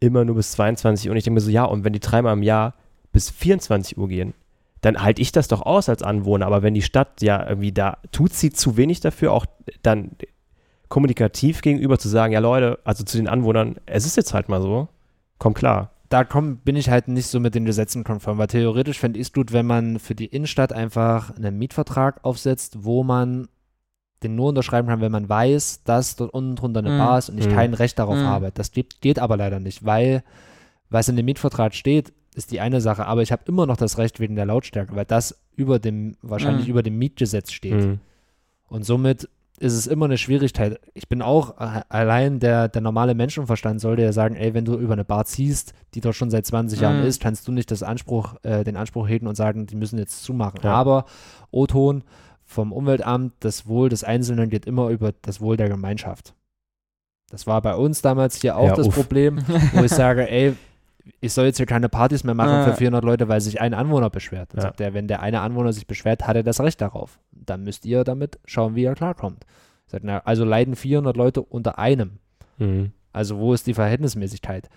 immer 0.00 0.24
nur 0.24 0.36
bis 0.36 0.52
22 0.52 1.08
Uhr. 1.08 1.12
Und 1.12 1.16
ich 1.16 1.24
denke 1.24 1.34
mir 1.34 1.40
so, 1.40 1.50
ja, 1.50 1.64
und 1.64 1.84
wenn 1.84 1.92
die 1.92 2.00
dreimal 2.00 2.34
im 2.34 2.42
Jahr 2.42 2.74
bis 3.18 3.30
24 3.30 3.98
Uhr 3.98 4.06
gehen, 4.06 4.32
dann 4.80 5.02
halte 5.02 5.20
ich 5.20 5.32
das 5.32 5.48
doch 5.48 5.62
aus 5.62 5.88
als 5.88 6.04
Anwohner. 6.04 6.46
Aber 6.46 6.62
wenn 6.62 6.74
die 6.74 6.82
Stadt 6.82 7.20
ja 7.20 7.44
irgendwie 7.48 7.72
da, 7.72 7.98
tut 8.12 8.32
sie 8.32 8.52
zu 8.52 8.76
wenig 8.76 9.00
dafür, 9.00 9.32
auch 9.32 9.44
dann 9.82 10.12
kommunikativ 10.88 11.60
gegenüber 11.62 11.98
zu 11.98 12.08
sagen, 12.08 12.32
ja 12.32 12.38
Leute, 12.38 12.78
also 12.84 13.02
zu 13.02 13.16
den 13.16 13.26
Anwohnern, 13.26 13.74
es 13.86 14.06
ist 14.06 14.16
jetzt 14.16 14.34
halt 14.34 14.48
mal 14.48 14.62
so, 14.62 14.86
komm 15.38 15.52
klar. 15.52 15.90
Da 16.10 16.22
komm, 16.22 16.58
bin 16.58 16.76
ich 16.76 16.90
halt 16.90 17.08
nicht 17.08 17.26
so 17.26 17.40
mit 17.40 17.56
den 17.56 17.64
Gesetzen 17.64 18.04
konform, 18.04 18.38
weil 18.38 18.46
theoretisch 18.46 19.00
fände 19.00 19.18
ich 19.18 19.26
es 19.26 19.32
gut, 19.32 19.52
wenn 19.52 19.66
man 19.66 19.98
für 19.98 20.14
die 20.14 20.26
Innenstadt 20.26 20.72
einfach 20.72 21.34
einen 21.36 21.58
Mietvertrag 21.58 22.24
aufsetzt, 22.24 22.84
wo 22.84 23.02
man 23.02 23.48
den 24.22 24.36
nur 24.36 24.50
unterschreiben 24.50 24.86
kann, 24.86 25.00
wenn 25.00 25.12
man 25.12 25.28
weiß, 25.28 25.82
dass 25.82 26.14
dort 26.14 26.32
unten 26.32 26.54
drunter 26.54 26.78
eine 26.80 26.90
Mhm. 26.90 26.98
Bar 26.98 27.18
ist 27.18 27.30
und 27.30 27.38
ich 27.38 27.48
Mhm. 27.48 27.52
kein 27.52 27.74
Recht 27.74 27.98
darauf 27.98 28.18
Mhm. 28.18 28.26
habe. 28.26 28.50
Das 28.54 28.70
geht, 28.70 29.00
geht 29.00 29.18
aber 29.18 29.36
leider 29.36 29.58
nicht, 29.58 29.84
weil 29.84 30.22
was 30.88 31.08
in 31.08 31.16
dem 31.16 31.26
Mietvertrag 31.26 31.74
steht, 31.74 32.12
ist 32.38 32.50
die 32.52 32.60
eine 32.60 32.80
Sache, 32.80 33.04
aber 33.06 33.20
ich 33.22 33.32
habe 33.32 33.42
immer 33.46 33.66
noch 33.66 33.76
das 33.76 33.98
Recht 33.98 34.20
wegen 34.20 34.36
der 34.36 34.46
Lautstärke, 34.46 34.94
weil 34.96 35.04
das 35.04 35.36
über 35.56 35.78
dem, 35.78 36.16
wahrscheinlich 36.22 36.64
Mhm. 36.66 36.70
über 36.70 36.82
dem 36.82 36.96
Mietgesetz 36.98 37.52
steht. 37.52 37.74
Mhm. 37.84 37.98
Und 38.68 38.84
somit 38.86 39.28
ist 39.60 39.72
es 39.74 39.88
immer 39.88 40.04
eine 40.04 40.18
Schwierigkeit. 40.18 40.78
Ich 40.94 41.08
bin 41.08 41.20
auch 41.20 41.56
allein 41.88 42.38
der, 42.38 42.68
der 42.68 42.80
normale 42.80 43.14
Menschenverstand 43.16 43.80
sollte 43.80 44.02
ja 44.02 44.12
sagen, 44.12 44.36
ey, 44.36 44.54
wenn 44.54 44.64
du 44.64 44.74
über 44.78 44.92
eine 44.92 45.04
Bar 45.04 45.24
ziehst, 45.24 45.74
die 45.94 46.00
dort 46.00 46.14
schon 46.14 46.30
seit 46.30 46.46
20 46.46 46.80
Jahren 46.80 47.00
Mhm. 47.00 47.06
ist, 47.06 47.20
kannst 47.20 47.48
du 47.48 47.52
nicht 47.52 47.70
das 47.72 47.82
Anspruch, 47.82 48.36
äh, 48.44 48.62
den 48.62 48.76
Anspruch 48.76 49.08
hegen 49.08 49.26
und 49.26 49.34
sagen, 49.34 49.66
die 49.66 49.74
müssen 49.74 49.98
jetzt 49.98 50.22
zumachen. 50.22 50.60
Ja. 50.62 50.72
Aber 50.74 51.06
O-Ton 51.50 52.04
vom 52.44 52.72
Umweltamt, 52.72 53.32
das 53.40 53.66
Wohl 53.66 53.88
des 53.88 54.04
Einzelnen 54.04 54.48
geht 54.48 54.64
immer 54.64 54.90
über 54.90 55.12
das 55.22 55.40
Wohl 55.40 55.56
der 55.56 55.68
Gemeinschaft. 55.68 56.34
Das 57.30 57.46
war 57.48 57.60
bei 57.60 57.74
uns 57.74 58.00
damals 58.00 58.36
hier 58.40 58.56
auch 58.56 58.68
Ja, 58.68 58.74
das 58.76 58.86
uff. 58.86 58.94
Problem, 58.94 59.40
wo 59.72 59.82
ich 59.82 59.90
sage, 59.92 60.30
ey, 60.30 60.54
ich 61.20 61.32
soll 61.32 61.46
jetzt 61.46 61.56
hier 61.58 61.66
keine 61.66 61.88
Partys 61.88 62.24
mehr 62.24 62.34
machen 62.34 62.50
Ja. 62.52 62.64
für 62.64 62.74
400 62.74 63.04
Leute, 63.04 63.28
weil 63.28 63.40
sich 63.40 63.60
ein 63.60 63.74
Anwohner 63.74 64.10
beschwert. 64.10 64.50
Dann 64.52 64.58
Ja. 64.58 64.62
sagt 64.62 64.80
er, 64.80 64.94
wenn 64.94 65.08
der 65.08 65.20
eine 65.22 65.40
Anwohner 65.40 65.72
sich 65.72 65.86
beschwert, 65.86 66.26
hat 66.26 66.36
er 66.36 66.42
das 66.42 66.60
Recht 66.60 66.80
darauf. 66.80 67.18
Dann 67.32 67.64
müsst 67.64 67.84
ihr 67.86 68.04
damit 68.04 68.38
schauen, 68.44 68.74
wie 68.74 68.84
er 68.84 68.94
klarkommt. 68.94 69.44
Sagt, 69.86 70.04
na, 70.04 70.18
also 70.24 70.44
leiden 70.44 70.76
400 70.76 71.16
Leute 71.16 71.42
unter 71.42 71.78
einem. 71.78 72.18
Mhm. 72.58 72.92
Also 73.12 73.38
wo 73.38 73.54
ist 73.54 73.66
die 73.66 73.74
Verhältnismäßigkeit? 73.74 74.68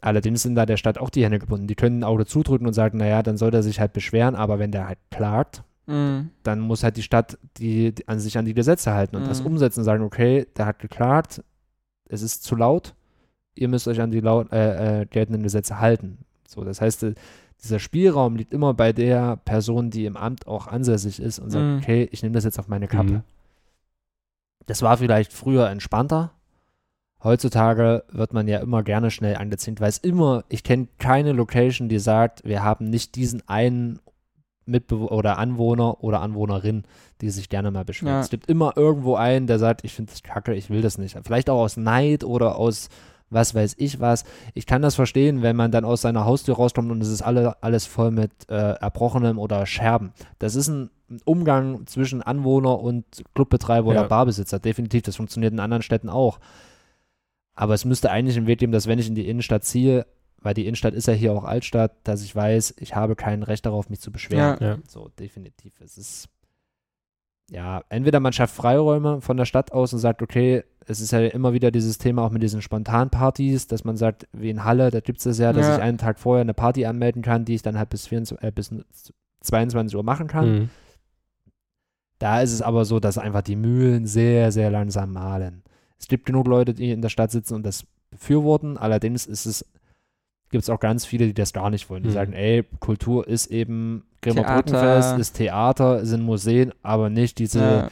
Allerdings 0.00 0.42
sind 0.42 0.54
da 0.54 0.66
der 0.66 0.76
Stadt 0.76 0.98
auch 0.98 1.10
die 1.10 1.24
Hände 1.24 1.38
gebunden. 1.38 1.66
Die 1.66 1.74
können 1.74 2.00
ein 2.00 2.04
Auge 2.04 2.26
zudrücken 2.26 2.66
und 2.66 2.72
sagen, 2.74 2.98
naja, 2.98 3.22
dann 3.22 3.36
soll 3.36 3.54
er 3.54 3.62
sich 3.62 3.80
halt 3.80 3.92
beschweren, 3.92 4.34
aber 4.34 4.58
wenn 4.58 4.70
der 4.72 4.86
halt 4.88 4.98
klagt, 5.10 5.62
Mhm. 5.86 6.30
dann 6.42 6.60
muss 6.60 6.82
halt 6.82 6.96
die 6.96 7.02
Stadt 7.02 7.38
die, 7.58 7.94
die 7.94 8.08
an 8.08 8.18
sich 8.18 8.36
an 8.38 8.44
die 8.44 8.54
Gesetze 8.54 8.92
halten 8.92 9.14
und 9.16 9.26
das 9.28 9.40
Mhm. 9.40 9.46
umsetzen 9.46 9.80
und 9.80 9.84
sagen, 9.84 10.02
okay, 10.02 10.46
der 10.56 10.66
hat 10.66 10.80
geklagt, 10.80 11.42
es 12.08 12.22
ist 12.22 12.42
zu 12.42 12.56
laut, 12.56 12.94
ihr 13.56 13.68
müsst 13.68 13.88
euch 13.88 14.00
an 14.00 14.10
die 14.10 14.20
laut, 14.20 14.52
äh, 14.52 15.02
äh, 15.02 15.06
geltenden 15.06 15.42
Gesetze 15.42 15.80
halten. 15.80 16.18
So, 16.48 16.64
das 16.64 16.80
heißt, 16.80 17.02
äh, 17.04 17.14
dieser 17.62 17.78
Spielraum 17.78 18.36
liegt 18.36 18.52
immer 18.52 18.74
bei 18.74 18.92
der 18.92 19.36
Person, 19.38 19.90
die 19.90 20.04
im 20.04 20.16
Amt 20.16 20.46
auch 20.46 20.66
ansässig 20.66 21.20
ist 21.20 21.38
und 21.38 21.50
sagt, 21.50 21.64
Mhm. 21.64 21.78
okay, 21.78 22.08
ich 22.12 22.22
nehme 22.22 22.34
das 22.34 22.44
jetzt 22.44 22.58
auf 22.58 22.68
meine 22.68 22.86
Kappe. 22.86 23.10
Mhm. 23.10 23.22
Das 24.66 24.82
war 24.82 24.96
vielleicht 24.98 25.32
früher 25.32 25.68
entspannter. 25.68 26.32
Heutzutage 27.22 28.04
wird 28.10 28.32
man 28.34 28.46
ja 28.46 28.58
immer 28.58 28.82
gerne 28.82 29.10
schnell 29.10 29.36
angezinkt, 29.36 29.80
weil 29.80 29.88
es 29.88 29.98
immer, 29.98 30.44
ich 30.48 30.62
kenne 30.64 30.88
keine 30.98 31.32
Location, 31.32 31.88
die 31.88 31.98
sagt, 31.98 32.44
wir 32.44 32.62
haben 32.62 32.90
nicht 32.90 33.16
diesen 33.16 33.42
einen 33.48 34.00
Mitbewohner 34.66 35.12
oder 35.12 35.38
Anwohner 35.38 36.02
oder 36.04 36.20
Anwohnerin, 36.20 36.84
die 37.20 37.30
sich 37.30 37.48
gerne 37.48 37.70
mal 37.70 37.84
beschwert. 37.84 38.12
Ja. 38.12 38.20
Es 38.20 38.30
gibt 38.30 38.48
immer 38.48 38.76
irgendwo 38.76 39.14
einen, 39.14 39.46
der 39.46 39.58
sagt, 39.58 39.84
ich 39.84 39.94
finde 39.94 40.12
das 40.12 40.22
kacke, 40.22 40.54
ich 40.54 40.68
will 40.70 40.82
das 40.82 40.98
nicht. 40.98 41.16
Vielleicht 41.24 41.48
auch 41.48 41.60
aus 41.60 41.76
Neid 41.76 42.24
oder 42.24 42.56
aus 42.56 42.88
was 43.30 43.54
weiß 43.54 43.74
ich 43.78 44.00
was. 44.00 44.24
Ich 44.54 44.66
kann 44.66 44.82
das 44.82 44.94
verstehen, 44.94 45.42
wenn 45.42 45.56
man 45.56 45.70
dann 45.72 45.84
aus 45.84 46.00
seiner 46.02 46.24
Haustür 46.24 46.56
rauskommt 46.56 46.90
und 46.90 47.00
es 47.00 47.08
ist 47.08 47.22
alle, 47.22 47.62
alles 47.62 47.86
voll 47.86 48.10
mit 48.10 48.30
äh, 48.48 48.54
Erbrochenem 48.74 49.38
oder 49.38 49.66
Scherben. 49.66 50.12
Das 50.38 50.54
ist 50.54 50.68
ein 50.68 50.90
Umgang 51.24 51.86
zwischen 51.86 52.22
Anwohner 52.22 52.80
und 52.80 53.04
Clubbetreiber 53.34 53.92
Ja. 53.94 54.00
oder 54.00 54.08
Barbesitzer. 54.08 54.58
Definitiv, 54.58 55.02
das 55.02 55.16
funktioniert 55.16 55.52
in 55.52 55.60
anderen 55.60 55.82
Städten 55.82 56.08
auch. 56.08 56.38
Aber 57.54 57.74
es 57.74 57.84
müsste 57.84 58.10
eigentlich 58.10 58.36
einen 58.36 58.46
Weg 58.46 58.58
geben, 58.58 58.72
dass 58.72 58.86
wenn 58.86 58.98
ich 58.98 59.08
in 59.08 59.14
die 59.14 59.28
Innenstadt 59.28 59.64
ziehe, 59.64 60.06
weil 60.42 60.54
die 60.54 60.66
Innenstadt 60.66 60.94
ist 60.94 61.06
ja 61.06 61.14
hier 61.14 61.32
auch 61.32 61.44
Altstadt, 61.44 61.92
dass 62.04 62.22
ich 62.22 62.34
weiß, 62.36 62.74
ich 62.78 62.94
habe 62.94 63.16
kein 63.16 63.42
Recht 63.42 63.66
darauf, 63.66 63.88
mich 63.88 64.00
zu 64.00 64.12
beschweren. 64.12 64.58
Ja. 64.60 64.78
So, 64.88 65.08
definitiv. 65.18 65.72
Es 65.80 65.96
ist, 65.96 66.28
ja, 67.50 67.82
entweder 67.88 68.20
man 68.20 68.32
schafft 68.32 68.54
Freiräume 68.54 69.20
von 69.20 69.36
der 69.36 69.46
Stadt 69.46 69.72
aus 69.72 69.92
und 69.92 69.98
sagt, 70.00 70.22
okay, 70.22 70.64
es 70.88 71.00
ist 71.00 71.10
ja 71.10 71.20
immer 71.20 71.52
wieder 71.52 71.70
dieses 71.70 71.98
Thema 71.98 72.22
auch 72.22 72.30
mit 72.30 72.42
diesen 72.42 72.62
Spontanpartys, 72.62 73.66
dass 73.66 73.84
man 73.84 73.96
sagt, 73.96 74.26
wie 74.32 74.50
in 74.50 74.64
Halle, 74.64 74.90
da 74.90 75.00
gibt 75.00 75.18
es 75.18 75.24
das 75.24 75.38
ja, 75.38 75.52
dass 75.52 75.66
Ja. 75.66 75.76
ich 75.76 75.82
einen 75.82 75.98
Tag 75.98 76.18
vorher 76.18 76.42
eine 76.42 76.54
Party 76.54 76.86
anmelden 76.86 77.22
kann, 77.22 77.44
die 77.44 77.54
ich 77.56 77.62
dann 77.62 77.76
halt 77.78 77.90
bis, 77.90 78.06
24, 78.06 78.46
äh, 78.46 78.52
bis 78.52 78.70
22 79.42 79.96
Uhr 79.96 80.02
machen 80.04 80.28
kann. 80.28 80.52
Mhm. 80.60 80.70
Da 82.18 82.40
ist 82.40 82.52
es 82.52 82.62
aber 82.62 82.84
so, 82.84 82.98
dass 83.00 83.18
einfach 83.18 83.42
die 83.42 83.56
Mühlen 83.56 84.06
sehr, 84.06 84.50
sehr 84.52 84.70
langsam 84.70 85.12
mahlen. 85.12 85.62
Es 85.98 86.08
gibt 86.08 86.24
genug 86.26 86.46
Leute, 86.46 86.72
die 86.72 86.90
in 86.90 87.02
der 87.02 87.08
Stadt 87.10 87.30
sitzen 87.30 87.54
und 87.54 87.64
das 87.66 87.84
befürworten. 88.10 88.78
Allerdings 88.78 89.26
ist 89.26 89.44
es, 89.46 89.64
gibt 90.50 90.62
es 90.62 90.70
auch 90.70 90.80
ganz 90.80 91.04
viele, 91.04 91.26
die 91.26 91.34
das 91.34 91.52
gar 91.52 91.68
nicht 91.70 91.90
wollen. 91.90 92.04
Die 92.04 92.08
Mhm. 92.10 92.14
sagen, 92.14 92.32
ey, 92.32 92.64
Kultur 92.80 93.26
ist 93.26 93.48
eben 93.48 94.04
Bremer 94.22 94.42
Theater. 94.42 94.54
Brückenfest, 94.62 95.18
ist 95.18 95.32
Theater, 95.36 96.06
sind 96.06 96.22
Museen, 96.22 96.72
aber 96.82 97.10
nicht 97.10 97.38
diese 97.38 97.60
Ja. 97.60 97.88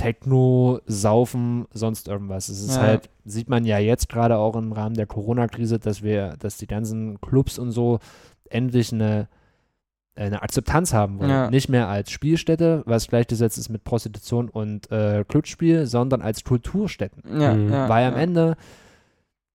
Techno, 0.00 0.80
Saufen, 0.86 1.66
sonst 1.72 2.08
irgendwas. 2.08 2.48
Es 2.48 2.60
ist 2.62 2.76
Ja. 2.76 2.82
halt, 2.82 3.10
sieht 3.24 3.48
man 3.50 3.64
ja 3.66 3.78
jetzt 3.78 4.08
gerade 4.08 4.38
auch 4.38 4.56
im 4.56 4.72
Rahmen 4.72 4.94
der 4.94 5.06
Corona-Krise, 5.06 5.78
dass 5.78 6.02
wir, 6.02 6.36
dass 6.38 6.56
die 6.56 6.66
ganzen 6.66 7.20
Clubs 7.20 7.58
und 7.58 7.70
so 7.72 7.98
endlich 8.48 8.92
eine, 8.92 9.28
eine 10.16 10.42
Akzeptanz 10.42 10.92
haben 10.94 11.18
wollen. 11.18 11.30
Ja. 11.30 11.50
Nicht 11.50 11.68
mehr 11.68 11.88
als 11.88 12.10
Spielstätte, 12.10 12.82
was 12.86 13.08
gleichgesetzt 13.08 13.58
ist 13.58 13.68
mit 13.68 13.84
Prostitution 13.84 14.48
und 14.48 14.90
äh, 14.90 15.24
Glücksspiel, 15.28 15.86
sondern 15.86 16.22
als 16.22 16.44
Kulturstätten. 16.44 17.22
Ja, 17.40 17.54
Mhm. 17.54 17.70
ja, 17.72 17.88
Weil 17.88 18.06
am 18.06 18.14
ja. 18.14 18.20
Ende 18.20 18.56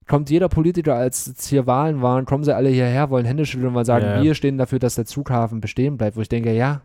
kommt 0.08 0.30
jeder 0.30 0.50
Politiker, 0.50 0.96
als 0.96 1.26
jetzt 1.26 1.48
hier 1.48 1.66
Wahlen 1.66 2.02
waren, 2.04 2.26
kommen 2.26 2.44
sie 2.44 2.56
alle 2.56 2.70
hierher, 2.70 3.10
wollen 3.10 3.26
Hände 3.26 3.46
schütteln 3.46 3.76
und 3.76 3.86
sagen, 3.86 4.06
Ja. 4.06 4.22
wir 4.22 4.36
stehen 4.36 4.58
dafür, 4.60 4.78
dass 4.80 4.94
der 4.96 5.06
Zughafen 5.06 5.60
bestehen 5.62 5.98
bleibt. 5.98 6.16
Wo 6.16 6.22
ich 6.22 6.30
denke, 6.30 6.54
ja, 6.54 6.82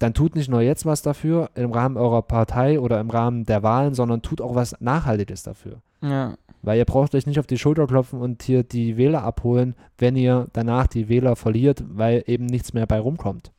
dann 0.00 0.14
tut 0.14 0.34
nicht 0.34 0.48
nur 0.48 0.62
jetzt 0.62 0.86
was 0.86 1.02
dafür 1.02 1.50
im 1.54 1.72
Rahmen 1.72 1.98
eurer 1.98 2.22
Partei 2.22 2.80
oder 2.80 2.98
im 3.00 3.10
Rahmen 3.10 3.44
der 3.44 3.62
Wahlen, 3.62 3.92
sondern 3.92 4.22
tut 4.22 4.40
auch 4.40 4.54
was 4.54 4.74
Nachhaltiges 4.80 5.42
dafür. 5.42 5.82
Ja. 6.00 6.36
Weil 6.62 6.78
ihr 6.78 6.86
braucht 6.86 7.14
euch 7.14 7.26
nicht 7.26 7.38
auf 7.38 7.46
die 7.46 7.58
Schulter 7.58 7.86
klopfen 7.86 8.18
und 8.18 8.42
hier 8.42 8.62
die 8.62 8.96
Wähler 8.96 9.22
abholen, 9.22 9.74
wenn 9.98 10.16
ihr 10.16 10.48
danach 10.54 10.86
die 10.86 11.10
Wähler 11.10 11.36
verliert, 11.36 11.84
weil 11.86 12.24
eben 12.26 12.46
nichts 12.46 12.72
mehr 12.72 12.86
bei 12.86 12.98
rumkommt. 12.98 13.52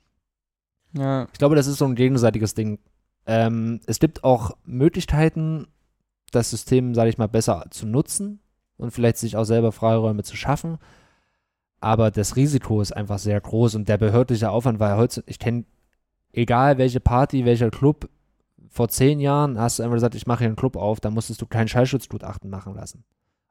Ja. 0.94 1.28
Ich 1.32 1.38
glaube, 1.38 1.56
das 1.56 1.68
ist 1.68 1.78
so 1.78 1.86
ein 1.86 1.96
gegenseitiges 1.96 2.56
Ding. 2.56 2.80
Ähm, 3.28 3.80
es 3.86 4.00
gibt 4.00 4.24
auch 4.24 4.58
Möglichkeiten, 4.66 5.68
das 6.32 6.50
System, 6.50 6.96
sage 6.96 7.12
ich 7.12 7.20
mal, 7.20 7.28
besser 7.28 7.66
zu 7.70 7.86
nutzen 7.86 8.40
und 8.78 8.90
vielleicht 8.90 9.18
sich 9.18 9.38
auch 9.38 9.44
selber 9.44 9.72
Freiräume 9.72 10.24
zu 10.24 10.36
schaffen. 10.36 10.80
Aber 11.82 12.10
das 12.10 12.36
Risiko 12.36 12.82
ist 12.82 12.94
einfach 12.94 13.20
sehr 13.20 13.40
groß 13.40 13.76
und 13.76 13.88
der 13.88 13.98
behördliche 13.98 14.50
Aufwand, 14.50 14.80
weil 14.80 14.98
heute, 14.98 15.24
ich 15.28 15.38
kenne, 15.38 15.66
egal 16.34 16.78
welche 16.78 17.00
Party, 17.00 17.46
welcher 17.46 17.70
Club, 17.72 18.10
vor 18.70 18.88
zehn 18.88 19.20
Jahren 19.20 19.60
hast 19.60 19.80
du 19.80 19.84
einfach 19.84 19.96
gesagt, 19.96 20.16
ich 20.16 20.28
mache 20.28 20.40
hier 20.40 20.48
einen 20.48 20.56
Club 20.56 20.76
auf, 20.78 21.00
da 21.02 21.10
musstest 21.10 21.42
du 21.42 21.46
kein 21.46 21.68
Schallschutzgutachten 21.68 22.50
machen 22.50 22.74
lassen. 22.74 23.04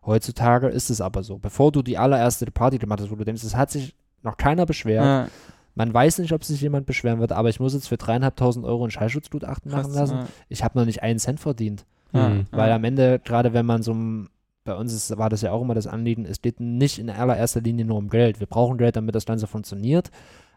Heutzutage 0.05 0.69
ist 0.69 0.89
es 0.89 1.01
aber 1.03 1.23
so. 1.23 1.37
Bevor 1.39 1.73
du 1.73 1.83
die 1.83 1.99
allererste 1.99 2.47
Party 2.51 2.79
gemacht 2.79 3.01
hast, 3.03 3.11
wo 3.11 3.17
du 3.17 3.25
denkst, 3.25 3.45
es 3.45 3.55
hat 3.55 3.71
sich 3.71 3.95
noch 4.23 4.37
keiner 4.39 4.65
beschwert, 4.65 5.05
Ja. 5.05 5.29
man 5.75 5.93
weiß 5.93 6.19
nicht, 6.19 6.33
ob 6.33 6.43
sich 6.43 6.61
jemand 6.63 6.87
beschweren 6.87 7.21
wird, 7.21 7.33
aber 7.33 7.51
ich 7.51 7.61
muss 7.61 7.75
jetzt 7.75 7.89
für 7.89 7.99
dreieinhalbtausend 7.99 8.65
Euro 8.65 8.85
ein 8.85 8.91
Schallschutzgutachten 8.91 9.71
machen 9.71 9.93
Krass, 9.93 9.95
lassen. 9.95 10.17
ja. 10.19 10.27
Ich 10.49 10.65
habe 10.65 10.79
noch 10.79 10.87
nicht 10.87 11.03
einen 11.03 11.19
Cent 11.19 11.39
verdient. 11.41 11.85
Ja. 12.13 12.31
Mhm. 12.31 12.47
Weil 12.51 12.73
am 12.73 12.83
Ende, 12.85 13.19
gerade 13.23 13.53
wenn 13.53 13.67
man 13.67 13.83
so 13.83 13.93
ein, 13.93 14.29
bei 14.65 14.75
uns 14.75 14.93
ist, 14.95 15.17
war 15.19 15.29
das 15.29 15.43
ja 15.43 15.53
auch 15.53 15.61
immer 15.63 15.75
das 15.75 15.87
Anliegen, 15.87 16.25
es 16.25 16.41
geht 16.41 16.61
nicht 16.61 16.99
in 16.99 17.11
allererster 17.11 17.61
Linie 17.61 17.85
nur 17.85 17.99
um 17.99 18.09
Geld. 18.09 18.41
Wir 18.41 18.47
brauchen 18.47 18.79
Geld, 18.79 18.97
damit 18.97 19.15
das 19.15 19.27
Ganze 19.27 19.47
funktioniert, 19.47 20.11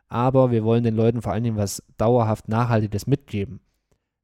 aber 0.08 0.52
wir 0.52 0.64
wollen 0.64 0.84
den 0.84 0.96
Leuten 0.96 1.22
vor 1.22 1.34
allen 1.34 1.44
Dingen 1.44 1.58
was 1.58 1.84
dauerhaft 1.98 2.48
Nachhaltiges 2.48 3.08
mitgeben. 3.08 3.62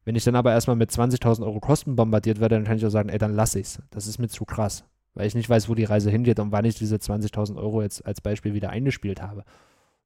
Wenn 0.06 0.16
ich 0.16 0.24
dann 0.24 0.36
aber 0.36 0.52
erstmal 0.52 0.76
mit 0.76 0.90
20.000 0.92 1.44
Euro 1.44 1.60
Kosten 1.60 1.96
bombardiert 1.96 2.40
werde, 2.40 2.56
dann 2.56 2.64
kann 2.64 2.78
ich 2.78 2.86
auch 2.86 2.90
sagen, 2.90 3.10
ey, 3.10 3.18
dann 3.18 3.34
lass 3.34 3.56
ich's. 3.56 3.82
Das 3.92 4.08
ist 4.08 4.18
mir 4.18 4.28
zu 4.28 4.46
krass. 4.46 4.86
Weil 5.14 5.28
ich 5.28 5.36
nicht 5.36 5.50
weiß, 5.50 5.70
wo 5.70 5.76
die 5.76 5.84
Reise 5.84 6.10
hingeht 6.10 6.40
und 6.40 6.52
wann 6.52 6.66
ich 6.66 6.76
diese 6.76 6.96
20.000 6.96 7.58
Euro 7.58 7.82
jetzt 7.82 8.06
als 8.06 8.22
Beispiel 8.22 8.54
wieder 8.54 8.70
eingespielt 8.70 9.22
habe. 9.22 9.44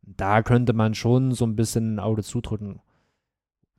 Da 0.02 0.42
könnte 0.42 0.74
man 0.74 0.96
schon 0.96 1.32
so 1.32 1.46
ein 1.46 1.56
bisschen 1.56 1.96
ein 1.96 2.00
Auge 2.00 2.24
zudrücken. 2.24 2.82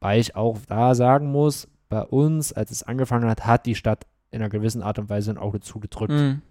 Weil 0.00 0.20
ich 0.20 0.36
auch 0.36 0.58
da 0.68 0.94
sagen 0.94 1.30
muss, 1.30 1.68
bei 1.88 2.02
uns, 2.02 2.52
als 2.52 2.70
es 2.70 2.82
angefangen 2.82 3.28
hat, 3.28 3.46
hat 3.46 3.66
die 3.66 3.74
Stadt 3.74 4.06
in 4.30 4.40
einer 4.40 4.50
gewissen 4.50 4.82
Art 4.82 4.98
und 4.98 5.08
Weise 5.10 5.30
ein 5.30 5.38
Auge 5.38 5.60
zugedrückt. 5.60 6.12
Mhm. 6.12 6.42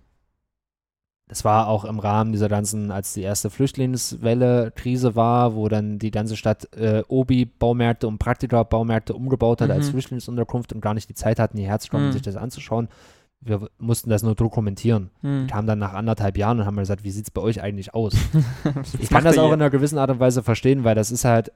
Das 1.33 1.43
war 1.43 1.67
auch 1.67 1.83
im 1.83 1.97
Rahmen 1.97 2.31
dieser 2.31 2.47
ganzen, 2.47 2.91
als 2.91 3.13
die 3.13 3.23
erste 3.23 3.49
Flüchtlingswelle 3.49 4.71
Krise 4.75 5.15
war, 5.15 5.55
wo 5.55 5.67
dann 5.67 5.97
die 5.97 6.11
ganze 6.11 6.35
Stadt 6.37 6.71
äh, 6.75 7.01
Obi-Baumärkte 7.07 8.07
und 8.07 8.19
Praktika-Baumärkte 8.19 9.15
umgebaut 9.15 9.61
hat 9.61 9.71
als 9.71 9.87
Mhm. 9.87 9.91
Flüchtlingsunterkunft 9.93 10.73
und 10.73 10.81
gar 10.81 10.93
nicht 10.93 11.09
die 11.09 11.15
Zeit 11.15 11.39
hatten, 11.39 11.57
hierher 11.57 11.79
zu 11.79 11.89
kommen 11.89 12.07
Mhm. 12.09 12.11
sich 12.13 12.21
das 12.21 12.35
anzuschauen. 12.35 12.87
wir 13.45 13.67
mussten 13.77 14.09
das 14.09 14.23
nur 14.23 14.35
dokumentieren. 14.35 15.09
Hm. 15.19 15.47
Kamen 15.47 15.67
dann 15.67 15.77
nach 15.79 15.91
anderthalb 15.91 16.37
Jahren 16.37 16.61
und 16.61 16.65
haben 16.65 16.77
gesagt, 16.77 17.03
wie 17.03 17.11
sieht 17.11 17.25
es 17.25 17.31
bei 17.31 17.41
euch 17.41 17.61
eigentlich 17.61 17.93
aus? 17.93 18.13
Ich 18.99 19.09
kann 19.09 19.25
das 19.25 19.37
auch 19.37 19.45
hier? 19.47 19.53
in 19.55 19.61
einer 19.61 19.69
gewissen 19.69 19.97
Art 19.97 20.09
und 20.11 20.21
Weise 20.21 20.43
verstehen, 20.43 20.85
weil 20.85 20.95
das 20.95 21.11
ist 21.11 21.25
halt 21.25 21.51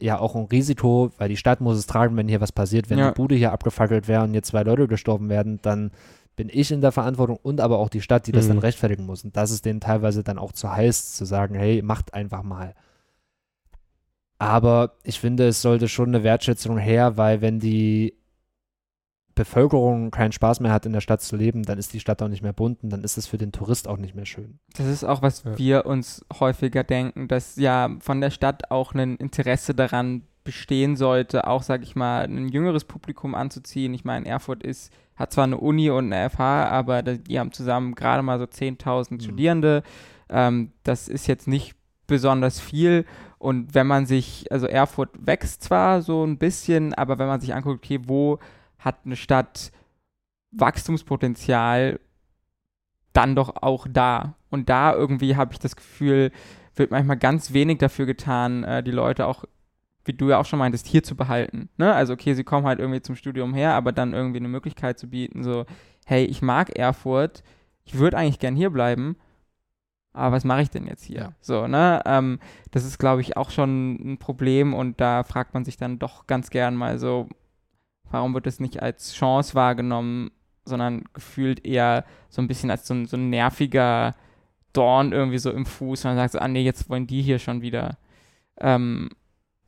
ja 0.00 0.18
auch 0.18 0.34
ein 0.34 0.44
Risiko, 0.46 1.10
weil 1.18 1.28
die 1.28 1.36
Stadt 1.36 1.60
muss 1.60 1.76
es 1.76 1.86
tragen, 1.86 2.16
wenn 2.16 2.26
hier 2.28 2.40
was 2.40 2.52
passiert. 2.52 2.88
Wenn 2.88 2.98
Ja. 2.98 3.10
die 3.10 3.14
Bude 3.16 3.34
hier 3.34 3.52
abgefackelt 3.52 4.08
wäre 4.08 4.22
und 4.24 4.30
hier 4.32 4.44
zwei 4.44 4.62
Leute 4.62 4.88
gestorben 4.88 5.28
werden, 5.28 5.58
dann 5.60 5.90
bin 6.36 6.48
ich 6.52 6.70
in 6.70 6.80
der 6.82 6.92
Verantwortung 6.92 7.38
und 7.42 7.60
aber 7.60 7.78
auch 7.78 7.88
die 7.88 8.02
Stadt, 8.02 8.26
die 8.26 8.32
das 8.32 8.44
Mhm. 8.44 8.48
dann 8.50 8.58
rechtfertigen 8.58 9.06
muss. 9.06 9.24
Und 9.24 9.36
das 9.36 9.50
ist 9.50 9.64
denen 9.64 9.80
teilweise 9.80 10.22
dann 10.22 10.38
auch 10.38 10.52
zu 10.52 10.70
heiß, 10.70 11.14
zu 11.14 11.24
sagen, 11.24 11.54
hey, 11.54 11.82
macht 11.82 12.12
einfach 12.14 12.42
mal. 12.42 12.74
Aber 14.38 14.92
ich 15.02 15.18
finde, 15.18 15.48
es 15.48 15.62
sollte 15.62 15.88
schon 15.88 16.08
eine 16.08 16.22
Wertschätzung 16.22 16.76
her, 16.78 17.16
weil 17.16 17.40
wenn 17.40 17.58
die 17.58 18.14
Bevölkerung 19.34 20.10
keinen 20.10 20.32
Spaß 20.32 20.60
mehr 20.60 20.72
hat, 20.72 20.86
in 20.86 20.92
der 20.94 21.00
Stadt 21.02 21.20
zu 21.20 21.36
leben, 21.36 21.62
dann 21.62 21.78
ist 21.78 21.92
die 21.92 22.00
Stadt 22.00 22.22
auch 22.22 22.28
nicht 22.28 22.42
mehr 22.42 22.54
bunt 22.54 22.82
und 22.82 22.90
dann 22.90 23.04
ist 23.04 23.18
es 23.18 23.26
für 23.26 23.36
den 23.36 23.52
Tourist 23.52 23.86
auch 23.86 23.98
nicht 23.98 24.14
mehr 24.14 24.24
schön. 24.24 24.58
Das 24.76 24.86
ist 24.86 25.04
auch, 25.04 25.20
was 25.20 25.42
Ja. 25.44 25.58
wir 25.58 25.86
uns 25.86 26.24
häufiger 26.40 26.84
denken, 26.84 27.28
dass 27.28 27.56
ja 27.56 27.96
von 28.00 28.20
der 28.22 28.30
Stadt 28.30 28.70
auch 28.70 28.94
ein 28.94 29.16
Interesse 29.16 29.74
daran 29.74 30.22
bestehen 30.46 30.96
sollte, 30.96 31.46
auch, 31.46 31.62
sag 31.62 31.82
ich 31.82 31.94
mal, 31.94 32.24
ein 32.24 32.48
jüngeres 32.48 32.84
Publikum 32.84 33.34
anzuziehen. 33.34 33.92
Ich 33.92 34.04
meine, 34.04 34.26
Erfurt 34.26 34.62
ist, 34.62 34.90
hat 35.14 35.32
zwar 35.32 35.44
eine 35.44 35.58
Uni 35.58 35.90
und 35.90 36.10
eine 36.12 36.30
FH, 36.30 36.68
aber 36.70 37.02
die 37.02 37.38
haben 37.38 37.52
zusammen 37.52 37.94
gerade 37.94 38.22
mal 38.22 38.38
so 38.38 38.46
10.000 38.46 39.16
Mhm. 39.16 39.20
Studierende. 39.20 39.82
Ähm, 40.30 40.72
das 40.82 41.08
ist 41.08 41.26
jetzt 41.26 41.46
nicht 41.46 41.76
besonders 42.06 42.60
viel. 42.60 43.04
Und 43.38 43.74
wenn 43.74 43.86
man 43.86 44.06
sich, 44.06 44.50
also 44.50 44.66
Erfurt 44.66 45.10
wächst 45.18 45.62
zwar 45.62 46.00
so 46.00 46.24
ein 46.24 46.38
bisschen, 46.38 46.94
aber 46.94 47.18
wenn 47.18 47.26
man 47.26 47.40
sich 47.40 47.54
anguckt, 47.54 47.84
okay, 47.84 48.00
wo 48.06 48.38
hat 48.78 49.00
eine 49.04 49.16
Stadt 49.16 49.72
Wachstumspotenzial, 50.52 52.00
dann 53.12 53.34
doch 53.34 53.62
auch 53.62 53.86
da. 53.90 54.34
Und 54.50 54.68
da 54.68 54.94
irgendwie 54.94 55.36
habe 55.36 55.52
ich 55.52 55.58
das 55.58 55.76
Gefühl, 55.76 56.30
wird 56.74 56.90
manchmal 56.90 57.16
ganz 57.16 57.52
wenig 57.52 57.78
dafür 57.78 58.06
getan, 58.06 58.64
äh, 58.64 58.82
die 58.82 58.90
Leute 58.90 59.26
auch, 59.26 59.44
wie 60.06 60.12
du 60.12 60.30
ja 60.30 60.38
auch 60.38 60.46
schon 60.46 60.58
meintest, 60.58 60.86
hier 60.86 61.02
zu 61.02 61.16
behalten. 61.16 61.68
Ne? 61.76 61.92
Also 61.92 62.12
okay, 62.12 62.34
sie 62.34 62.44
kommen 62.44 62.66
halt 62.66 62.78
irgendwie 62.78 63.02
zum 63.02 63.16
Studium 63.16 63.54
her, 63.54 63.74
aber 63.74 63.92
dann 63.92 64.14
irgendwie 64.14 64.38
eine 64.38 64.48
Möglichkeit 64.48 64.98
zu 64.98 65.08
bieten, 65.08 65.42
so, 65.42 65.66
hey, 66.06 66.24
ich 66.24 66.42
mag 66.42 66.76
Erfurt, 66.78 67.42
ich 67.84 67.98
würde 67.98 68.16
eigentlich 68.16 68.38
gern 68.38 68.56
hier 68.56 68.70
bleiben, 68.70 69.16
aber 70.12 70.36
was 70.36 70.44
mache 70.44 70.62
ich 70.62 70.70
denn 70.70 70.86
jetzt 70.86 71.04
hier? 71.04 71.20
Ja. 71.20 71.32
So, 71.40 71.66
ne? 71.66 72.00
Ähm, 72.06 72.38
das 72.70 72.84
ist, 72.84 72.98
glaube 72.98 73.20
ich, 73.20 73.36
auch 73.36 73.50
schon 73.50 74.12
ein 74.12 74.18
Problem 74.18 74.72
und 74.72 75.00
da 75.00 75.24
fragt 75.24 75.52
man 75.52 75.64
sich 75.64 75.76
dann 75.76 75.98
doch 75.98 76.26
ganz 76.26 76.48
gern 76.48 76.74
mal 76.74 76.98
so, 76.98 77.28
warum 78.10 78.32
wird 78.32 78.46
das 78.46 78.58
nicht 78.58 78.82
als 78.82 79.12
Chance 79.12 79.54
wahrgenommen, 79.54 80.30
sondern 80.64 81.04
gefühlt 81.12 81.64
eher 81.66 82.04
so 82.30 82.40
ein 82.40 82.48
bisschen 82.48 82.70
als 82.70 82.86
so 82.86 82.94
ein, 82.94 83.06
so 83.06 83.16
ein 83.16 83.28
nerviger 83.28 84.14
Dorn 84.72 85.12
irgendwie 85.12 85.38
so 85.38 85.50
im 85.50 85.66
Fuß. 85.66 86.04
Und 86.04 86.12
man 86.12 86.16
sagt 86.16 86.32
so, 86.32 86.38
ah 86.38 86.48
nee, 86.48 86.62
jetzt 86.62 86.88
wollen 86.88 87.06
die 87.06 87.22
hier 87.22 87.38
schon 87.38 87.60
wieder 87.60 87.98
ähm, 88.58 89.10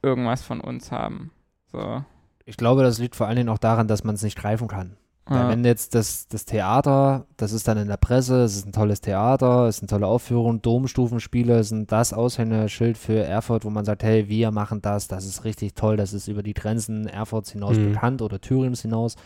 irgendwas 0.02 0.42
von 0.42 0.60
uns 0.60 0.90
haben. 0.92 1.30
So. 1.72 2.04
Ich 2.44 2.56
glaube, 2.56 2.82
das 2.82 2.98
liegt 2.98 3.16
vor 3.16 3.26
allen 3.26 3.36
Dingen 3.36 3.48
auch 3.48 3.58
daran, 3.58 3.88
dass 3.88 4.04
man 4.04 4.14
es 4.14 4.22
nicht 4.22 4.38
greifen 4.38 4.68
kann. 4.68 4.96
Ja. 5.30 5.50
wenn 5.50 5.62
jetzt 5.62 5.94
das, 5.94 6.26
das 6.28 6.46
Theater, 6.46 7.26
das 7.36 7.52
ist 7.52 7.68
dann 7.68 7.76
in 7.76 7.88
der 7.88 7.98
Presse, 7.98 8.44
es 8.44 8.56
ist 8.56 8.66
ein 8.66 8.72
tolles 8.72 9.02
Theater, 9.02 9.66
es 9.66 9.76
ist 9.76 9.82
eine 9.82 9.88
tolle 9.88 10.06
Aufführung, 10.06 10.62
Domstufenspiele 10.62 11.64
sind 11.64 11.92
das 11.92 12.14
Aushängeschild 12.14 12.96
für 12.96 13.22
Erfurt, 13.24 13.66
wo 13.66 13.68
man 13.70 13.84
sagt, 13.84 14.02
hey, 14.04 14.26
wir 14.30 14.50
machen 14.52 14.80
das, 14.80 15.06
das 15.06 15.26
ist 15.26 15.44
richtig 15.44 15.74
toll, 15.74 15.98
das 15.98 16.14
ist 16.14 16.28
über 16.28 16.42
die 16.42 16.54
Grenzen 16.54 17.06
Erfurts 17.06 17.50
hinaus 17.52 17.76
Mhm. 17.76 17.92
bekannt 17.92 18.22
oder 18.22 18.40
Thüringens 18.40 18.80
hinaus. 18.80 19.16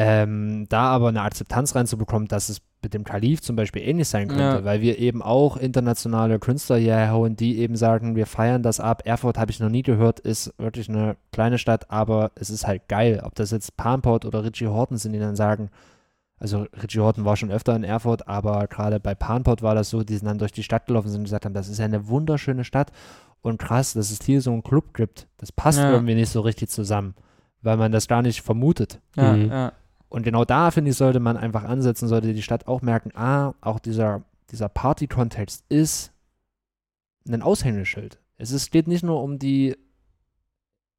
Ähm, 0.00 0.66
da 0.68 0.82
aber 0.90 1.08
eine 1.08 1.22
Akzeptanz 1.22 1.74
reinzubekommen, 1.74 2.28
dass 2.28 2.48
es 2.48 2.60
mit 2.82 2.94
dem 2.94 3.02
Kalif 3.02 3.40
zum 3.42 3.56
Beispiel 3.56 3.82
ähnlich 3.82 4.06
sein 4.06 4.28
könnte, 4.28 4.42
Ja. 4.44 4.64
weil 4.64 4.80
wir 4.80 4.98
eben 5.00 5.20
auch 5.22 5.56
internationale 5.56 6.38
Künstler 6.38 6.76
hierher 6.76 7.10
hauen, 7.10 7.34
die 7.34 7.58
eben 7.58 7.74
sagen, 7.74 8.14
wir 8.14 8.26
feiern 8.26 8.62
das 8.62 8.78
ab. 8.78 9.02
Erfurt 9.04 9.36
habe 9.38 9.50
ich 9.50 9.58
noch 9.58 9.68
nie 9.70 9.82
gehört, 9.82 10.20
ist 10.20 10.54
wirklich 10.58 10.88
eine 10.88 11.16
kleine 11.32 11.58
Stadt, 11.58 11.90
aber 11.90 12.30
es 12.36 12.48
ist 12.50 12.64
halt 12.68 12.86
geil. 12.88 13.20
Ob 13.24 13.34
das 13.34 13.50
jetzt 13.50 13.76
Panport 13.76 14.24
oder 14.24 14.44
Richie 14.44 14.68
Horton 14.68 14.96
sind, 14.98 15.12
die 15.14 15.18
dann 15.18 15.34
sagen, 15.34 15.70
also 16.38 16.66
Richie 16.80 17.00
Horton 17.00 17.24
war 17.24 17.36
schon 17.36 17.50
öfter 17.50 17.74
in 17.74 17.82
Erfurt, 17.82 18.28
aber 18.28 18.68
gerade 18.68 19.00
bei 19.00 19.16
Panport 19.16 19.60
war 19.62 19.74
das 19.74 19.90
so, 19.90 20.04
die 20.04 20.16
sind 20.16 20.26
dann 20.28 20.38
durch 20.38 20.52
die 20.52 20.62
Stadt 20.62 20.86
gelaufen 20.86 21.08
sind 21.08 21.18
und 21.22 21.24
gesagt 21.24 21.44
haben, 21.44 21.54
das 21.54 21.66
ist 21.68 21.78
ja 21.78 21.84
eine 21.86 22.06
wunderschöne 22.06 22.62
Stadt 22.62 22.92
und 23.42 23.58
krass, 23.58 23.94
dass 23.94 24.12
es 24.12 24.24
hier 24.24 24.40
so 24.40 24.52
einen 24.52 24.62
Club 24.62 24.94
gibt. 24.94 25.26
Das 25.38 25.50
passt 25.50 25.80
Ja. 25.80 25.90
irgendwie 25.90 26.14
nicht 26.14 26.30
so 26.30 26.40
richtig 26.42 26.68
zusammen, 26.68 27.16
weil 27.62 27.76
man 27.76 27.90
das 27.90 28.06
gar 28.06 28.22
nicht 28.22 28.42
vermutet. 28.42 29.00
ja, 29.16 29.32
Mhm. 29.32 29.50
ja. 29.50 29.72
Und 30.08 30.22
genau 30.22 30.44
da, 30.44 30.70
finde 30.70 30.90
ich, 30.90 30.96
sollte 30.96 31.20
man 31.20 31.36
einfach 31.36 31.64
ansetzen, 31.64 32.08
sollte 32.08 32.32
die 32.32 32.42
Stadt 32.42 32.66
auch 32.66 32.82
merken, 32.82 33.10
ah, 33.14 33.54
auch 33.60 33.78
dieser, 33.78 34.22
dieser 34.50 34.68
Party-Kontext 34.68 35.64
ist 35.68 36.12
ein 37.28 37.42
Aushängeschild. 37.42 38.18
Es 38.38 38.50
ist, 38.50 38.70
geht 38.70 38.88
nicht 38.88 39.04
nur 39.04 39.22
um 39.22 39.38
die 39.38 39.76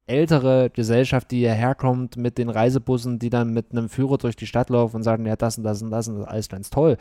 ältere 0.06 0.70
Gesellschaft, 0.70 1.30
die 1.30 1.38
hierher 1.38 1.74
kommt 1.74 2.16
mit 2.16 2.36
den 2.38 2.50
Reisebussen, 2.50 3.18
die 3.18 3.30
dann 3.30 3.52
mit 3.52 3.72
einem 3.72 3.88
Führer 3.88 4.18
durch 4.18 4.36
die 4.36 4.46
Stadt 4.46 4.68
laufen 4.70 4.96
und 4.96 5.02
sagen, 5.02 5.24
ja, 5.26 5.36
das 5.36 5.56
und 5.56 5.64
das 5.64 5.82
und 5.82 5.90
das 5.90 6.08
und 6.08 6.16
das 6.16 6.24
ist 6.24 6.30
alles 6.30 6.48
ganz 6.48 6.70
toll. 6.70 6.96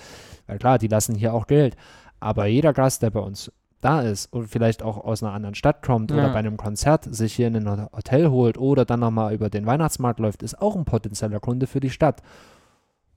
Weil 0.48 0.60
klar, 0.60 0.78
die 0.78 0.88
lassen 0.88 1.16
hier 1.16 1.34
auch 1.34 1.48
Geld. 1.48 1.76
Aber 2.20 2.46
jeder 2.46 2.74
Gast, 2.74 3.02
der 3.02 3.10
bei 3.10 3.20
uns 3.20 3.52
da 3.82 4.02
ist 4.02 4.32
und 4.34 4.48
vielleicht 4.48 4.84
auch 4.84 4.98
aus 4.98 5.24
einer 5.24 5.34
anderen 5.34 5.56
Stadt 5.56 5.82
kommt 5.84 6.12
oder 6.12 6.24
Ja. 6.28 6.34
bei 6.34 6.40
einem 6.40 6.58
Konzert 6.58 7.06
sich 7.14 7.34
hier 7.34 7.48
in 7.48 7.56
ein 7.68 7.88
Hotel 7.94 8.30
holt 8.30 8.58
oder 8.58 8.86
dann 8.86 9.00
nochmal 9.00 9.34
über 9.34 9.50
den 9.50 9.66
Weihnachtsmarkt 9.66 10.20
läuft, 10.20 10.44
ist 10.44 10.62
auch 10.62 10.76
ein 10.76 10.86
potenzieller 10.86 11.40
Kunde 11.40 11.66
für 11.68 11.80
die 11.80 11.90
Stadt. 11.90 12.22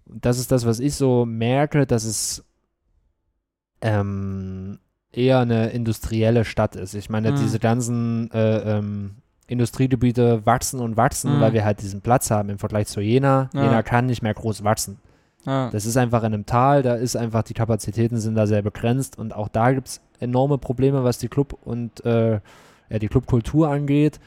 Und 0.07 0.25
das 0.25 0.39
ist 0.39 0.53
das, 0.53 0.65
was 0.67 0.79
ich 0.81 0.95
so 0.95 1.25
merke, 1.27 1.87
dass 1.87 2.05
es 2.05 2.45
ähm, 3.81 4.79
eher 5.13 5.41
eine 5.41 5.71
industrielle 5.71 6.45
Stadt 6.45 6.77
ist. 6.77 6.95
Ich 6.95 7.11
meine, 7.11 7.33
Mhm. 7.33 7.37
diese 7.37 7.59
ganzen 7.59 8.31
äh, 8.33 8.79
ähm, 8.79 9.17
Industriegebiete 9.49 10.47
wachsen 10.47 10.81
und 10.81 10.97
wachsen, 10.97 11.37
Mhm. 11.37 11.41
weil 11.41 11.53
wir 11.53 11.65
halt 11.65 11.83
diesen 11.83 12.01
Platz 12.01 12.31
haben 12.31 12.49
im 12.49 12.59
Vergleich 12.59 12.87
zu 12.87 13.01
Jena. 13.01 13.51
Ja. 13.53 13.65
Jena 13.65 13.83
kann 13.83 14.07
nicht 14.07 14.23
mehr 14.23 14.35
groß 14.35 14.65
wachsen. 14.65 14.99
ja. 15.45 15.69
Das 15.71 15.85
ist 15.87 15.97
einfach 15.97 16.21
in 16.23 16.33
einem 16.33 16.47
Tal, 16.47 16.83
da 16.83 16.95
ist 16.95 17.17
einfach, 17.17 17.43
die 17.43 17.55
Kapazitäten 17.55 18.19
sind 18.19 18.37
da 18.37 18.47
sehr 18.47 18.63
begrenzt 18.63 19.19
und 19.19 19.35
auch 19.35 19.49
da 19.49 19.73
gibt 19.73 19.89
es 19.89 20.01
enorme 20.23 20.59
Probleme, 20.59 21.05
was 21.05 21.19
die 21.19 21.29
Club 21.29 21.57
und 21.65 22.05
äh, 22.05 22.41
ja, 22.89 22.99
die 22.99 23.09
Clubkultur 23.09 23.69
angeht. 23.69 24.21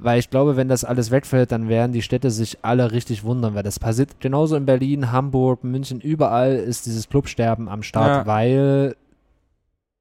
Weil 0.00 0.20
ich 0.20 0.30
glaube, 0.30 0.56
wenn 0.56 0.68
das 0.68 0.84
alles 0.84 1.10
wegfällt, 1.10 1.50
dann 1.50 1.68
werden 1.68 1.92
die 1.92 2.02
Städte 2.02 2.30
sich 2.30 2.58
alle 2.64 2.92
richtig 2.92 3.24
wundern, 3.24 3.54
weil 3.56 3.64
das 3.64 3.80
passiert 3.80 4.20
genauso 4.20 4.54
in 4.54 4.64
Berlin, 4.64 5.10
Hamburg, 5.10 5.64
München, 5.64 6.00
überall 6.00 6.54
ist 6.54 6.86
dieses 6.86 7.08
Clubsterben 7.08 7.68
am 7.68 7.82
Start, 7.82 8.24
Ja. 8.24 8.26
weil 8.26 8.94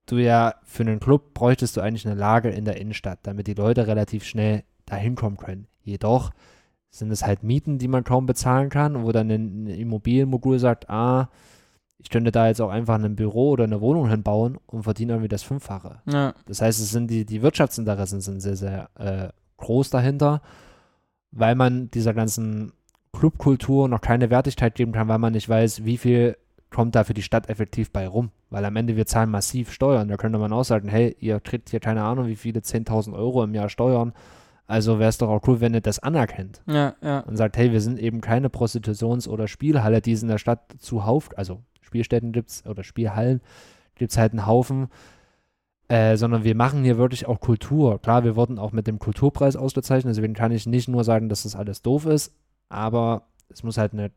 du 0.05 0.17
ja 0.17 0.53
für 0.63 0.83
einen 0.83 0.99
Club 0.99 1.33
bräuchtest 1.33 1.75
du 1.75 1.81
eigentlich 1.81 2.05
eine 2.05 2.15
Lage 2.15 2.49
in 2.49 2.63
der 2.65 2.77
Innenstadt, 2.77 3.19
damit 3.23 3.47
die 3.47 3.55
Leute 3.55 3.87
relativ 3.87 4.23
schnell 4.23 4.63
dahin 4.85 5.15
kommen 5.15 5.37
können. 5.37 5.67
Jedoch 5.83 6.29
sind 6.91 7.11
es 7.11 7.25
halt 7.25 7.43
Mieten, 7.43 7.79
die 7.79 7.87
man 7.87 8.03
kaum 8.03 8.25
bezahlen 8.27 8.69
kann, 8.69 9.03
wo 9.03 9.11
dann 9.11 9.29
ein 9.31 9.63
ein 9.63 9.67
Immobilienmogul 9.67 10.59
sagt, 10.59 10.89
ah, 10.89 11.29
ich 11.99 12.09
könnte 12.09 12.31
da 12.31 12.47
jetzt 12.47 12.61
auch 12.61 12.69
einfach 12.69 12.95
ein 12.95 13.15
Büro 13.15 13.49
oder 13.51 13.63
eine 13.63 13.81
Wohnung 13.81 14.07
hinbauen 14.09 14.57
und 14.67 14.83
verdiene 14.83 15.13
irgendwie 15.13 15.29
das 15.29 15.43
Fünffache. 15.43 16.01
ja. 16.05 16.33
Das 16.45 16.61
heißt, 16.61 16.79
es 16.79 16.91
sind 16.91 17.09
die, 17.09 17.25
die 17.25 17.41
Wirtschaftsinteressen 17.41 18.21
sind 18.21 18.39
sehr, 18.41 18.55
sehr 18.55 18.89
äh, 18.99 19.29
groß 19.57 19.89
dahinter, 19.89 20.41
weil 21.31 21.55
man 21.55 21.89
dieser 21.91 22.13
ganzen 22.13 22.73
Clubkultur 23.13 23.87
noch 23.89 24.01
keine 24.01 24.29
Wertigkeit 24.29 24.75
geben 24.75 24.91
kann, 24.91 25.07
weil 25.07 25.17
man 25.17 25.33
nicht 25.33 25.49
weiß, 25.49 25.85
wie 25.85 25.97
viel 25.97 26.37
kommt 26.69 26.95
da 26.95 27.03
für 27.03 27.13
die 27.13 27.21
Stadt 27.23 27.49
effektiv 27.49 27.91
bei 27.91 28.07
rum. 28.07 28.29
Weil 28.49 28.63
am 28.65 28.75
Ende 28.75 28.95
wir 28.95 29.05
zahlen 29.05 29.31
massiv 29.31 29.71
Steuern. 29.71 30.07
Da 30.07 30.17
könnte 30.17 30.37
man 30.37 30.53
auch 30.53 30.63
sagen, 30.65 30.89
hey, 30.89 31.15
ihr 31.19 31.39
kriegt 31.39 31.69
hier 31.69 31.79
keine 31.79 32.03
Ahnung, 32.03 32.27
wie 32.27 32.35
viele 32.35 32.59
10.000 32.59 33.13
Euro 33.13 33.43
im 33.43 33.53
Jahr 33.55 33.69
Steuern. 33.69 34.13
Also 34.67 34.99
wäre 34.99 35.09
es 35.09 35.17
doch 35.17 35.29
auch 35.29 35.41
cool, 35.47 35.61
wenn 35.61 35.73
ihr 35.73 35.81
das 35.81 35.99
anerkennt 35.99 36.61
Ja, 36.67 36.93
ja. 37.01 37.21
und 37.21 37.37
sagt, 37.37 37.55
hey, 37.57 37.71
wir 37.71 37.79
sind 37.81 37.99
eben 37.99 38.19
keine 38.21 38.49
Prostitutions- 38.49 39.27
oder 39.27 39.47
Spielhalle, 39.47 40.01
die 40.01 40.11
es 40.11 40.21
in 40.21 40.27
der 40.27 40.37
Stadt 40.37 40.75
zuhauf, 40.77 41.29
also 41.37 41.61
Spielstätten 41.87 42.31
gibt's 42.31 42.65
oder 42.65 42.83
Spielhallen 42.83 43.41
gibt's 43.95 44.17
halt 44.17 44.33
einen 44.33 44.45
Haufen, 44.45 44.89
äh, 45.87 46.17
sondern 46.17 46.43
wir 46.43 46.55
machen 46.55 46.83
hier 46.83 46.97
wirklich 46.97 47.27
auch 47.27 47.39
Kultur. 47.39 47.99
Klar, 48.01 48.23
wir 48.23 48.35
wurden 48.35 48.59
auch 48.59 48.73
mit 48.73 48.87
dem 48.87 48.99
Kulturpreis 48.99 49.55
ausgezeichnet, 49.55 50.15
deswegen 50.15 50.33
kann 50.33 50.51
ich 50.51 50.67
nicht 50.67 50.87
nur 50.87 51.03
sagen, 51.03 51.29
dass 51.29 51.43
das 51.43 51.55
alles 51.55 51.81
doof 51.81 52.05
ist, 52.05 52.35
aber 52.69 53.23
es 53.49 53.63
muss 53.63 53.77
halt 53.77 53.93
eine, 53.93 54.11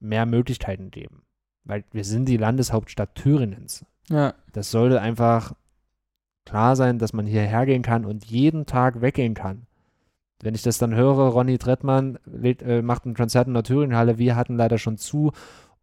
mehr 0.00 0.26
Möglichkeiten 0.26 0.90
geben. 0.90 1.22
Weil 1.64 1.84
wir 1.92 2.04
sind 2.04 2.26
die 2.26 2.38
Landeshauptstadt 2.38 3.14
Thüringens. 3.14 3.84
Ja, 4.08 4.34
Das 4.52 4.70
sollte 4.70 5.00
einfach 5.00 5.52
klar 6.46 6.74
sein, 6.74 6.98
dass 6.98 7.12
man 7.12 7.26
hierher 7.26 7.66
gehen 7.66 7.82
kann 7.82 8.04
und 8.04 8.24
jeden 8.24 8.66
Tag 8.66 9.02
weggehen 9.02 9.34
kann. 9.34 9.66
Wenn 10.42 10.54
ich 10.54 10.62
das 10.62 10.78
dann 10.78 10.94
höre, 10.94 11.28
Ronny 11.28 11.58
Trettmann 11.58 12.18
äh, 12.42 12.80
macht 12.80 13.04
ein 13.04 13.14
Konzert 13.14 13.46
in 13.46 13.54
der 13.54 13.62
Thüringenhalle, 13.62 14.16
wir 14.16 14.36
hatten 14.36 14.56
leider 14.56 14.78
schon 14.78 14.96
zu 14.96 15.32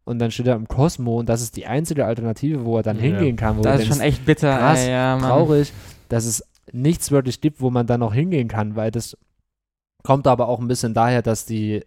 und 0.08 0.18
dann 0.18 0.30
steht 0.30 0.46
er 0.46 0.56
im 0.56 0.66
Cosmo 0.66 1.18
und 1.18 1.28
das 1.28 1.42
ist 1.42 1.56
die 1.56 1.66
einzige 1.66 2.06
Alternative, 2.06 2.64
wo 2.64 2.78
er 2.78 2.82
dann 2.82 2.96
Ja. 2.96 3.02
hingehen 3.02 3.36
kann. 3.36 3.58
Wo 3.58 3.62
das 3.62 3.82
ist 3.82 3.88
schon 3.88 4.00
echt 4.00 4.24
bitter. 4.24 4.56
krass, 4.56 4.80
ey, 4.80 4.90
ja, 4.90 5.16
Mann. 5.16 5.28
traurig, 5.30 5.72
dass 6.08 6.24
es 6.24 6.42
nichts 6.72 7.10
wirklich 7.10 7.40
gibt, 7.40 7.60
wo 7.60 7.70
man 7.70 7.86
dann 7.86 8.00
noch 8.00 8.14
hingehen 8.14 8.48
kann, 8.48 8.74
weil 8.76 8.90
das 8.90 9.16
kommt 10.02 10.26
aber 10.26 10.48
auch 10.48 10.60
ein 10.60 10.68
bisschen 10.68 10.94
daher, 10.94 11.22
dass 11.22 11.44
die 11.44 11.84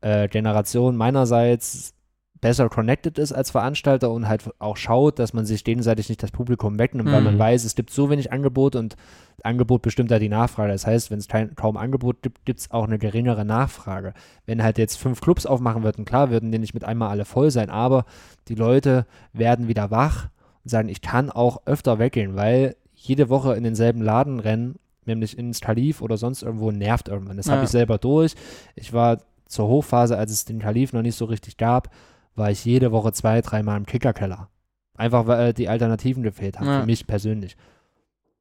äh, 0.00 0.28
Generation 0.28 0.96
meinerseits 0.96 1.94
besser 2.42 2.68
connected 2.68 3.18
ist 3.18 3.32
als 3.32 3.50
Veranstalter 3.52 4.10
und 4.10 4.28
halt 4.28 4.50
auch 4.58 4.76
schaut, 4.76 5.18
dass 5.18 5.32
man 5.32 5.46
sich 5.46 5.64
gegenseitig 5.64 6.08
nicht 6.10 6.22
das 6.22 6.32
Publikum 6.32 6.78
wegnimmt, 6.78 7.10
weil 7.10 7.22
man 7.22 7.36
Mhm. 7.36 7.38
weiß, 7.38 7.64
es 7.64 7.74
gibt 7.74 7.90
so 7.90 8.10
wenig 8.10 8.32
Angebot 8.32 8.76
und 8.76 8.96
Angebot 9.44 9.80
bestimmt 9.80 10.10
da 10.10 10.18
die 10.18 10.28
Nachfrage. 10.28 10.72
Das 10.72 10.86
heißt, 10.86 11.10
wenn 11.10 11.18
es 11.20 11.28
kaum 11.56 11.76
Angebot 11.76 12.20
gibt, 12.20 12.44
gibt 12.44 12.58
es 12.60 12.70
auch 12.72 12.84
eine 12.86 12.98
geringere 12.98 13.44
Nachfrage. 13.44 14.12
Wenn 14.44 14.62
halt 14.62 14.76
jetzt 14.76 14.96
fünf 14.98 15.20
Clubs 15.20 15.46
aufmachen 15.46 15.84
würden, 15.84 16.04
klar 16.04 16.30
würden 16.30 16.52
die 16.52 16.58
nicht 16.58 16.74
mit 16.74 16.84
einmal 16.84 17.10
alle 17.10 17.24
voll 17.24 17.50
sein, 17.50 17.70
aber 17.70 18.04
die 18.48 18.56
Leute 18.56 19.06
werden 19.32 19.68
wieder 19.68 19.90
wach 19.90 20.28
und 20.64 20.68
sagen, 20.70 20.88
ich 20.88 21.00
kann 21.00 21.30
auch 21.30 21.62
öfter 21.64 21.98
weggehen, 21.98 22.34
weil 22.36 22.74
jede 22.94 23.28
Woche 23.30 23.54
in 23.54 23.62
denselben 23.64 24.02
Laden 24.02 24.40
rennen, 24.40 24.76
nämlich 25.06 25.38
ins 25.38 25.60
Kalif 25.60 26.02
oder 26.02 26.16
sonst 26.16 26.42
irgendwo, 26.42 26.70
nervt 26.72 27.08
irgendwann. 27.08 27.36
Das 27.36 27.46
habe 27.46 27.58
Ja. 27.58 27.64
ich 27.64 27.70
selber 27.70 27.98
durch. 27.98 28.34
Ich 28.74 28.92
war 28.92 29.18
zur 29.46 29.68
Hochphase, 29.68 30.16
als 30.18 30.32
es 30.32 30.44
den 30.44 30.58
Kalif 30.58 30.92
noch 30.92 31.02
nicht 31.02 31.16
so 31.16 31.24
richtig 31.26 31.56
gab, 31.56 31.88
war 32.34 32.50
ich 32.50 32.64
jede 32.64 32.92
Woche 32.92 33.12
zwei, 33.12 33.40
dreimal 33.40 33.76
im 33.76 33.86
Kickerkeller. 33.86 34.48
Einfach 34.96 35.26
weil 35.26 35.50
äh, 35.50 35.54
die 35.54 35.68
Alternativen 35.68 36.22
gefehlt 36.22 36.58
haben, 36.58 36.66
Ja. 36.66 36.80
für 36.80 36.86
mich 36.86 37.06
persönlich. 37.06 37.56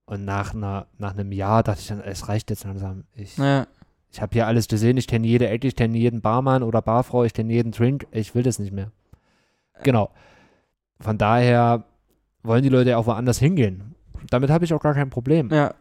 Und 0.05 0.25
nach, 0.25 0.53
einer, 0.53 0.87
nach 0.97 1.13
einem 1.13 1.31
Jahr 1.31 1.63
dachte 1.63 1.79
ich 1.81 1.87
dann, 1.87 2.01
es 2.01 2.27
reicht 2.27 2.49
jetzt 2.49 2.63
langsam. 2.65 3.05
Ich, 3.15 3.37
Ja. 3.37 3.67
ich 4.11 4.21
habe 4.21 4.33
hier 4.33 4.47
alles 4.47 4.67
gesehen, 4.67 4.97
ich 4.97 5.07
kenne 5.07 5.27
jede 5.27 5.47
Ecke, 5.47 5.67
ich 5.67 5.75
kenne 5.75 5.97
jeden 5.97 6.21
Barmann 6.21 6.63
oder 6.63 6.81
Barfrau, 6.81 7.23
ich 7.23 7.33
kenne 7.33 7.53
jeden 7.53 7.71
Drink, 7.71 8.07
ich 8.11 8.35
will 8.35 8.43
das 8.43 8.59
nicht 8.59 8.73
mehr. 8.73 8.91
Genau. 9.83 10.11
Von 10.99 11.17
daher 11.17 11.85
wollen 12.43 12.63
die 12.63 12.69
Leute 12.69 12.91
ja 12.91 12.97
auch 12.97 13.07
woanders 13.07 13.39
hingehen. 13.39 13.95
Damit 14.29 14.49
habe 14.49 14.65
ich 14.65 14.73
auch 14.73 14.81
gar 14.81 14.93
kein 14.93 15.09
Problem. 15.09 15.49
ja. 15.51 15.73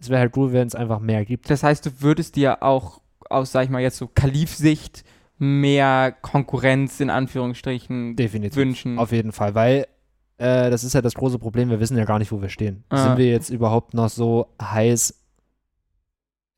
Es 0.00 0.08
wäre 0.10 0.20
halt 0.20 0.36
cool, 0.36 0.52
wenn 0.52 0.68
es 0.68 0.76
einfach 0.76 1.00
mehr 1.00 1.24
gibt. 1.24 1.50
Das 1.50 1.64
heißt, 1.64 1.84
du 1.84 1.90
würdest 2.02 2.36
dir 2.36 2.62
auch 2.62 3.00
aus, 3.28 3.50
sag 3.50 3.64
ich 3.64 3.68
mal, 3.70 3.82
jetzt 3.82 3.96
so 3.96 4.06
Kalif-Sicht 4.06 5.02
mehr 5.38 6.14
Konkurrenz 6.22 7.00
in 7.00 7.10
Anführungsstrichen 7.10 8.16
Definitiv. 8.16 8.56
wünschen. 8.56 8.98
Auf 8.98 9.12
jeden 9.12 9.32
Fall, 9.32 9.54
weil 9.54 9.86
äh, 10.38 10.70
das 10.70 10.84
ist 10.84 10.94
ja 10.94 11.02
das 11.02 11.14
große 11.14 11.38
Problem, 11.38 11.70
wir 11.70 11.80
wissen 11.80 11.96
ja 11.96 12.04
gar 12.04 12.18
nicht, 12.18 12.30
wo 12.32 12.40
wir 12.42 12.48
stehen. 12.48 12.84
Ah. 12.88 13.08
Sind 13.08 13.18
wir 13.18 13.26
jetzt 13.28 13.50
überhaupt 13.50 13.94
noch 13.94 14.08
so 14.08 14.46
heiß 14.60 15.14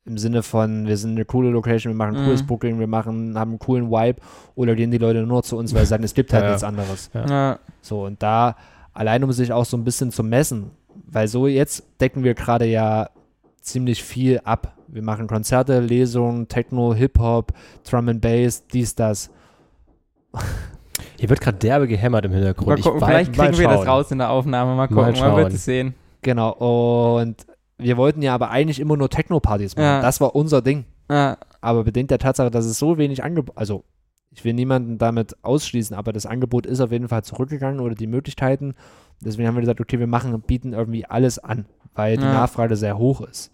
im 0.05 0.17
Sinne 0.17 0.41
von, 0.41 0.87
wir 0.87 0.97
sind 0.97 1.11
eine 1.11 1.25
coole 1.25 1.49
Location, 1.51 1.93
wir 1.93 1.97
machen 1.97 2.15
ein 2.15 2.21
Mhm. 2.23 2.25
cooles 2.25 2.43
Booking, 2.43 2.79
wir 2.79 2.87
machen, 2.87 3.37
haben 3.37 3.51
einen 3.51 3.59
coolen 3.59 3.91
Vibe 3.91 4.19
oder 4.55 4.75
gehen 4.75 4.89
die 4.89 4.97
Leute 4.97 5.21
nur 5.23 5.43
zu 5.43 5.57
uns, 5.57 5.73
weil 5.75 5.81
sie 5.81 5.89
sagen, 5.89 6.03
es 6.03 6.15
gibt 6.15 6.33
halt 6.33 6.41
Ja, 6.41 6.47
ja. 6.47 6.51
nichts 6.53 6.63
anderes. 6.63 7.09
ja. 7.13 7.59
So, 7.81 8.05
und 8.05 8.21
da 8.23 8.55
allein 8.93 9.23
um 9.23 9.31
sich 9.31 9.53
auch 9.53 9.65
so 9.65 9.77
ein 9.77 9.83
bisschen 9.83 10.11
zu 10.11 10.23
messen, 10.23 10.71
weil 11.05 11.27
so 11.27 11.45
jetzt 11.47 11.83
decken 12.01 12.23
wir 12.23 12.33
gerade 12.33 12.65
ja 12.65 13.09
ziemlich 13.61 14.03
viel 14.03 14.41
ab. 14.43 14.75
Wir 14.87 15.01
machen 15.01 15.27
Konzerte, 15.27 15.79
Lesungen, 15.79 16.47
Techno, 16.47 16.93
Hip-Hop, 16.93 17.53
Drum 17.89 18.09
and 18.09 18.21
Bass, 18.21 18.67
dies, 18.67 18.95
das. 18.95 19.29
Hier 21.19 21.29
wird 21.29 21.39
gerade 21.39 21.57
derbe 21.57 21.87
gehämmert 21.87 22.25
im 22.25 22.31
Hintergrund. 22.31 22.67
Mal 22.67 22.79
Ich 22.79 22.83
gucken, 22.83 22.99
vielleicht 22.99 23.37
mal 23.37 23.47
kriegen 23.47 23.59
wir 23.59 23.67
das 23.69 23.87
raus 23.87 24.11
in 24.11 24.17
der 24.17 24.29
Aufnahme. 24.29 24.71
Mal 24.71 24.87
Mal 24.87 24.87
gucken, 24.87 25.19
man 25.19 25.37
wird 25.37 25.53
es 25.53 25.65
sehen. 25.65 25.93
Genau, 26.21 26.51
und 27.21 27.45
wir 27.77 27.97
wollten 27.97 28.21
ja 28.21 28.33
aber 28.33 28.51
eigentlich 28.51 28.79
immer 28.79 28.97
nur 28.97 29.09
Techno-Partys 29.09 29.75
machen. 29.75 29.85
Ja. 29.85 30.01
Das 30.01 30.21
war 30.21 30.35
unser 30.35 30.61
Ding. 30.61 30.85
Ja, 31.09 31.37
Aber 31.61 31.83
bedingt 31.83 32.11
der 32.11 32.19
Tatsache, 32.19 32.51
dass 32.51 32.65
es 32.65 32.79
so 32.79 32.97
wenig 32.97 33.23
Angebot, 33.23 33.55
also 33.57 33.83
ich 34.31 34.43
will 34.43 34.53
niemanden 34.53 34.97
damit 34.97 35.35
ausschließen, 35.43 35.95
aber 35.95 36.11
das 36.13 36.25
Angebot 36.25 36.65
ist 36.65 36.79
auf 36.79 36.91
jeden 36.91 37.07
Fall 37.07 37.23
zurückgegangen 37.23 37.79
oder 37.79 37.95
die 37.95 38.07
Möglichkeiten. 38.07 38.75
Deswegen 39.19 39.47
haben 39.47 39.55
wir 39.55 39.61
gesagt, 39.61 39.81
okay, 39.81 39.99
wir 39.99 40.07
machen, 40.07 40.39
bieten 40.41 40.73
irgendwie 40.73 41.05
alles 41.05 41.37
an, 41.37 41.65
weil 41.95 42.17
die 42.17 42.23
Ja. 42.23 42.33
Nachfrage 42.33 42.75
sehr 42.75 42.97
hoch 42.97 43.21
ist. 43.21 43.51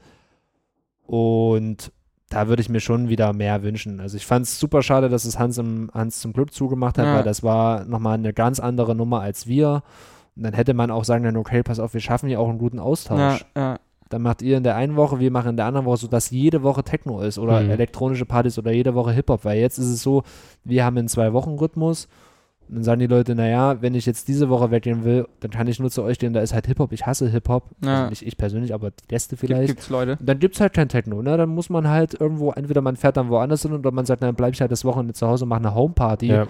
Und 1.06 1.92
da 2.30 2.48
würde 2.48 2.62
ich 2.62 2.70
mir 2.70 2.82
schon 2.82 3.08
wieder 3.08 3.32
mehr 3.34 3.64
wünschen. 3.64 4.00
Also 4.02 4.18
ich 4.18 4.26
fand 4.26 4.46
es 4.46 4.60
super 4.60 4.82
schade, 4.82 5.08
dass 5.10 5.24
es 5.26 5.40
Hans, 5.40 5.58
im, 5.58 5.90
Hans 5.94 6.20
zum 6.20 6.34
Club 6.34 6.52
zugemacht 6.52 6.98
hat, 6.98 7.06
Ja. 7.06 7.16
weil 7.16 7.24
das 7.24 7.42
war 7.44 7.86
nochmal 7.86 8.16
eine 8.16 8.34
ganz 8.34 8.60
andere 8.60 8.96
Nummer 8.96 9.22
als 9.22 9.48
wir. 9.48 9.84
Und 10.36 10.44
dann 10.44 10.54
hätte 10.54 10.74
man 10.74 10.92
auch 10.92 11.04
sagen 11.06 11.24
können, 11.24 11.38
okay, 11.38 11.64
pass 11.64 11.80
auf, 11.80 11.94
wir 11.94 12.02
schaffen 12.02 12.28
hier 12.28 12.40
auch 12.40 12.50
einen 12.50 12.60
guten 12.60 12.80
Austausch. 12.80 13.46
ja, 13.56 13.62
ja. 13.62 13.80
Dann 14.10 14.22
macht 14.22 14.42
ihr 14.42 14.56
in 14.56 14.64
der 14.64 14.76
einen 14.78 14.96
Woche, 14.96 15.20
wir 15.20 15.32
machen 15.32 15.50
in 15.50 15.58
der 15.58 15.66
anderen 15.66 15.86
Woche, 15.86 15.98
sodass 15.98 16.30
jede 16.30 16.64
Woche 16.64 16.82
Techno 16.82 17.20
ist 17.22 17.38
oder 17.38 17.60
Mhm. 17.62 17.72
elektronische 17.72 18.26
Partys 18.26 18.58
oder 18.58 18.72
jede 18.72 18.96
Woche 18.96 19.12
Hip-Hop. 19.12 19.44
Weil 19.44 19.60
jetzt 19.60 19.78
ist 19.80 19.88
es 19.90 20.02
so, 20.02 20.24
wir 20.64 20.86
haben 20.86 20.98
einen 20.98 21.10
Zwei-Wochen-Rhythmus. 21.10 22.08
Und 22.70 22.76
dann 22.76 22.84
sagen 22.84 22.99
die 22.99 23.07
Leute, 23.07 23.34
naja, 23.34 23.82
wenn 23.82 23.95
ich 23.95 24.05
jetzt 24.05 24.28
diese 24.28 24.49
Woche 24.49 24.72
weggehen 24.72 25.05
will, 25.05 25.28
dann 25.39 25.51
kann 25.51 25.68
ich 25.68 25.80
nur 25.80 25.89
zu 25.89 26.03
euch 26.03 26.20
gehen, 26.20 26.34
da 26.34 26.41
ist 26.41 26.53
halt 26.53 26.68
Hip-Hop. 26.68 26.91
Ich 26.91 27.05
hasse 27.05 27.30
Hip-Hop. 27.30 27.63
Ja. 27.84 27.95
Also 27.95 28.09
nicht 28.09 28.28
ich 28.28 28.38
persönlich, 28.38 28.74
aber 28.74 28.91
die 28.91 29.07
Gäste 29.07 29.36
Gibt, 29.36 29.47
vielleicht. 29.47 29.68
gibt's 29.68 29.89
Leute. 29.89 30.18
Und 30.20 30.28
dann 30.28 30.39
gibt 30.39 30.55
es 30.55 30.61
halt 30.61 30.74
kein 30.74 30.89
Techno. 30.89 31.22
Ne? 31.22 31.38
Dann 31.38 31.49
muss 31.49 31.70
man 31.70 31.88
halt 31.88 32.20
irgendwo, 32.20 32.51
entweder 32.51 32.82
man 32.82 32.97
fährt 32.97 33.15
dann 33.18 33.30
woanders 33.30 33.61
hin 33.61 33.74
oder 33.74 33.91
man 33.91 34.05
sagt, 34.05 34.22
dann 34.22 34.36
bleib 34.36 34.53
ich 34.53 34.61
halt 34.61 34.72
das 34.72 34.84
Wochenende 34.84 35.13
zu 35.13 35.28
Hause 35.28 35.45
und 35.45 35.49
mache 35.49 35.59
eine 35.59 35.74
Homeparty. 35.76 36.28
Ja. 36.28 36.47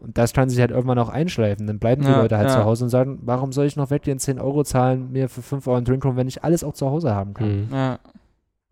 Und 0.00 0.18
das 0.18 0.32
kann 0.34 0.50
sich 0.50 0.60
halt 0.60 0.70
irgendwann 0.70 0.98
auch 0.98 1.08
einschleifen. 1.08 1.66
Dann 1.66 1.78
bleiben 1.78 2.02
die 2.02 2.08
Ja, 2.08 2.20
Leute 2.20 2.36
halt 2.36 2.48
ja. 2.48 2.56
zu 2.56 2.64
Hause 2.64 2.84
und 2.84 2.90
sagen, 2.90 3.20
warum 3.22 3.52
soll 3.52 3.64
ich 3.66 3.76
noch 3.76 3.90
weggehen, 3.90 4.18
10 4.18 4.38
Euro 4.40 4.62
zahlen, 4.64 5.12
mir 5.12 5.28
für 5.28 5.40
5 5.40 5.66
Euro 5.66 5.76
einen 5.76 5.86
Drink 5.86 6.04
holen, 6.04 6.16
wenn 6.16 6.28
ich 6.28 6.44
alles 6.44 6.62
auch 6.62 6.74
zu 6.74 6.90
Hause 6.90 7.14
haben 7.14 7.32
kann. 7.32 7.60
Mhm. 7.60 7.68
Ja, 7.72 7.98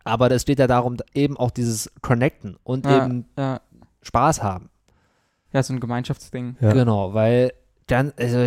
Aber 0.05 0.29
das 0.29 0.43
steht 0.43 0.59
ja 0.59 0.67
darum, 0.67 0.97
eben 1.15 1.37
auch 1.39 1.51
dieses 1.51 1.91
Connecten 2.03 2.57
und 2.65 2.85
ja, 2.85 3.07
eben 3.07 3.25
ja. 3.39 3.61
Spaß 4.03 4.43
haben. 4.43 4.69
Ja, 5.53 5.63
so 5.63 5.73
ein 5.73 5.81
Gemeinschaftsding. 5.81 6.57
Ja. 6.61 6.73
Genau, 6.73 7.15
weil 7.15 7.53
dann, 7.87 8.13
also 8.19 8.39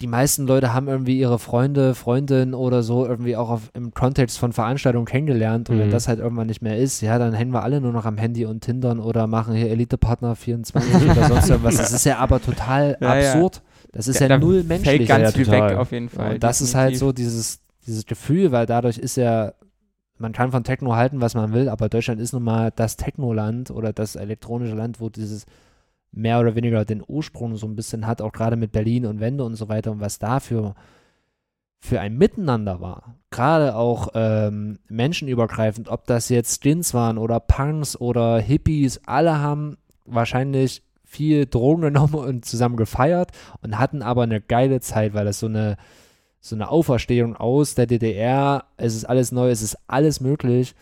die 0.00 0.06
meisten 0.06 0.46
Leute 0.46 0.72
haben 0.74 0.86
irgendwie 0.86 1.18
ihre 1.18 1.38
Freunde, 1.40 1.94
Freundinnen 1.96 2.54
oder 2.54 2.82
so 2.84 3.04
irgendwie 3.04 3.34
auch 3.36 3.50
auf, 3.50 3.70
im 3.74 3.92
Kontext 3.92 4.38
von 4.38 4.52
Veranstaltungen 4.52 5.06
kennengelernt. 5.06 5.70
Und 5.70 5.78
wenn 5.80 5.88
Mhm. 5.88 5.92
das 5.92 6.06
halt 6.06 6.20
irgendwann 6.20 6.46
nicht 6.46 6.62
mehr 6.62 6.78
ist, 6.78 7.00
ja, 7.00 7.18
dann 7.18 7.32
hängen 7.34 7.52
wir 7.52 7.62
alle 7.64 7.80
nur 7.80 7.92
noch 7.92 8.04
am 8.04 8.16
Handy 8.16 8.44
und 8.46 8.60
Tindern 8.60 9.00
oder 9.00 9.26
machen 9.26 9.54
hier 9.54 9.70
Elite-Partner 9.70 10.36
24 10.36 10.94
oder 11.10 11.24
sonst 11.28 11.50
irgendwas. 11.50 11.76
Das 11.78 11.92
ist 11.92 12.04
ja 12.04 12.18
aber 12.18 12.40
total 12.40 12.96
Ja, 13.00 13.16
ja. 13.18 13.32
absurd. 13.32 13.62
Das 13.90 14.06
ist 14.06 14.20
ja, 14.20 14.28
da 14.28 14.38
null 14.38 14.62
Fällt 14.62 14.68
menschlich. 14.68 15.08
ganz 15.08 15.22
ja, 15.24 15.30
viel 15.32 15.44
total. 15.46 15.70
weg 15.72 15.78
auf 15.78 15.90
jeden 15.90 16.08
Fall. 16.10 16.34
Und 16.34 16.42
das 16.44 16.60
ist 16.60 16.74
halt 16.76 16.90
definitiv. 16.94 17.00
so 17.00 17.12
dieses, 17.12 17.60
dieses 17.86 18.06
Gefühl, 18.06 18.52
weil 18.52 18.66
dadurch 18.66 18.98
ist 18.98 19.16
ja, 19.16 19.52
man 20.18 20.32
kann 20.32 20.52
von 20.52 20.62
Techno 20.62 20.94
halten, 20.94 21.20
was 21.20 21.34
man 21.34 21.52
will, 21.52 21.68
aber 21.68 21.88
Deutschland 21.88 22.20
ist 22.20 22.32
nun 22.34 22.42
mal 22.44 22.70
das 22.76 22.96
Techno-Land 22.96 23.70
oder 23.72 23.92
das 23.92 24.14
elektronische 24.14 24.74
Land, 24.74 25.00
wo 25.00 25.08
dieses 25.08 25.46
mehr 26.12 26.40
oder 26.40 26.54
weniger 26.54 26.84
den 26.84 27.02
Ursprung 27.06 27.56
so 27.56 27.66
ein 27.66 27.76
bisschen 27.76 28.06
hat, 28.06 28.22
auch 28.22 28.32
gerade 28.32 28.56
mit 28.56 28.72
Berlin 28.72 29.06
und 29.06 29.20
Wende 29.20 29.44
und 29.44 29.56
so 29.56 29.68
weiter 29.68 29.92
und 29.92 30.00
was 30.00 30.18
dafür 30.18 30.74
für 31.80 32.00
ein 32.00 32.16
Miteinander 32.16 32.80
war. 32.80 33.14
Gerade 33.30 33.76
auch 33.76 34.08
ähm, 34.14 34.78
menschenübergreifend, 34.88 35.88
ob 35.88 36.06
das 36.06 36.28
jetzt 36.28 36.56
Stints 36.56 36.94
waren 36.94 37.18
oder 37.18 37.40
Punks 37.40 38.00
oder 38.00 38.38
Hippies, 38.38 39.00
alle 39.06 39.38
haben 39.38 39.76
wahrscheinlich 40.04 40.82
viel 41.04 41.46
Drogen 41.46 41.82
genommen 41.82 42.14
und 42.16 42.44
zusammen 42.44 42.76
gefeiert 42.76 43.30
und 43.62 43.78
hatten 43.78 44.02
aber 44.02 44.22
eine 44.22 44.40
geile 44.40 44.80
Zeit, 44.80 45.14
weil 45.14 45.24
das 45.24 45.40
so 45.40 45.46
eine 45.46 45.76
so 46.40 46.54
eine 46.54 46.70
Auferstehung 46.70 47.36
aus 47.36 47.74
der 47.74 47.86
DDR, 47.86 48.64
es 48.76 48.94
ist 48.94 49.04
alles 49.04 49.32
neu, 49.32 49.50
es 49.50 49.60
ist 49.60 49.76
alles 49.88 50.20
möglich. 50.20 50.74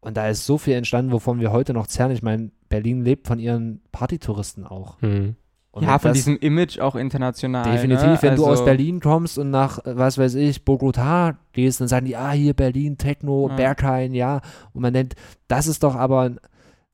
Und 0.00 0.16
da 0.16 0.28
ist 0.28 0.46
so 0.46 0.56
viel 0.58 0.74
entstanden, 0.74 1.12
wovon 1.12 1.40
wir 1.40 1.52
heute 1.52 1.74
noch 1.74 1.86
zerren. 1.86 2.12
Ich 2.12 2.22
meine, 2.22 2.50
Berlin 2.68 3.04
lebt 3.04 3.26
von 3.26 3.38
ihren 3.38 3.82
Partytouristen 3.92 4.64
auch. 4.66 5.00
Mhm. 5.02 5.36
Und 5.72 5.84
ja, 5.84 5.98
von 6.00 6.12
diesem 6.14 6.36
Image 6.38 6.80
auch 6.80 6.96
international. 6.96 7.70
Definitiv, 7.70 8.06
ne? 8.06 8.18
wenn 8.22 8.36
du 8.36 8.44
aus 8.44 8.50
Also, 8.52 8.64
Berlin 8.64 8.98
kommst 8.98 9.38
und 9.38 9.50
nach, 9.50 9.78
was 9.84 10.18
weiß 10.18 10.34
ich, 10.34 10.62
Bogotá 10.64 11.36
gehst, 11.52 11.80
dann 11.80 11.86
sagen 11.86 12.06
die, 12.06 12.16
ah, 12.16 12.32
hier 12.32 12.54
Berlin, 12.54 12.98
Techno, 12.98 13.48
Ja. 13.48 13.54
Berghain, 13.54 14.12
ja. 14.12 14.40
Und 14.72 14.82
man 14.82 14.92
nennt, 14.92 15.14
das 15.46 15.68
ist 15.68 15.84
doch 15.84 15.94
aber, 15.94 16.32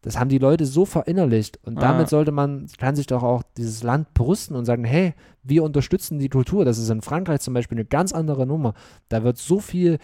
das 0.03 0.19
haben 0.19 0.29
die 0.29 0.37
Leute 0.39 0.67
so 0.67 0.85
verinnerlicht. 0.85 1.59
Und 1.65 1.77
Ja. 1.77 1.81
damit 1.81 2.11
sollte 2.11 2.33
man, 2.33 2.67
kann 2.79 2.97
sich 2.97 3.07
doch 3.07 3.23
auch 3.23 3.43
dieses 3.57 3.83
Land 3.83 4.13
brüsten 4.13 4.55
und 4.55 4.67
sagen, 4.67 4.85
hey, 4.85 5.15
wir 5.43 5.63
unterstützen 5.63 6.19
die 6.19 6.29
Kultur. 6.29 6.67
Das 6.67 6.77
ist 6.77 6.91
in 6.91 7.01
Frankreich 7.01 7.41
zum 7.41 7.55
Beispiel 7.55 7.79
eine 7.79 7.87
ganz 7.87 8.13
andere 8.13 8.47
Nummer. 8.47 8.75
Da 9.09 9.25
wird 9.25 9.39
so 9.39 9.59
viel 9.59 9.99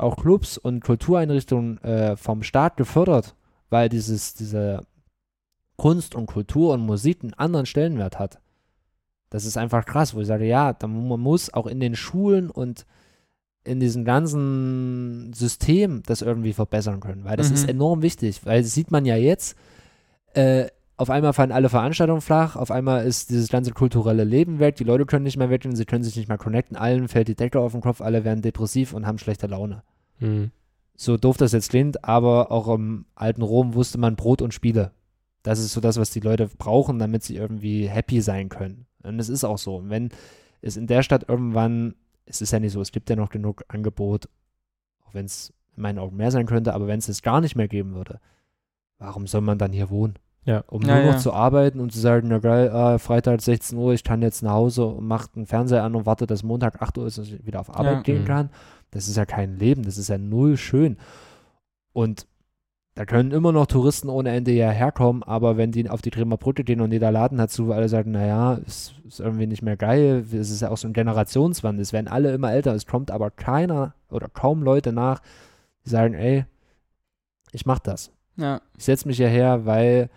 auch 0.00 0.16
Clubs 0.16 0.58
und 0.58 0.82
Kultureinrichtungen 0.82 1.78
äh, 1.82 2.16
vom 2.16 2.42
Staat 2.42 2.76
gefördert, 2.76 3.34
weil 3.68 3.88
dieses, 3.88 4.34
diese 4.34 4.82
Kunst 5.76 6.14
und 6.14 6.26
Kultur 6.26 6.74
und 6.74 6.80
Musik 6.80 7.22
einen 7.22 7.34
anderen 7.34 7.66
Stellenwert 7.66 8.18
hat. 8.18 8.40
Das 9.30 9.44
ist 9.44 9.56
einfach 9.56 9.84
krass, 9.86 10.14
wo 10.14 10.20
ich 10.20 10.26
sage, 10.26 10.44
ja, 10.44 10.76
man 10.82 11.20
muss 11.20 11.54
auch 11.54 11.66
in 11.66 11.80
den 11.80 11.94
Schulen 11.94 12.50
und 12.50 12.84
in 13.62 13.78
diesem 13.78 14.04
ganzen 14.04 15.32
System 15.32 16.02
das 16.06 16.22
irgendwie 16.22 16.52
verbessern 16.52 17.00
können, 17.00 17.24
weil 17.24 17.36
das 17.36 17.50
Mhm. 17.50 17.54
ist 17.54 17.68
enorm 17.68 18.02
wichtig, 18.02 18.40
weil 18.44 18.62
das 18.62 18.74
sieht 18.74 18.90
man 18.90 19.04
ja 19.04 19.16
jetzt, 19.16 19.56
äh, 20.34 20.66
auf 20.96 21.08
einmal 21.10 21.32
fallen 21.32 21.52
alle 21.52 21.68
Veranstaltungen 21.68 22.20
flach, 22.20 22.56
auf 22.56 22.70
einmal 22.70 23.06
ist 23.06 23.30
dieses 23.30 23.48
ganze 23.48 23.72
kulturelle 23.72 24.24
Leben 24.24 24.58
weg, 24.58 24.76
die 24.76 24.84
Leute 24.84 25.06
können 25.06 25.24
nicht 25.24 25.36
mehr 25.36 25.48
weggehen, 25.50 25.76
sie 25.76 25.86
können 25.86 26.04
sich 26.04 26.16
nicht 26.16 26.28
mehr 26.28 26.38
connecten, 26.38 26.76
allen 26.76 27.08
fällt 27.08 27.28
die 27.28 27.34
Decke 27.36 27.60
auf 27.60 27.72
den 27.72 27.80
Kopf, 27.80 28.00
alle 28.00 28.24
werden 28.24 28.42
depressiv 28.42 28.92
und 28.92 29.06
haben 29.06 29.18
schlechte 29.18 29.46
Laune. 29.46 29.82
Mhm. 30.20 30.50
So 30.96 31.16
doof 31.16 31.36
das 31.38 31.52
jetzt 31.52 31.70
klingt, 31.70 32.04
aber 32.04 32.52
auch 32.52 32.68
im 32.68 33.06
alten 33.14 33.42
Rom 33.42 33.74
wusste 33.74 33.98
man 33.98 34.16
Brot 34.16 34.42
und 34.42 34.52
Spiele. 34.54 34.92
Das 35.42 35.58
ist 35.58 35.72
so 35.72 35.80
das, 35.80 35.96
was 35.98 36.10
die 36.10 36.20
Leute 36.20 36.48
brauchen, 36.58 36.98
damit 36.98 37.22
sie 37.22 37.36
irgendwie 37.36 37.88
happy 37.88 38.20
sein 38.20 38.50
können. 38.50 38.86
Und 39.02 39.18
es 39.18 39.30
ist 39.30 39.44
auch 39.44 39.56
so. 39.56 39.76
Und 39.76 39.88
wenn 39.88 40.10
es 40.60 40.76
in 40.76 40.86
der 40.86 41.02
Stadt 41.02 41.26
irgendwann, 41.28 41.94
es 42.26 42.42
ist 42.42 42.50
ja 42.52 42.60
nicht 42.60 42.72
so, 42.72 42.82
es 42.82 42.92
gibt 42.92 43.08
ja 43.08 43.16
noch 43.16 43.30
genug 43.30 43.64
Angebot, 43.68 44.28
auch 45.06 45.14
wenn 45.14 45.24
es 45.24 45.54
in 45.74 45.82
meinen 45.82 45.98
Augen 45.98 46.16
mehr 46.16 46.30
sein 46.30 46.44
könnte, 46.44 46.74
aber 46.74 46.86
wenn 46.86 46.98
es 46.98 47.08
es 47.08 47.22
gar 47.22 47.40
nicht 47.40 47.56
mehr 47.56 47.68
geben 47.68 47.94
würde, 47.94 48.20
warum 48.98 49.26
soll 49.26 49.40
man 49.40 49.56
dann 49.56 49.72
hier 49.72 49.88
wohnen? 49.88 50.14
Ja. 50.44 50.64
Um 50.66 50.82
Ja, 50.82 50.96
nur 50.96 51.04
noch 51.06 51.12
ja. 51.12 51.18
zu 51.18 51.32
arbeiten 51.32 51.80
und 51.80 51.92
zu 51.92 51.98
sagen, 52.00 52.28
na 52.28 52.38
geil, 52.38 52.68
äh, 52.68 52.98
Freitag 52.98 53.40
16 53.40 53.78
Uhr, 53.78 53.94
ich 53.94 54.04
kann 54.04 54.20
jetzt 54.22 54.42
nach 54.42 54.52
Hause 54.52 54.84
und 54.86 55.06
mach 55.06 55.26
den 55.28 55.46
Fernseher 55.46 55.84
an 55.84 55.94
und 55.94 56.04
warte, 56.06 56.26
dass 56.26 56.42
Montag 56.42 56.82
8 56.82 56.98
Uhr 56.98 57.06
ist, 57.06 57.16
dass 57.18 57.28
ich 57.28 57.46
wieder 57.46 57.60
auf 57.60 57.70
Arbeit 57.74 57.92
Ja. 57.96 58.00
gehen 58.02 58.22
Mhm. 58.22 58.26
kann. 58.26 58.50
Das 58.90 59.08
ist 59.08 59.16
ja 59.16 59.24
kein 59.26 59.56
Leben, 59.56 59.82
das 59.82 59.98
ist 59.98 60.08
ja 60.08 60.18
null 60.18 60.56
schön. 60.56 60.96
Und 61.92 62.26
da 62.94 63.06
können 63.06 63.30
immer 63.30 63.52
noch 63.52 63.66
Touristen 63.66 64.08
ohne 64.08 64.30
Ende 64.30 64.50
hierher 64.50 64.92
kommen, 64.92 65.22
aber 65.22 65.56
wenn 65.56 65.72
die 65.72 65.88
auf 65.88 66.02
die 66.02 66.10
Bremer 66.10 66.36
Brücke 66.36 66.64
gehen 66.64 66.80
und 66.80 66.92
jeder 66.92 67.12
Laden 67.12 67.38
dazu, 67.38 67.68
weil 67.68 67.78
alle 67.78 67.88
sagen, 67.88 68.10
naja, 68.10 68.54
ist, 68.54 68.94
ist 69.06 69.20
irgendwie 69.20 69.46
nicht 69.46 69.62
mehr 69.62 69.76
geil, 69.76 70.24
es 70.32 70.50
ist 70.50 70.60
ja 70.60 70.70
auch 70.70 70.76
so 70.76 70.88
ein 70.88 70.92
Generationswandel, 70.92 71.82
es 71.82 71.92
werden 71.92 72.08
alle 72.08 72.32
immer 72.32 72.52
älter, 72.52 72.74
es 72.74 72.86
kommt 72.86 73.10
aber 73.10 73.30
keiner 73.30 73.94
oder 74.10 74.28
kaum 74.28 74.62
Leute 74.62 74.92
nach, 74.92 75.22
die 75.86 75.90
sagen, 75.90 76.14
ey, 76.14 76.44
ich 77.52 77.64
mach 77.64 77.78
das. 77.78 78.10
Ja. 78.36 78.60
Ich 78.76 78.84
setze 78.84 79.06
mich 79.06 79.18
hierher, 79.18 79.66
weil 79.66 80.10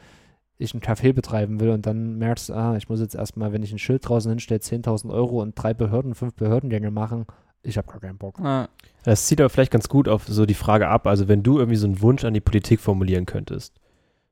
ich 0.57 0.73
einen 0.73 0.81
Café 0.81 1.13
betreiben 1.13 1.59
will 1.59 1.69
und 1.69 1.85
dann 1.85 2.17
merkst 2.17 2.49
du, 2.49 2.53
ah, 2.53 2.75
ich 2.75 2.89
muss 2.89 2.99
jetzt 2.99 3.15
erstmal, 3.15 3.53
wenn 3.53 3.63
ich 3.63 3.71
ein 3.71 3.79
Schild 3.79 4.07
draußen 4.07 4.29
hinstelle, 4.29 4.59
10.000 4.59 5.11
Euro 5.11 5.41
und 5.41 5.53
drei 5.55 5.73
Behörden, 5.73 6.15
fünf 6.15 6.33
Behördengänge 6.33 6.91
machen, 6.91 7.25
ich 7.64 7.77
habe 7.77 7.88
gar 7.88 7.99
keinen 7.99 8.18
Bock. 8.18 8.40
Ja. 8.40 8.69
Das 9.03 9.27
zieht 9.27 9.41
aber 9.41 9.49
vielleicht 9.49 9.72
ganz 9.72 9.90
gut 9.90 10.07
auf 10.07 10.26
so 10.27 10.45
die 10.45 10.53
Frage 10.53 10.88
ab, 10.88 11.07
also 11.07 11.27
wenn 11.27 11.44
du 11.44 11.57
irgendwie 11.57 11.77
so 11.77 11.88
einen 11.88 12.02
Wunsch 12.02 12.23
an 12.23 12.34
die 12.34 12.41
Politik 12.41 12.80
formulieren 12.80 13.26
könntest, 13.26 13.80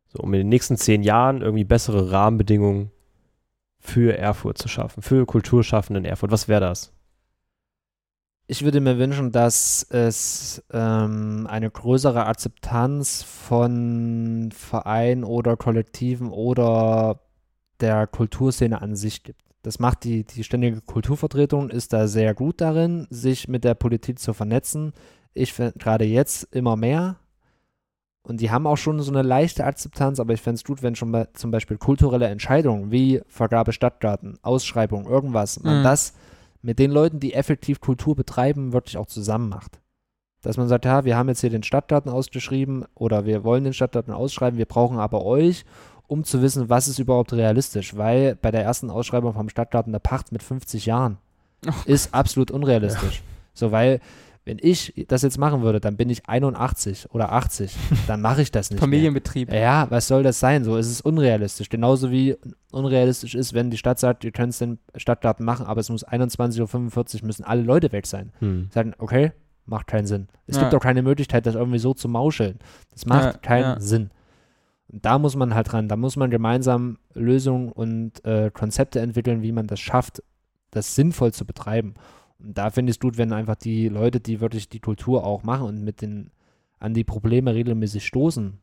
so 0.10 0.20
um 0.22 0.34
in 0.34 0.40
den 0.40 0.50
nächsten 0.50 0.78
zehn 0.78 1.04
Jahren 1.04 1.42
irgendwie 1.42 1.64
bessere 1.64 2.12
Rahmenbedingungen 2.12 2.92
für 3.80 4.18
Erfurt 4.18 4.58
zu 4.58 4.68
schaffen, 4.68 5.02
für 5.02 5.26
Kulturschaffende 5.26 6.00
in 6.00 6.06
Erfurt, 6.06 6.32
was 6.32 6.48
wäre 6.48 6.62
das? 6.62 6.94
Ich 8.48 8.64
würde 8.64 8.82
mir 8.82 8.98
wünschen, 8.98 9.32
dass 9.32 9.86
es 9.90 10.62
ähm, 10.74 11.48
eine 11.50 11.72
größere 11.72 12.26
Akzeptanz 12.26 13.24
von 13.24 14.52
Vereinen 14.52 15.24
oder 15.24 15.56
Kollektiven 15.56 16.30
oder 16.30 17.22
der 17.80 18.08
Kulturszene 18.08 18.82
an 18.82 18.96
sich 18.96 19.24
gibt. 19.24 19.42
Das 19.62 19.80
macht 19.80 20.04
die, 20.04 20.24
die 20.24 20.44
ständige 20.44 20.82
Kulturvertretung, 20.82 21.70
ist 21.70 21.94
da 21.94 22.08
sehr 22.08 22.34
gut 22.34 22.62
darin, 22.62 23.08
sich 23.10 23.48
mit 23.48 23.64
der 23.64 23.76
Politik 23.76 24.20
zu 24.20 24.34
vernetzen. 24.34 24.94
Ich 25.34 25.54
finde 25.54 25.74
gerade 25.78 26.06
jetzt 26.06 26.48
immer 26.52 26.76
mehr. 26.76 27.18
Und 28.24 28.40
die 28.40 28.52
haben 28.52 28.68
auch 28.68 28.78
schon 28.78 29.00
so 29.02 29.12
eine 29.12 29.24
leichte 29.24 29.66
Akzeptanz, 29.66 30.20
aber 30.20 30.34
ich 30.34 30.42
fände 30.42 30.56
es 30.56 30.64
gut, 30.64 30.84
wenn 30.84 30.96
schon 30.96 31.10
mal 31.10 31.30
zum 31.34 31.50
Beispiel 31.50 31.78
kulturelle 31.78 32.28
Entscheidungen 32.28 32.92
wie 32.92 33.22
Vergabe 33.28 33.74
Stadtgarten, 33.74 34.38
Ausschreibung, 34.44 35.08
irgendwas, 35.08 35.62
man 35.64 35.80
Mhm. 35.80 35.84
das 35.84 36.14
mit 36.62 36.78
den 36.78 36.92
Leuten, 36.92 37.20
die 37.20 37.34
effektiv 37.34 37.82
Kultur 37.82 38.16
betreiben, 38.16 38.74
wirklich 38.74 38.98
auch 38.98 39.08
zusammen 39.08 39.50
macht. 39.50 39.80
Dass 40.44 40.58
man 40.58 40.68
sagt, 40.68 40.86
ja, 40.86 41.06
wir 41.06 41.18
haben 41.18 41.30
jetzt 41.30 41.42
hier 41.42 41.50
den 41.50 41.64
Stadtgarten 41.64 42.12
ausgeschrieben 42.12 42.86
oder 42.94 43.26
wir 43.26 43.44
wollen 43.44 43.64
den 43.64 43.74
Stadtgarten 43.74 44.14
ausschreiben, 44.14 44.58
wir 44.58 44.66
brauchen 44.66 45.00
aber 45.00 45.24
euch, 45.26 45.66
um 46.12 46.26
zu 46.26 46.42
wissen, 46.42 46.70
was 46.70 46.90
ist 46.90 47.00
überhaupt 47.00 47.32
realistisch, 47.32 47.96
weil 47.96 48.36
bei 48.36 48.52
der 48.52 48.64
ersten 48.64 48.90
Ausschreibung 48.90 49.34
vom 49.34 49.48
Stadtgarten 49.48 49.94
der 49.94 50.00
Pacht 50.00 50.34
mit 50.34 50.44
50 50.44 50.86
Jahren 50.86 51.18
Oh 51.66 51.72
ist 51.86 52.14
absolut 52.14 52.52
unrealistisch. 52.52 53.22
So, 53.54 53.72
weil 53.72 54.02
wenn 54.44 54.58
ich 54.60 54.94
das 55.08 55.22
jetzt 55.22 55.38
machen 55.38 55.62
würde, 55.62 55.80
dann 55.80 55.96
bin 55.96 56.10
ich 56.10 56.28
81 56.28 57.12
oder 57.12 57.32
80, 57.32 57.74
dann 58.08 58.20
mache 58.20 58.42
ich 58.42 58.52
das 58.52 58.70
nicht 58.72 58.80
mehr. 58.80 58.88
Familienbetrieb. 58.88 59.54
Ja, 59.54 59.86
was 59.90 60.08
soll 60.08 60.24
das 60.24 60.40
sein? 60.40 60.64
So, 60.66 60.76
es 60.76 60.90
ist 60.90 61.00
unrealistisch. 61.06 61.70
Genauso 61.70 62.12
wie 62.12 62.36
unrealistisch 62.72 63.36
ist, 63.36 63.54
wenn 63.54 63.70
die 63.70 63.78
Stadt 63.78 64.00
sagt, 64.00 64.24
ihr 64.26 64.32
könnt 64.32 64.60
den 64.60 64.80
Stadtgarten 64.98 65.46
machen, 65.46 65.66
aber 65.66 65.80
es 65.80 65.90
muss 65.90 66.06
21.45 66.06 67.22
Uhr 67.22 67.26
müssen 67.28 67.44
alle 67.46 67.62
Leute 67.62 67.92
weg 67.94 68.06
sein. 68.08 68.32
Hm. 68.40 68.70
Sagen, 68.74 68.94
okay, 68.98 69.32
macht 69.66 69.88
keinen 69.88 70.08
Sinn. 70.08 70.28
Es 70.48 70.56
Ja. 70.58 70.64
gibt 70.64 70.76
auch 70.76 70.80
keine 70.84 71.04
Möglichkeit, 71.04 71.46
das 71.46 71.56
irgendwie 71.56 71.80
so 71.80 71.94
zu 71.94 72.10
mauscheln. 72.10 72.58
Das 72.92 73.06
macht 73.06 73.24
Ja, 73.24 73.34
keinen 73.40 73.64
ja. 73.64 73.80
Sinn. 73.80 74.10
Da 74.94 75.20
muss 75.20 75.36
man 75.38 75.56
halt 75.56 75.72
dran, 75.72 75.88
da 75.88 75.96
muss 75.96 76.18
man 76.18 76.30
gemeinsam 76.30 76.98
Lösungen 77.14 77.72
und 77.72 78.24
äh, 78.26 78.52
Konzepte 78.54 79.00
entwickeln, 79.00 79.42
wie 79.42 79.54
man 79.54 79.68
das 79.68 79.80
schafft, 79.80 80.22
das 80.70 80.96
sinnvoll 80.96 81.34
zu 81.34 81.46
betreiben. 81.46 81.94
Und 82.40 82.58
da 82.58 82.70
finde 82.72 82.90
ich 82.90 82.98
es 82.98 83.00
gut, 83.00 83.18
wenn 83.18 83.32
einfach 83.32 83.56
die 83.56 83.88
Leute, 83.88 84.20
die 84.20 84.42
wirklich 84.42 84.68
die 84.68 84.80
Kultur 84.82 85.26
auch 85.26 85.44
machen 85.44 85.68
und 85.68 85.84
mit 85.84 86.02
den 86.02 86.32
an 86.80 86.94
die 86.94 87.04
Probleme 87.04 87.54
regelmäßig 87.54 88.06
stoßen, 88.06 88.60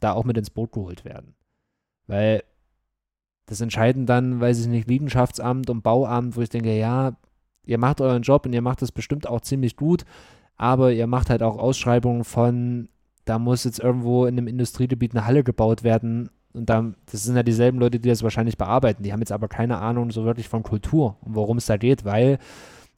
da 0.00 0.12
auch 0.12 0.24
mit 0.24 0.36
ins 0.36 0.50
Boot 0.50 0.70
geholt 0.72 1.04
werden. 1.04 1.34
Weil 2.06 2.44
das 3.46 3.60
entscheiden 3.60 4.04
dann, 4.06 4.40
weiß 4.40 4.60
ich 4.60 4.66
nicht, 4.66 4.88
Liegenschaftsamt 4.88 5.70
und 5.70 5.82
Bauamt, 5.82 6.36
wo 6.36 6.42
ich 6.42 6.50
denke, 6.50 6.76
ja, 6.78 7.16
ihr 7.64 7.78
macht 7.78 8.00
euren 8.00 8.22
Job 8.22 8.44
und 8.44 8.52
ihr 8.52 8.62
macht 8.62 8.82
das 8.82 8.92
bestimmt 8.92 9.26
auch 9.26 9.40
ziemlich 9.40 9.76
gut, 9.76 10.04
aber 10.56 10.92
ihr 10.92 11.06
macht 11.06 11.30
halt 11.30 11.42
auch 11.42 11.56
Ausschreibungen 11.56 12.24
von, 12.24 12.90
da 13.28 13.38
muss 13.38 13.64
jetzt 13.64 13.80
irgendwo 13.80 14.24
in 14.26 14.36
einem 14.38 14.46
Industriegebiet 14.48 15.12
eine 15.14 15.26
Halle 15.26 15.44
gebaut 15.44 15.82
werden 15.84 16.30
und 16.54 16.68
da, 16.70 16.92
das 17.10 17.24
sind 17.24 17.36
ja 17.36 17.42
dieselben 17.42 17.78
Leute, 17.78 18.00
die 18.00 18.08
das 18.08 18.22
wahrscheinlich 18.22 18.56
bearbeiten. 18.56 19.02
Die 19.02 19.12
haben 19.12 19.20
jetzt 19.20 19.32
aber 19.32 19.48
keine 19.48 19.78
Ahnung 19.78 20.10
so 20.10 20.24
wirklich 20.24 20.48
von 20.48 20.62
Kultur 20.62 21.16
und 21.20 21.34
worum 21.34 21.58
es 21.58 21.66
da 21.66 21.76
geht, 21.76 22.04
weil 22.04 22.38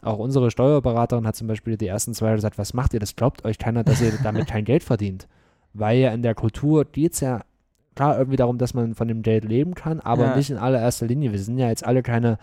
auch 0.03 0.19
unsere 0.19 0.51
Steuerberaterin 0.51 1.27
hat 1.27 1.37
zum 1.37 1.47
Beispiel 1.47 1.77
die 1.77 1.87
ersten 1.89 2.15
zwei 2.15 2.27
Jahre 2.27 2.37
gesagt, 2.37 2.59
was 2.59 2.73
macht 2.75 2.95
ihr? 2.95 3.01
Das 3.01 3.17
glaubt 3.17 3.45
euch 3.45 3.59
keiner, 3.59 3.85
dass 3.85 4.01
ihr 4.01 4.13
damit 4.23 4.47
kein 4.47 4.65
Geld 4.65 4.83
verdient. 4.83 5.27
Weil 5.75 5.99
ja 5.99 6.11
in 6.13 6.23
der 6.23 6.35
Kultur 6.35 6.85
geht 6.87 7.13
es 7.15 7.21
ja 7.21 7.43
klar 7.97 8.17
irgendwie 8.17 8.37
darum, 8.37 8.57
dass 8.57 8.73
man 8.73 8.95
von 8.95 9.09
dem 9.09 9.23
Geld 9.23 9.45
leben 9.45 9.75
kann, 9.75 10.01
aber 10.01 10.27
Ja. 10.27 10.37
nicht 10.37 10.49
in 10.51 10.57
allererster 10.57 11.07
Linie. 11.07 11.33
Wir 11.33 11.39
sind 11.41 11.59
ja 11.59 11.69
jetzt 11.69 11.85
alle 11.85 12.03
keine 12.03 12.39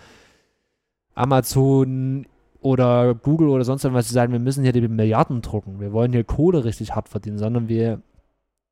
Amazon 1.15 2.27
oder 2.67 3.15
Google 3.15 3.47
oder 3.49 3.63
sonst 3.63 3.83
irgendwas, 3.83 4.07
die 4.07 4.13
sagen, 4.13 4.33
wir 4.33 4.39
müssen 4.39 4.63
hier 4.63 4.73
die 4.73 4.85
Milliarden 4.87 5.41
drucken. 5.41 5.79
Wir 5.79 5.93
wollen 5.93 6.11
hier 6.11 6.23
Kohle 6.23 6.65
richtig 6.65 6.95
hart 6.95 7.07
verdienen, 7.07 7.37
sondern 7.37 7.69
wir 7.69 8.01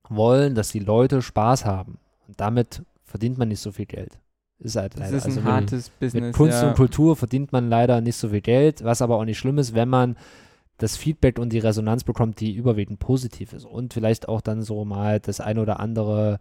wollen, 0.10 0.54
dass 0.54 0.70
die 0.72 0.80
Leute 0.80 1.22
Spaß 1.22 1.66
haben. 1.66 1.98
Und 2.28 2.40
damit 2.42 2.84
verdient 3.04 3.38
man 3.38 3.48
nicht 3.48 3.62
so 3.62 3.72
viel 3.72 3.86
Geld. 3.86 4.20
Ist 4.60 4.76
halt 4.76 4.94
Das 4.94 5.00
leider. 5.02 5.18
ist 5.18 5.26
ein 5.26 5.30
also 5.32 5.42
mit- 5.42 5.52
hartes 5.52 5.90
Business. 5.90 6.24
mit 6.24 6.36
Kunst 6.36 6.62
ja. 6.62 6.70
und 6.70 6.76
Kultur 6.76 7.16
verdient 7.16 7.52
man 7.54 7.70
leider 7.70 8.02
nicht 8.02 8.18
so 8.18 8.30
viel 8.30 8.42
Geld, 8.42 8.84
was 8.84 9.02
aber 9.02 9.16
auch 9.18 9.26
nicht 9.26 9.38
schlimm 9.38 9.58
ist, 9.58 9.74
wenn 9.74 9.90
man 9.90 10.18
das 10.78 10.98
Feedback 10.98 11.40
und 11.40 11.54
die 11.54 11.60
Resonanz 11.60 12.04
bekommt, 12.04 12.42
die 12.42 12.54
überwiegend 12.54 13.00
positiv 13.00 13.54
ist. 13.54 13.66
Und 13.66 13.94
vielleicht 13.94 14.28
auch 14.28 14.42
dann 14.42 14.62
so 14.62 14.84
mal 14.84 15.20
das 15.22 15.40
ein 15.40 15.58
oder 15.58 15.80
andere 15.80 16.40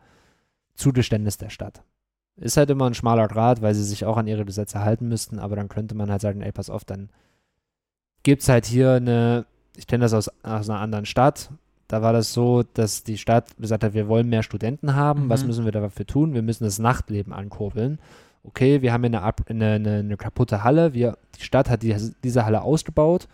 Zugeständnis 0.74 1.38
der 1.38 1.50
Stadt. 1.50 1.82
Ist 2.36 2.56
halt 2.56 2.70
immer 2.70 2.86
ein 2.86 2.94
schmaler 2.94 3.28
Grad, 3.28 3.62
weil 3.62 3.74
sie 3.76 3.84
sich 3.84 4.04
auch 4.04 4.16
an 4.16 4.26
ihre 4.26 4.44
Gesetze 4.44 4.80
halten 4.80 5.06
müssten, 5.08 5.38
aber 5.38 5.54
dann 5.54 5.68
könnte 5.68 5.94
man 5.94 6.10
halt 6.10 6.20
sagen, 6.20 6.40
ey, 6.40 6.50
pass 6.50 6.68
auf, 6.68 6.84
dann 6.84 7.10
gibt 8.24 8.42
es 8.42 8.48
halt 8.48 8.66
hier 8.66 8.94
eine, 8.94 9.46
ich 9.76 9.86
kenne 9.86 10.02
das 10.02 10.12
aus, 10.14 10.28
aus 10.42 10.68
einer 10.68 10.80
anderen 10.80 11.06
Stadt, 11.06 11.50
da 11.86 12.02
war 12.02 12.12
das 12.12 12.32
so, 12.32 12.64
dass 12.74 13.04
die 13.04 13.18
Stadt 13.18 13.56
gesagt 13.58 13.84
hat, 13.84 13.94
wir 13.94 14.08
wollen 14.08 14.28
mehr 14.28 14.42
Studenten 14.42 14.94
haben, 14.96 15.28
was 15.28 15.42
Mhm. 15.42 15.46
müssen 15.46 15.64
wir 15.66 15.72
dafür 15.72 16.06
tun? 16.06 16.34
Wir 16.34 16.42
müssen 16.42 16.64
das 16.64 16.78
Nachtleben 16.80 17.32
ankurbeln 17.32 17.98
okay, 18.46 18.82
wir 18.82 18.92
haben 18.92 19.00
hier 19.02 19.06
eine, 19.08 19.22
Ab- 19.22 19.46
eine, 19.48 19.70
eine, 19.72 19.90
eine 20.00 20.16
kaputte 20.18 20.62
Halle, 20.64 20.92
wir, 20.92 21.16
die 21.38 21.42
Stadt 21.44 21.70
hat 21.70 21.82
die, 21.82 21.96
diese 22.22 22.44
Halle 22.44 22.60
ausgebaut 22.60 23.26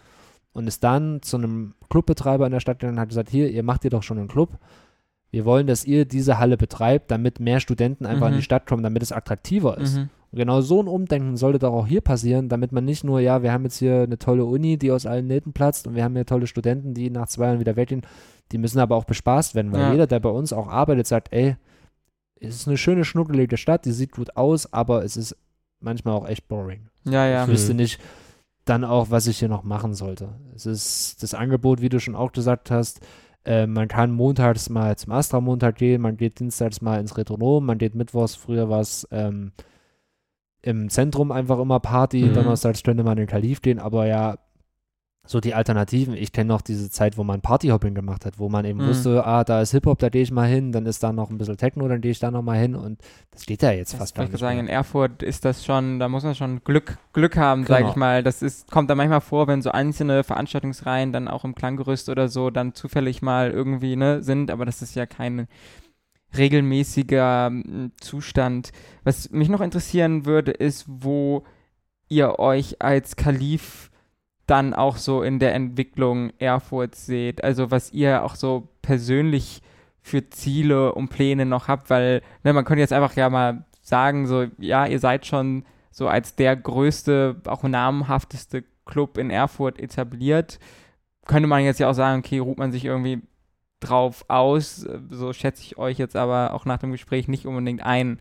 und 0.52 0.68
ist 0.68 0.84
dann 0.84 1.20
zu 1.20 1.36
einem 1.36 1.74
Clubbetreiber 1.88 2.46
in 2.46 2.52
der 2.52 2.60
Stadt 2.60 2.78
gegangen 2.78 2.96
und 2.96 3.00
hat 3.00 3.08
gesagt, 3.08 3.28
hier, 3.28 3.50
ihr 3.50 3.64
macht 3.64 3.82
hier 3.82 3.90
doch 3.90 4.04
schon 4.04 4.18
einen 4.18 4.28
Club. 4.28 4.50
Wir 5.32 5.44
wollen, 5.44 5.66
dass 5.66 5.84
ihr 5.84 6.04
diese 6.04 6.38
Halle 6.38 6.56
betreibt, 6.56 7.10
damit 7.10 7.40
mehr 7.40 7.58
Studenten 7.58 8.06
einfach 8.06 8.28
in 8.28 8.34
Mhm. 8.34 8.36
die 8.38 8.44
Stadt 8.44 8.66
kommen, 8.66 8.84
damit 8.84 9.02
es 9.02 9.10
attraktiver 9.10 9.78
ist. 9.78 9.96
Mhm. 9.96 10.10
Und 10.32 10.38
genau 10.38 10.60
so 10.60 10.80
ein 10.80 10.86
Umdenken 10.88 11.36
sollte 11.36 11.58
doch 11.58 11.72
auch 11.72 11.86
hier 11.86 12.00
passieren, 12.00 12.48
damit 12.48 12.70
man 12.72 12.84
nicht 12.84 13.02
nur, 13.04 13.18
ja, 13.20 13.42
wir 13.42 13.52
haben 13.52 13.64
jetzt 13.64 13.78
hier 13.78 14.02
eine 14.02 14.18
tolle 14.18 14.44
Uni, 14.44 14.78
die 14.78 14.92
aus 14.92 15.04
allen 15.06 15.26
Nähten 15.26 15.52
platzt 15.52 15.86
und 15.86 15.94
wir 15.96 16.04
haben 16.04 16.14
hier 16.14 16.26
tolle 16.26 16.46
Studenten, 16.46 16.94
die 16.94 17.10
nach 17.10 17.26
zwei 17.28 17.46
Jahren 17.46 17.60
wieder 17.60 17.74
weggehen, 17.76 18.02
die 18.52 18.58
müssen 18.58 18.78
aber 18.78 18.94
auch 18.96 19.04
bespaßt 19.04 19.54
werden, 19.54 19.72
weil 19.72 19.80
Ja. 19.80 19.90
jeder, 19.92 20.06
der 20.06 20.20
bei 20.20 20.28
uns 20.30 20.52
auch 20.52 20.68
arbeitet, 20.68 21.06
sagt, 21.08 21.32
ey, 21.32 21.56
es 22.40 22.54
ist 22.54 22.68
eine 22.68 22.76
schöne, 22.76 23.04
schnuckelige 23.04 23.56
Stadt, 23.56 23.84
die 23.84 23.92
sieht 23.92 24.12
gut 24.12 24.36
aus, 24.36 24.72
aber 24.72 25.04
es 25.04 25.16
ist 25.16 25.36
manchmal 25.80 26.14
auch 26.14 26.26
echt 26.28 26.46
boring. 26.48 26.88
Ja, 27.04 27.26
ja. 27.26 27.42
Ich 27.44 27.48
wüsste 27.50 27.72
Mhm. 27.72 27.78
nicht 27.78 28.00
dann 28.64 28.84
auch, 28.84 29.10
was 29.10 29.26
ich 29.26 29.38
hier 29.38 29.48
noch 29.48 29.64
machen 29.64 29.94
sollte. 29.94 30.28
Es 30.54 30.64
ist 30.66 31.22
das 31.22 31.34
Angebot, 31.34 31.80
wie 31.80 31.88
du 31.88 31.98
schon 31.98 32.14
auch 32.14 32.30
gesagt 32.32 32.70
hast, 32.70 33.00
äh, 33.44 33.66
man 33.66 33.88
kann 33.88 34.12
montags 34.12 34.68
mal 34.68 34.96
zum 34.96 35.12
Astra-Montag 35.12 35.74
gehen, 35.76 36.02
man 36.02 36.16
geht 36.16 36.38
dienstags 36.40 36.80
mal 36.82 37.00
ins 37.00 37.16
Retronom, 37.16 37.64
man 37.66 37.78
geht 37.78 37.94
mittwochs, 37.94 38.34
früher 38.36 38.68
war 38.68 38.80
es 38.80 39.08
ähm, 39.10 39.52
im 40.62 40.90
Zentrum 40.90 41.32
einfach 41.32 41.58
immer 41.58 41.80
Party, 41.80 42.28
Mhm. 42.28 42.34
donnerstags 42.34 42.82
könnte 42.82 43.02
man 43.04 43.12
in 43.12 43.24
den 43.24 43.26
Kalif 43.28 43.62
gehen, 43.62 43.78
aber 43.78 44.06
ja, 44.06 44.36
so 45.26 45.38
die 45.38 45.54
Alternativen. 45.54 46.14
Ich 46.14 46.32
kenne 46.32 46.48
noch 46.48 46.60
diese 46.60 46.90
Zeit, 46.90 47.16
wo 47.16 47.22
man 47.22 47.40
Partyhopping 47.40 47.94
gemacht 47.94 48.24
hat, 48.24 48.38
wo 48.38 48.48
man 48.48 48.64
eben 48.64 48.80
Mhm. 48.82 48.88
wusste, 48.88 49.24
ah, 49.24 49.44
da 49.44 49.60
ist 49.60 49.70
Hip-Hop, 49.70 49.98
da 50.00 50.08
gehe 50.08 50.22
ich 50.22 50.32
mal 50.32 50.48
hin, 50.48 50.72
dann 50.72 50.86
ist 50.86 51.02
da 51.04 51.12
noch 51.12 51.30
ein 51.30 51.38
bisschen 51.38 51.56
Techno, 51.56 51.86
dann 51.86 52.00
gehe 52.00 52.10
ich 52.10 52.18
da 52.18 52.30
noch 52.32 52.42
mal 52.42 52.58
hin 52.58 52.74
und 52.74 52.98
das 53.30 53.46
geht 53.46 53.62
ja 53.62 53.70
jetzt 53.70 53.92
Das 53.92 54.00
fast 54.00 54.14
gar 54.16 54.24
ich 54.24 54.32
nicht 54.32 54.40
sagen, 54.40 54.56
mehr. 54.56 54.64
in 54.64 54.68
Erfurt 54.70 55.22
ist 55.22 55.44
das 55.44 55.64
schon, 55.64 56.00
da 56.00 56.08
muss 56.08 56.24
man 56.24 56.34
schon 56.34 56.64
Glück, 56.64 56.98
Glück 57.12 57.36
haben, 57.36 57.64
sage 57.64 57.80
Genau. 57.82 57.90
ich 57.90 57.96
mal. 57.96 58.22
Das 58.24 58.42
ist, 58.42 58.70
kommt 58.70 58.90
da 58.90 58.94
manchmal 58.96 59.20
vor, 59.20 59.46
wenn 59.46 59.62
so 59.62 59.70
einzelne 59.70 60.24
Veranstaltungsreihen 60.24 61.12
dann 61.12 61.28
auch 61.28 61.44
im 61.44 61.54
Klanggerüst 61.54 62.08
oder 62.08 62.26
so 62.28 62.50
dann 62.50 62.74
zufällig 62.74 63.22
mal 63.22 63.50
irgendwie 63.50 63.94
ne, 63.96 64.22
sind, 64.22 64.50
aber 64.50 64.64
das 64.64 64.82
ist 64.82 64.96
ja 64.96 65.06
kein 65.06 65.46
regelmäßiger 66.36 67.46
m, 67.46 67.92
Zustand. 68.00 68.72
Was 69.04 69.30
mich 69.30 69.48
noch 69.48 69.60
interessieren 69.60 70.26
würde, 70.26 70.52
ist, 70.52 70.86
wo 70.88 71.44
ihr 72.08 72.38
euch 72.38 72.82
als 72.82 73.16
Kalif 73.16 73.90
dann 74.46 74.74
auch 74.74 74.96
so 74.96 75.22
in 75.22 75.38
der 75.38 75.54
Entwicklung 75.54 76.32
Erfurt 76.38 76.96
seht. 76.96 77.44
Also 77.44 77.70
was 77.70 77.92
ihr 77.92 78.24
auch 78.24 78.34
so 78.34 78.68
persönlich 78.82 79.62
für 80.02 80.28
Ziele 80.28 80.92
und 80.92 81.08
Pläne 81.08 81.46
noch 81.46 81.68
habt, 81.68 81.88
weil 81.88 82.22
ne, 82.42 82.52
man 82.52 82.64
könnte 82.64 82.80
jetzt 82.80 82.92
einfach 82.92 83.14
ja 83.14 83.30
mal 83.30 83.64
sagen, 83.80 84.26
so, 84.26 84.46
ja, 84.58 84.86
ihr 84.86 84.98
seid 84.98 85.26
schon 85.26 85.64
so 85.90 86.08
als 86.08 86.34
der 86.34 86.56
größte, 86.56 87.42
auch 87.46 87.62
namenhafteste 87.62 88.64
Club 88.86 89.18
in 89.18 89.30
Erfurt 89.30 89.78
etabliert. 89.78 90.58
Könnte 91.26 91.46
man 91.46 91.62
jetzt 91.62 91.78
ja 91.78 91.88
auch 91.88 91.94
sagen, 91.94 92.20
okay, 92.20 92.38
ruht 92.38 92.58
man 92.58 92.72
sich 92.72 92.84
irgendwie 92.84 93.22
drauf 93.80 94.24
aus, 94.28 94.86
so 95.10 95.32
schätze 95.32 95.62
ich 95.62 95.78
euch 95.78 95.98
jetzt 95.98 96.16
aber 96.16 96.54
auch 96.54 96.64
nach 96.64 96.78
dem 96.78 96.92
Gespräch 96.92 97.28
nicht 97.28 97.46
unbedingt 97.46 97.82
ein. 97.82 98.20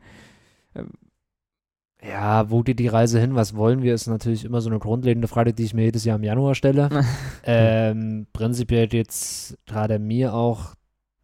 Ja, 2.02 2.50
wo 2.50 2.62
geht 2.62 2.80
die 2.80 2.88
Reise 2.88 3.20
hin? 3.20 3.36
Was 3.36 3.56
wollen 3.56 3.82
wir? 3.82 3.94
Ist 3.94 4.08
natürlich 4.08 4.46
immer 4.46 4.62
so 4.62 4.70
eine 4.70 4.80
grundlegende 4.80 5.28
Frage, 5.28 5.54
die 5.54 5.66
ich 5.66 5.74
mir 5.74 5.84
jedes 5.84 6.06
Jahr 6.06 6.16
im 6.16 6.24
Januar 6.24 6.56
stelle. 6.56 6.90
ähm, 7.44 8.28
prinzipiell 8.32 8.88
geht 8.88 9.10
es 9.10 9.58
gerade 9.66 10.00
mir 10.00 10.34
auch 10.34 10.76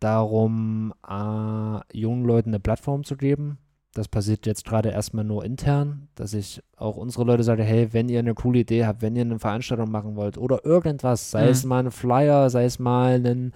darum, 0.02 0.94
äh, 1.07 1.98
jungen 1.98 2.26
Leuten 2.26 2.49
eine 2.49 2.60
Plattform 2.60 3.06
zu 3.06 3.16
geben. 3.16 3.57
Das 3.94 4.10
passiert 4.10 4.45
jetzt 4.45 4.66
gerade 4.66 4.90
erstmal 4.90 5.24
nur 5.24 5.45
intern, 5.45 6.10
dass 6.16 6.34
ich 6.34 6.62
auch 6.76 6.98
unsere 6.98 7.24
Leute 7.24 7.44
sage, 7.44 7.64
hey, 7.64 7.94
wenn 7.94 8.10
ihr 8.10 8.20
eine 8.20 8.34
coole 8.34 8.60
Idee 8.60 8.86
habt, 8.86 9.02
wenn 9.02 9.16
ihr 9.16 9.22
eine 9.22 9.40
Veranstaltung 9.40 9.90
machen 9.90 10.18
wollt 10.18 10.38
oder 10.38 10.66
irgendwas, 10.66 11.32
sei 11.32 11.45
mhm. 11.45 11.52
es 11.52 11.64
mal 11.64 11.86
ein 11.86 11.91
Flyer, 11.91 12.49
sei 12.49 12.66
es 12.66 12.78
mal 12.78 13.16
einen, 13.16 13.53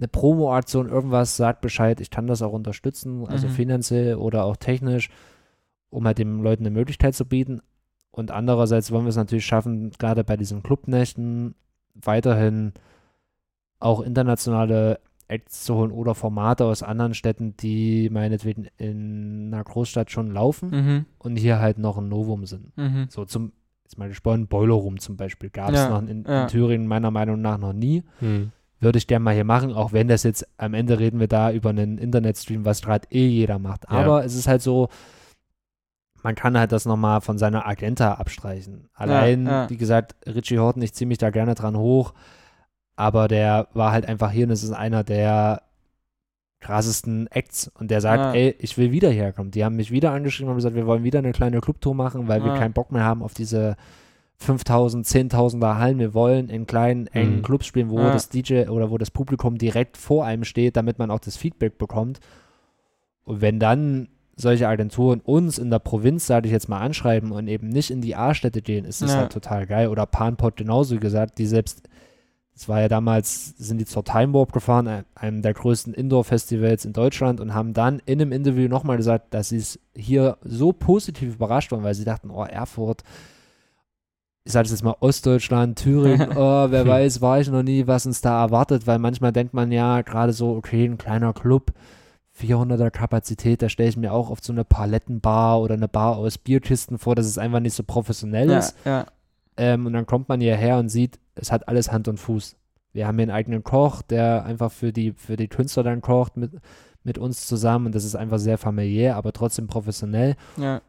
eine 0.00 0.08
Promo-Aktion, 0.08 0.88
irgendwas, 0.88 1.36
sagt 1.36 1.60
Bescheid, 1.60 2.00
ich 2.00 2.10
kann 2.10 2.26
das 2.26 2.42
auch 2.42 2.52
unterstützen, 2.52 3.26
also 3.26 3.46
mhm. 3.46 3.52
finanziell 3.52 4.14
oder 4.16 4.44
auch 4.44 4.56
technisch 4.56 5.10
um 5.90 6.06
halt 6.06 6.18
den 6.18 6.42
Leuten 6.42 6.62
eine 6.64 6.74
Möglichkeit 6.74 7.14
zu 7.14 7.26
bieten. 7.26 7.60
Und 8.12 8.30
andererseits 8.30 8.90
wollen 8.90 9.04
wir 9.04 9.10
es 9.10 9.16
natürlich 9.16 9.46
schaffen, 9.46 9.90
gerade 9.98 10.24
bei 10.24 10.36
diesen 10.36 10.62
Clubnächten 10.62 11.54
weiterhin 11.94 12.72
auch 13.78 14.00
internationale 14.00 15.00
Acts 15.28 15.64
zu 15.64 15.76
holen 15.76 15.92
oder 15.92 16.14
Formate 16.14 16.64
aus 16.64 16.82
anderen 16.82 17.14
Städten, 17.14 17.56
die 17.56 18.10
meinetwegen 18.10 18.66
in 18.78 19.52
einer 19.52 19.62
Großstadt 19.62 20.10
schon 20.10 20.32
laufen 20.32 20.70
mhm. 20.70 21.06
und 21.18 21.36
hier 21.36 21.60
halt 21.60 21.78
noch 21.78 21.98
ein 21.98 22.08
Novum 22.08 22.46
sind. 22.46 22.76
Mhm. 22.76 23.06
So 23.10 23.24
zum, 23.24 23.52
jetzt 23.84 23.96
mal 23.96 24.08
gesprochen, 24.08 24.48
Boiler 24.48 24.74
Room 24.74 24.98
zum 24.98 25.16
Beispiel 25.16 25.50
gab 25.50 25.70
es 25.70 25.76
ja, 25.76 25.88
noch 25.88 26.02
in, 26.02 26.24
ja. 26.24 26.42
in, 26.42 26.48
Thüringen 26.48 26.88
meiner 26.88 27.12
Meinung 27.12 27.40
nach 27.40 27.58
noch 27.58 27.72
nie. 27.72 28.02
Mhm. 28.20 28.50
Würde 28.80 28.98
ich 28.98 29.06
gerne 29.06 29.22
mal 29.22 29.34
hier 29.34 29.44
machen, 29.44 29.74
auch 29.74 29.92
wenn 29.92 30.08
das 30.08 30.22
jetzt 30.22 30.46
am 30.56 30.72
Ende 30.72 30.98
reden 30.98 31.20
wir 31.20 31.28
da 31.28 31.52
über 31.52 31.68
einen 31.70 31.98
Internetstream, 31.98 32.64
was 32.64 32.80
gerade 32.80 33.06
eh 33.10 33.26
jeder 33.26 33.58
macht. 33.58 33.88
Aber 33.90 34.20
ja. 34.20 34.24
es 34.24 34.34
ist 34.34 34.48
halt 34.48 34.62
so, 34.62 34.88
man 36.22 36.34
kann 36.34 36.58
halt 36.58 36.72
das 36.72 36.86
nochmal 36.86 37.20
von 37.20 37.38
seiner 37.38 37.66
Agenta 37.66 38.14
abstreichen. 38.14 38.88
Allein, 38.94 39.46
ja, 39.46 39.62
ja. 39.62 39.70
wie 39.70 39.76
gesagt, 39.76 40.16
Richie 40.26 40.58
Horton, 40.58 40.82
ich 40.82 40.94
ziehe 40.94 41.08
mich 41.08 41.18
da 41.18 41.30
gerne 41.30 41.54
dran 41.54 41.76
hoch, 41.76 42.14
aber 42.96 43.28
der 43.28 43.68
war 43.74 43.92
halt 43.92 44.06
einfach 44.06 44.30
hier 44.30 44.46
und 44.46 44.52
es 44.52 44.62
ist 44.62 44.72
einer 44.72 45.04
der 45.04 45.62
krassesten 46.60 47.26
Acts 47.28 47.68
und 47.78 47.90
der 47.90 48.02
sagt, 48.02 48.34
ey, 48.34 48.54
ich 48.58 48.76
will 48.76 48.92
wieder 48.92 49.10
herkommen. 49.10 49.50
Die 49.50 49.64
haben 49.64 49.76
mich 49.76 49.90
wieder 49.90 50.12
angeschrieben 50.12 50.50
und 50.50 50.56
gesagt, 50.56 50.76
wir 50.76 50.86
wollen 50.86 51.04
wieder 51.04 51.18
eine 51.18 51.32
kleine 51.32 51.60
Clubtour 51.60 51.94
machen, 51.94 52.28
weil 52.28 52.44
wir 52.44 52.54
keinen 52.54 52.74
Bock 52.74 52.92
mehr 52.92 53.04
haben 53.04 53.22
auf 53.22 53.32
diese 53.32 53.76
5000, 54.40 55.06
10.000er 55.06 55.76
Hallen. 55.76 55.98
Wir 55.98 56.14
wollen 56.14 56.48
in 56.48 56.66
kleinen, 56.66 57.06
engen 57.08 57.38
mhm. 57.38 57.42
Clubs 57.42 57.66
spielen, 57.66 57.90
wo 57.90 57.98
das 57.98 58.30
DJ 58.30 58.68
oder 58.68 58.90
wo 58.90 58.96
das 58.96 59.10
Publikum 59.10 59.58
direkt 59.58 59.98
vor 59.98 60.24
einem 60.24 60.44
steht, 60.44 60.76
damit 60.76 60.98
man 60.98 61.10
auch 61.10 61.20
das 61.20 61.36
Feedback 61.36 61.76
bekommt. 61.76 62.20
Und 63.24 63.42
wenn 63.42 63.60
dann 63.60 64.08
solche 64.36 64.66
Agenturen 64.66 65.20
uns 65.20 65.58
in 65.58 65.68
der 65.68 65.78
Provinz, 65.78 66.26
sage 66.26 66.46
ich 66.46 66.52
jetzt 66.52 66.70
mal, 66.70 66.80
anschreiben 66.80 67.32
und 67.32 67.48
eben 67.48 67.68
nicht 67.68 67.90
in 67.90 68.00
die 68.00 68.16
A-Städte 68.16 68.62
gehen, 68.62 68.86
ist 68.86 69.02
das 69.02 69.12
ja. 69.12 69.18
halt 69.18 69.32
total 69.32 69.66
geil. 69.66 69.88
Oder 69.88 70.06
Panpot 70.06 70.56
genauso 70.56 70.96
gesagt, 70.98 71.36
die 71.36 71.44
selbst, 71.44 71.82
es 72.54 72.66
war 72.66 72.80
ja 72.80 72.88
damals, 72.88 73.54
sind 73.58 73.76
die 73.76 73.84
zur 73.84 74.04
Time 74.04 74.32
Warp 74.32 74.52
gefahren, 74.52 75.04
einem 75.14 75.42
der 75.42 75.52
größten 75.52 75.92
Indoor-Festivals 75.92 76.86
in 76.86 76.94
Deutschland 76.94 77.40
und 77.40 77.52
haben 77.52 77.74
dann 77.74 78.00
in 78.06 78.22
einem 78.22 78.32
Interview 78.32 78.68
nochmal 78.68 78.96
gesagt, 78.96 79.34
dass 79.34 79.50
sie 79.50 79.58
es 79.58 79.78
hier 79.94 80.38
so 80.40 80.72
positiv 80.72 81.34
überrascht 81.34 81.72
waren, 81.72 81.82
weil 81.82 81.94
sie 81.94 82.04
dachten, 82.04 82.30
oh, 82.30 82.44
Erfurt, 82.44 83.04
ich 84.44 84.52
sage 84.52 84.68
jetzt 84.68 84.82
mal 84.82 84.96
Ostdeutschland, 85.00 85.78
Thüringen, 85.78 86.30
oh, 86.36 86.70
wer 86.70 86.86
weiß, 86.86 87.20
war 87.20 87.40
ich 87.40 87.48
noch 87.48 87.62
nie, 87.62 87.86
was 87.86 88.06
uns 88.06 88.20
da 88.20 88.42
erwartet, 88.42 88.86
weil 88.86 88.98
manchmal 88.98 89.32
denkt 89.32 89.54
man 89.54 89.70
ja 89.70 90.02
gerade 90.02 90.32
so, 90.32 90.54
okay, 90.54 90.84
ein 90.84 90.98
kleiner 90.98 91.32
Club, 91.32 91.72
400er 92.40 92.90
Kapazität, 92.90 93.60
da 93.60 93.68
stelle 93.68 93.90
ich 93.90 93.96
mir 93.96 94.12
auch 94.12 94.30
oft 94.30 94.42
so 94.44 94.52
eine 94.52 94.64
Palettenbar 94.64 95.60
oder 95.60 95.74
eine 95.74 95.88
Bar 95.88 96.16
aus 96.16 96.38
Bierkisten 96.38 96.98
vor, 96.98 97.14
dass 97.14 97.26
es 97.26 97.38
einfach 97.38 97.60
nicht 97.60 97.74
so 97.74 97.82
professionell 97.82 98.50
ist. 98.50 98.76
Ja, 98.84 99.06
Ähm, 99.56 99.86
und 99.86 99.92
dann 99.92 100.06
kommt 100.06 100.28
man 100.28 100.40
hierher 100.40 100.78
und 100.78 100.88
sieht, 100.88 101.18
es 101.34 101.52
hat 101.52 101.68
alles 101.68 101.92
Hand 101.92 102.08
und 102.08 102.18
Fuß. 102.18 102.56
Wir 102.92 103.06
haben 103.06 103.16
hier 103.16 103.24
einen 103.24 103.30
eigenen 103.30 103.62
Koch, 103.62 104.02
der 104.02 104.44
einfach 104.44 104.72
für 104.72 104.92
die, 104.92 105.12
für 105.12 105.36
die 105.36 105.48
Künstler 105.48 105.82
dann 105.82 106.00
kocht 106.00 106.36
mit, 106.36 106.52
mit 107.04 107.18
uns 107.18 107.46
zusammen 107.46 107.86
und 107.86 107.94
das 107.94 108.04
ist 108.04 108.16
einfach 108.16 108.38
sehr 108.38 108.58
familiär, 108.58 109.16
aber 109.16 109.32
trotzdem 109.32 109.66
professionell. 109.66 110.34
Ja. 110.56 110.80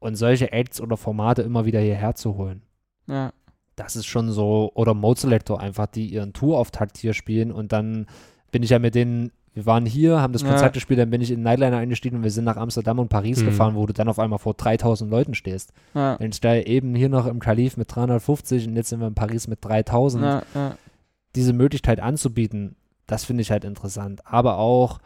Und 0.00 0.16
solche 0.16 0.52
Acts 0.52 0.80
oder 0.80 0.96
Formate 0.96 1.42
immer 1.42 1.64
wieder 1.64 1.80
hierher 1.80 2.14
zu 2.14 2.36
holen. 2.36 2.62
Ja. 3.08 3.32
Das 3.76 3.96
ist 3.96 4.06
schon 4.06 4.30
so, 4.30 4.70
oder 4.74 4.94
Mode 4.94 5.20
Selector 5.20 5.60
einfach, 5.60 5.86
die 5.86 6.06
ihren 6.06 6.32
Tourauftakt 6.32 6.96
hier 6.98 7.14
spielen 7.14 7.50
und 7.52 7.72
dann 7.72 8.06
bin 8.50 8.62
ich 8.62 8.70
ja 8.70 8.78
mit 8.78 8.94
denen 8.94 9.30
wir 9.54 9.66
waren 9.66 9.86
hier, 9.86 10.20
haben 10.20 10.32
das 10.32 10.44
Konzert 10.44 10.62
ja. 10.62 10.68
gespielt, 10.68 11.00
dann 11.00 11.10
bin 11.10 11.20
ich 11.20 11.32
in 11.32 11.42
Nightliner 11.42 11.78
eingestiegen 11.78 12.18
und 12.18 12.22
wir 12.22 12.30
sind 12.30 12.44
nach 12.44 12.56
Amsterdam 12.56 13.00
und 13.00 13.08
Paris 13.08 13.40
mhm. 13.40 13.46
gefahren, 13.46 13.74
wo 13.74 13.86
du 13.86 13.92
dann 13.92 14.08
auf 14.08 14.20
einmal 14.20 14.38
vor 14.38 14.54
3000 14.54 15.10
Leuten 15.10 15.34
stehst. 15.34 15.72
Ja. 15.94 16.18
Wenn 16.20 16.30
ich 16.30 16.40
da 16.40 16.54
eben 16.54 16.94
hier 16.94 17.08
noch 17.08 17.26
im 17.26 17.40
Kalif 17.40 17.76
mit 17.76 17.92
350 17.92 18.68
und 18.68 18.76
jetzt 18.76 18.90
sind 18.90 19.00
wir 19.00 19.08
in 19.08 19.14
Paris 19.14 19.48
mit 19.48 19.64
3000, 19.64 20.22
ja, 20.22 20.42
ja. 20.54 20.76
diese 21.34 21.52
Möglichkeit 21.52 21.98
anzubieten, 21.98 22.76
das 23.06 23.24
finde 23.24 23.42
ich 23.42 23.50
halt 23.50 23.64
interessant. 23.64 24.20
Aber 24.26 24.58
auch 24.58 25.00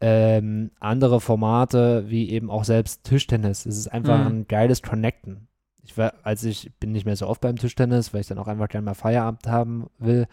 ähm, 0.00 0.70
andere 0.80 1.20
Formate, 1.20 2.04
wie 2.08 2.30
eben 2.30 2.50
auch 2.50 2.64
selbst 2.64 3.04
Tischtennis. 3.04 3.66
Es 3.66 3.76
ist 3.76 3.88
einfach 3.88 4.18
mhm. 4.18 4.26
ein 4.26 4.48
geiles 4.48 4.82
Connecten. 4.82 5.47
Ich 5.88 5.96
war, 5.96 6.12
als 6.22 6.44
ich 6.44 6.70
bin 6.78 6.92
nicht 6.92 7.06
mehr 7.06 7.16
so 7.16 7.26
oft 7.26 7.40
beim 7.40 7.56
Tischtennis, 7.56 8.12
weil 8.12 8.20
ich 8.20 8.26
dann 8.26 8.38
auch 8.38 8.46
einfach 8.46 8.68
gerne 8.68 8.84
mal 8.84 8.94
Feierabend 8.94 9.46
haben 9.46 9.86
will. 9.98 10.26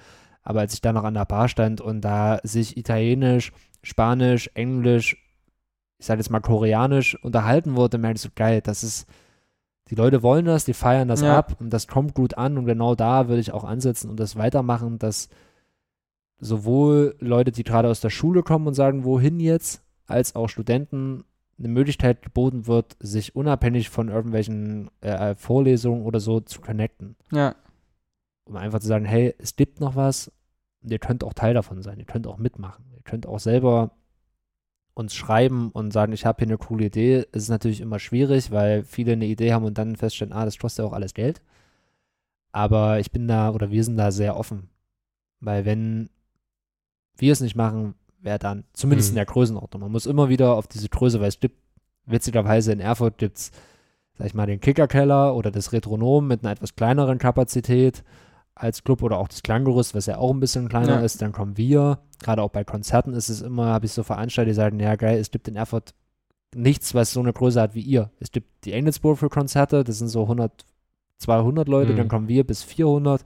Aber 0.43 0.59
als 0.59 0.73
ich 0.73 0.81
da 0.81 0.91
noch 0.91 1.05
an 1.05 1.13
der 1.13 1.23
Bar 1.23 1.47
stand 1.47 1.79
und 1.79 2.01
da 2.01 2.39
sich 2.43 2.75
Italienisch, 2.75 3.53
Spanisch, 3.81 4.49
Englisch, 4.53 5.15
ich 5.97 6.05
sage 6.05 6.19
jetzt 6.19 6.29
mal 6.29 6.41
Koreanisch 6.41 7.15
unterhalten 7.23 7.77
wurde, 7.77 7.97
merke 7.97 8.17
ich 8.17 8.21
so 8.21 8.29
geil, 8.35 8.59
das 8.61 8.83
ist, 8.83 9.07
die 9.89 9.95
Leute 9.95 10.23
wollen 10.23 10.43
das, 10.43 10.65
die 10.65 10.73
feiern 10.73 11.07
das 11.07 11.21
ja. 11.21 11.37
ab 11.37 11.55
und 11.61 11.69
das 11.69 11.87
kommt 11.87 12.15
gut 12.15 12.37
an 12.37 12.57
und 12.57 12.65
genau 12.65 12.93
da 12.93 13.29
würde 13.29 13.39
ich 13.39 13.53
auch 13.53 13.63
ansetzen 13.63 14.09
und 14.09 14.19
das 14.19 14.35
weitermachen, 14.35 14.99
dass 14.99 15.29
sowohl 16.37 17.15
Leute, 17.19 17.53
die 17.53 17.63
gerade 17.63 17.89
aus 17.89 18.01
der 18.01 18.09
Schule 18.09 18.43
kommen 18.43 18.67
und 18.67 18.73
sagen, 18.73 19.05
wohin 19.05 19.39
jetzt, 19.39 19.83
als 20.05 20.35
auch 20.35 20.49
Studenten 20.49 21.23
eine 21.57 21.67
Möglichkeit 21.69 22.21
geboten 22.21 22.67
wird, 22.67 22.97
sich 22.99 23.35
unabhängig 23.35 23.89
von 23.89 24.09
irgendwelchen 24.09 24.89
äh, 25.01 25.35
Vorlesungen 25.35 26.03
oder 26.03 26.19
so 26.19 26.39
zu 26.41 26.61
connecten. 26.61 27.15
Ja 27.31 27.55
um 28.45 28.55
einfach 28.55 28.79
zu 28.79 28.87
sagen, 28.87 29.05
hey, 29.05 29.35
es 29.39 29.55
gibt 29.55 29.79
noch 29.79 29.95
was 29.95 30.31
und 30.81 30.91
ihr 30.91 30.99
könnt 30.99 31.23
auch 31.23 31.33
Teil 31.33 31.53
davon 31.53 31.81
sein, 31.81 31.99
ihr 31.99 32.05
könnt 32.05 32.27
auch 32.27 32.37
mitmachen, 32.37 32.85
ihr 32.95 33.01
könnt 33.03 33.25
auch 33.25 33.39
selber 33.39 33.91
uns 34.93 35.13
schreiben 35.13 35.71
und 35.71 35.91
sagen, 35.91 36.13
ich 36.13 36.25
habe 36.25 36.37
hier 36.39 36.47
eine 36.47 36.57
coole 36.57 36.85
Idee. 36.85 37.25
Es 37.33 37.43
ist 37.43 37.49
natürlich 37.49 37.81
immer 37.81 37.99
schwierig, 37.99 38.51
weil 38.51 38.83
viele 38.83 39.13
eine 39.13 39.25
Idee 39.25 39.51
haben 39.51 39.65
und 39.65 39.77
dann 39.77 39.97
feststellen, 39.97 40.31
ah, 40.31 40.45
das 40.45 40.57
kostet 40.57 40.83
ja 40.83 40.89
auch 40.89 40.93
alles 40.93 41.13
Geld. 41.13 41.41
Aber 42.53 42.99
ich 42.99 43.11
bin 43.11 43.27
da 43.27 43.49
oder 43.49 43.71
wir 43.71 43.83
sind 43.83 43.97
da 43.97 44.11
sehr 44.11 44.37
offen. 44.37 44.69
Weil 45.41 45.65
wenn 45.65 46.09
wir 47.17 47.33
es 47.33 47.41
nicht 47.41 47.57
machen, 47.57 47.95
wer 48.25 48.39
dann? 48.39 48.65
Zumindest 48.73 49.09
mhm. 49.09 49.13
in 49.13 49.15
der 49.15 49.25
Größenordnung. 49.25 49.81
Man 49.81 49.91
muss 49.91 50.05
immer 50.05 50.29
wieder 50.29 50.55
auf 50.55 50.67
diese 50.67 50.89
Größe, 50.89 51.21
weil 51.21 51.29
es 51.29 51.39
gibt, 51.39 51.57
witzigerweise 52.05 52.73
in 52.73 52.79
Erfurt 52.79 53.17
gibt 53.17 53.37
es, 53.37 53.51
sag 54.17 54.27
ich 54.27 54.33
mal, 54.33 54.45
den 54.45 54.59
Kickerkeller 54.59 55.35
oder 55.35 55.51
das 55.51 55.71
Retronom 55.71 56.27
mit 56.27 56.43
einer 56.43 56.51
etwas 56.51 56.75
kleineren 56.75 57.17
Kapazität 57.17 58.03
als 58.55 58.83
Club 58.83 59.03
oder 59.03 59.17
auch 59.17 59.27
das 59.27 59.43
Klanggerüst, 59.43 59.95
was 59.95 60.05
ja 60.05 60.17
auch 60.17 60.33
ein 60.33 60.39
bisschen 60.39 60.69
kleiner 60.69 60.99
ja. 60.99 61.01
ist, 61.01 61.21
dann 61.21 61.33
kommen 61.33 61.57
wir. 61.57 61.99
Gerade 62.23 62.41
auch 62.41 62.51
bei 62.51 62.63
Konzerten 62.63 63.13
ist 63.13 63.29
es 63.29 63.41
immer, 63.41 63.67
habe 63.67 63.85
ich 63.85 63.91
so 63.91 64.03
Veranstalter, 64.03 64.49
die 64.49 64.55
sagen, 64.55 64.79
ja 64.79 64.95
geil, 64.95 65.19
es 65.19 65.31
gibt 65.31 65.47
in 65.47 65.57
Erfurt 65.57 65.93
nichts, 66.55 66.95
was 66.95 67.11
so 67.11 67.19
eine 67.19 67.33
Größe 67.33 67.61
hat 67.61 67.75
wie 67.75 67.81
ihr. 67.81 68.11
Es 68.19 68.31
gibt 68.31 68.65
die 68.65 68.71
Engelsburg 68.71 69.17
für 69.17 69.29
Konzerte, 69.29 69.83
das 69.83 69.97
sind 69.97 70.07
so 70.07 70.23
100, 70.23 70.65
200 71.17 71.67
Leute, 71.67 71.91
mhm. 71.91 71.97
dann 71.97 72.07
kommen 72.07 72.29
wir 72.29 72.45
bis 72.45 72.63
400. 72.63 73.23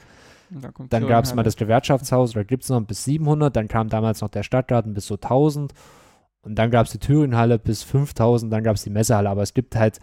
Da 0.49 0.71
dann 0.89 1.07
gab 1.07 1.25
es 1.25 1.35
mal 1.35 1.43
das 1.43 1.55
Gewerkschaftshaus, 1.55 2.33
da 2.33 2.43
gibt 2.43 2.63
es 2.63 2.69
noch 2.69 2.81
bis 2.81 3.03
700, 3.03 3.55
dann 3.55 3.67
kam 3.67 3.89
damals 3.89 4.21
noch 4.21 4.29
der 4.29 4.43
Stadtgarten 4.43 4.93
bis 4.93 5.07
so 5.07 5.15
1000 5.15 5.73
und 6.41 6.55
dann 6.55 6.71
gab 6.71 6.85
es 6.85 6.91
die 6.91 6.99
Thüringenhalle 6.99 7.59
bis 7.59 7.83
5000, 7.83 8.51
dann 8.51 8.63
gab 8.63 8.75
es 8.75 8.83
die 8.83 8.89
Messehalle, 8.89 9.29
aber 9.29 9.43
es 9.43 9.53
gibt 9.53 9.75
halt 9.75 9.99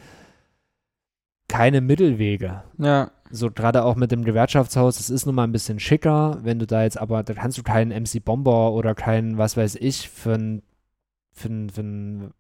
keine 1.49 1.81
Mittelwege. 1.81 2.63
Ja. 2.79 3.11
So 3.31 3.51
gerade 3.51 3.85
auch 3.85 3.97
mit 3.97 4.13
dem 4.13 4.25
Gewerkschaftshaus, 4.25 5.01
es 5.01 5.11
ist 5.11 5.27
nun 5.27 5.35
mal 5.35 5.45
ein 5.45 5.53
bisschen 5.53 5.81
schicker, 5.81 6.39
wenn 6.43 6.61
du 6.61 6.67
da 6.67 6.85
jetzt 6.85 6.99
aber, 6.99 7.25
da 7.25 7.35
kannst 7.35 7.59
du 7.59 7.63
keinen 7.63 7.91
MC 7.91 8.25
Bomber 8.25 8.73
oder 8.73 8.95
keinen, 8.95 9.37
was 9.37 9.57
weiß 9.57 9.77
ich, 9.77 10.09
für 10.09 10.35
einen 10.35 10.63
für 11.33 11.49
für 11.73 11.81
einen 11.81 12.33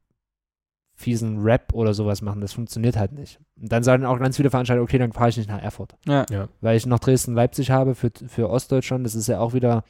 fiesen 0.97 1.43
Rap 1.43 1.75
oder 1.75 1.93
sowas 1.95 2.23
machen. 2.23 2.41
Das 2.41 2.55
funktioniert 2.55 2.97
halt 2.97 3.13
nicht. 3.13 3.39
Und 3.61 3.71
dann 3.71 3.83
sagen 3.83 4.05
auch 4.07 4.19
ganz 4.19 4.37
viele 4.37 4.51
Veranstalter, 4.51 4.83
okay, 4.83 4.99
dann 4.99 5.13
fahre 5.13 5.29
ich 5.29 5.37
nicht 5.37 5.49
nach 5.49 5.63
Erfurt. 5.63 5.95
Ja. 6.07 6.25
ja. 6.31 6.49
Weil 6.63 6.77
ich 6.77 6.87
noch 6.87 6.99
Dresden-Leipzig 6.99 7.71
habe 7.71 7.95
für, 7.95 8.11
für 8.27 8.49
Ostdeutschland. 8.49 9.05
Das 9.05 9.15
ist 9.15 9.27
ja 9.29 9.39
auch 9.39 9.53
wieder 9.53 9.85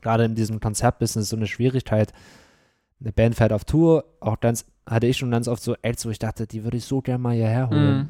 gerade 0.00 0.24
in 0.24 0.34
diesem 0.36 0.60
Konzertbusiness 0.60 1.28
so 1.28 1.36
eine 1.36 1.48
Schwierigkeit. 1.48 2.12
Eine 3.00 3.12
Band 3.12 3.34
fährt 3.34 3.52
auf 3.52 3.64
Tour, 3.64 4.04
auch 4.20 4.38
ganz, 4.38 4.64
hatte 4.88 5.08
ich 5.08 5.16
schon 5.16 5.32
ganz 5.32 5.48
oft 5.48 5.62
so 5.62 5.74
Acts, 5.82 6.06
wo 6.06 6.10
ich 6.10 6.20
dachte, 6.20 6.46
die 6.46 6.62
würde 6.62 6.76
ich 6.76 6.84
so 6.84 7.00
gerne 7.02 7.18
mal 7.22 7.34
hierher 7.34 7.68
holen. 7.68 7.96
Mhm. 7.98 8.08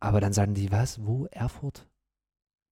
Aber 0.00 0.20
dann 0.20 0.32
sagen 0.32 0.54
die, 0.54 0.72
was, 0.72 1.04
wo, 1.06 1.26
Erfurt? 1.30 1.86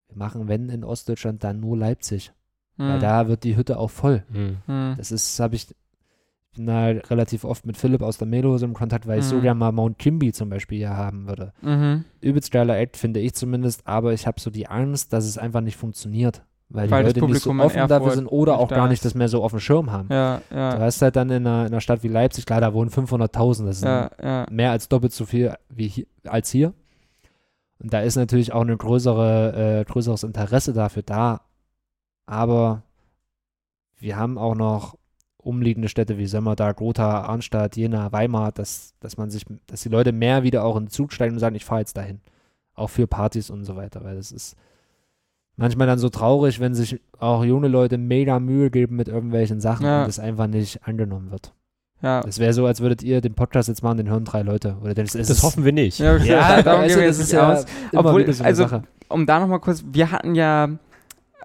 Wir 0.09 0.17
machen, 0.17 0.49
wenn 0.49 0.69
in 0.69 0.83
Ostdeutschland, 0.83 1.43
dann 1.43 1.59
nur 1.61 1.77
Leipzig. 1.77 2.33
Weil 2.75 2.97
Mhm. 2.97 3.01
da 3.01 3.27
wird 3.27 3.43
die 3.43 3.55
Hütte 3.55 3.79
auch 3.79 3.89
voll. 3.89 4.23
Mhm. 4.29 4.57
Mhm. 4.67 4.93
Das 4.97 5.11
ist, 5.13 5.39
habe 5.39 5.55
ich 5.55 5.73
bin 6.57 6.65
da 6.67 6.87
relativ 6.87 7.43
oft 7.45 7.65
mit 7.65 7.77
Philipp 7.77 8.01
aus 8.01 8.17
der 8.17 8.27
Melose 8.27 8.65
im 8.65 8.73
Kontakt, 8.73 9.07
weil 9.07 9.19
ich 9.19 9.25
so 9.25 9.37
Mhm. 9.37 9.41
gerne 9.41 9.57
mal 9.59 9.71
Mount 9.71 9.97
Kimby 9.97 10.33
zum 10.33 10.49
Beispiel 10.49 10.79
hier 10.79 10.95
haben 10.97 11.27
würde. 11.27 11.53
Mhm. 11.61 12.03
Übelst 12.21 12.51
geiler 12.51 12.77
Act, 12.77 12.97
finde 12.97 13.21
ich 13.21 13.33
zumindest, 13.33 13.87
aber 13.87 14.11
ich 14.13 14.27
habe 14.27 14.39
so 14.39 14.49
die 14.49 14.67
Angst, 14.67 15.13
dass 15.13 15.25
es 15.25 15.37
einfach 15.37 15.61
nicht 15.61 15.77
funktioniert. 15.77 16.43
Weil, 16.69 16.91
Weil 16.91 17.05
die 17.13 17.21
Leute 17.21 17.31
nicht 17.31 17.43
so 17.43 17.51
offen 17.51 17.87
dafür 17.87 18.11
sind 18.11 18.27
oder 18.27 18.59
auch 18.59 18.67
gar 18.67 18.89
nicht 18.89 19.05
das 19.05 19.15
mehr 19.15 19.29
so 19.29 19.41
auf 19.41 19.51
dem 19.51 19.61
Schirm 19.61 19.89
haben. 19.93 20.09
Ja, 20.11 20.41
Du 20.49 20.55
ja, 20.57 20.77
hast 20.79 21.01
halt 21.01 21.15
dann 21.15 21.29
in 21.29 21.47
einer, 21.47 21.61
in 21.61 21.67
einer 21.71 21.79
Stadt 21.79 22.03
wie 22.03 22.09
Leipzig, 22.09 22.45
klar, 22.45 22.59
da 22.59 22.73
wohnen 22.73 22.89
500.000, 22.89 23.65
das 23.65 23.77
ist 23.77 23.83
ja, 23.85 24.11
ja. 24.21 24.45
mehr 24.51 24.71
als 24.71 24.89
doppelt 24.89 25.13
so 25.13 25.25
viel 25.25 25.53
wie 25.69 25.87
hier, 25.87 26.05
als 26.25 26.49
hier. 26.51 26.73
Und 27.79 27.93
da 27.93 28.01
ist 28.01 28.17
natürlich 28.17 28.51
auch 28.51 28.63
ein 28.65 28.77
größere, 28.77 29.79
äh, 29.79 29.85
größeres 29.85 30.23
Interesse 30.23 30.73
dafür 30.73 31.03
da. 31.03 31.41
Aber 32.25 32.83
wir 33.99 34.17
haben 34.17 34.37
auch 34.37 34.55
noch 34.55 34.97
umliegende 35.47 35.89
Städte 35.89 36.17
wie 36.17 36.25
Sömmerda, 36.27 36.73
Gotha, 36.73 37.21
Arnstadt, 37.21 37.75
Jena, 37.77 38.11
Weimar, 38.11 38.51
dass, 38.51 38.93
dass 38.99 39.17
man 39.17 39.29
sich, 39.29 39.45
dass 39.65 39.81
die 39.81 39.89
Leute 39.89 40.11
mehr 40.11 40.43
wieder 40.43 40.63
auch 40.63 40.75
in 40.75 40.83
den 40.85 40.89
Zug 40.91 41.13
steigen 41.13 41.33
und 41.33 41.39
sagen, 41.39 41.55
ich 41.55 41.65
fahre 41.65 41.81
jetzt 41.81 41.97
dahin. 41.97 42.19
Auch 42.75 42.89
für 42.89 43.07
Partys 43.07 43.49
und 43.49 43.63
so 43.63 43.75
weiter, 43.75 44.03
weil 44.03 44.15
das 44.17 44.31
ist 44.31 44.55
manchmal 45.55 45.87
dann 45.87 45.97
so 45.99 46.09
traurig, 46.09 46.59
wenn 46.59 46.75
sich 46.75 47.01
auch 47.17 47.43
junge 47.43 47.67
Leute 47.67 47.97
mega 47.97 48.39
Mühe 48.39 48.69
geben 48.69 48.95
mit 48.95 49.07
irgendwelchen 49.07 49.59
Sachen 49.59 49.85
Ja. 49.85 50.03
und 50.03 50.09
es 50.09 50.19
einfach 50.19 50.45
nicht 50.47 50.85
angenommen 50.87 51.31
wird. 51.31 51.53
ja. 52.03 52.21
Das 52.21 52.37
wäre 52.37 52.53
so, 52.53 52.67
als 52.67 52.79
würdet 52.81 53.01
ihr 53.01 53.21
den 53.21 53.33
Podcast 53.33 53.67
jetzt 53.69 53.81
machen, 53.81 53.97
den 53.97 54.09
hören 54.09 54.25
drei 54.25 54.43
Leute. 54.43 54.77
Oder 54.83 54.93
das, 54.93 55.15
ist 55.15 55.29
Das 55.31 55.41
hoffen 55.41 55.65
wir 55.65 55.71
nicht. 55.71 55.97
Ja. 55.97 56.15
Ja, 56.23 56.61
darum 56.61 56.81
weißt 56.83 56.93
gehen 56.95 57.01
wir 57.01 57.07
das 57.07 57.17
jetzt 57.17 57.25
ist 57.27 57.33
nicht 57.33 57.39
ja 57.41 57.53
aus. 57.53 57.65
Obwohl, 57.95 58.31
so 58.31 58.43
eine 58.43 58.47
also, 58.49 58.63
Sache. 58.63 58.83
um 59.09 59.25
da 59.25 59.39
nochmal 59.39 59.59
kurz, 59.59 59.83
wir 59.91 60.11
hatten 60.11 60.35
ja 60.35 60.69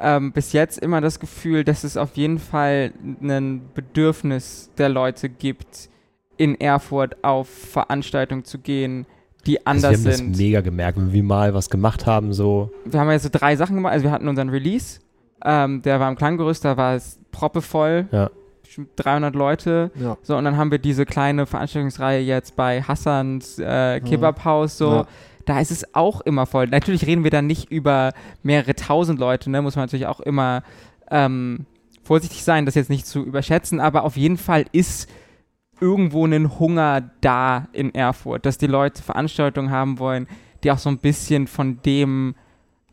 ähm, 0.03 0.33
bis 0.33 0.53
jetzt 0.53 0.79
immer 0.79 1.01
das 1.01 1.21
Gefühl, 1.21 1.65
dass 1.65 1.85
es 1.85 1.97
auf 1.97 2.17
jeden 2.17 2.39
Fall 2.39 2.93
ein 3.23 3.63
Bedürfnis 3.75 4.71
der 4.79 4.89
Leute 4.89 5.29
gibt, 5.29 5.89
in 6.37 6.61
Erfurt 6.61 7.23
auf 7.25 7.49
Veranstaltungen 7.49 8.45
zu 8.45 8.59
gehen, 8.59 9.07
die 9.47 9.65
Also 9.67 9.83
wir 9.83 9.89
anders 9.89 9.99
haben 10.01 10.05
das 10.05 10.17
sind. 10.19 10.37
mega 10.39 10.61
gemerkt, 10.61 10.99
wenn 10.99 11.13
wir 11.13 11.23
mal 11.23 11.55
was 11.55 11.71
gemacht 11.71 12.07
haben, 12.07 12.33
so. 12.33 12.71
wir 12.85 12.99
haben 13.01 13.11
ja 13.11 13.19
so 13.19 13.29
drei 13.31 13.57
Sachen 13.57 13.77
gemacht. 13.77 13.93
Also 13.93 14.05
wir 14.05 14.11
hatten 14.13 14.29
unseren 14.29 14.49
Release, 14.51 15.01
ähm, 15.45 15.83
der 15.83 16.01
war 16.01 16.09
im 16.09 16.17
Klanggerüst, 16.17 16.65
da 16.65 16.77
war 16.77 16.95
es 16.95 17.19
proppevoll, 17.33 18.07
Ja. 18.13 18.31
bestimmt 18.63 18.91
300 18.97 19.35
Leute. 19.35 19.91
Ja. 20.01 20.17
So, 20.23 20.37
und 20.37 20.45
dann 20.45 20.57
haben 20.57 20.71
wir 20.71 20.79
diese 20.79 21.05
kleine 21.07 21.47
Veranstaltungsreihe 21.47 22.21
jetzt 22.23 22.57
bei 22.57 22.83
Hassans 22.83 23.59
äh, 23.59 24.01
Kebabhaus, 24.01 24.79
so. 24.79 24.91
Ja. 24.93 25.07
Da 25.45 25.61
ist 25.61 25.71
es 25.71 25.95
auch 25.95 26.21
immer 26.23 26.47
voll. 26.47 26.67
Natürlich 26.69 27.07
reden 27.07 27.25
wir 27.25 27.31
dann 27.31 27.47
nicht 27.47 27.71
über 27.71 28.13
mehrere 28.43 28.75
tausend 28.75 29.19
Leute, 29.19 29.51
ne? 29.51 29.63
Muss 29.63 29.77
man 29.77 29.85
natürlich 29.85 30.07
auch 30.07 30.21
immer 30.21 30.63
ähm, 31.11 31.67
vorsichtig 32.03 32.45
sein, 32.45 32.67
das 32.67 32.75
jetzt 32.75 32.91
nicht 32.91 33.07
zu 33.07 33.23
überschätzen, 33.25 33.81
aber 33.81 34.05
auf 34.05 34.17
jeden 34.17 34.37
Fall 34.39 34.65
ist 34.73 35.09
irgendwo 35.81 36.25
ein 36.27 36.59
Hunger 36.59 37.11
da 37.21 37.69
in 37.73 37.95
Erfurt, 37.95 38.47
dass 38.47 38.57
die 38.59 38.67
Leute 38.69 39.03
Veranstaltungen 39.03 39.71
haben 39.71 39.99
wollen, 39.99 40.29
die 40.63 40.71
auch 40.71 40.79
so 40.79 40.89
ein 40.89 40.99
bisschen 40.99 41.47
von 41.49 41.81
dem 41.83 42.35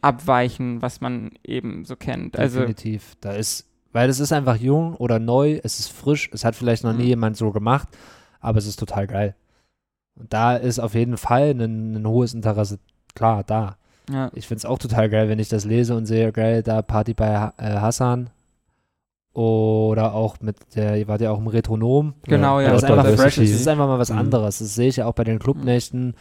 abweichen, 0.01 0.81
was 0.81 1.01
man 1.01 1.31
eben 1.43 1.85
so 1.85 1.95
kennt. 1.95 2.37
Also, 2.39 2.59
Definitiv. 2.61 3.15
Da 3.21 3.33
ist, 3.33 3.67
weil 3.91 4.09
es 4.09 4.19
ist 4.19 4.31
einfach 4.31 4.55
jung 4.55 4.95
oder 4.95 5.19
neu, 5.19 5.59
es 5.63 5.79
ist 5.79 5.91
frisch, 5.91 6.29
es 6.33 6.45
hat 6.45 6.55
vielleicht 6.55 6.83
noch 6.83 6.93
nie 6.93 7.03
Mhm. 7.03 7.09
jemand 7.09 7.37
so 7.37 7.51
gemacht, 7.51 7.87
aber 8.39 8.57
es 8.57 8.65
ist 8.65 8.77
total 8.79 9.07
geil. 9.07 9.35
Und 10.19 10.31
da 10.33 10.55
ist 10.55 10.79
auf 10.79 10.93
jeden 10.93 11.17
Fall 11.17 11.51
ein, 11.51 11.95
ein 11.95 12.05
hohes 12.07 12.33
Interesse, 12.33 12.77
klar, 13.15 13.43
da. 13.45 13.77
ja, 14.11 14.29
Ich 14.33 14.47
finde 14.47 14.59
es 14.59 14.65
auch 14.65 14.77
total 14.77 15.09
geil, 15.09 15.29
wenn 15.29 15.39
ich 15.39 15.49
das 15.49 15.65
lese 15.65 15.95
und 15.95 16.05
sehe, 16.05 16.31
geil, 16.31 16.61
da 16.61 16.81
Party 16.81 17.13
bei 17.13 17.51
äh, 17.57 17.63
Hassan. 17.79 18.29
Oder 19.33 20.13
auch 20.15 20.37
mit 20.41 20.57
der, 20.75 20.97
ihr 20.97 21.07
wart 21.07 21.21
ja 21.21 21.31
auch 21.31 21.37
im 21.37 21.47
Retronom. 21.47 22.13
genau, 22.23 22.59
ja. 22.59 22.67
Weil 22.67 22.73
das 22.73 22.83
Outdoor 22.83 22.99
einfach 23.05 23.23
fresh 23.23 23.37
ist. 23.37 23.53
Das 23.53 23.61
ist 23.61 23.67
einfach 23.67 23.87
mal 23.87 23.99
was 23.99 24.09
Mhm. 24.11 24.17
anderes. 24.17 24.59
Das 24.59 24.75
sehe 24.75 24.89
ich 24.89 24.97
ja 24.97 25.05
auch 25.05 25.13
bei 25.13 25.23
den 25.23 25.39
Clubnächten. 25.39 26.15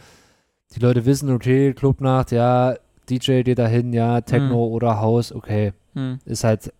Die 0.75 0.79
Leute 0.79 1.05
wissen, 1.05 1.29
okay, 1.31 1.73
Clubnacht, 1.73 2.31
ja, 2.31 2.75
DJ 3.09 3.41
geht 3.41 3.57
dahin, 3.57 3.91
ja, 3.91 4.21
Techno 4.21 4.67
oder 4.67 5.01
Haus, 5.01 5.33
okay. 5.33 5.73
hm, 5.95 6.19
Ist 6.25 6.43
halt, 6.43 6.71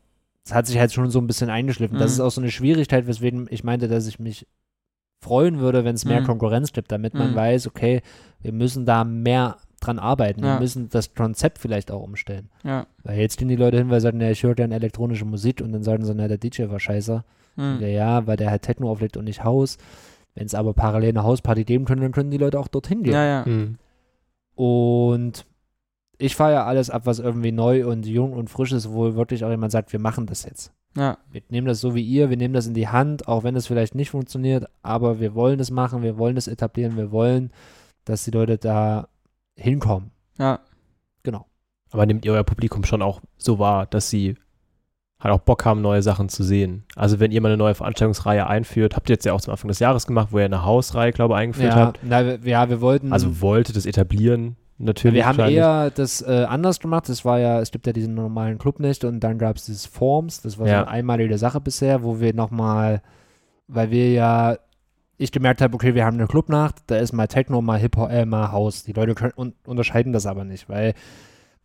es 0.46 0.54
hat 0.54 0.68
sich 0.68 0.78
halt 0.80 0.94
schon 0.94 1.10
so 1.10 1.20
ein 1.20 1.26
bisschen 1.28 1.50
eingeschliffen. 1.50 1.98
Das 1.98 2.12
Mhm. 2.12 2.14
ist 2.14 2.20
auch 2.22 2.30
so 2.32 2.41
eine 2.41 2.52
Schwierigkeit, 2.52 3.08
weswegen 3.08 3.48
ich 3.50 3.64
meinte, 3.64 3.88
dass 3.88 4.06
ich 4.06 4.20
mich 4.20 4.46
freuen 5.22 5.60
würde, 5.60 5.84
wenn 5.84 5.96
es 5.96 6.06
mehr 6.06 6.22
Mhm. 6.22 6.26
Konkurrenz 6.26 6.72
gibt, 6.74 6.91
damit 6.91 7.14
man 7.14 7.32
Mhm. 7.32 7.36
weiß, 7.36 7.68
okay, 7.68 8.02
wir 8.41 8.54
müssen 8.54 8.86
da 8.86 9.04
mehr 9.04 9.58
dran 9.82 10.00
arbeiten. 10.00 10.41
Wir 10.41 10.50
Ja. 10.50 10.60
müssen 10.60 10.90
das 10.90 11.14
Konzept 11.14 11.58
vielleicht 11.60 11.91
auch 11.91 12.02
umstellen. 12.02 12.50
ja, 12.64 12.86
Weil 13.04 13.20
jetzt 13.20 13.38
gehen 13.38 13.48
die 13.48 13.56
Leute 13.56 13.78
hin, 13.78 13.90
weil 13.90 14.00
sie 14.00 14.04
sagen, 14.06 14.20
ja, 14.22 14.30
ich 14.30 14.44
höre 14.44 14.56
gerne 14.56 14.76
elektronische 14.76 15.26
Musik 15.26 15.62
und 15.62 15.72
dann 15.72 15.84
sagen 15.84 16.04
sie, 16.06 16.14
na, 16.16 16.28
der 16.28 16.38
DJ 16.38 16.70
war 16.70 16.80
scheiße. 16.80 17.24
hm, 17.56 17.78
Ja, 17.82 17.88
ja, 17.88 18.28
weil 18.28 18.38
der 18.38 18.50
halt 18.52 18.62
Techno 18.62 18.90
auflegt 18.90 19.18
und 19.18 19.26
nicht 19.26 19.44
Haus. 19.44 19.78
Wenn 20.36 20.46
es 20.46 20.56
aber 20.56 20.74
parallel 20.74 21.10
eine 21.10 21.24
Hausparty 21.24 21.64
geben 21.66 21.86
können, 21.86 22.02
dann 22.02 22.12
können 22.12 22.32
die 22.32 22.38
Leute 22.38 22.60
auch 22.60 22.68
dorthin 22.70 23.04
gehen. 23.04 23.14
ja, 23.14 23.26
ja, 23.26 23.46
Mhm. 23.46 23.78
Und 24.56 25.46
ich 26.18 26.36
feiere 26.36 26.66
alles 26.66 26.90
ab, 26.90 27.06
was 27.06 27.20
irgendwie 27.20 27.52
neu 27.52 27.88
und 27.88 28.06
jung 28.06 28.34
und 28.34 28.50
frisch 28.50 28.72
ist, 28.74 28.91
wo 28.91 29.16
wirklich 29.16 29.44
auch 29.46 29.50
jemand 29.50 29.72
sagt, 29.72 29.91
wir 29.94 30.00
machen 30.00 30.26
das 30.26 30.44
jetzt. 30.44 30.72
Ja, 30.98 31.18
Wir 31.32 31.41
nehmen 31.49 31.68
das 31.68 31.82
so 31.82 31.94
wie 31.95 32.02
ihr, 32.03 32.30
wir 32.30 32.38
nehmen 32.38 32.53
das 32.53 32.68
in 32.68 32.74
die 32.74 32.88
Hand, 32.88 33.28
auch 33.28 33.44
wenn 33.44 33.56
es 33.56 33.68
vielleicht 33.68 33.95
nicht 33.95 34.10
funktioniert, 34.10 34.66
aber 34.82 35.20
wir 35.20 35.36
wollen 35.36 35.60
es 35.60 35.72
machen, 35.72 36.02
wir 36.02 36.18
wollen 36.18 36.36
es 36.38 36.48
etablieren, 36.48 36.98
wir 36.98 37.11
wollen, 37.11 37.52
dass 38.06 38.24
die 38.26 38.32
Leute 38.32 38.57
da 38.57 39.07
hinkommen. 39.56 40.11
ja. 40.38 40.60
Genau. 41.24 41.45
Aber 41.91 42.06
nehmt 42.06 42.24
ihr 42.24 42.32
euer 42.34 42.44
Publikum 42.44 42.84
schon 42.86 43.02
auch 43.02 43.20
so 43.38 43.60
wahr, 43.60 43.86
dass 43.86 44.10
sie 44.10 44.36
halt 45.20 45.34
auch 45.34 45.40
Bock 45.41 45.66
haben, 45.66 45.82
neue 45.82 46.02
Sachen 46.02 46.30
zu 46.30 46.44
sehen? 46.44 46.86
Also 46.95 47.20
wenn 47.20 47.32
ihr 47.32 47.41
mal 47.41 47.49
eine 47.49 47.57
neue 47.57 47.76
Veranstaltungsreihe 47.76 48.48
einführt, 48.48 48.95
habt 48.95 49.10
ihr 49.10 49.16
jetzt 49.16 49.26
ja 49.26 49.34
auch 49.34 49.41
zum 49.41 49.52
Anfang 49.52 49.68
des 49.68 49.80
Jahres 49.80 50.07
gemacht, 50.07 50.30
wo 50.32 50.40
ihr 50.40 50.45
eine 50.45 50.64
Hausreihe, 50.64 51.11
glaube 51.11 51.34
ich, 51.34 51.40
eingeführt 51.40 51.74
Ja, 51.74 51.88
habt. 51.88 51.99
na, 52.03 52.22
ja, 52.22 52.70
wir 52.70 52.80
wollten. 52.80 53.11
Also 53.11 53.41
wolltet 53.41 53.76
es 53.76 53.86
etablieren, 53.86 54.56
natürlich. 54.80 55.15
wir 55.18 55.26
haben 55.27 55.39
eher 55.39 55.91
das 55.91 56.22
äh, 56.22 56.45
anders 56.47 56.80
gemacht. 56.80 57.07
Das 57.10 57.23
war 57.26 57.39
ja, 57.39 57.60
es 57.61 57.72
gibt 57.72 57.85
ja 57.88 57.93
diese 57.93 58.10
normalen 58.10 58.57
Clubnächte 58.57 59.07
und 59.07 59.19
dann 59.19 59.38
gab 59.38 59.57
es 59.57 59.65
dieses 59.65 59.85
Forms. 59.85 60.41
Das 60.41 60.57
war 60.57 60.65
so 60.68 60.72
Ja. 60.73 60.80
eine 60.81 60.88
einmalige 60.89 61.38
Sache 61.38 61.61
bisher, 61.61 62.03
wo 62.03 62.19
wir 62.19 62.34
nochmal, 62.34 63.01
weil 63.68 63.91
wir 63.91 64.11
ja, 64.11 64.57
ich 65.18 65.31
gemerkt 65.31 65.61
habe, 65.61 65.76
okay, 65.76 65.95
wir 65.95 66.06
haben 66.06 66.15
eine 66.18 66.27
Clubnacht, 66.27 66.76
da 66.88 66.95
ist 66.95 67.11
mal 67.14 67.27
Techno, 67.27 67.61
mal 67.61 67.77
Hip-Hop, 67.77 68.10
äh, 68.10 68.26
mal 68.26 68.51
House. 68.51 68.84
Die 68.84 68.93
Leute 68.93 69.15
können, 69.15 69.34
un 69.35 69.53
unterscheiden 69.65 70.14
das 70.14 70.26
aber 70.26 70.45
nicht, 70.45 70.69
weil 70.69 70.93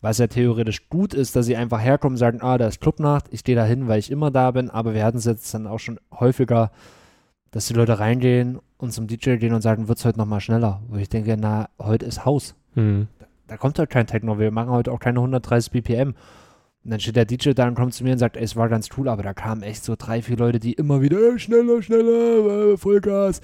was 0.00 0.18
ja 0.18 0.26
theoretisch 0.26 0.88
gut 0.90 1.14
ist, 1.14 1.34
dass 1.34 1.46
sie 1.46 1.56
einfach 1.56 1.80
herkommen 1.80 2.14
und 2.14 2.18
sagen, 2.18 2.42
ah, 2.42 2.58
da 2.58 2.66
ist 2.66 2.80
Clubnacht, 2.80 3.26
ich 3.30 3.40
stehe 3.40 3.56
da 3.56 3.64
hin, 3.64 3.88
weil 3.88 3.98
ich 4.00 4.10
immer 4.10 4.30
da 4.30 4.50
bin, 4.50 4.68
aber 4.70 4.92
wir 4.92 5.02
hatten 5.04 5.16
es 5.18 5.24
jetzt 5.24 5.54
dann 5.54 5.66
auch 5.66 5.78
schon 5.78 5.98
häufiger, 6.18 6.72
dass 7.52 7.66
die 7.68 7.74
Leute 7.74 7.98
reingehen 8.00 8.58
und 8.76 8.92
zum 8.92 9.06
DJ 9.06 9.36
gehen 9.36 9.54
und 9.54 9.62
sagen, 9.62 9.88
wird 9.88 9.98
es 9.98 10.04
heute 10.04 10.18
nochmal 10.18 10.40
schneller? 10.40 10.82
Wo 10.88 10.96
ich 10.96 11.08
denke, 11.08 11.36
na, 11.38 11.68
heute 11.80 12.04
ist 12.04 12.24
Haus 12.26 12.54
Mhm. 12.74 13.08
da 13.46 13.56
kommt 13.56 13.78
halt 13.78 13.90
kein 13.90 14.06
Techno, 14.06 14.38
wir 14.38 14.50
machen 14.50 14.70
heute 14.70 14.90
auch 14.92 15.00
keine 15.00 15.20
130 15.20 15.70
BPM. 15.72 16.14
Und 16.84 16.90
dann 16.90 17.00
steht 17.00 17.16
der 17.16 17.24
DJ 17.24 17.50
da 17.52 17.66
und 17.66 17.74
kommt 17.76 17.94
zu 17.94 18.04
mir 18.04 18.12
und 18.12 18.18
sagt, 18.18 18.36
ey, 18.36 18.42
es 18.44 18.56
war 18.56 18.68
ganz 18.68 18.88
cool, 18.98 19.08
aber 19.08 19.22
da 19.22 19.32
kamen 19.32 19.62
echt 19.62 19.84
so 19.84 19.94
drei, 19.96 20.20
vier 20.20 20.36
Leute, 20.36 20.58
die 20.60 20.74
immer 20.74 21.00
wieder, 21.00 21.16
ey, 21.18 21.38
schneller, 21.38 21.80
schneller, 21.82 22.72
äh, 22.72 22.76
Vollgas. 22.76 23.40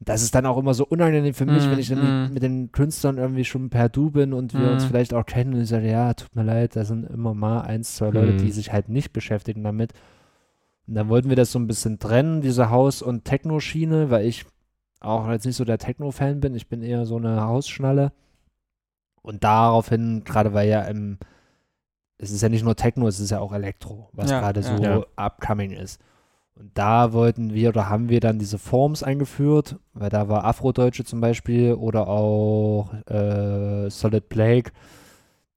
Das 0.00 0.22
ist 0.22 0.32
dann 0.36 0.46
auch 0.46 0.56
immer 0.58 0.74
so 0.74 0.86
unangenehm 0.86 1.34
für 1.34 1.44
mich, 1.44 1.66
Mm, 1.66 1.70
wenn 1.72 1.78
ich 1.80 1.88
dann 1.88 2.26
mm. 2.28 2.32
mit, 2.32 2.42
den 2.44 2.70
Künstlern 2.70 3.18
irgendwie 3.18 3.44
schon 3.44 3.68
per 3.68 3.88
Du 3.88 4.12
bin 4.12 4.32
und 4.32 4.54
wir 4.54 4.70
uns 4.70 4.84
Mm. 4.84 4.86
vielleicht 4.86 5.12
auch 5.12 5.26
kennen 5.26 5.54
und 5.54 5.62
ich 5.62 5.68
sage, 5.68 5.90
ja, 5.90 6.14
tut 6.14 6.36
mir 6.36 6.44
leid, 6.44 6.76
da 6.76 6.84
sind 6.84 7.10
immer 7.10 7.34
mal 7.34 7.62
eins, 7.62 7.96
zwei 7.96 8.10
Leute, 8.10 8.34
Mm. 8.34 8.38
die 8.38 8.52
sich 8.52 8.72
halt 8.72 8.88
nicht 8.88 9.12
beschäftigen 9.12 9.64
damit. 9.64 9.92
Und 10.86 10.94
dann 10.94 11.08
wollten 11.08 11.30
wir 11.30 11.36
das 11.36 11.50
so 11.50 11.58
ein 11.58 11.66
bisschen 11.66 11.98
trennen, 11.98 12.42
diese 12.42 12.70
Haus- 12.70 13.02
und 13.02 13.24
Techno-Schiene, 13.24 14.08
weil 14.10 14.24
ich 14.24 14.46
auch 15.00 15.28
jetzt 15.30 15.46
nicht 15.46 15.56
so 15.56 15.64
der 15.64 15.78
Techno-Fan 15.78 16.38
bin. 16.38 16.54
Ich 16.54 16.68
bin 16.68 16.80
eher 16.82 17.04
so 17.04 17.16
eine 17.16 17.42
Hausschnalle. 17.42 18.12
Und 19.22 19.44
daraufhin, 19.44 20.24
gerade 20.24 20.52
weil 20.54 20.68
ja 20.68 20.82
im, 20.82 21.18
es 22.18 22.30
ist 22.30 22.42
ja 22.42 22.48
nicht 22.48 22.64
nur 22.64 22.76
Techno, 22.76 23.06
es 23.08 23.20
ist 23.20 23.30
ja 23.30 23.40
auch 23.40 23.52
Elektro, 23.52 24.08
was 24.12 24.30
Ja, 24.30 24.40
gerade 24.40 24.62
so 24.62 24.76
ja. 24.82 25.04
Upcoming 25.16 25.70
ist. 25.72 26.00
Und 26.54 26.76
da 26.76 27.12
wollten 27.12 27.54
wir 27.54 27.68
oder 27.68 27.88
haben 27.88 28.08
wir 28.08 28.18
dann 28.18 28.40
diese 28.40 28.58
Forms 28.58 29.04
eingeführt, 29.04 29.76
weil 29.94 30.10
da 30.10 30.28
war 30.28 30.44
Afrodeutsche 30.44 31.04
zum 31.04 31.20
Beispiel 31.20 31.74
oder 31.74 32.08
auch 32.08 32.92
äh, 33.08 33.88
Solid 33.90 34.28
Plague, 34.28 34.72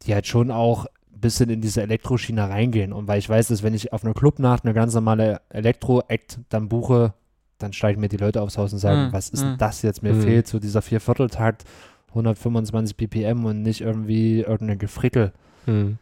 die 0.03 0.13
halt 0.13 0.27
schon 0.27 0.51
auch 0.51 0.85
ein 1.11 1.19
bisschen 1.21 1.49
in 1.49 1.59
diese 1.61 1.81
Elektroschiene 1.81 2.47
reingehen. 2.47 2.93
Und 2.93 3.07
weil 3.07 3.17
ich 3.17 3.27
weiß, 3.27 3.47
dass 3.47 3.63
wenn 3.63 3.73
ich 3.73 3.93
auf 3.93 4.03
einer 4.03 4.13
Clubnacht 4.13 4.63
eine 4.63 4.75
ganz 4.75 4.93
normale 4.93 5.41
Elektro-Act 5.49 6.39
dann 6.49 6.69
buche, 6.69 7.13
dann 7.57 7.73
steigen 7.73 7.99
mir 8.01 8.09
die 8.09 8.17
Leute 8.17 8.41
aufs 8.41 8.59
Haus 8.59 8.71
und 8.73 8.79
sagen, 8.79 9.07
Mm, 9.09 9.11
was 9.13 9.29
ist 9.29 9.41
denn 9.43 9.57
das 9.57 9.81
jetzt? 9.81 10.03
Mir 10.03 10.13
Mm. 10.13 10.21
fehlt 10.21 10.47
so 10.47 10.59
dieser 10.59 10.81
Viervierteltakt, 10.83 11.63
125 12.11 12.95
BPM 12.97 13.45
und 13.45 13.61
nicht 13.61 13.81
irgendwie 13.81 14.41
irgendein 14.41 14.77
Gefrickel. 14.79 15.31
Mhm. 15.65 15.97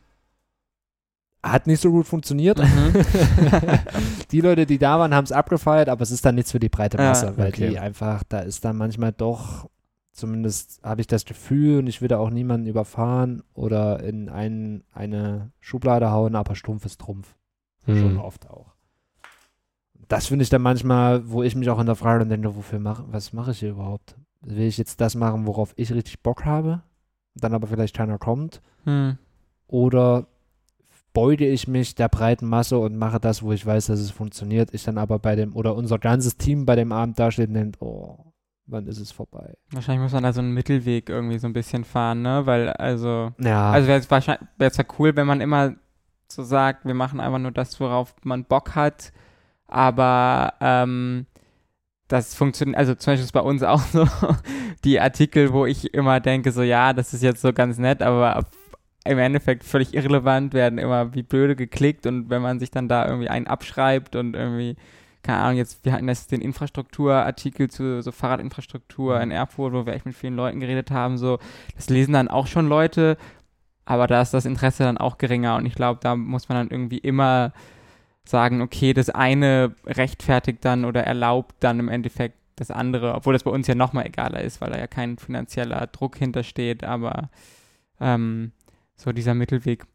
Hat 1.41 1.67
nicht 1.67 1.81
so 1.81 1.89
gut 1.91 2.05
funktioniert. 2.05 2.59
Mhm. 2.59 2.93
die 4.31 4.41
Leute, 4.41 4.65
die 4.65 4.77
da 4.77 4.99
waren, 4.99 5.13
haben 5.15 5.23
es 5.23 5.31
abgefeiert, 5.31 5.87
aber 5.87 6.01
es 6.01 6.11
ist 6.11 6.25
dann 6.25 6.35
nichts 6.35 6.51
für 6.51 6.59
die 6.59 6.67
breite 6.69 6.97
Ja, 6.97 7.09
Masse, 7.09 7.33
weil 7.37 7.49
okay. 7.49 7.69
die 7.69 7.79
einfach, 7.79 8.23
da 8.27 8.39
ist 8.39 8.65
dann 8.65 8.75
manchmal 8.75 9.13
doch, 9.13 9.69
zumindest 10.11 10.81
habe 10.83 10.99
ich 10.99 11.07
das 11.07 11.23
Gefühl, 11.23 11.79
und 11.79 11.87
ich 11.87 12.01
will 12.01 12.09
da 12.09 12.17
auch 12.17 12.29
niemanden 12.29 12.67
überfahren 12.67 13.41
oder 13.53 14.03
in 14.03 14.27
ein, 14.27 14.83
eine 14.93 15.51
Schublade 15.61 16.11
hauen, 16.11 16.35
aber 16.35 16.55
Strumpf 16.55 16.85
ist 16.85 16.99
Trumpf. 16.99 17.35
Schon 17.85 17.95
Hm. 18.11 18.19
oft 18.19 18.49
auch. 18.49 18.73
Das 20.09 20.27
finde 20.27 20.43
ich 20.43 20.49
dann 20.49 20.61
manchmal, 20.61 21.29
wo 21.29 21.41
ich 21.43 21.55
mich 21.55 21.69
auch 21.69 21.77
hinterfrage 21.77 22.23
und 22.23 22.29
denke, 22.29 22.55
wofür 22.55 22.79
mache, 22.79 23.05
was 23.11 23.31
mache 23.31 23.51
ich 23.51 23.59
hier 23.59 23.69
überhaupt? 23.69 24.15
Will 24.41 24.67
ich 24.67 24.77
jetzt 24.77 25.01
das 25.01 25.15
machen, 25.15 25.47
worauf 25.47 25.73
ich 25.75 25.93
richtig 25.93 26.21
Bock 26.21 26.45
habe, 26.45 26.81
dann 27.35 27.53
aber 27.53 27.67
vielleicht 27.67 27.95
keiner 27.95 28.17
kommt? 28.17 28.61
Hm. 28.85 29.17
Oder 29.67 30.27
beuge 31.13 31.47
ich 31.47 31.67
mich 31.67 31.95
der 31.95 32.07
breiten 32.07 32.47
Masse 32.47 32.77
und 32.77 32.95
mache 32.95 33.19
das, 33.19 33.43
wo 33.43 33.51
ich 33.51 33.65
weiß, 33.65 33.87
dass 33.87 33.99
es 33.99 34.11
funktioniert, 34.11 34.73
ich 34.73 34.83
dann 34.83 34.97
aber 34.97 35.19
bei 35.19 35.35
dem, 35.35 35.55
oder 35.55 35.75
unser 35.75 35.99
ganzes 35.99 36.37
Team 36.37 36.65
bei 36.65 36.75
dem 36.75 36.91
Abend 36.91 37.19
dasteht 37.19 37.49
und 37.49 37.55
denkt, 37.55 37.81
oh, 37.81 38.31
wann 38.67 38.87
ist 38.87 38.99
es 38.99 39.11
vorbei? 39.11 39.55
Wahrscheinlich 39.71 40.03
muss 40.03 40.13
man 40.13 40.23
da 40.23 40.31
so 40.31 40.41
einen 40.41 40.53
Mittelweg 40.53 41.09
irgendwie 41.09 41.39
so 41.39 41.47
ein 41.47 41.53
bisschen 41.53 41.83
fahren, 41.83 42.21
ne? 42.21 42.45
Weil, 42.45 42.69
also, 42.69 43.31
Ja, 43.39 43.71
also 43.71 43.87
wäre 43.87 43.99
es 43.99 44.09
wahrscheinlich, 44.09 44.47
wäre 44.57 44.71
es 44.71 44.77
ja 44.77 44.85
cool, 44.97 45.15
wenn 45.15 45.27
man 45.27 45.41
immer 45.41 45.75
so 46.31 46.43
sagt, 46.43 46.85
wir 46.85 46.93
machen 46.93 47.19
einfach 47.19 47.39
nur 47.39 47.51
das, 47.51 47.79
worauf 47.79 48.15
man 48.23 48.45
Bock 48.45 48.75
hat, 48.75 49.11
aber 49.67 50.53
ähm, 50.61 51.25
das 52.09 52.35
funktioniert, 52.35 52.77
also 52.77 52.95
zum 52.95 53.13
Beispiel 53.13 53.23
ist 53.23 53.31
bei 53.31 53.39
uns 53.39 53.63
auch 53.63 53.81
so 53.93 54.05
die 54.83 54.99
Artikel, 54.99 55.53
wo 55.53 55.65
ich 55.65 55.93
immer 55.93 56.19
denke, 56.19 56.51
so 56.51 56.63
ja, 56.63 56.91
das 56.91 57.13
ist 57.13 57.23
jetzt 57.23 57.41
so 57.41 57.53
ganz 57.53 57.77
nett, 57.77 58.01
aber 58.01 58.45
im 59.05 59.17
Endeffekt 59.17 59.63
völlig 59.63 59.93
irrelevant, 59.93 60.53
werden 60.53 60.77
immer 60.77 61.13
wie 61.13 61.23
blöde 61.23 61.55
geklickt 61.55 62.05
und 62.05 62.29
wenn 62.29 62.41
man 62.41 62.59
sich 62.59 62.71
dann 62.71 62.89
da 62.89 63.07
irgendwie 63.07 63.29
einen 63.29 63.47
abschreibt 63.47 64.15
und 64.15 64.35
irgendwie, 64.35 64.75
keine 65.21 65.39
Ahnung, 65.39 65.57
jetzt, 65.57 65.85
wir 65.85 65.93
hatten 65.93 66.07
jetzt 66.07 66.31
den 66.31 66.41
Infrastrukturartikel 66.41 67.69
zu 67.69 68.01
so 68.01 68.11
Fahrradinfrastruktur 68.11 69.21
in 69.21 69.31
Erfurt, 69.31 69.73
wo 69.73 69.85
wir 69.85 69.93
echt 69.93 70.05
mit 70.05 70.15
vielen 70.15 70.35
Leuten 70.35 70.59
geredet 70.59 70.91
haben, 70.91 71.17
so, 71.17 71.37
das 71.75 71.89
lesen 71.89 72.13
dann 72.13 72.27
auch 72.27 72.47
schon 72.47 72.67
Leute, 72.67 73.17
aber 73.85 74.07
da 74.07 74.21
ist 74.21 74.33
das 74.33 74.45
Interesse 74.45 74.83
dann 74.83 74.97
auch 74.97 75.19
geringer 75.19 75.57
und 75.57 75.65
ich 75.67 75.75
glaube, 75.75 75.99
da 76.01 76.15
muss 76.15 76.49
man 76.49 76.57
dann 76.57 76.69
irgendwie 76.69 76.99
immer 76.99 77.53
sagen, 78.29 78.61
okay, 78.61 78.93
das 78.93 79.09
eine 79.09 79.73
rechtfertigt 79.85 80.63
dann 80.63 80.85
oder 80.85 81.03
erlaubt 81.03 81.55
dann 81.61 81.79
im 81.79 81.89
Endeffekt 81.89 82.35
das 82.57 82.69
andere, 82.71 83.15
obwohl 83.15 83.33
das 83.33 83.43
bei 83.43 83.51
uns 83.51 83.65
ja 83.67 83.73
nochmal 83.75 84.05
egaler 84.05 84.41
ist, 84.41 84.61
weil 84.61 84.69
da 84.69 84.77
ja 84.77 84.85
kein 84.87 85.17
finanzieller 85.17 85.87
Druck 85.87 86.17
hintersteht, 86.17 86.83
aber 86.83 87.29
ähm, 87.99 88.51
so 88.95 89.11
dieser 89.13 89.33
Mittelweg, 89.33 89.85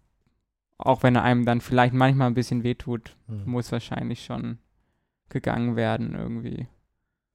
auch 0.78 1.02
wenn 1.02 1.14
er 1.14 1.22
einem 1.22 1.44
dann 1.44 1.60
vielleicht 1.60 1.94
manchmal 1.94 2.26
ein 2.26 2.34
bisschen 2.34 2.64
wehtut, 2.64 3.16
Hm. 3.28 3.42
muss 3.44 3.70
wahrscheinlich 3.70 4.24
schon 4.24 4.58
gegangen 5.28 5.76
werden 5.76 6.14
irgendwie. 6.14 6.66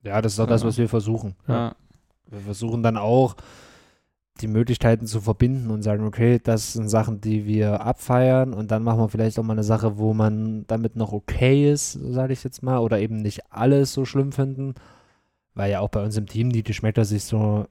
ja, 0.03 0.21
das 0.21 0.33
ist 0.33 0.39
auch 0.39 0.47
das, 0.47 0.61
Ja. 0.63 0.67
was 0.67 0.77
wir 0.77 0.89
versuchen. 0.89 1.35
Ja. 1.47 1.75
Wir 2.27 2.39
versuchen 2.41 2.83
dann 2.83 2.97
auch, 2.97 3.35
die 4.41 4.47
Möglichkeiten 4.47 5.05
zu 5.05 5.21
verbinden 5.21 5.69
und 5.71 5.81
sagen, 5.81 6.05
okay, 6.05 6.39
das 6.43 6.73
sind 6.73 6.89
Sachen, 6.89 7.21
die 7.21 7.45
wir 7.45 7.81
abfeiern 7.85 8.53
und 8.53 8.71
dann 8.71 8.83
machen 8.83 8.99
wir 8.99 9.09
vielleicht 9.09 9.37
auch 9.39 9.43
mal 9.43 9.53
eine 9.53 9.63
Sache, 9.63 9.97
wo 9.97 10.13
man 10.13 10.65
damit 10.67 10.95
noch 10.95 11.11
okay 11.11 11.71
ist, 11.71 11.93
sage 11.93 12.33
ich 12.33 12.43
jetzt 12.43 12.63
mal, 12.63 12.79
oder 12.79 12.99
eben 12.99 13.17
nicht 13.17 13.41
alles 13.51 13.93
so 13.93 14.05
schlimm 14.05 14.31
finden, 14.31 14.75
weil 15.55 15.71
ja 15.71 15.79
auch 15.81 15.89
bei 15.89 16.03
uns 16.03 16.15
im 16.17 16.27
Team 16.27 16.51
die 16.51 16.63
Geschmäcker 16.63 17.05
sich 17.05 17.23
so 17.23 17.61
ein 17.61 17.65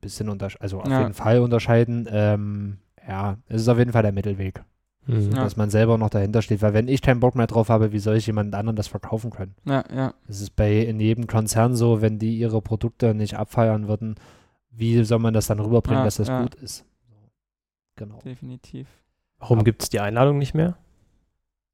bisschen 0.00 0.28
unterscheiden, 0.28 0.62
also 0.62 0.80
auf 0.80 0.90
Ja. 0.90 1.00
jeden 1.00 1.14
Fall 1.14 1.40
unterscheiden. 1.40 2.08
Ähm, 2.10 2.78
ja, 3.06 3.36
es 3.48 3.62
ist 3.62 3.68
auf 3.68 3.78
jeden 3.78 3.92
Fall 3.92 4.02
der 4.02 4.12
Mittelweg, 4.12 4.62
Hm. 5.06 5.32
Ja. 5.32 5.42
dass 5.42 5.56
man 5.58 5.68
selber 5.68 5.98
noch 5.98 6.08
dahinter 6.08 6.40
steht, 6.40 6.62
weil 6.62 6.72
wenn 6.72 6.88
ich 6.88 7.02
keinen 7.02 7.20
Bock 7.20 7.34
mehr 7.34 7.46
drauf 7.46 7.68
habe, 7.68 7.92
wie 7.92 7.98
soll 7.98 8.16
ich 8.16 8.26
jemand 8.26 8.54
anderen 8.54 8.76
das 8.76 8.86
verkaufen 8.88 9.30
können? 9.30 9.54
Ja, 9.66 9.84
ja, 9.94 10.14
Es 10.28 10.40
ist 10.40 10.56
bei 10.56 10.78
in 10.80 10.98
jedem 11.00 11.26
Konzern 11.26 11.74
so, 11.74 12.00
wenn 12.00 12.18
die 12.18 12.38
ihre 12.38 12.62
Produkte 12.62 13.14
nicht 13.14 13.36
abfeiern 13.36 13.86
würden, 13.88 14.14
wie 14.76 15.02
soll 15.04 15.18
man 15.18 15.34
das 15.34 15.46
dann 15.46 15.60
rüberbringen, 15.60 16.00
Ja, 16.00 16.04
dass 16.04 16.16
das 16.16 16.28
ja. 16.28 16.42
gut 16.42 16.54
ist? 16.56 16.84
Genau. 17.96 18.18
definitiv. 18.24 18.88
Warum 19.38 19.62
gibt 19.64 19.82
es 19.82 19.88
die 19.88 20.00
Einladung 20.00 20.38
nicht 20.38 20.54
mehr? 20.54 20.76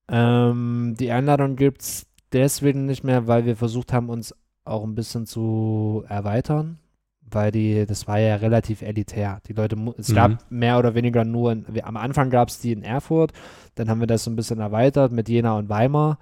Ähm, 0.08 0.94
die 0.98 1.10
Einladung 1.12 1.56
gibt 1.56 1.82
es 1.82 2.06
deswegen 2.32 2.86
nicht 2.86 3.04
mehr, 3.04 3.26
weil 3.26 3.44
wir 3.46 3.56
versucht 3.56 3.92
haben, 3.92 4.08
uns 4.08 4.34
auch 4.64 4.84
ein 4.84 4.94
bisschen 4.94 5.26
zu 5.26 6.04
erweitern, 6.08 6.78
weil 7.22 7.50
die, 7.52 7.86
das 7.86 8.06
war 8.08 8.18
ja 8.18 8.36
relativ 8.36 8.82
elitär. 8.82 9.40
Die 9.46 9.52
Leute, 9.52 9.76
es 9.98 10.08
Mhm. 10.10 10.14
gab 10.14 10.50
mehr 10.50 10.78
oder 10.78 10.94
weniger 10.94 11.24
nur, 11.24 11.52
in, 11.52 11.64
wir, 11.68 11.86
am 11.86 11.96
Anfang 11.96 12.28
gab 12.30 12.48
es 12.48 12.58
die 12.58 12.72
in 12.72 12.82
Erfurt, 12.82 13.32
dann 13.76 13.88
haben 13.88 14.00
wir 14.00 14.06
das 14.06 14.24
so 14.24 14.30
ein 14.30 14.36
bisschen 14.36 14.58
erweitert 14.60 15.12
mit 15.12 15.28
Jena 15.28 15.56
und 15.56 15.68
Weimar, 15.68 16.18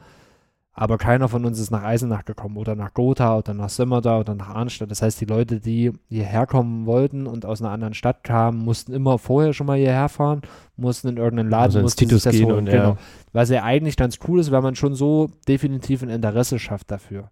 aber 0.80 0.96
keiner 0.96 1.28
von 1.28 1.44
uns 1.44 1.58
ist 1.58 1.72
nach 1.72 1.82
Eisenach 1.82 2.24
gekommen 2.24 2.56
oder 2.56 2.76
nach 2.76 2.94
Gotha 2.94 3.36
oder 3.38 3.52
nach 3.52 3.68
Simmerdau 3.68 4.20
oder 4.20 4.36
nach 4.36 4.50
Arnstadt. 4.50 4.88
Das 4.92 5.02
heißt, 5.02 5.20
die 5.20 5.24
Leute, 5.24 5.58
die 5.58 5.90
hierher 6.08 6.46
kommen 6.46 6.86
wollten 6.86 7.26
und 7.26 7.44
aus 7.44 7.60
einer 7.60 7.72
anderen 7.72 7.94
Stadt 7.94 8.22
kamen, 8.22 8.64
mussten 8.64 8.92
immer 8.92 9.18
vorher 9.18 9.52
schon 9.52 9.66
mal 9.66 9.76
hierher 9.76 10.08
fahren, 10.08 10.42
mussten 10.76 11.08
in 11.08 11.16
irgendeinen 11.16 11.50
Laden, 11.50 11.64
Also 11.64 11.80
mussten 11.80 11.98
sich 11.98 12.08
Titus 12.08 12.22
das 12.22 12.32
gehen 12.32 12.46
holen. 12.46 12.58
und, 12.58 12.64
genau. 12.66 12.90
ja. 12.90 12.96
Was 13.32 13.50
ja 13.50 13.64
eigentlich 13.64 13.96
ganz 13.96 14.20
cool 14.28 14.38
ist, 14.38 14.52
weil 14.52 14.62
man 14.62 14.76
schon 14.76 14.94
so 14.94 15.30
definitiv 15.48 16.04
ein 16.04 16.10
Interesse 16.10 16.60
schafft 16.60 16.92
dafür. 16.92 17.28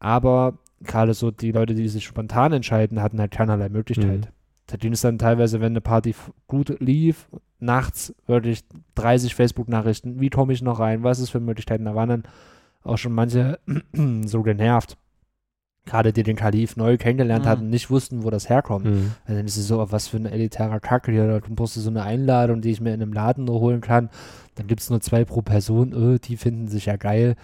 Aber 0.00 0.54
gerade 0.80 1.14
so 1.14 1.30
die 1.30 1.52
Leute, 1.52 1.76
die 1.76 1.86
sich 1.86 2.04
spontan 2.04 2.52
entscheiden, 2.52 3.00
hatten 3.00 3.20
halt 3.20 3.30
keinerlei 3.30 3.68
Möglichkeit. 3.68 4.22
Mhm. 4.22 4.32
Da 4.66 4.76
ging 4.76 4.92
es 4.92 5.02
dann 5.02 5.18
teilweise, 5.18 5.60
wenn 5.60 5.72
eine 5.72 5.82
Party 5.82 6.16
gut 6.48 6.80
lief, 6.80 7.28
nachts 7.60 8.12
wirklich 8.26 8.64
30 8.96 9.36
Facebook-Nachrichten, 9.36 10.18
wie 10.18 10.30
komme 10.30 10.52
ich 10.52 10.62
noch 10.62 10.80
rein, 10.80 11.04
was 11.04 11.20
ist 11.20 11.30
für 11.30 11.38
Möglichkeiten, 11.38 11.84
da 11.84 11.94
waren 11.94 12.08
dann 12.08 12.22
auch 12.84 12.98
schon 12.98 13.12
manche 13.12 13.58
so 14.26 14.42
genervt. 14.42 14.96
Gerade 15.84 16.12
die 16.12 16.22
den 16.22 16.36
Kalif 16.36 16.76
neu 16.76 16.96
kennengelernt 16.96 17.44
Mhm. 17.44 17.48
hatten, 17.48 17.68
nicht 17.70 17.90
wussten, 17.90 18.22
wo 18.22 18.30
das 18.30 18.48
herkommt. 18.48 18.86
Hm. 18.86 19.12
Also 19.24 19.36
dann 19.38 19.46
ist 19.46 19.56
es 19.56 19.66
so, 19.66 19.90
was 19.90 20.06
für 20.06 20.16
ein 20.16 20.26
elitärer 20.26 20.78
Kacke 20.78 21.10
hier, 21.10 21.26
da 21.26 21.40
brauchst 21.48 21.74
du 21.76 21.80
so 21.80 21.90
eine 21.90 22.04
Einladung, 22.04 22.60
die 22.60 22.70
ich 22.70 22.80
mir 22.80 22.94
in 22.94 23.02
einem 23.02 23.12
Laden 23.12 23.46
nur 23.46 23.58
holen 23.58 23.80
kann. 23.80 24.08
Dann 24.54 24.68
gibt 24.68 24.80
es 24.80 24.90
nur 24.90 25.00
zwei 25.00 25.24
pro 25.24 25.42
Person, 25.42 25.92
öh, 25.92 26.18
die 26.20 26.36
finden 26.36 26.68
sich 26.68 26.86
ja 26.86 26.94
geil. 26.96 27.34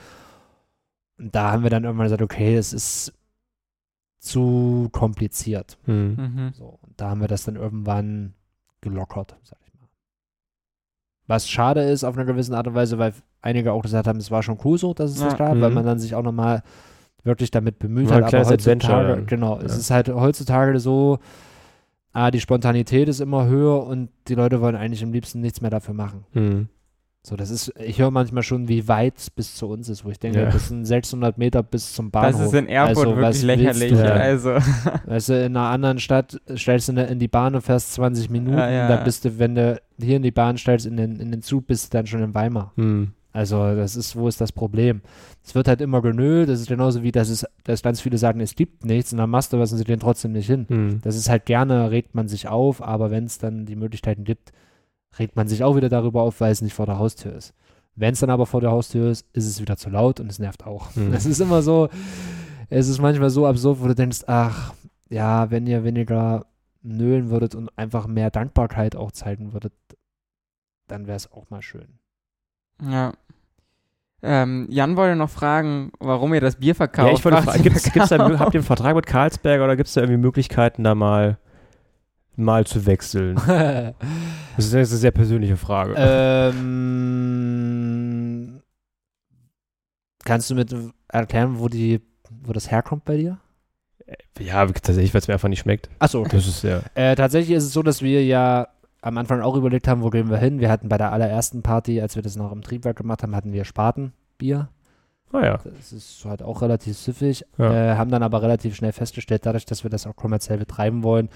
Und 1.19 1.35
da 1.35 1.51
haben 1.51 1.65
wir 1.65 1.70
dann 1.70 1.82
irgendwann 1.82 2.06
gesagt, 2.06 2.23
okay, 2.23 2.55
es 2.55 2.73
ist 2.73 3.12
zu 4.20 4.89
kompliziert. 4.93 5.77
Hm. 5.86 6.15
Mhm. 6.15 6.52
So, 6.52 6.78
und 6.82 7.01
da 7.01 7.10
haben 7.10 7.20
wir 7.20 7.28
das 7.28 7.43
dann 7.44 7.56
irgendwann 7.56 8.35
gelockert, 8.82 9.36
sag 9.43 9.59
ich 9.66 9.74
mal. 9.74 9.89
Was 11.27 11.48
schade 11.48 11.82
ist 11.82 12.05
auf 12.05 12.16
einer 12.16 12.24
gewissen 12.24 12.55
Art 12.55 12.69
und 12.69 12.74
Weise, 12.74 12.98
weil 12.98 13.15
einige 13.43 13.73
auch 13.73 13.82
gesagt 13.82 14.06
haben, 14.06 14.19
es 14.19 14.31
war 14.31 14.43
schon 14.43 14.59
cool 14.65 14.78
so, 14.78 14.94
dass 14.94 15.10
es 15.12 15.20
Ja. 15.20 15.27
das 15.28 15.39
gab, 15.39 15.60
weil 15.60 15.69
Mhm. 15.70 15.74
man 15.74 15.85
dann 15.86 15.98
sich 15.98 16.15
auch 16.15 16.23
nochmal 16.23 16.62
wirklich 17.24 17.51
damit 17.51 17.78
bemüht 17.78 18.09
War 18.09 18.16
hat. 18.16 18.23
Aber 18.24 18.31
kleines 18.31 18.48
Adventure 18.52 18.94
heutzutage, 18.98 19.24
genau, 19.27 19.59
es 19.59 19.73
Ja. 19.73 19.78
ist 19.78 19.90
halt 19.90 20.09
heutzutage 20.09 20.78
so, 20.81 21.19
ah, 22.12 22.31
die 22.31 22.40
Spontanität 22.40 23.09
ist 23.09 23.20
immer 23.20 23.47
höher 23.47 23.85
und 23.86 24.09
die 24.28 24.35
Leute 24.35 24.60
wollen 24.60 24.77
eigentlich 24.77 25.02
am 25.05 25.12
liebsten 25.12 25.40
nichts 25.40 25.60
mehr 25.60 25.70
dafür 25.70 25.94
machen. 25.94 26.24
Hm. 26.32 26.69
So, 27.23 27.36
das 27.36 27.51
ist, 27.51 27.73
ich 27.78 27.98
höre 28.01 28.10
manchmal 28.10 28.43
schon, 28.43 28.69
wie 28.69 28.89
weit 28.89 29.19
es 29.19 29.28
bis 29.28 29.55
zu 29.56 29.66
uns 29.66 29.89
ist, 29.89 30.05
wo 30.05 30.09
ich 30.10 30.19
denke, 30.19 30.40
Ja. 30.40 30.47
das 30.51 30.69
sind 30.69 30.85
600 30.86 31.36
Meter 31.36 31.62
bis 31.62 31.93
zum 31.93 32.10
Bahnhof. 32.10 32.40
Das 32.40 32.48
ist 32.48 32.55
in 32.55 32.69
Erfurt 32.69 33.09
Also, 33.09 33.20
was 33.20 33.43
wirklich 33.47 33.65
lächerlich. 33.66 33.93
du? 33.93 33.98
Ja. 33.98 34.12
Also, 34.15 34.51
Weißt 35.06 35.28
du, 35.28 35.44
in 35.44 35.56
einer 35.56 35.66
anderen 35.69 35.98
Stadt 35.98 36.40
stellst 36.56 36.89
du 36.89 36.93
in- 36.93 37.19
die 37.19 37.28
Bahn 37.28 37.55
und 37.55 37.60
fährst 37.62 37.93
20 37.94 38.31
Minuten, 38.31 38.56
Ja, 38.56 38.70
ja. 38.70 38.89
da 38.89 38.97
bist 38.98 39.24
du, 39.24 39.39
wenn 39.39 39.56
du 39.56 39.78
hier 40.01 40.16
in 40.16 40.23
die 40.23 40.31
Bahn 40.31 40.56
stellst, 40.56 40.86
in 40.86 40.97
den, 40.97 41.16
in 41.20 41.31
den 41.32 41.43
Zug, 41.43 41.66
bist 41.66 41.93
du 41.93 41.98
dann 41.98 42.06
schon 42.06 42.23
in 42.23 42.35
Weimar. 42.35 42.73
Hm. 42.77 43.12
Also 43.39 43.73
das 43.77 43.94
ist, 43.94 44.16
wo 44.16 44.27
ist 44.27 44.40
das 44.40 44.51
Problem? 44.51 45.01
Es 45.44 45.55
wird 45.55 45.69
halt 45.69 45.81
immer 45.81 46.02
genölt, 46.02 46.48
das 46.48 46.59
ist 46.59 46.66
genauso 46.66 47.05
wie, 47.05 47.12
dass, 47.12 47.28
es, 47.28 47.47
dass 47.62 47.82
ganz 47.82 48.01
viele 48.01 48.19
sagen, 48.19 48.40
es 48.40 48.56
gibt 48.56 48.85
nichts 48.85 49.12
und 49.12 49.19
dann 49.19 49.31
machst 49.31 49.52
du 49.52 49.60
was 49.60 49.70
und 49.70 49.78
sie 49.78 49.85
den 49.85 50.01
trotzdem 50.01 50.32
nicht 50.32 50.48
hin. 50.48 50.66
Hm. 50.69 51.01
Das 51.02 51.15
ist 51.15 51.28
halt 51.28 51.47
gerne, 51.47 51.93
regt 51.93 52.16
man 52.16 52.27
sich 52.27 52.48
auf, 52.48 52.82
aber 52.82 53.12
wenn 53.12 53.27
es 53.27 53.39
dann 53.39 53.65
die 53.65 53.77
Möglichkeiten 53.77 54.24
gibt, 54.24 54.51
regt 55.20 55.36
man 55.36 55.47
sich 55.47 55.62
auch 55.62 55.77
wieder 55.77 55.89
darüber 55.89 56.23
auf, 56.23 56.40
weil 56.40 56.51
es 56.51 56.62
nicht 56.62 56.74
vor 56.74 56.86
der 56.86 56.98
Haustür 56.98 57.32
ist. 57.32 57.55
Wenn 57.94 58.12
es 58.12 58.19
dann 58.19 58.31
aber 58.31 58.44
vor 58.44 58.60
der 58.60 58.73
Haustür 58.73 59.09
ist, 59.09 59.24
ist 59.32 59.47
es 59.47 59.60
wieder 59.60 59.77
zu 59.77 59.89
laut 59.89 60.19
und 60.19 60.28
es 60.32 60.40
nervt 60.40 60.66
auch. 60.66 60.97
Hm. 60.97 61.12
Es 61.15 61.24
ist 61.24 61.39
immer 61.39 61.62
so, 61.62 61.90
es 62.70 62.89
ist 62.89 63.01
manchmal 63.01 63.31
so 63.31 63.47
absurd, 63.47 63.81
wo 63.81 63.86
du 63.86 63.94
denkst, 63.94 64.23
ach, 64.27 64.74
ja, 65.10 65.48
wenn 65.52 65.69
ihr 65.69 65.85
weniger 65.85 66.47
nölen 66.82 67.31
würdet 67.31 67.55
und 67.55 67.70
einfach 67.78 68.09
mehr 68.09 68.32
Dankbarkeit 68.32 68.97
auch 68.97 69.12
zeigen 69.12 69.52
würdet, 69.52 69.74
dann 70.89 71.06
wäre 71.06 71.16
es 71.16 71.31
auch 71.31 71.48
mal 71.51 71.62
schön. 71.62 72.01
ja. 72.82 73.12
Ähm, 74.22 74.66
Jan 74.68 74.96
wollte 74.96 75.14
noch 75.16 75.30
fragen, 75.30 75.92
warum 76.00 76.34
ihr 76.34 76.40
das 76.40 76.56
Bier 76.56 76.74
verkauft. 76.74 77.08
Ja, 77.08 77.14
ich 77.14 77.24
wollte 77.24 77.42
fragen, 77.44 77.62
gibt's, 77.62 77.92
gibt's 77.92 78.08
da, 78.08 78.18
habt 78.18 78.54
ihr 78.54 78.58
einen 78.58 78.66
Vertrag 78.66 78.96
mit 78.96 79.06
Karlsberg 79.06 79.60
oder 79.60 79.76
gibt 79.76 79.86
es 79.88 79.94
da 79.94 80.00
irgendwie 80.00 80.18
Möglichkeiten, 80.20 80.82
da 80.82 80.94
mal, 80.94 81.38
mal 82.36 82.66
zu 82.66 82.86
wechseln? 82.86 83.40
Das 84.56 84.66
ist 84.66 84.74
eine 84.74 84.86
sehr 84.86 85.12
persönliche 85.12 85.56
Frage. 85.56 85.94
ähm, 85.96 86.58
kannst 90.24 90.50
du 90.50 90.56
mit 90.56 90.74
erklären, 91.06 91.60
wo 91.60 91.68
die, 91.68 92.00
wo 92.42 92.52
das 92.52 92.68
herkommt 92.68 93.04
bei 93.04 93.18
dir? 93.18 93.38
ja, 94.40 94.66
tatsächlich, 94.66 95.12
weil 95.14 95.20
es 95.20 95.28
mir 95.28 95.34
einfach 95.34 95.48
nicht 95.48 95.60
schmeckt. 95.60 95.90
Achso, 95.98 96.20
okay. 96.20 96.36
Das 96.36 96.46
ist 96.46 96.64
ja. 96.64 96.80
Äh, 96.94 97.14
tatsächlich 97.14 97.56
ist 97.56 97.64
es 97.64 97.72
so, 97.72 97.82
dass 97.82 98.02
wir 98.02 98.24
ja 98.24 98.68
am 99.00 99.18
Anfang 99.18 99.40
auch 99.40 99.56
überlegt 99.56 99.86
haben, 99.88 100.02
wo 100.02 100.10
gehen 100.10 100.30
wir 100.30 100.38
hin. 100.38 100.60
Wir 100.60 100.70
hatten 100.70 100.88
bei 100.88 100.98
der 100.98 101.12
allerersten 101.12 101.62
Party, 101.62 102.00
als 102.00 102.16
wir 102.16 102.22
das 102.22 102.36
noch 102.36 102.52
im 102.52 102.62
Triebwerk 102.62 102.96
gemacht 102.96 103.22
haben, 103.22 103.34
hatten 103.34 103.52
wir 103.52 103.64
Spatenbier. 103.64 104.68
Ah 105.32 105.44
ja. 105.44 105.58
Das 105.58 105.92
ist 105.92 106.24
halt 106.24 106.42
auch 106.42 106.62
relativ 106.62 106.96
süffig. 106.96 107.44
Ja. 107.58 107.92
Äh, 107.92 107.96
haben 107.96 108.10
dann 108.10 108.22
aber 108.22 108.42
relativ 108.42 108.74
schnell 108.74 108.92
festgestellt, 108.92 109.46
dadurch, 109.46 109.66
dass 109.66 109.84
wir 109.84 109.90
das 109.90 110.06
auch 110.06 110.16
kommerziell 110.16 110.58
betreiben 110.58 111.02
wollen, 111.02 111.28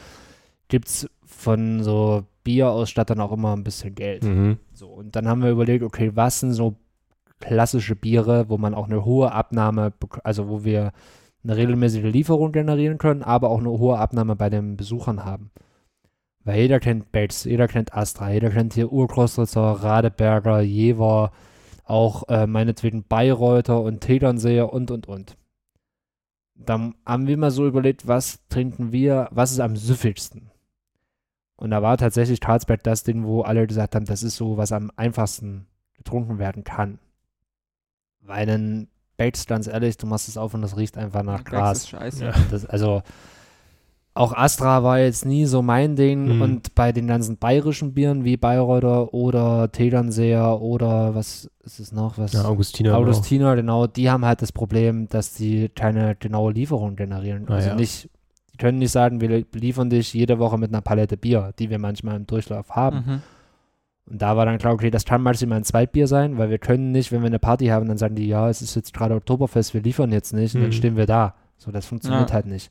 gibt 0.68 0.89
es 0.89 1.10
von 1.24 1.82
so 1.82 2.24
Bierausstattern 2.44 3.20
auch 3.20 3.32
immer 3.32 3.55
ein 3.55 3.64
bisschen 3.64 3.94
Geld. 3.94 4.24
Mhm. 4.24 4.59
So, 4.72 4.89
und 4.89 5.14
dann 5.14 5.28
haben 5.28 5.43
wir 5.43 5.51
überlegt, 5.51 5.84
okay, 5.84 6.12
was 6.14 6.40
sind 6.40 6.52
so 6.52 6.76
klassische 7.40 7.97
Biere, 7.97 8.48
wo 8.48 8.56
man 8.56 8.74
auch 8.74 8.86
eine 8.86 9.05
hohe 9.05 9.32
Abnahme, 9.32 9.93
also 10.24 10.48
wo 10.48 10.64
wir 10.64 10.93
eine 11.44 11.56
regelmäßige 11.56 12.05
Lieferung 12.05 12.52
generieren 12.52 12.98
können, 12.98 13.22
aber 13.22 13.51
auch 13.51 13.59
eine 13.59 13.70
hohe 13.70 13.98
Abnahme 13.98 14.36
bei 14.36 14.48
den 14.48 14.76
Besuchern 14.76 15.24
haben. 15.24 15.51
Weil 16.44 16.60
jeder 16.60 16.81
kennt 16.81 17.12
Bates, 17.12 17.44
jeder 17.44 17.69
kennt 17.69 17.94
Astra, 17.94 18.31
jeder 18.31 18.51
kennt 18.51 18.74
hier 18.74 18.93
Urkostritzer, 18.93 19.60
Radeberger, 19.60 20.60
Jever, 20.60 21.32
auch 21.85 22.28
äh, 22.28 22.47
meinetwegen 22.47 23.05
Bayreuther 23.05 23.81
und 23.81 24.01
Tedernseer 24.01 24.73
und, 24.73 24.90
und, 24.90 25.06
und. 25.06 25.36
Dann 26.55 26.94
haben 27.06 27.27
wir 27.27 27.36
mal 27.36 27.51
so 27.51 27.66
überlegt, 27.66 28.06
was 28.09 28.40
trinken 28.48 28.93
wir, 28.93 29.28
was 29.31 29.52
ist 29.52 29.60
am 29.60 29.77
süffigsten? 29.77 30.51
Und 31.56 31.70
da 31.70 31.81
war 31.82 31.97
tatsächlich 31.97 32.40
Carlsberg 32.40 32.82
das 32.82 33.05
Ding, 33.05 33.24
wo 33.24 33.43
alle 33.43 33.66
gesagt 33.66 33.94
haben, 33.94 34.05
das 34.05 34.23
ist 34.24 34.36
so, 34.36 34.56
was 34.56 34.73
am 34.73 34.90
einfachsten 34.97 35.66
getrunken 35.97 36.39
werden 36.39 36.64
kann. 36.64 36.98
Weil 38.20 38.47
dann 38.47 38.89
Bates, 39.16 39.47
ganz 39.47 39.69
ehrlich, 39.69 39.97
du 39.97 40.06
machst 40.06 40.28
es 40.28 40.36
auf 40.36 40.55
und 40.55 40.62
das 40.62 40.77
riecht 40.77 40.98
einfach 40.98 41.23
nach 41.23 41.43
Das 41.43 41.51
Gras. 41.51 41.78
ist 41.78 41.89
scheiße. 41.90 42.24
Ja. 42.24 42.32
Das, 42.51 42.66
also 42.66 43.02
auch 44.14 44.34
Astra 44.34 44.82
war 44.82 44.98
jetzt 44.98 45.24
nie 45.24 45.47
so 45.47 45.62
mein 45.62 45.97
Ding 45.97 46.36
Mhm. 46.36 46.43
und 46.43 46.74
bei 46.74 46.93
den 46.93 47.06
ganzen 47.06 47.39
bayerischen 47.39 47.94
Bieren 47.94 48.24
wie 48.24 48.36
Bayreuther 48.36 49.14
oder 49.14 49.72
Tedernseer 49.72 50.60
oder 50.60 51.14
was 51.14 51.51
ist 51.64 51.80
es 51.80 51.93
noch? 51.93 52.18
Was? 52.18 52.32
Ja, 52.34 52.44
Augustiner. 52.44 52.97
Augustiner, 52.97 53.56
genau, 53.56 53.86
die 53.86 54.10
haben 54.10 54.24
halt 54.26 54.43
das 54.43 54.52
Problem, 54.52 55.09
dass 55.09 55.32
die 55.34 55.68
keine 55.70 56.14
genaue 56.16 56.52
Lieferung 56.52 56.94
generieren. 56.97 57.47
Ah, 57.48 57.55
also 57.55 57.68
ja. 57.70 57.74
nicht, 57.74 58.10
die 58.52 58.56
können 58.59 58.78
nicht 58.78 58.90
sagen, 58.93 59.20
wir 59.22 59.44
liefern 59.55 59.89
dich 59.89 60.12
jede 60.12 60.39
Woche 60.39 60.59
mit 60.59 60.70
einer 60.70 60.82
Palette 60.82 61.16
Bier, 61.16 61.55
die 61.59 61.70
wir 61.70 61.78
manchmal 61.78 62.16
im 62.16 62.26
Durchlauf 62.26 62.70
haben. 62.70 62.97
Mhm. 63.06 63.22
Und 64.10 64.20
da 64.20 64.36
war 64.36 64.44
dann 64.44 64.59
klar, 64.59 64.74
okay, 64.74 64.90
das 64.90 65.05
kann 65.06 65.22
maximal 65.22 65.59
ein 65.59 65.64
Zweitbier 65.64 66.06
sein, 66.06 66.36
weil 66.36 66.51
wir 66.51 66.59
können 66.59 66.90
nicht, 66.93 67.12
wenn 67.12 67.20
wir 67.22 67.28
eine 67.28 67.39
Party 67.39 67.68
haben, 67.68 67.86
dann 67.89 67.97
sagen 67.98 68.16
die, 68.16 68.26
ja, 68.26 68.51
es 68.51 68.60
ist 68.60 68.74
jetzt 68.74 68.93
gerade 68.93 69.14
Oktoberfest, 69.14 69.72
wir 69.74 69.80
liefern 69.80 70.12
jetzt 70.12 70.32
nicht 70.34 70.55
und 70.55 70.60
dann 70.60 70.68
Mhm. 70.70 70.74
stehen 70.74 70.97
wir 70.97 71.06
da. 71.06 71.34
So, 71.56 71.70
das 71.70 71.86
funktioniert 71.86 72.28
Ja. 72.28 72.34
halt 72.34 72.47
nicht. 72.47 72.70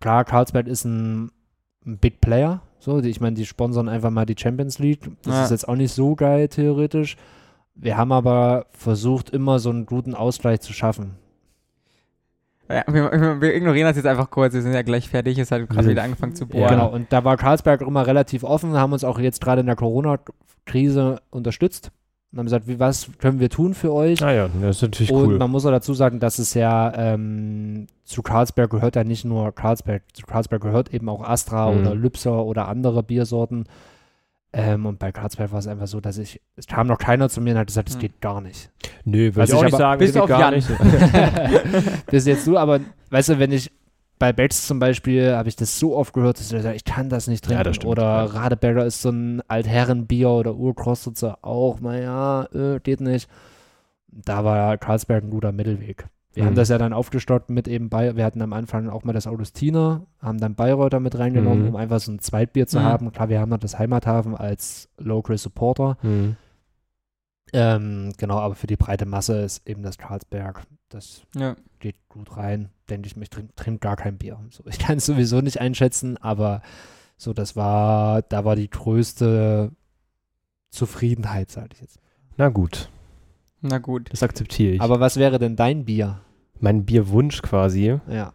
Klar, 0.00 0.24
Carlsberg 0.24 0.66
ist 0.66 0.84
ein, 0.84 1.30
ein 1.86 1.98
Big 1.98 2.20
Player, 2.20 2.60
so, 2.78 3.00
die, 3.00 3.08
ich 3.10 3.20
meine, 3.20 3.34
die 3.34 3.46
sponsern 3.46 3.88
einfach 3.88 4.10
mal 4.10 4.26
die 4.26 4.36
Champions 4.38 4.78
League. 4.78 5.10
Das 5.22 5.34
Ja. 5.34 5.44
ist 5.44 5.50
jetzt 5.50 5.68
auch 5.68 5.76
nicht 5.76 5.92
so 5.92 6.14
geil, 6.14 6.48
theoretisch. 6.48 7.16
Wir 7.74 7.96
haben 7.96 8.12
aber 8.12 8.66
versucht, 8.70 9.30
immer 9.30 9.58
so 9.58 9.70
einen 9.70 9.86
guten 9.86 10.14
Ausgleich 10.14 10.60
zu 10.60 10.72
schaffen. 10.72 11.16
Ja, 12.68 12.82
wir, 12.88 13.40
wir- 13.40 13.54
ignorieren 13.54 13.86
das 13.86 13.96
jetzt 13.96 14.06
einfach 14.06 14.30
kurz, 14.30 14.52
wir 14.54 14.62
sind 14.62 14.72
ja 14.74 14.82
gleich 14.82 15.08
fertig, 15.08 15.38
es 15.38 15.50
hat 15.52 15.68
gerade 15.68 15.88
wieder 15.88 16.02
angefangen 16.02 16.34
zu 16.34 16.44
Ja. 16.44 16.50
bohren. 16.50 16.68
Genau, 16.70 16.88
und 16.92 17.12
da 17.12 17.22
war 17.24 17.36
Carlsberg 17.36 17.80
immer 17.82 18.06
relativ 18.06 18.42
offen, 18.44 18.72
haben 18.74 18.92
uns 18.92 19.04
auch 19.04 19.18
jetzt 19.20 19.40
gerade 19.40 19.60
in 19.60 19.66
der 19.66 19.76
Corona-Krise 19.76 21.20
unterstützt 21.30 21.92
und 22.32 22.38
haben 22.38 22.46
gesagt, 22.46 22.66
wie, 22.68 22.78
was 22.78 23.08
können 23.18 23.40
wir 23.40 23.48
tun 23.48 23.72
für 23.74 23.92
euch? 23.92 24.22
Ah 24.22 24.32
ja, 24.32 24.48
das 24.60 24.76
ist 24.76 24.82
natürlich 24.82 25.12
Und 25.12 25.26
cool. 25.26 25.38
man 25.38 25.50
muss 25.50 25.64
auch 25.64 25.70
dazu 25.70 25.94
sagen, 25.94 26.20
dass 26.20 26.38
es 26.38 26.54
ja 26.54 26.92
ähm, 26.94 27.86
zu 28.04 28.22
Carlsberg 28.22 28.70
gehört 28.70 28.96
ja 28.96 29.04
nicht 29.04 29.24
nur 29.24 29.52
Carlsberg, 29.54 30.02
zu 30.12 30.26
Carlsberg 30.26 30.60
gehört 30.62 30.92
eben 30.92 31.08
auch 31.08 31.22
Astra 31.22 31.70
Mhm. 31.70 31.78
oder 31.80 31.94
Lübser 31.94 32.44
oder 32.44 32.68
andere 32.68 33.02
Biersorten. 33.02 33.64
Ähm, 34.52 34.86
und 34.86 34.98
bei 34.98 35.12
Carlsberg 35.12 35.52
war 35.52 35.58
es 35.58 35.66
einfach 35.66 35.86
so, 35.86 36.00
dass 36.00 36.16
ich, 36.18 36.40
es 36.56 36.66
kam 36.66 36.86
noch 36.86 36.98
keiner 36.98 37.28
zu 37.28 37.40
mir 37.40 37.52
und 37.52 37.58
hat 37.58 37.66
gesagt, 37.66 37.88
das 37.88 37.96
Mhm. 37.96 38.00
geht 38.00 38.20
gar 38.20 38.40
nicht. 38.40 38.70
Nö, 39.04 39.26
würde 39.34 39.36
Was 39.36 39.48
ich 39.50 39.54
auch 39.54 39.58
ich 39.60 39.64
nicht 39.66 39.74
aber- 39.74 39.82
sagen. 39.82 39.98
bis 39.98 40.12
geht 40.12 40.22
auf 40.22 40.28
gar 40.28 40.40
Jan. 40.40 40.54
nicht. 40.54 40.68
Bis 42.06 42.26
jetzt 42.26 42.46
du, 42.46 42.56
aber 42.56 42.80
weißt 43.10 43.30
du, 43.30 43.38
wenn 43.38 43.52
ich 43.52 43.70
bei 44.18 44.32
Bates 44.32 44.66
zum 44.66 44.78
Beispiel 44.78 45.34
habe 45.34 45.48
ich 45.48 45.56
das 45.56 45.78
so 45.78 45.96
oft 45.96 46.12
gehört, 46.14 46.38
dass 46.38 46.50
ich 46.52 46.62
sage, 46.62 46.76
ich 46.76 46.84
kann 46.84 47.08
das 47.08 47.26
nicht 47.26 47.44
Ja, 47.46 47.48
trinken. 47.48 47.64
das 47.64 47.76
stimmt, 47.76 47.90
oder 47.92 48.02
ja. 48.02 48.24
Radeberger 48.24 48.84
ist 48.86 49.02
so 49.02 49.10
ein 49.10 49.42
Altherrenbier 49.48 50.30
oder 50.30 50.54
Urkostritzer 50.54 51.38
auch, 51.42 51.80
naja, 51.80 52.44
äh, 52.54 52.80
geht 52.80 53.00
nicht. 53.00 53.28
Da 54.08 54.44
war 54.44 54.78
Carlsberg 54.78 55.24
ein 55.24 55.30
guter 55.30 55.52
Mittelweg. 55.52 56.06
Wir 56.32 56.42
Mhm. 56.42 56.46
haben 56.48 56.54
das 56.54 56.68
ja 56.70 56.78
dann 56.78 56.92
aufgestockt 56.92 57.50
mit 57.50 57.66
eben 57.68 57.88
bei, 57.88 58.14
wir 58.16 58.24
hatten 58.24 58.42
am 58.42 58.52
Anfang 58.52 58.88
auch 58.88 59.04
mal 59.04 59.12
das 59.12 59.26
Augustiner, 59.26 60.06
haben 60.20 60.38
dann 60.38 60.54
Bayreuther 60.54 61.00
mit 61.00 61.18
reingenommen, 61.18 61.62
Mhm. 61.62 61.68
um 61.70 61.76
einfach 61.76 62.00
so 62.00 62.12
ein 62.12 62.18
Zweitbier 62.18 62.66
zu 62.66 62.78
Mhm. 62.78 62.84
haben. 62.84 63.12
Klar, 63.12 63.28
wir 63.28 63.40
haben 63.40 63.48
noch 63.50 63.58
das 63.58 63.78
Heimathafen 63.78 64.34
als 64.34 64.88
Local 64.98 65.36
Supporter. 65.38 65.96
Mhm. 66.02 66.36
Ähm, 67.52 68.12
genau, 68.18 68.38
aber 68.38 68.54
für 68.54 68.66
die 68.66 68.76
breite 68.76 69.06
Masse 69.06 69.38
ist 69.40 69.66
eben 69.68 69.82
das 69.82 69.98
Carlsberg. 69.98 70.62
Das 70.88 71.22
Ja. 71.34 71.54
Geht 71.86 72.08
gut 72.08 72.36
rein, 72.36 72.70
denke 72.90 73.06
ich 73.06 73.16
mir. 73.16 73.22
Ich 73.22 73.30
trinke 73.30 73.54
trink 73.54 73.80
gar 73.80 73.96
kein 73.96 74.18
Bier. 74.18 74.40
So, 74.50 74.64
ich 74.66 74.78
kann 74.78 74.98
es 74.98 75.06
sowieso 75.06 75.40
nicht 75.40 75.60
einschätzen, 75.60 76.16
aber 76.16 76.62
so, 77.16 77.32
das 77.32 77.56
war, 77.56 78.22
da 78.22 78.44
war 78.44 78.56
die 78.56 78.68
größte 78.68 79.70
Zufriedenheit, 80.70 81.50
sage 81.50 81.70
ich 81.72 81.80
jetzt. 81.80 82.00
Na 82.36 82.48
gut, 82.48 82.90
Na 83.60 83.78
gut. 83.78 84.12
das 84.12 84.22
akzeptiere 84.22 84.74
ich. 84.74 84.80
Aber 84.80 85.00
was 85.00 85.16
wäre 85.16 85.38
denn 85.38 85.56
dein 85.56 85.84
Bier? 85.84 86.20
mein 86.60 86.84
Bierwunsch 86.84 87.42
quasi. 87.42 87.98
Ja. 88.08 88.32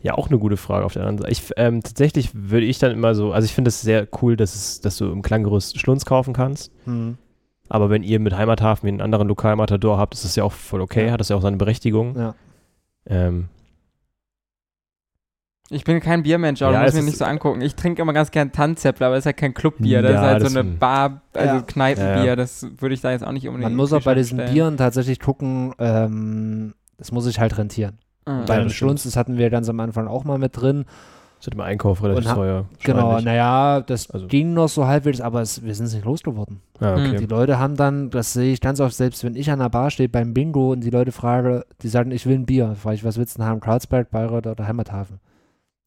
Ja, 0.00 0.14
auch 0.14 0.28
eine 0.28 0.38
gute 0.38 0.56
Frage 0.56 0.84
auf 0.84 0.92
der 0.92 1.02
anderen 1.02 1.18
Seite. 1.18 1.32
Ich, 1.32 1.50
ähm, 1.56 1.82
tatsächlich 1.82 2.30
würde 2.32 2.66
ich 2.66 2.78
dann 2.78 2.92
immer 2.92 3.14
so, 3.14 3.32
also 3.32 3.44
ich 3.44 3.52
finde 3.52 3.68
es 3.68 3.80
sehr 3.80 4.06
cool, 4.22 4.36
dass, 4.36 4.54
es, 4.54 4.80
dass 4.80 4.96
du 4.98 5.10
im 5.10 5.22
Klanggerüst 5.22 5.80
Schlunz 5.80 6.04
kaufen 6.04 6.32
kannst. 6.32 6.70
Hm. 6.84 7.18
Aber 7.68 7.90
wenn 7.90 8.02
ihr 8.02 8.20
mit 8.20 8.36
Heimathafen 8.36 8.88
einen 8.88 9.00
anderen 9.00 9.28
Lokalmatador 9.28 9.98
habt, 9.98 10.14
ist 10.14 10.24
das 10.24 10.36
ja 10.36 10.44
auch 10.44 10.52
voll 10.52 10.80
okay, 10.80 11.06
Ja. 11.06 11.12
hat 11.12 11.20
das 11.20 11.28
ja 11.30 11.36
auch 11.36 11.42
seine 11.42 11.56
Berechtigung. 11.56 12.16
Ja. 12.16 12.34
Ähm, 13.08 13.48
Ich 15.68 15.82
bin 15.82 15.98
kein 16.00 16.22
Biermensch, 16.22 16.62
aber 16.62 16.72
Ja, 16.74 16.78
du 16.78 16.84
musst 16.84 16.94
es 16.96 17.00
mir 17.02 17.06
nicht 17.06 17.18
so 17.18 17.24
angucken. 17.24 17.60
Ich 17.60 17.74
trinke 17.74 18.00
immer 18.02 18.12
ganz 18.12 18.30
gern 18.30 18.52
Tanzäpfel, 18.52 19.04
aber 19.04 19.16
das 19.16 19.22
ist 19.22 19.26
ja 19.26 19.32
kein 19.32 19.52
Clubbier. 19.52 20.00
Das 20.00 20.12
Ja, 20.12 20.16
ist 20.18 20.24
halt 20.24 20.42
das 20.42 20.52
so 20.52 20.58
eine 20.60 20.68
Bar, 20.70 21.22
also 21.32 21.54
Ja. 21.56 21.62
Kneipenbier. 21.62 22.14
Ja, 22.18 22.24
ja. 22.24 22.36
Das 22.36 22.66
würde 22.78 22.94
ich 22.94 23.00
da 23.00 23.10
jetzt 23.10 23.24
auch 23.24 23.32
nicht 23.32 23.48
unbedingt. 23.48 23.70
Man 23.72 23.76
muss 23.76 23.90
den 23.90 23.98
auch 23.98 24.04
bei 24.04 24.14
diesen 24.14 24.38
stellen. 24.38 24.54
Bieren 24.54 24.76
tatsächlich 24.76 25.18
gucken, 25.18 25.74
ähm, 25.80 26.74
das 26.98 27.10
muss 27.10 27.24
sich 27.24 27.40
halt 27.40 27.58
rentieren. 27.58 27.98
Ah. 28.28 28.42
bei 28.44 28.68
Schlunz, 28.68 29.04
das 29.04 29.14
hatten 29.16 29.38
wir 29.38 29.50
ganz 29.50 29.68
am 29.68 29.78
Anfang 29.78 30.08
auch 30.08 30.24
mal 30.24 30.36
mit 30.38 30.56
drin. 30.60 30.84
Halt 31.44 31.54
im 31.54 31.60
Einkauf 31.60 32.02
relativ 32.02 32.32
teuer. 32.32 32.66
Genau, 32.82 33.20
naja, 33.20 33.80
das 33.80 34.10
Also- 34.10 34.26
ging 34.26 34.54
noch 34.54 34.68
so 34.68 34.86
halbwegs, 34.86 35.20
aber 35.20 35.42
es, 35.42 35.62
wir 35.62 35.74
sind 35.74 35.86
es 35.86 35.94
nicht 35.94 36.04
losgeworden. 36.04 36.60
Ah, 36.80 36.94
okay. 36.94 37.16
Die 37.16 37.26
Leute 37.26 37.58
haben 37.58 37.76
dann, 37.76 38.10
das 38.10 38.32
sehe 38.32 38.52
ich 38.52 38.60
ganz 38.60 38.80
oft, 38.80 38.94
selbst 38.94 39.22
wenn 39.24 39.36
ich 39.36 39.50
an 39.50 39.58
der 39.58 39.68
Bar 39.68 39.90
stehe 39.90 40.08
beim 40.08 40.34
Bingo 40.34 40.72
und 40.72 40.80
die 40.80 40.90
Leute 40.90 41.12
frage, 41.12 41.64
die 41.82 41.88
sagen, 41.88 42.10
ich 42.10 42.26
will 42.26 42.34
ein 42.36 42.46
Bier. 42.46 42.74
Frage 42.74 42.96
ich, 42.96 43.04
was 43.04 43.18
willst 43.18 43.34
du 43.36 43.38
denn 43.38 43.48
haben? 43.48 43.60
Karlsberg, 43.60 44.10
Bayreuth 44.10 44.46
oder 44.46 44.66
Heimathafen? 44.66 45.20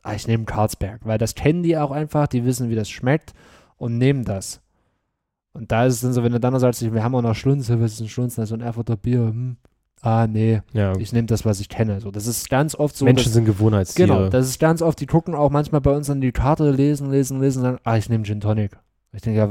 Ah, 0.04 0.14
ich 0.14 0.28
nehme 0.28 0.46
Karlsberg, 0.46 1.02
weil 1.04 1.18
das 1.18 1.36
kennen 1.36 1.64
die 1.64 1.78
auch 1.78 1.92
einfach, 1.92 2.28
die 2.28 2.46
wissen, 2.46 2.70
wie 2.70 2.76
das 2.76 2.90
schmeckt 2.90 3.34
und 3.78 3.98
nehmen 3.98 4.24
das. 4.24 4.62
Und 5.54 5.72
da 5.72 5.86
ist 5.86 5.96
es 5.96 6.02
dann 6.02 6.14
so, 6.14 6.24
wenn 6.24 6.32
du 6.32 6.40
dann 6.40 6.54
noch 6.54 6.60
sagst, 6.60 6.82
wir 6.94 7.04
haben 7.04 7.16
auch 7.16 7.22
noch 7.22 7.36
Schlunz, 7.36 7.70
was 7.70 7.94
ist 7.94 8.02
ein 8.02 8.08
Schlunz? 8.08 8.36
Das 8.36 8.44
ist 8.44 8.50
so 8.50 8.56
ein 8.56 8.62
Erfurter 8.62 8.96
Bier. 8.96 9.20
Hm. 9.20 9.58
Ah, 10.02 10.28
nee, 10.28 10.62
Ja, 10.74 10.96
ich 10.96 11.12
nehme 11.12 11.28
das, 11.28 11.44
was 11.46 11.60
ich 11.60 11.68
kenne. 11.68 12.00
So, 12.00 12.10
das 12.10 12.26
ist 12.26 12.50
ganz 12.50 12.74
oft 12.76 12.96
so. 12.96 13.06
Menschen 13.06 13.26
dass, 13.26 13.34
sind 13.34 13.46
Gewohnheitstiere. 13.46 14.08
Genau, 14.08 14.30
das 14.30 14.48
ist 14.48 14.60
ganz 14.60 14.82
oft, 14.82 15.00
die 15.00 15.06
gucken 15.06 15.36
auch 15.36 15.50
manchmal 15.50 15.82
bei 15.82 15.92
uns 15.92 16.10
an 16.10 16.22
die 16.22 16.32
Karte, 16.32 16.72
lesen, 16.72 17.12
lesen, 17.12 17.42
lesen 17.42 17.60
und 17.60 17.64
sagen, 17.64 17.80
ah, 17.84 17.98
ich 17.98 18.10
nehme 18.10 18.24
Gin 18.24 18.40
Tonic. 18.40 18.78
Ich 19.12 19.22
denke, 19.22 19.40
ja, 19.40 19.50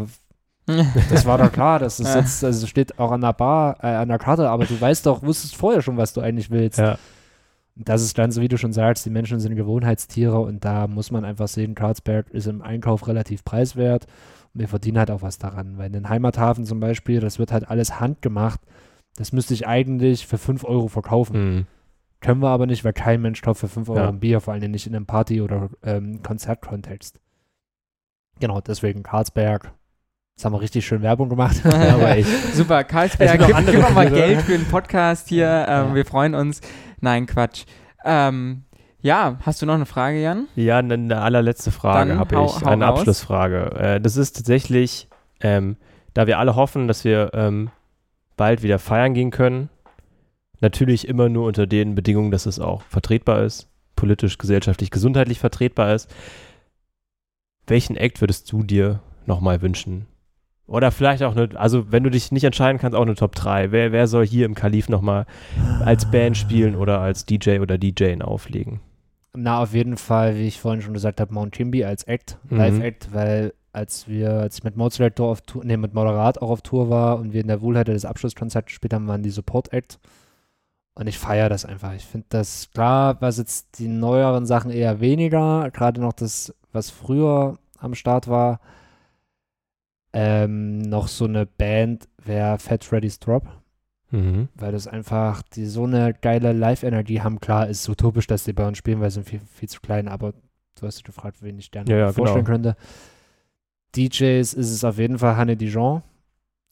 das 1.11 1.27
war 1.27 1.39
doch 1.39 1.53
klar, 1.53 1.79
das 1.79 1.99
ist 2.01 2.15
jetzt, 2.15 2.45
also 2.45 2.65
es 2.65 2.69
steht 2.69 2.99
auch 2.99 3.11
an 3.11 3.21
der 3.21 3.33
Bar, 3.33 3.77
äh, 3.83 3.89
an 3.89 4.09
der 4.09 4.19
Karte, 4.19 4.49
aber 4.49 4.65
du 4.65 4.79
weißt 4.81 5.07
doch, 5.07 5.23
wusstest 5.23 5.57
vorher 5.57 5.83
schon, 5.83 5.97
was 5.97 6.13
du 6.13 6.21
eigentlich 6.21 6.51
willst. 6.51 6.79
ja. 6.79 6.99
Und 7.77 7.89
Das 7.89 8.03
ist 8.03 8.19
dann, 8.19 8.33
so 8.33 8.41
wie 8.41 8.49
du 8.49 8.59
schon 8.59 8.73
sagst, 8.73 9.07
die 9.07 9.11
Menschen 9.11 9.39
sind 9.41 9.55
Gewohnheitstiere 9.55 10.39
und 10.41 10.65
da 10.65 10.87
muss 10.89 11.11
man 11.11 11.25
einfach 11.25 11.47
sehen, 11.49 11.75
Carlsberg 11.75 12.29
ist 12.31 12.47
im 12.47 12.61
Einkauf 12.61 13.07
relativ 13.07 13.45
preiswert 13.45 14.07
und 14.53 14.61
wir 14.61 14.69
verdienen 14.69 14.99
halt 14.99 15.11
auch 15.11 15.23
was 15.23 15.39
daran, 15.39 15.79
weil 15.79 15.87
in 15.87 15.93
den 15.93 16.09
Heimathafen 16.09 16.65
zum 16.65 16.81
Beispiel, 16.81 17.21
das 17.21 17.39
wird 17.39 17.53
halt 17.53 17.71
alles 17.71 18.01
handgemacht, 18.01 18.61
das 19.19 19.33
müsste 19.33 19.53
ich 19.55 19.67
eigentlich 19.67 20.27
für 20.27 20.39
5 20.39 20.65
Euro 20.65 20.87
verkaufen. 20.89 21.35
Hm. 21.35 21.67
Können 22.21 22.41
wir 22.41 22.49
aber 22.49 22.67
nicht, 22.67 22.85
weil 22.85 22.93
kein 22.93 23.21
Mensch 23.21 23.43
kauft 23.43 23.61
für 23.61 23.69
5 23.69 23.89
Euro 23.89 23.99
Ja. 23.99 24.09
ein 24.09 24.21
Bier, 24.21 24.41
vor 24.41 24.55
allem 24.55 24.71
nicht 24.71 24.87
in 24.87 24.95
einem 24.95 25.07
Party- 25.07 25.41
oder 25.41 25.71
ähm, 25.85 26.23
Konzertkontext. 26.23 27.21
Genau, 28.41 28.61
deswegen 28.61 29.03
Carlsberg. 29.03 29.73
Jetzt 30.37 30.45
haben 30.45 30.53
wir 30.53 30.61
richtig 30.61 30.87
schön 30.87 31.03
Werbung 31.03 31.29
gemacht. 31.29 31.57
aber 31.65 32.17
echt. 32.17 32.29
Super, 32.55 32.85
Karlsberg, 32.85 33.39
gib, 33.45 33.57
gib 33.67 33.81
doch 33.83 33.95
mal. 33.95 34.09
Geld 34.09 34.43
für 34.43 34.53
den 34.57 34.67
Podcast 34.67 35.29
hier. 35.29 35.47
Ähm, 35.69 35.89
Ja. 35.89 35.95
Wir 35.97 36.05
freuen 36.07 36.35
uns. 36.35 36.61
Nein, 37.01 37.27
Quatsch. 37.27 37.65
Ähm, 38.05 38.63
ja, 39.01 39.39
hast 39.43 39.61
du 39.63 39.67
noch 39.67 39.75
eine 39.75 39.87
Frage, 39.87 40.21
Jan? 40.21 40.47
Ja, 40.55 40.79
eine, 40.79 40.95
eine 40.95 41.21
allerletzte 41.21 41.71
Frage 41.73 42.19
habe 42.19 42.35
ich, 42.35 42.41
hau 42.41 42.67
eine 42.67 42.85
raus. 42.85 42.99
Abschlussfrage. 43.01 43.73
Äh, 43.77 44.01
das 44.01 44.17
ist 44.17 44.37
tatsächlich, 44.37 45.09
ähm, 45.41 45.77
da 46.15 46.27
wir 46.27 46.39
alle 46.39 46.57
hoffen, 46.57 46.89
dass 46.89 47.05
wir 47.05 47.31
ähm, 47.33 47.71
bald 48.39 48.63
wieder 48.63 48.79
feiern 48.79 49.13
gehen 49.13 49.31
können, 49.31 49.69
natürlich 50.61 51.07
immer 51.07 51.29
nur 51.29 51.47
unter 51.47 51.67
den 51.67 51.95
Bedingungen, 51.95 52.31
dass 52.31 52.47
es 52.47 52.59
auch 52.59 52.81
vertretbar 52.83 53.43
ist, 53.43 53.69
politisch, 53.97 54.39
gesellschaftlich, 54.39 54.91
gesundheitlich 54.91 55.39
vertretbar 55.39 55.95
ist. 55.95 56.11
welchen 57.67 57.97
Act 57.97 58.23
würdest 58.23 58.51
du 58.51 58.63
dir 58.63 59.01
nochmal 59.27 59.61
wünschen? 59.61 60.07
Oder 60.67 60.91
vielleicht 60.91 61.23
auch 61.23 61.37
eine, 61.37 61.49
also 61.59 61.93
wenn 61.93 62.03
du 62.03 62.11
dich 62.11 62.33
nicht 62.33 62.45
entscheiden 62.45 62.79
kannst, 62.79 62.97
auch 62.97 63.03
eine 63.03 63.15
Top 63.15 63.35
3. 63.35 63.73
Wer, 63.73 63.93
wer 63.93 64.07
soll 64.07 64.27
hier 64.27 64.47
im 64.47 64.55
Kalif 64.55 64.89
nochmal 64.89 65.27
als 65.85 66.11
Band 66.11 66.37
spielen 66.37 66.77
oder 66.77 67.01
als 67.01 67.25
DJ 67.27 67.59
oder 67.61 67.77
DJ 67.79 68.21
auflegen? 68.21 68.81
Na, 69.35 69.63
auf 69.63 69.73
jeden 69.75 69.97
Fall, 69.97 70.37
wie 70.37 70.47
ich 70.47 70.61
vorhin 70.61 70.83
schon 70.83 70.95
gesagt 70.95 71.21
habe, 71.21 71.33
Mount 71.33 71.53
Kimby 71.53 71.85
als 71.85 72.05
Act, 72.05 72.39
Mhm. 72.49 72.57
Live-Act, 72.59 73.09
weil 73.15 73.53
als 73.73 74.09
wir, 74.09 74.33
als 74.33 74.59
ich 74.59 74.65
mit 74.65 74.77
Moderator 74.77 75.29
auf 75.31 75.41
Tour, 75.43 75.65
nee, 75.65 75.77
mit 75.77 75.95
Moderat 75.95 76.41
auch 76.43 76.51
auf 76.51 76.63
Tour 76.63 76.91
war 76.91 77.19
und 77.19 77.33
wir 77.33 77.41
in 77.41 77.49
der 77.49 77.61
Wohlheide 77.61 77.93
das 77.93 78.05
Abschlusskonzert 78.05 78.67
gespielt 78.67 78.93
haben, 78.95 79.07
waren 79.09 79.23
die 79.23 79.31
Support-Act. 79.31 79.99
Und 80.95 81.07
ich 81.07 81.19
feiere 81.19 81.49
das 81.49 81.65
einfach. 81.65 81.95
Ich 81.95 82.05
finde 82.05 82.27
das 82.31 82.71
klar, 82.73 83.21
was 83.21 83.39
jetzt 83.39 83.79
die 83.79 83.87
neueren 83.89 84.47
Sachen 84.47 84.71
eher 84.71 85.01
weniger, 85.01 85.71
gerade 85.71 86.01
noch 86.01 86.13
das, 86.13 86.53
was 86.73 86.91
früher 86.91 87.57
am 87.79 87.95
Start 87.95 88.27
war, 88.29 88.61
ähm, 90.13 90.79
noch 90.81 91.09
so 91.09 91.27
eine 91.27 91.47
Band 91.47 92.09
wäre 92.25 92.59
Fat 92.59 92.85
Freddy's 92.85 93.19
Drop 93.21 93.47
Mhm. 94.11 94.49
weil 94.55 94.73
das 94.73 94.87
einfach 94.89 95.43
die 95.43 95.67
so 95.67 95.85
eine 95.85 96.15
geile 96.15 96.55
Live-Energie 96.55 97.21
haben. 97.21 97.41
Klar, 97.41 97.67
ist 97.69 97.81
es 97.83 97.89
utopisch, 97.91 98.27
dass 98.27 98.45
die 98.45 98.55
bei 98.55 98.67
uns 98.67 98.79
spielen, 98.79 99.01
weil 99.03 99.11
sie 99.11 99.17
sind 99.17 99.29
viel, 99.29 99.41
viel 99.55 99.69
zu 99.69 99.81
klein, 99.83 100.09
aber 100.09 100.33
du 100.81 100.87
hast 100.87 100.97
dich 100.97 101.05
gefragt, 101.05 101.43
wen 101.43 101.59
ich 101.59 101.71
gerne 101.71 101.91
Ja, 101.91 101.99
ja, 101.99 102.13
vorstellen 102.15 102.47
genau. 102.47 102.55
könnte. 102.57 102.77
DJs 103.97 104.53
ist 104.55 104.71
es 104.71 104.85
auf 104.85 104.99
jeden 104.99 105.19
Fall 105.19 105.37
Hanne 105.37 105.57
Dijon. 105.57 106.03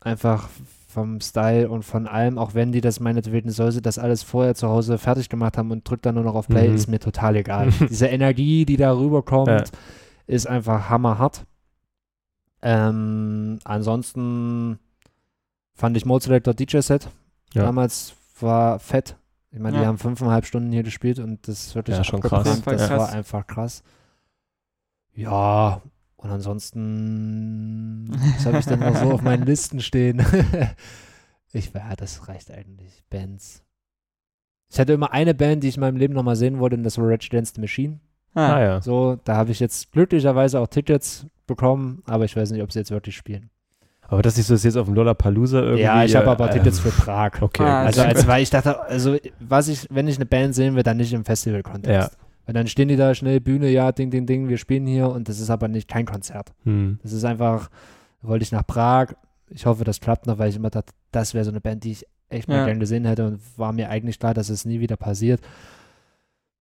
Einfach 0.01 0.49
vom 0.89 1.21
Style 1.21 1.69
und 1.69 1.83
von 1.83 2.07
allem, 2.07 2.39
auch 2.39 2.55
wenn 2.55 2.73
die 2.73 2.81
das 2.81 3.01
meinetwegen 3.01 3.51
soll 3.51 3.71
sie 3.73 3.83
das 3.83 3.99
alles 3.99 4.23
vorher 4.23 4.55
zu 4.55 4.69
Hause 4.69 4.97
fertig 4.99 5.29
gemacht 5.29 5.59
haben 5.59 5.71
und 5.71 5.89
drückt 5.89 6.07
dann 6.07 6.15
nur 6.15 6.25
noch 6.25 6.35
auf 6.35 6.49
Play, 6.49 6.69
Mhm. 6.69 6.75
ist 6.75 6.87
mir 6.89 7.01
total 7.01 7.37
egal. 7.37 7.69
Diese 7.91 8.07
Energie, 8.07 8.65
die 8.65 8.77
da 8.77 8.97
rüberkommt, 8.97 9.49
Ja. 9.49 9.65
ist 10.27 10.47
einfach 10.47 10.89
hammerhart. 10.89 11.45
Ähm, 12.63 13.59
ansonsten 13.65 14.79
fand 15.75 15.97
ich 15.97 16.07
Mode 16.07 16.25
Selector 16.25 16.55
DJ 16.55 16.79
Set 16.81 17.09
Ja. 17.53 17.65
damals 17.65 18.15
war 18.41 18.79
fett. 18.79 19.17
Ich 19.51 19.59
meine, 19.59 19.77
die 19.77 19.83
Ja. 19.83 19.89
haben 19.89 19.99
fünfeinhalb 19.99 20.47
Stunden 20.47 20.73
hier 20.73 20.83
gespielt 20.83 21.19
und 21.19 21.47
das 21.49 21.67
ist 21.69 21.75
wirklich 21.75 21.97
Ja, 21.97 22.05
schon 22.05 22.21
krass. 22.21 22.63
Das 22.65 22.91
war 22.91 23.11
einfach 23.13 23.47
krass. 23.47 23.83
Ja, 25.15 25.81
und 26.27 26.33
ansonsten, 26.33 28.09
was 28.37 28.47
habe 28.47 28.59
ich 28.59 28.67
denn 28.67 28.81
noch 28.81 28.97
so 28.97 29.13
auf 29.13 29.23
meinen 29.23 29.43
Listen 29.47 29.81
stehen? 29.81 30.25
ich, 31.53 31.73
ja, 31.73 31.95
das 31.97 32.29
reicht 32.29 32.51
eigentlich. 32.51 33.05
Bands. 33.11 33.63
Ich 34.69 34.81
hatte 34.81 34.93
immer 34.93 35.13
eine 35.13 35.35
Band, 35.35 35.63
die 35.63 35.69
ich 35.69 35.77
in 35.77 35.81
meinem 35.83 35.97
Leben 35.97 36.15
nochmal 36.15 36.37
sehen 36.37 36.59
wollte, 36.59 36.77
und 36.77 36.83
das 36.83 36.99
war 36.99 37.09
Rage 37.09 37.29
Against 37.31 37.55
the 37.55 37.61
Machine. 37.61 38.01
Ah 38.35 38.61
ja. 38.61 38.81
So, 38.83 39.19
da 39.25 39.37
habe 39.37 39.53
ich 39.53 39.61
jetzt 39.61 39.93
glücklicherweise 39.93 40.61
auch 40.61 40.67
Tickets 40.67 41.27
bekommen, 41.47 42.03
aber 42.07 42.25
ich 42.25 42.37
weiß 42.37 42.51
nicht, 42.51 42.63
ob 42.63 42.73
sie 42.73 42.81
jetzt 42.81 42.91
wirklich 42.91 43.17
spielen. 43.17 43.49
Aber 44.09 44.23
dass 44.23 44.37
ich 44.39 44.47
so 44.47 44.55
das 44.55 44.63
jetzt 44.65 44.77
auf 44.77 44.87
dem 44.87 44.95
Lollapalooza 44.95 45.61
irgendwie. 45.61 45.83
ja, 45.83 46.05
ich 46.05 46.15
habe 46.15 46.31
aber 46.31 46.51
äh, 46.51 46.53
Tickets 46.55 46.79
für 46.81 46.91
Prag. 46.91 47.33
Okay. 47.41 47.63
Ah, 47.63 47.85
Also, 47.85 48.03
als, 48.03 48.27
weil 48.27 48.43
ich 48.43 48.51
dachte, 48.51 48.81
also, 48.81 49.17
was 49.41 49.69
ich, 49.69 49.87
wenn 49.91 50.07
ich 50.07 50.17
eine 50.17 50.27
Band 50.27 50.55
sehen 50.55 50.75
will, 50.77 50.83
dann 50.83 50.97
nicht 50.99 51.13
im 51.13 51.25
Festival-Kontext. 51.25 52.13
Ja. 52.13 52.26
Weil 52.47 52.55
dann 52.55 52.67
stehen 52.69 52.89
die 52.89 52.97
da 52.97 53.15
schnell, 53.15 53.41
Bühne, 53.41 53.69
ja, 53.69 53.93
ding, 53.93 54.11
ding, 54.11 54.25
ding, 54.25 54.49
wir 54.49 54.57
spielen 54.57 54.87
hier 54.87 55.09
und 55.11 55.29
das 55.29 55.41
ist 55.41 55.51
aber 55.51 55.69
nicht 55.69 55.89
kein 55.89 56.07
Konzert. 56.07 56.53
Hm. 56.65 56.99
Das 57.03 57.13
ist 57.13 57.25
einfach, 57.25 57.69
wollte 58.23 58.45
ich 58.45 58.53
nach 58.53 58.67
Prag. 58.67 59.15
Ich 59.51 59.67
hoffe, 59.67 59.85
das 59.85 60.01
klappt 60.01 60.27
noch, 60.27 60.39
weil 60.39 60.49
ich 60.49 60.57
immer 60.57 60.71
dachte, 60.71 60.93
das 61.13 61.35
wäre 61.35 61.45
so 61.45 61.51
eine 61.51 61.61
Band, 61.61 61.85
die 61.85 61.93
ich 61.93 62.07
echt 62.29 62.49
mal 62.49 62.59
Ja. 62.59 62.65
gern 62.67 62.81
gesehen 62.81 63.05
hätte 63.05 63.27
und 63.27 63.41
war 63.57 63.73
mir 63.73 63.89
eigentlich 63.91 64.19
klar, 64.19 64.33
dass 64.35 64.49
es 64.49 64.65
nie 64.65 64.81
wieder 64.81 64.97
passiert. 64.97 65.41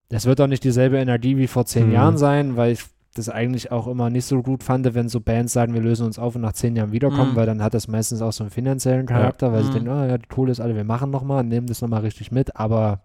Das 0.08 0.26
wird 0.26 0.40
auch 0.40 0.46
nicht 0.46 0.62
dieselbe 0.64 0.98
Energie 0.98 1.36
wie 1.36 1.46
vor 1.48 1.66
zehn 1.66 1.86
Mhm. 1.88 1.92
Jahren 1.92 2.16
sein, 2.16 2.56
weil 2.56 2.72
ich 2.72 2.84
das 3.14 3.28
eigentlich 3.28 3.72
auch 3.72 3.86
immer 3.86 4.10
nicht 4.10 4.26
so 4.26 4.42
gut 4.42 4.62
fand, 4.62 4.94
wenn 4.94 5.08
so 5.08 5.20
Bands 5.20 5.52
sagen, 5.52 5.72
wir 5.74 5.80
lösen 5.80 6.04
uns 6.06 6.18
auf 6.18 6.34
und 6.36 6.42
nach 6.42 6.52
zehn 6.52 6.76
Jahren 6.76 6.92
wiederkommen, 6.92 7.32
Mhm. 7.32 7.36
weil 7.36 7.46
dann 7.46 7.62
hat 7.62 7.74
das 7.74 7.88
meistens 7.88 8.20
auch 8.22 8.32
so 8.32 8.44
einen 8.44 8.50
finanziellen 8.50 9.06
Charakter, 9.06 9.52
weil 9.52 9.62
sie 9.62 9.70
Mhm. 9.70 9.74
denken, 9.74 9.88
oh 9.88 10.04
ja, 10.04 10.18
die 10.18 10.28
Kohle 10.28 10.52
ist 10.52 10.60
alle, 10.60 10.76
wir 10.76 10.84
machen 10.84 11.10
nochmal, 11.10 11.42
nehmen 11.42 11.66
das 11.66 11.80
nochmal 11.80 12.02
richtig 12.02 12.30
mit, 12.30 12.54
aber 12.56 13.00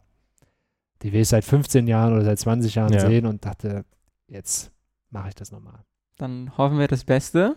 die 1.04 1.12
will 1.14 1.22
ich 1.22 1.28
seit 1.30 1.44
15 1.44 1.88
Jahren 1.88 2.14
oder 2.14 2.24
seit 2.24 2.40
20 2.40 2.76
Jahren 2.76 2.94
Ja. 2.94 3.00
sehen 3.02 3.26
und 3.26 3.46
dachte, 3.46 3.86
jetzt 4.28 4.72
mache 5.10 5.30
ich 5.30 5.36
das 5.36 5.52
nochmal. 5.52 5.80
Dann 6.18 6.52
hoffen 6.58 6.78
wir 6.80 6.88
das 6.88 7.04
Beste. 7.04 7.56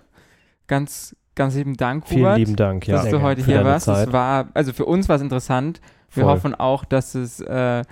Ganz, 0.66 1.14
ganz 1.34 1.54
lieben 1.54 1.76
Dank, 1.76 2.06
Vielen 2.08 2.36
lieben 2.36 2.56
Dank, 2.56 2.86
ja. 2.86 2.96
dass 3.02 3.10
du 3.10 3.20
heute 3.20 3.42
Für 3.42 3.52
hier 3.52 3.64
warst. 3.64 3.86
Zeit. 3.86 4.08
Es 4.08 4.12
war, 4.12 4.48
also 4.54 4.72
für 4.72 4.86
uns 4.86 5.08
war 5.08 5.16
es 5.16 5.22
interessant. 5.22 5.80
Wir 6.10 6.24
Voll. 6.24 6.32
hoffen 6.32 6.54
auch, 6.54 6.84
dass 6.84 7.14
es 7.14 7.40
äh, 7.40 7.82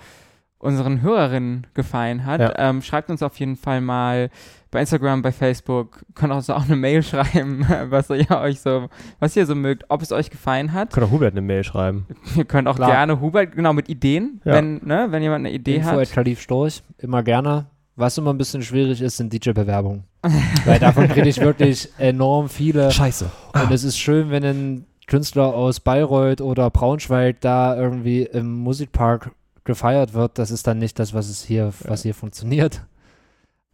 unseren 0.57 1.01
Hörerinnen 1.01 1.67
gefallen 1.73 2.25
hat. 2.25 2.39
Ja. 2.41 2.53
Ähm, 2.57 2.81
schreibt 2.81 3.09
uns 3.09 3.21
auf 3.21 3.37
jeden 3.39 3.57
Fall 3.57 3.81
mal 3.81 4.29
bei 4.73 4.81
Instagram, 4.81 5.21
bei 5.21 5.31
Facebook, 5.31 6.01
könnt 6.15 6.33
auch 6.33 6.41
so 6.41 6.53
auch 6.53 6.65
eine 6.65 6.75
Mail 6.75 7.03
schreiben, 7.03 7.65
was 7.89 8.09
ihr 8.09 8.29
euch 8.31 8.59
so, 8.59 8.89
was 9.19 9.35
ihr 9.35 9.45
so 9.45 9.53
mögt, 9.55 9.85
ob 9.89 10.01
es 10.01 10.11
euch 10.11 10.29
gefallen 10.31 10.73
hat. 10.73 10.91
Kann 10.91 11.03
auch 11.03 11.11
Hubert 11.11 11.33
eine 11.33 11.41
Mail 11.41 11.63
schreiben. 11.63 12.07
Ihr 12.35 12.45
könnt 12.45 12.67
auch 12.67 12.75
Klar. 12.75 12.91
gerne 12.91 13.21
Hubert, 13.21 13.55
genau, 13.55 13.71
mit 13.71 13.87
Ideen, 13.87 14.41
Ja. 14.43 14.53
wenn, 14.53 14.81
ne, 14.83 15.07
wenn 15.11 15.21
jemand 15.21 15.45
eine 15.45 15.53
Idee 15.55 15.75
Info 15.77 15.91
hat. 15.91 15.99
at 15.99 16.11
Kalif 16.11 16.41
Storch, 16.41 16.81
immer 16.97 17.21
gerne. 17.23 17.67
Was 17.95 18.17
immer 18.17 18.33
ein 18.33 18.39
bisschen 18.39 18.63
schwierig 18.63 18.99
ist, 19.01 19.17
sind 19.17 19.31
DJ-Bewerbungen. 19.31 20.03
Weil 20.65 20.79
davon 20.79 21.07
kriege 21.07 21.29
ich 21.29 21.39
wirklich 21.39 21.89
enorm 21.99 22.49
viele. 22.49 22.89
Scheiße. 22.89 23.29
Und 23.53 23.71
es 23.71 23.83
ist 23.83 23.99
schön, 23.99 24.31
wenn 24.31 24.43
ein 24.43 24.85
Künstler 25.05 25.53
aus 25.53 25.79
Bayreuth 25.79 26.41
oder 26.41 26.71
Braunschweig 26.71 27.39
da 27.41 27.77
irgendwie 27.77 28.23
im 28.23 28.51
Musikpark 28.63 29.31
gefeiert 29.63 30.15
wird. 30.15 30.39
Das 30.39 30.49
ist 30.49 30.65
dann 30.65 30.79
nicht 30.79 30.97
das, 30.97 31.13
was 31.13 31.29
es 31.29 31.43
hier, 31.43 31.71
was 31.85 32.01
hier 32.01 32.15
funktioniert. 32.15 32.81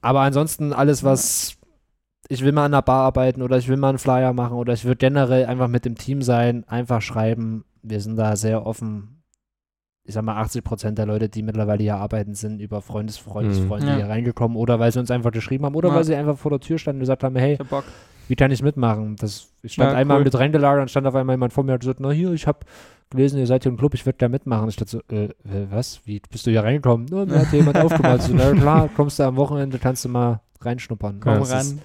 Aber 0.02 0.22
ansonsten 0.22 0.74
alles, 0.74 1.04
was 1.04 1.56
ich 2.30 2.44
will 2.44 2.52
mal 2.52 2.66
an 2.66 2.72
der 2.74 2.82
Bar 2.84 3.04
arbeiten 3.06 3.42
oder 3.42 3.58
ich 3.58 3.68
will 3.68 3.78
mal 3.78 3.90
einen 3.90 3.98
Flyer 3.98 4.34
machen 4.34 4.54
oder 4.58 4.74
ich 4.74 4.86
will 4.86 4.96
generell 4.96 5.46
einfach 5.48 5.68
mit 5.68 5.84
dem 5.86 5.96
Team 5.96 6.22
sein, 6.22 6.64
einfach 6.68 7.02
schreiben. 7.02 7.66
Wir 7.82 8.00
sind 8.02 8.16
da 8.18 8.36
sehr 8.36 8.66
offen. 8.66 9.24
Ich 10.04 10.14
sag 10.14 10.24
mal, 10.24 10.38
80 10.38 10.64
Prozent 10.64 10.98
der 10.98 11.06
Leute, 11.06 11.30
die 11.30 11.42
mittlerweile 11.44 11.82
hier 11.84 11.96
arbeiten, 11.98 12.34
sind 12.36 12.60
über 12.60 12.82
Freundesfreundesfreunde 12.82 13.86
Mhm. 13.86 13.92
Ja. 13.92 13.98
hier 13.98 14.10
reingekommen 14.10 14.58
oder 14.58 14.80
weil 14.80 14.92
sie 14.92 15.00
uns 15.00 15.12
einfach 15.12 15.32
geschrieben 15.32 15.66
haben 15.66 15.76
oder 15.76 15.90
Ja. 15.90 15.96
weil 15.96 16.04
sie 16.04 16.16
einfach 16.16 16.38
vor 16.38 16.52
der 16.52 16.60
Tür 16.60 16.78
standen 16.78 16.98
und 16.98 17.02
gesagt 17.02 17.24
haben, 17.24 17.36
hey, 17.36 17.58
wie 18.28 18.36
kann 18.36 18.52
ich 18.52 18.62
mitmachen? 18.62 19.16
Das, 19.18 19.48
ich 19.64 19.74
stand 19.74 19.92
Ja, 19.92 19.98
einmal 19.98 20.18
cool. 20.18 20.24
mit 20.26 20.36
reingelagert 20.38 20.82
und 20.84 20.90
stand 20.90 21.08
auf 21.08 21.16
einmal 21.16 21.34
jemand 21.34 21.52
vor 21.54 21.64
mir 21.64 21.72
und 21.72 21.76
hat 21.76 21.82
gesagt, 21.82 22.00
na 22.00 22.12
hier, 22.12 22.32
ich 22.32 22.46
habe 22.48 22.60
gelesen, 23.10 23.40
ihr 23.40 23.48
seid 23.48 23.64
hier 23.64 23.72
im 23.72 23.78
Club, 23.78 23.94
ich 23.94 24.06
würde 24.06 24.18
da 24.18 24.30
mitmachen. 24.30 24.70
Ich 24.70 24.76
dachte 24.76 24.92
so, 24.92 25.16
äh, 25.16 25.30
was? 25.70 26.02
Wie 26.06 26.22
bist 26.30 26.46
du 26.46 26.52
hier 26.52 26.64
reingekommen? 26.64 27.08
Na, 27.10 27.26
mir 27.26 27.40
hat 27.40 27.52
jemand 27.54 27.78
aufgemalt. 27.84 28.22
So, 28.22 28.34
na 28.34 28.52
klar, 28.52 28.90
kommst 28.96 29.20
du 29.20 29.24
am 29.24 29.36
Wochenende, 29.36 29.80
kannst 29.80 30.06
du 30.06 30.10
mal 30.10 30.42
reinschnuppern. 30.62 31.20
Komm 31.20 31.42
ist 31.42 31.52
ran. 31.52 31.82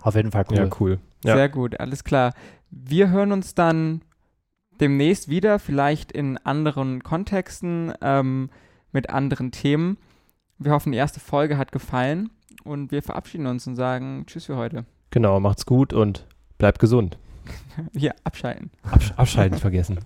Auf 0.00 0.14
jeden 0.14 0.30
Fall 0.30 0.44
cool. 0.50 0.56
Ja, 0.56 0.68
cool. 0.80 0.98
Ja. 1.24 1.36
Sehr 1.36 1.48
gut, 1.48 1.78
alles 1.80 2.04
klar. 2.04 2.32
Wir 2.70 3.10
hören 3.10 3.32
uns 3.32 3.54
dann 3.54 4.02
demnächst 4.80 5.28
wieder, 5.28 5.58
vielleicht 5.58 6.12
in 6.12 6.38
anderen 6.38 7.02
Kontexten, 7.02 7.92
ähm, 8.00 8.50
mit 8.92 9.10
anderen 9.10 9.50
Themen. 9.50 9.98
Wir 10.58 10.72
hoffen, 10.72 10.92
die 10.92 10.98
erste 10.98 11.20
Folge 11.20 11.58
hat 11.58 11.72
gefallen 11.72 12.30
und 12.64 12.90
wir 12.90 13.02
verabschieden 13.02 13.46
uns 13.46 13.66
und 13.66 13.76
sagen 13.76 14.24
Tschüss 14.26 14.46
für 14.46 14.56
heute. 14.56 14.84
Genau, 15.10 15.40
macht's 15.40 15.66
gut 15.66 15.92
und 15.92 16.26
bleibt 16.58 16.78
gesund. 16.78 17.18
Hier, 17.96 18.14
abschalten. 18.24 18.70
Absch 18.82 19.12
abschalten 19.16 19.58
vergessen. 19.58 20.00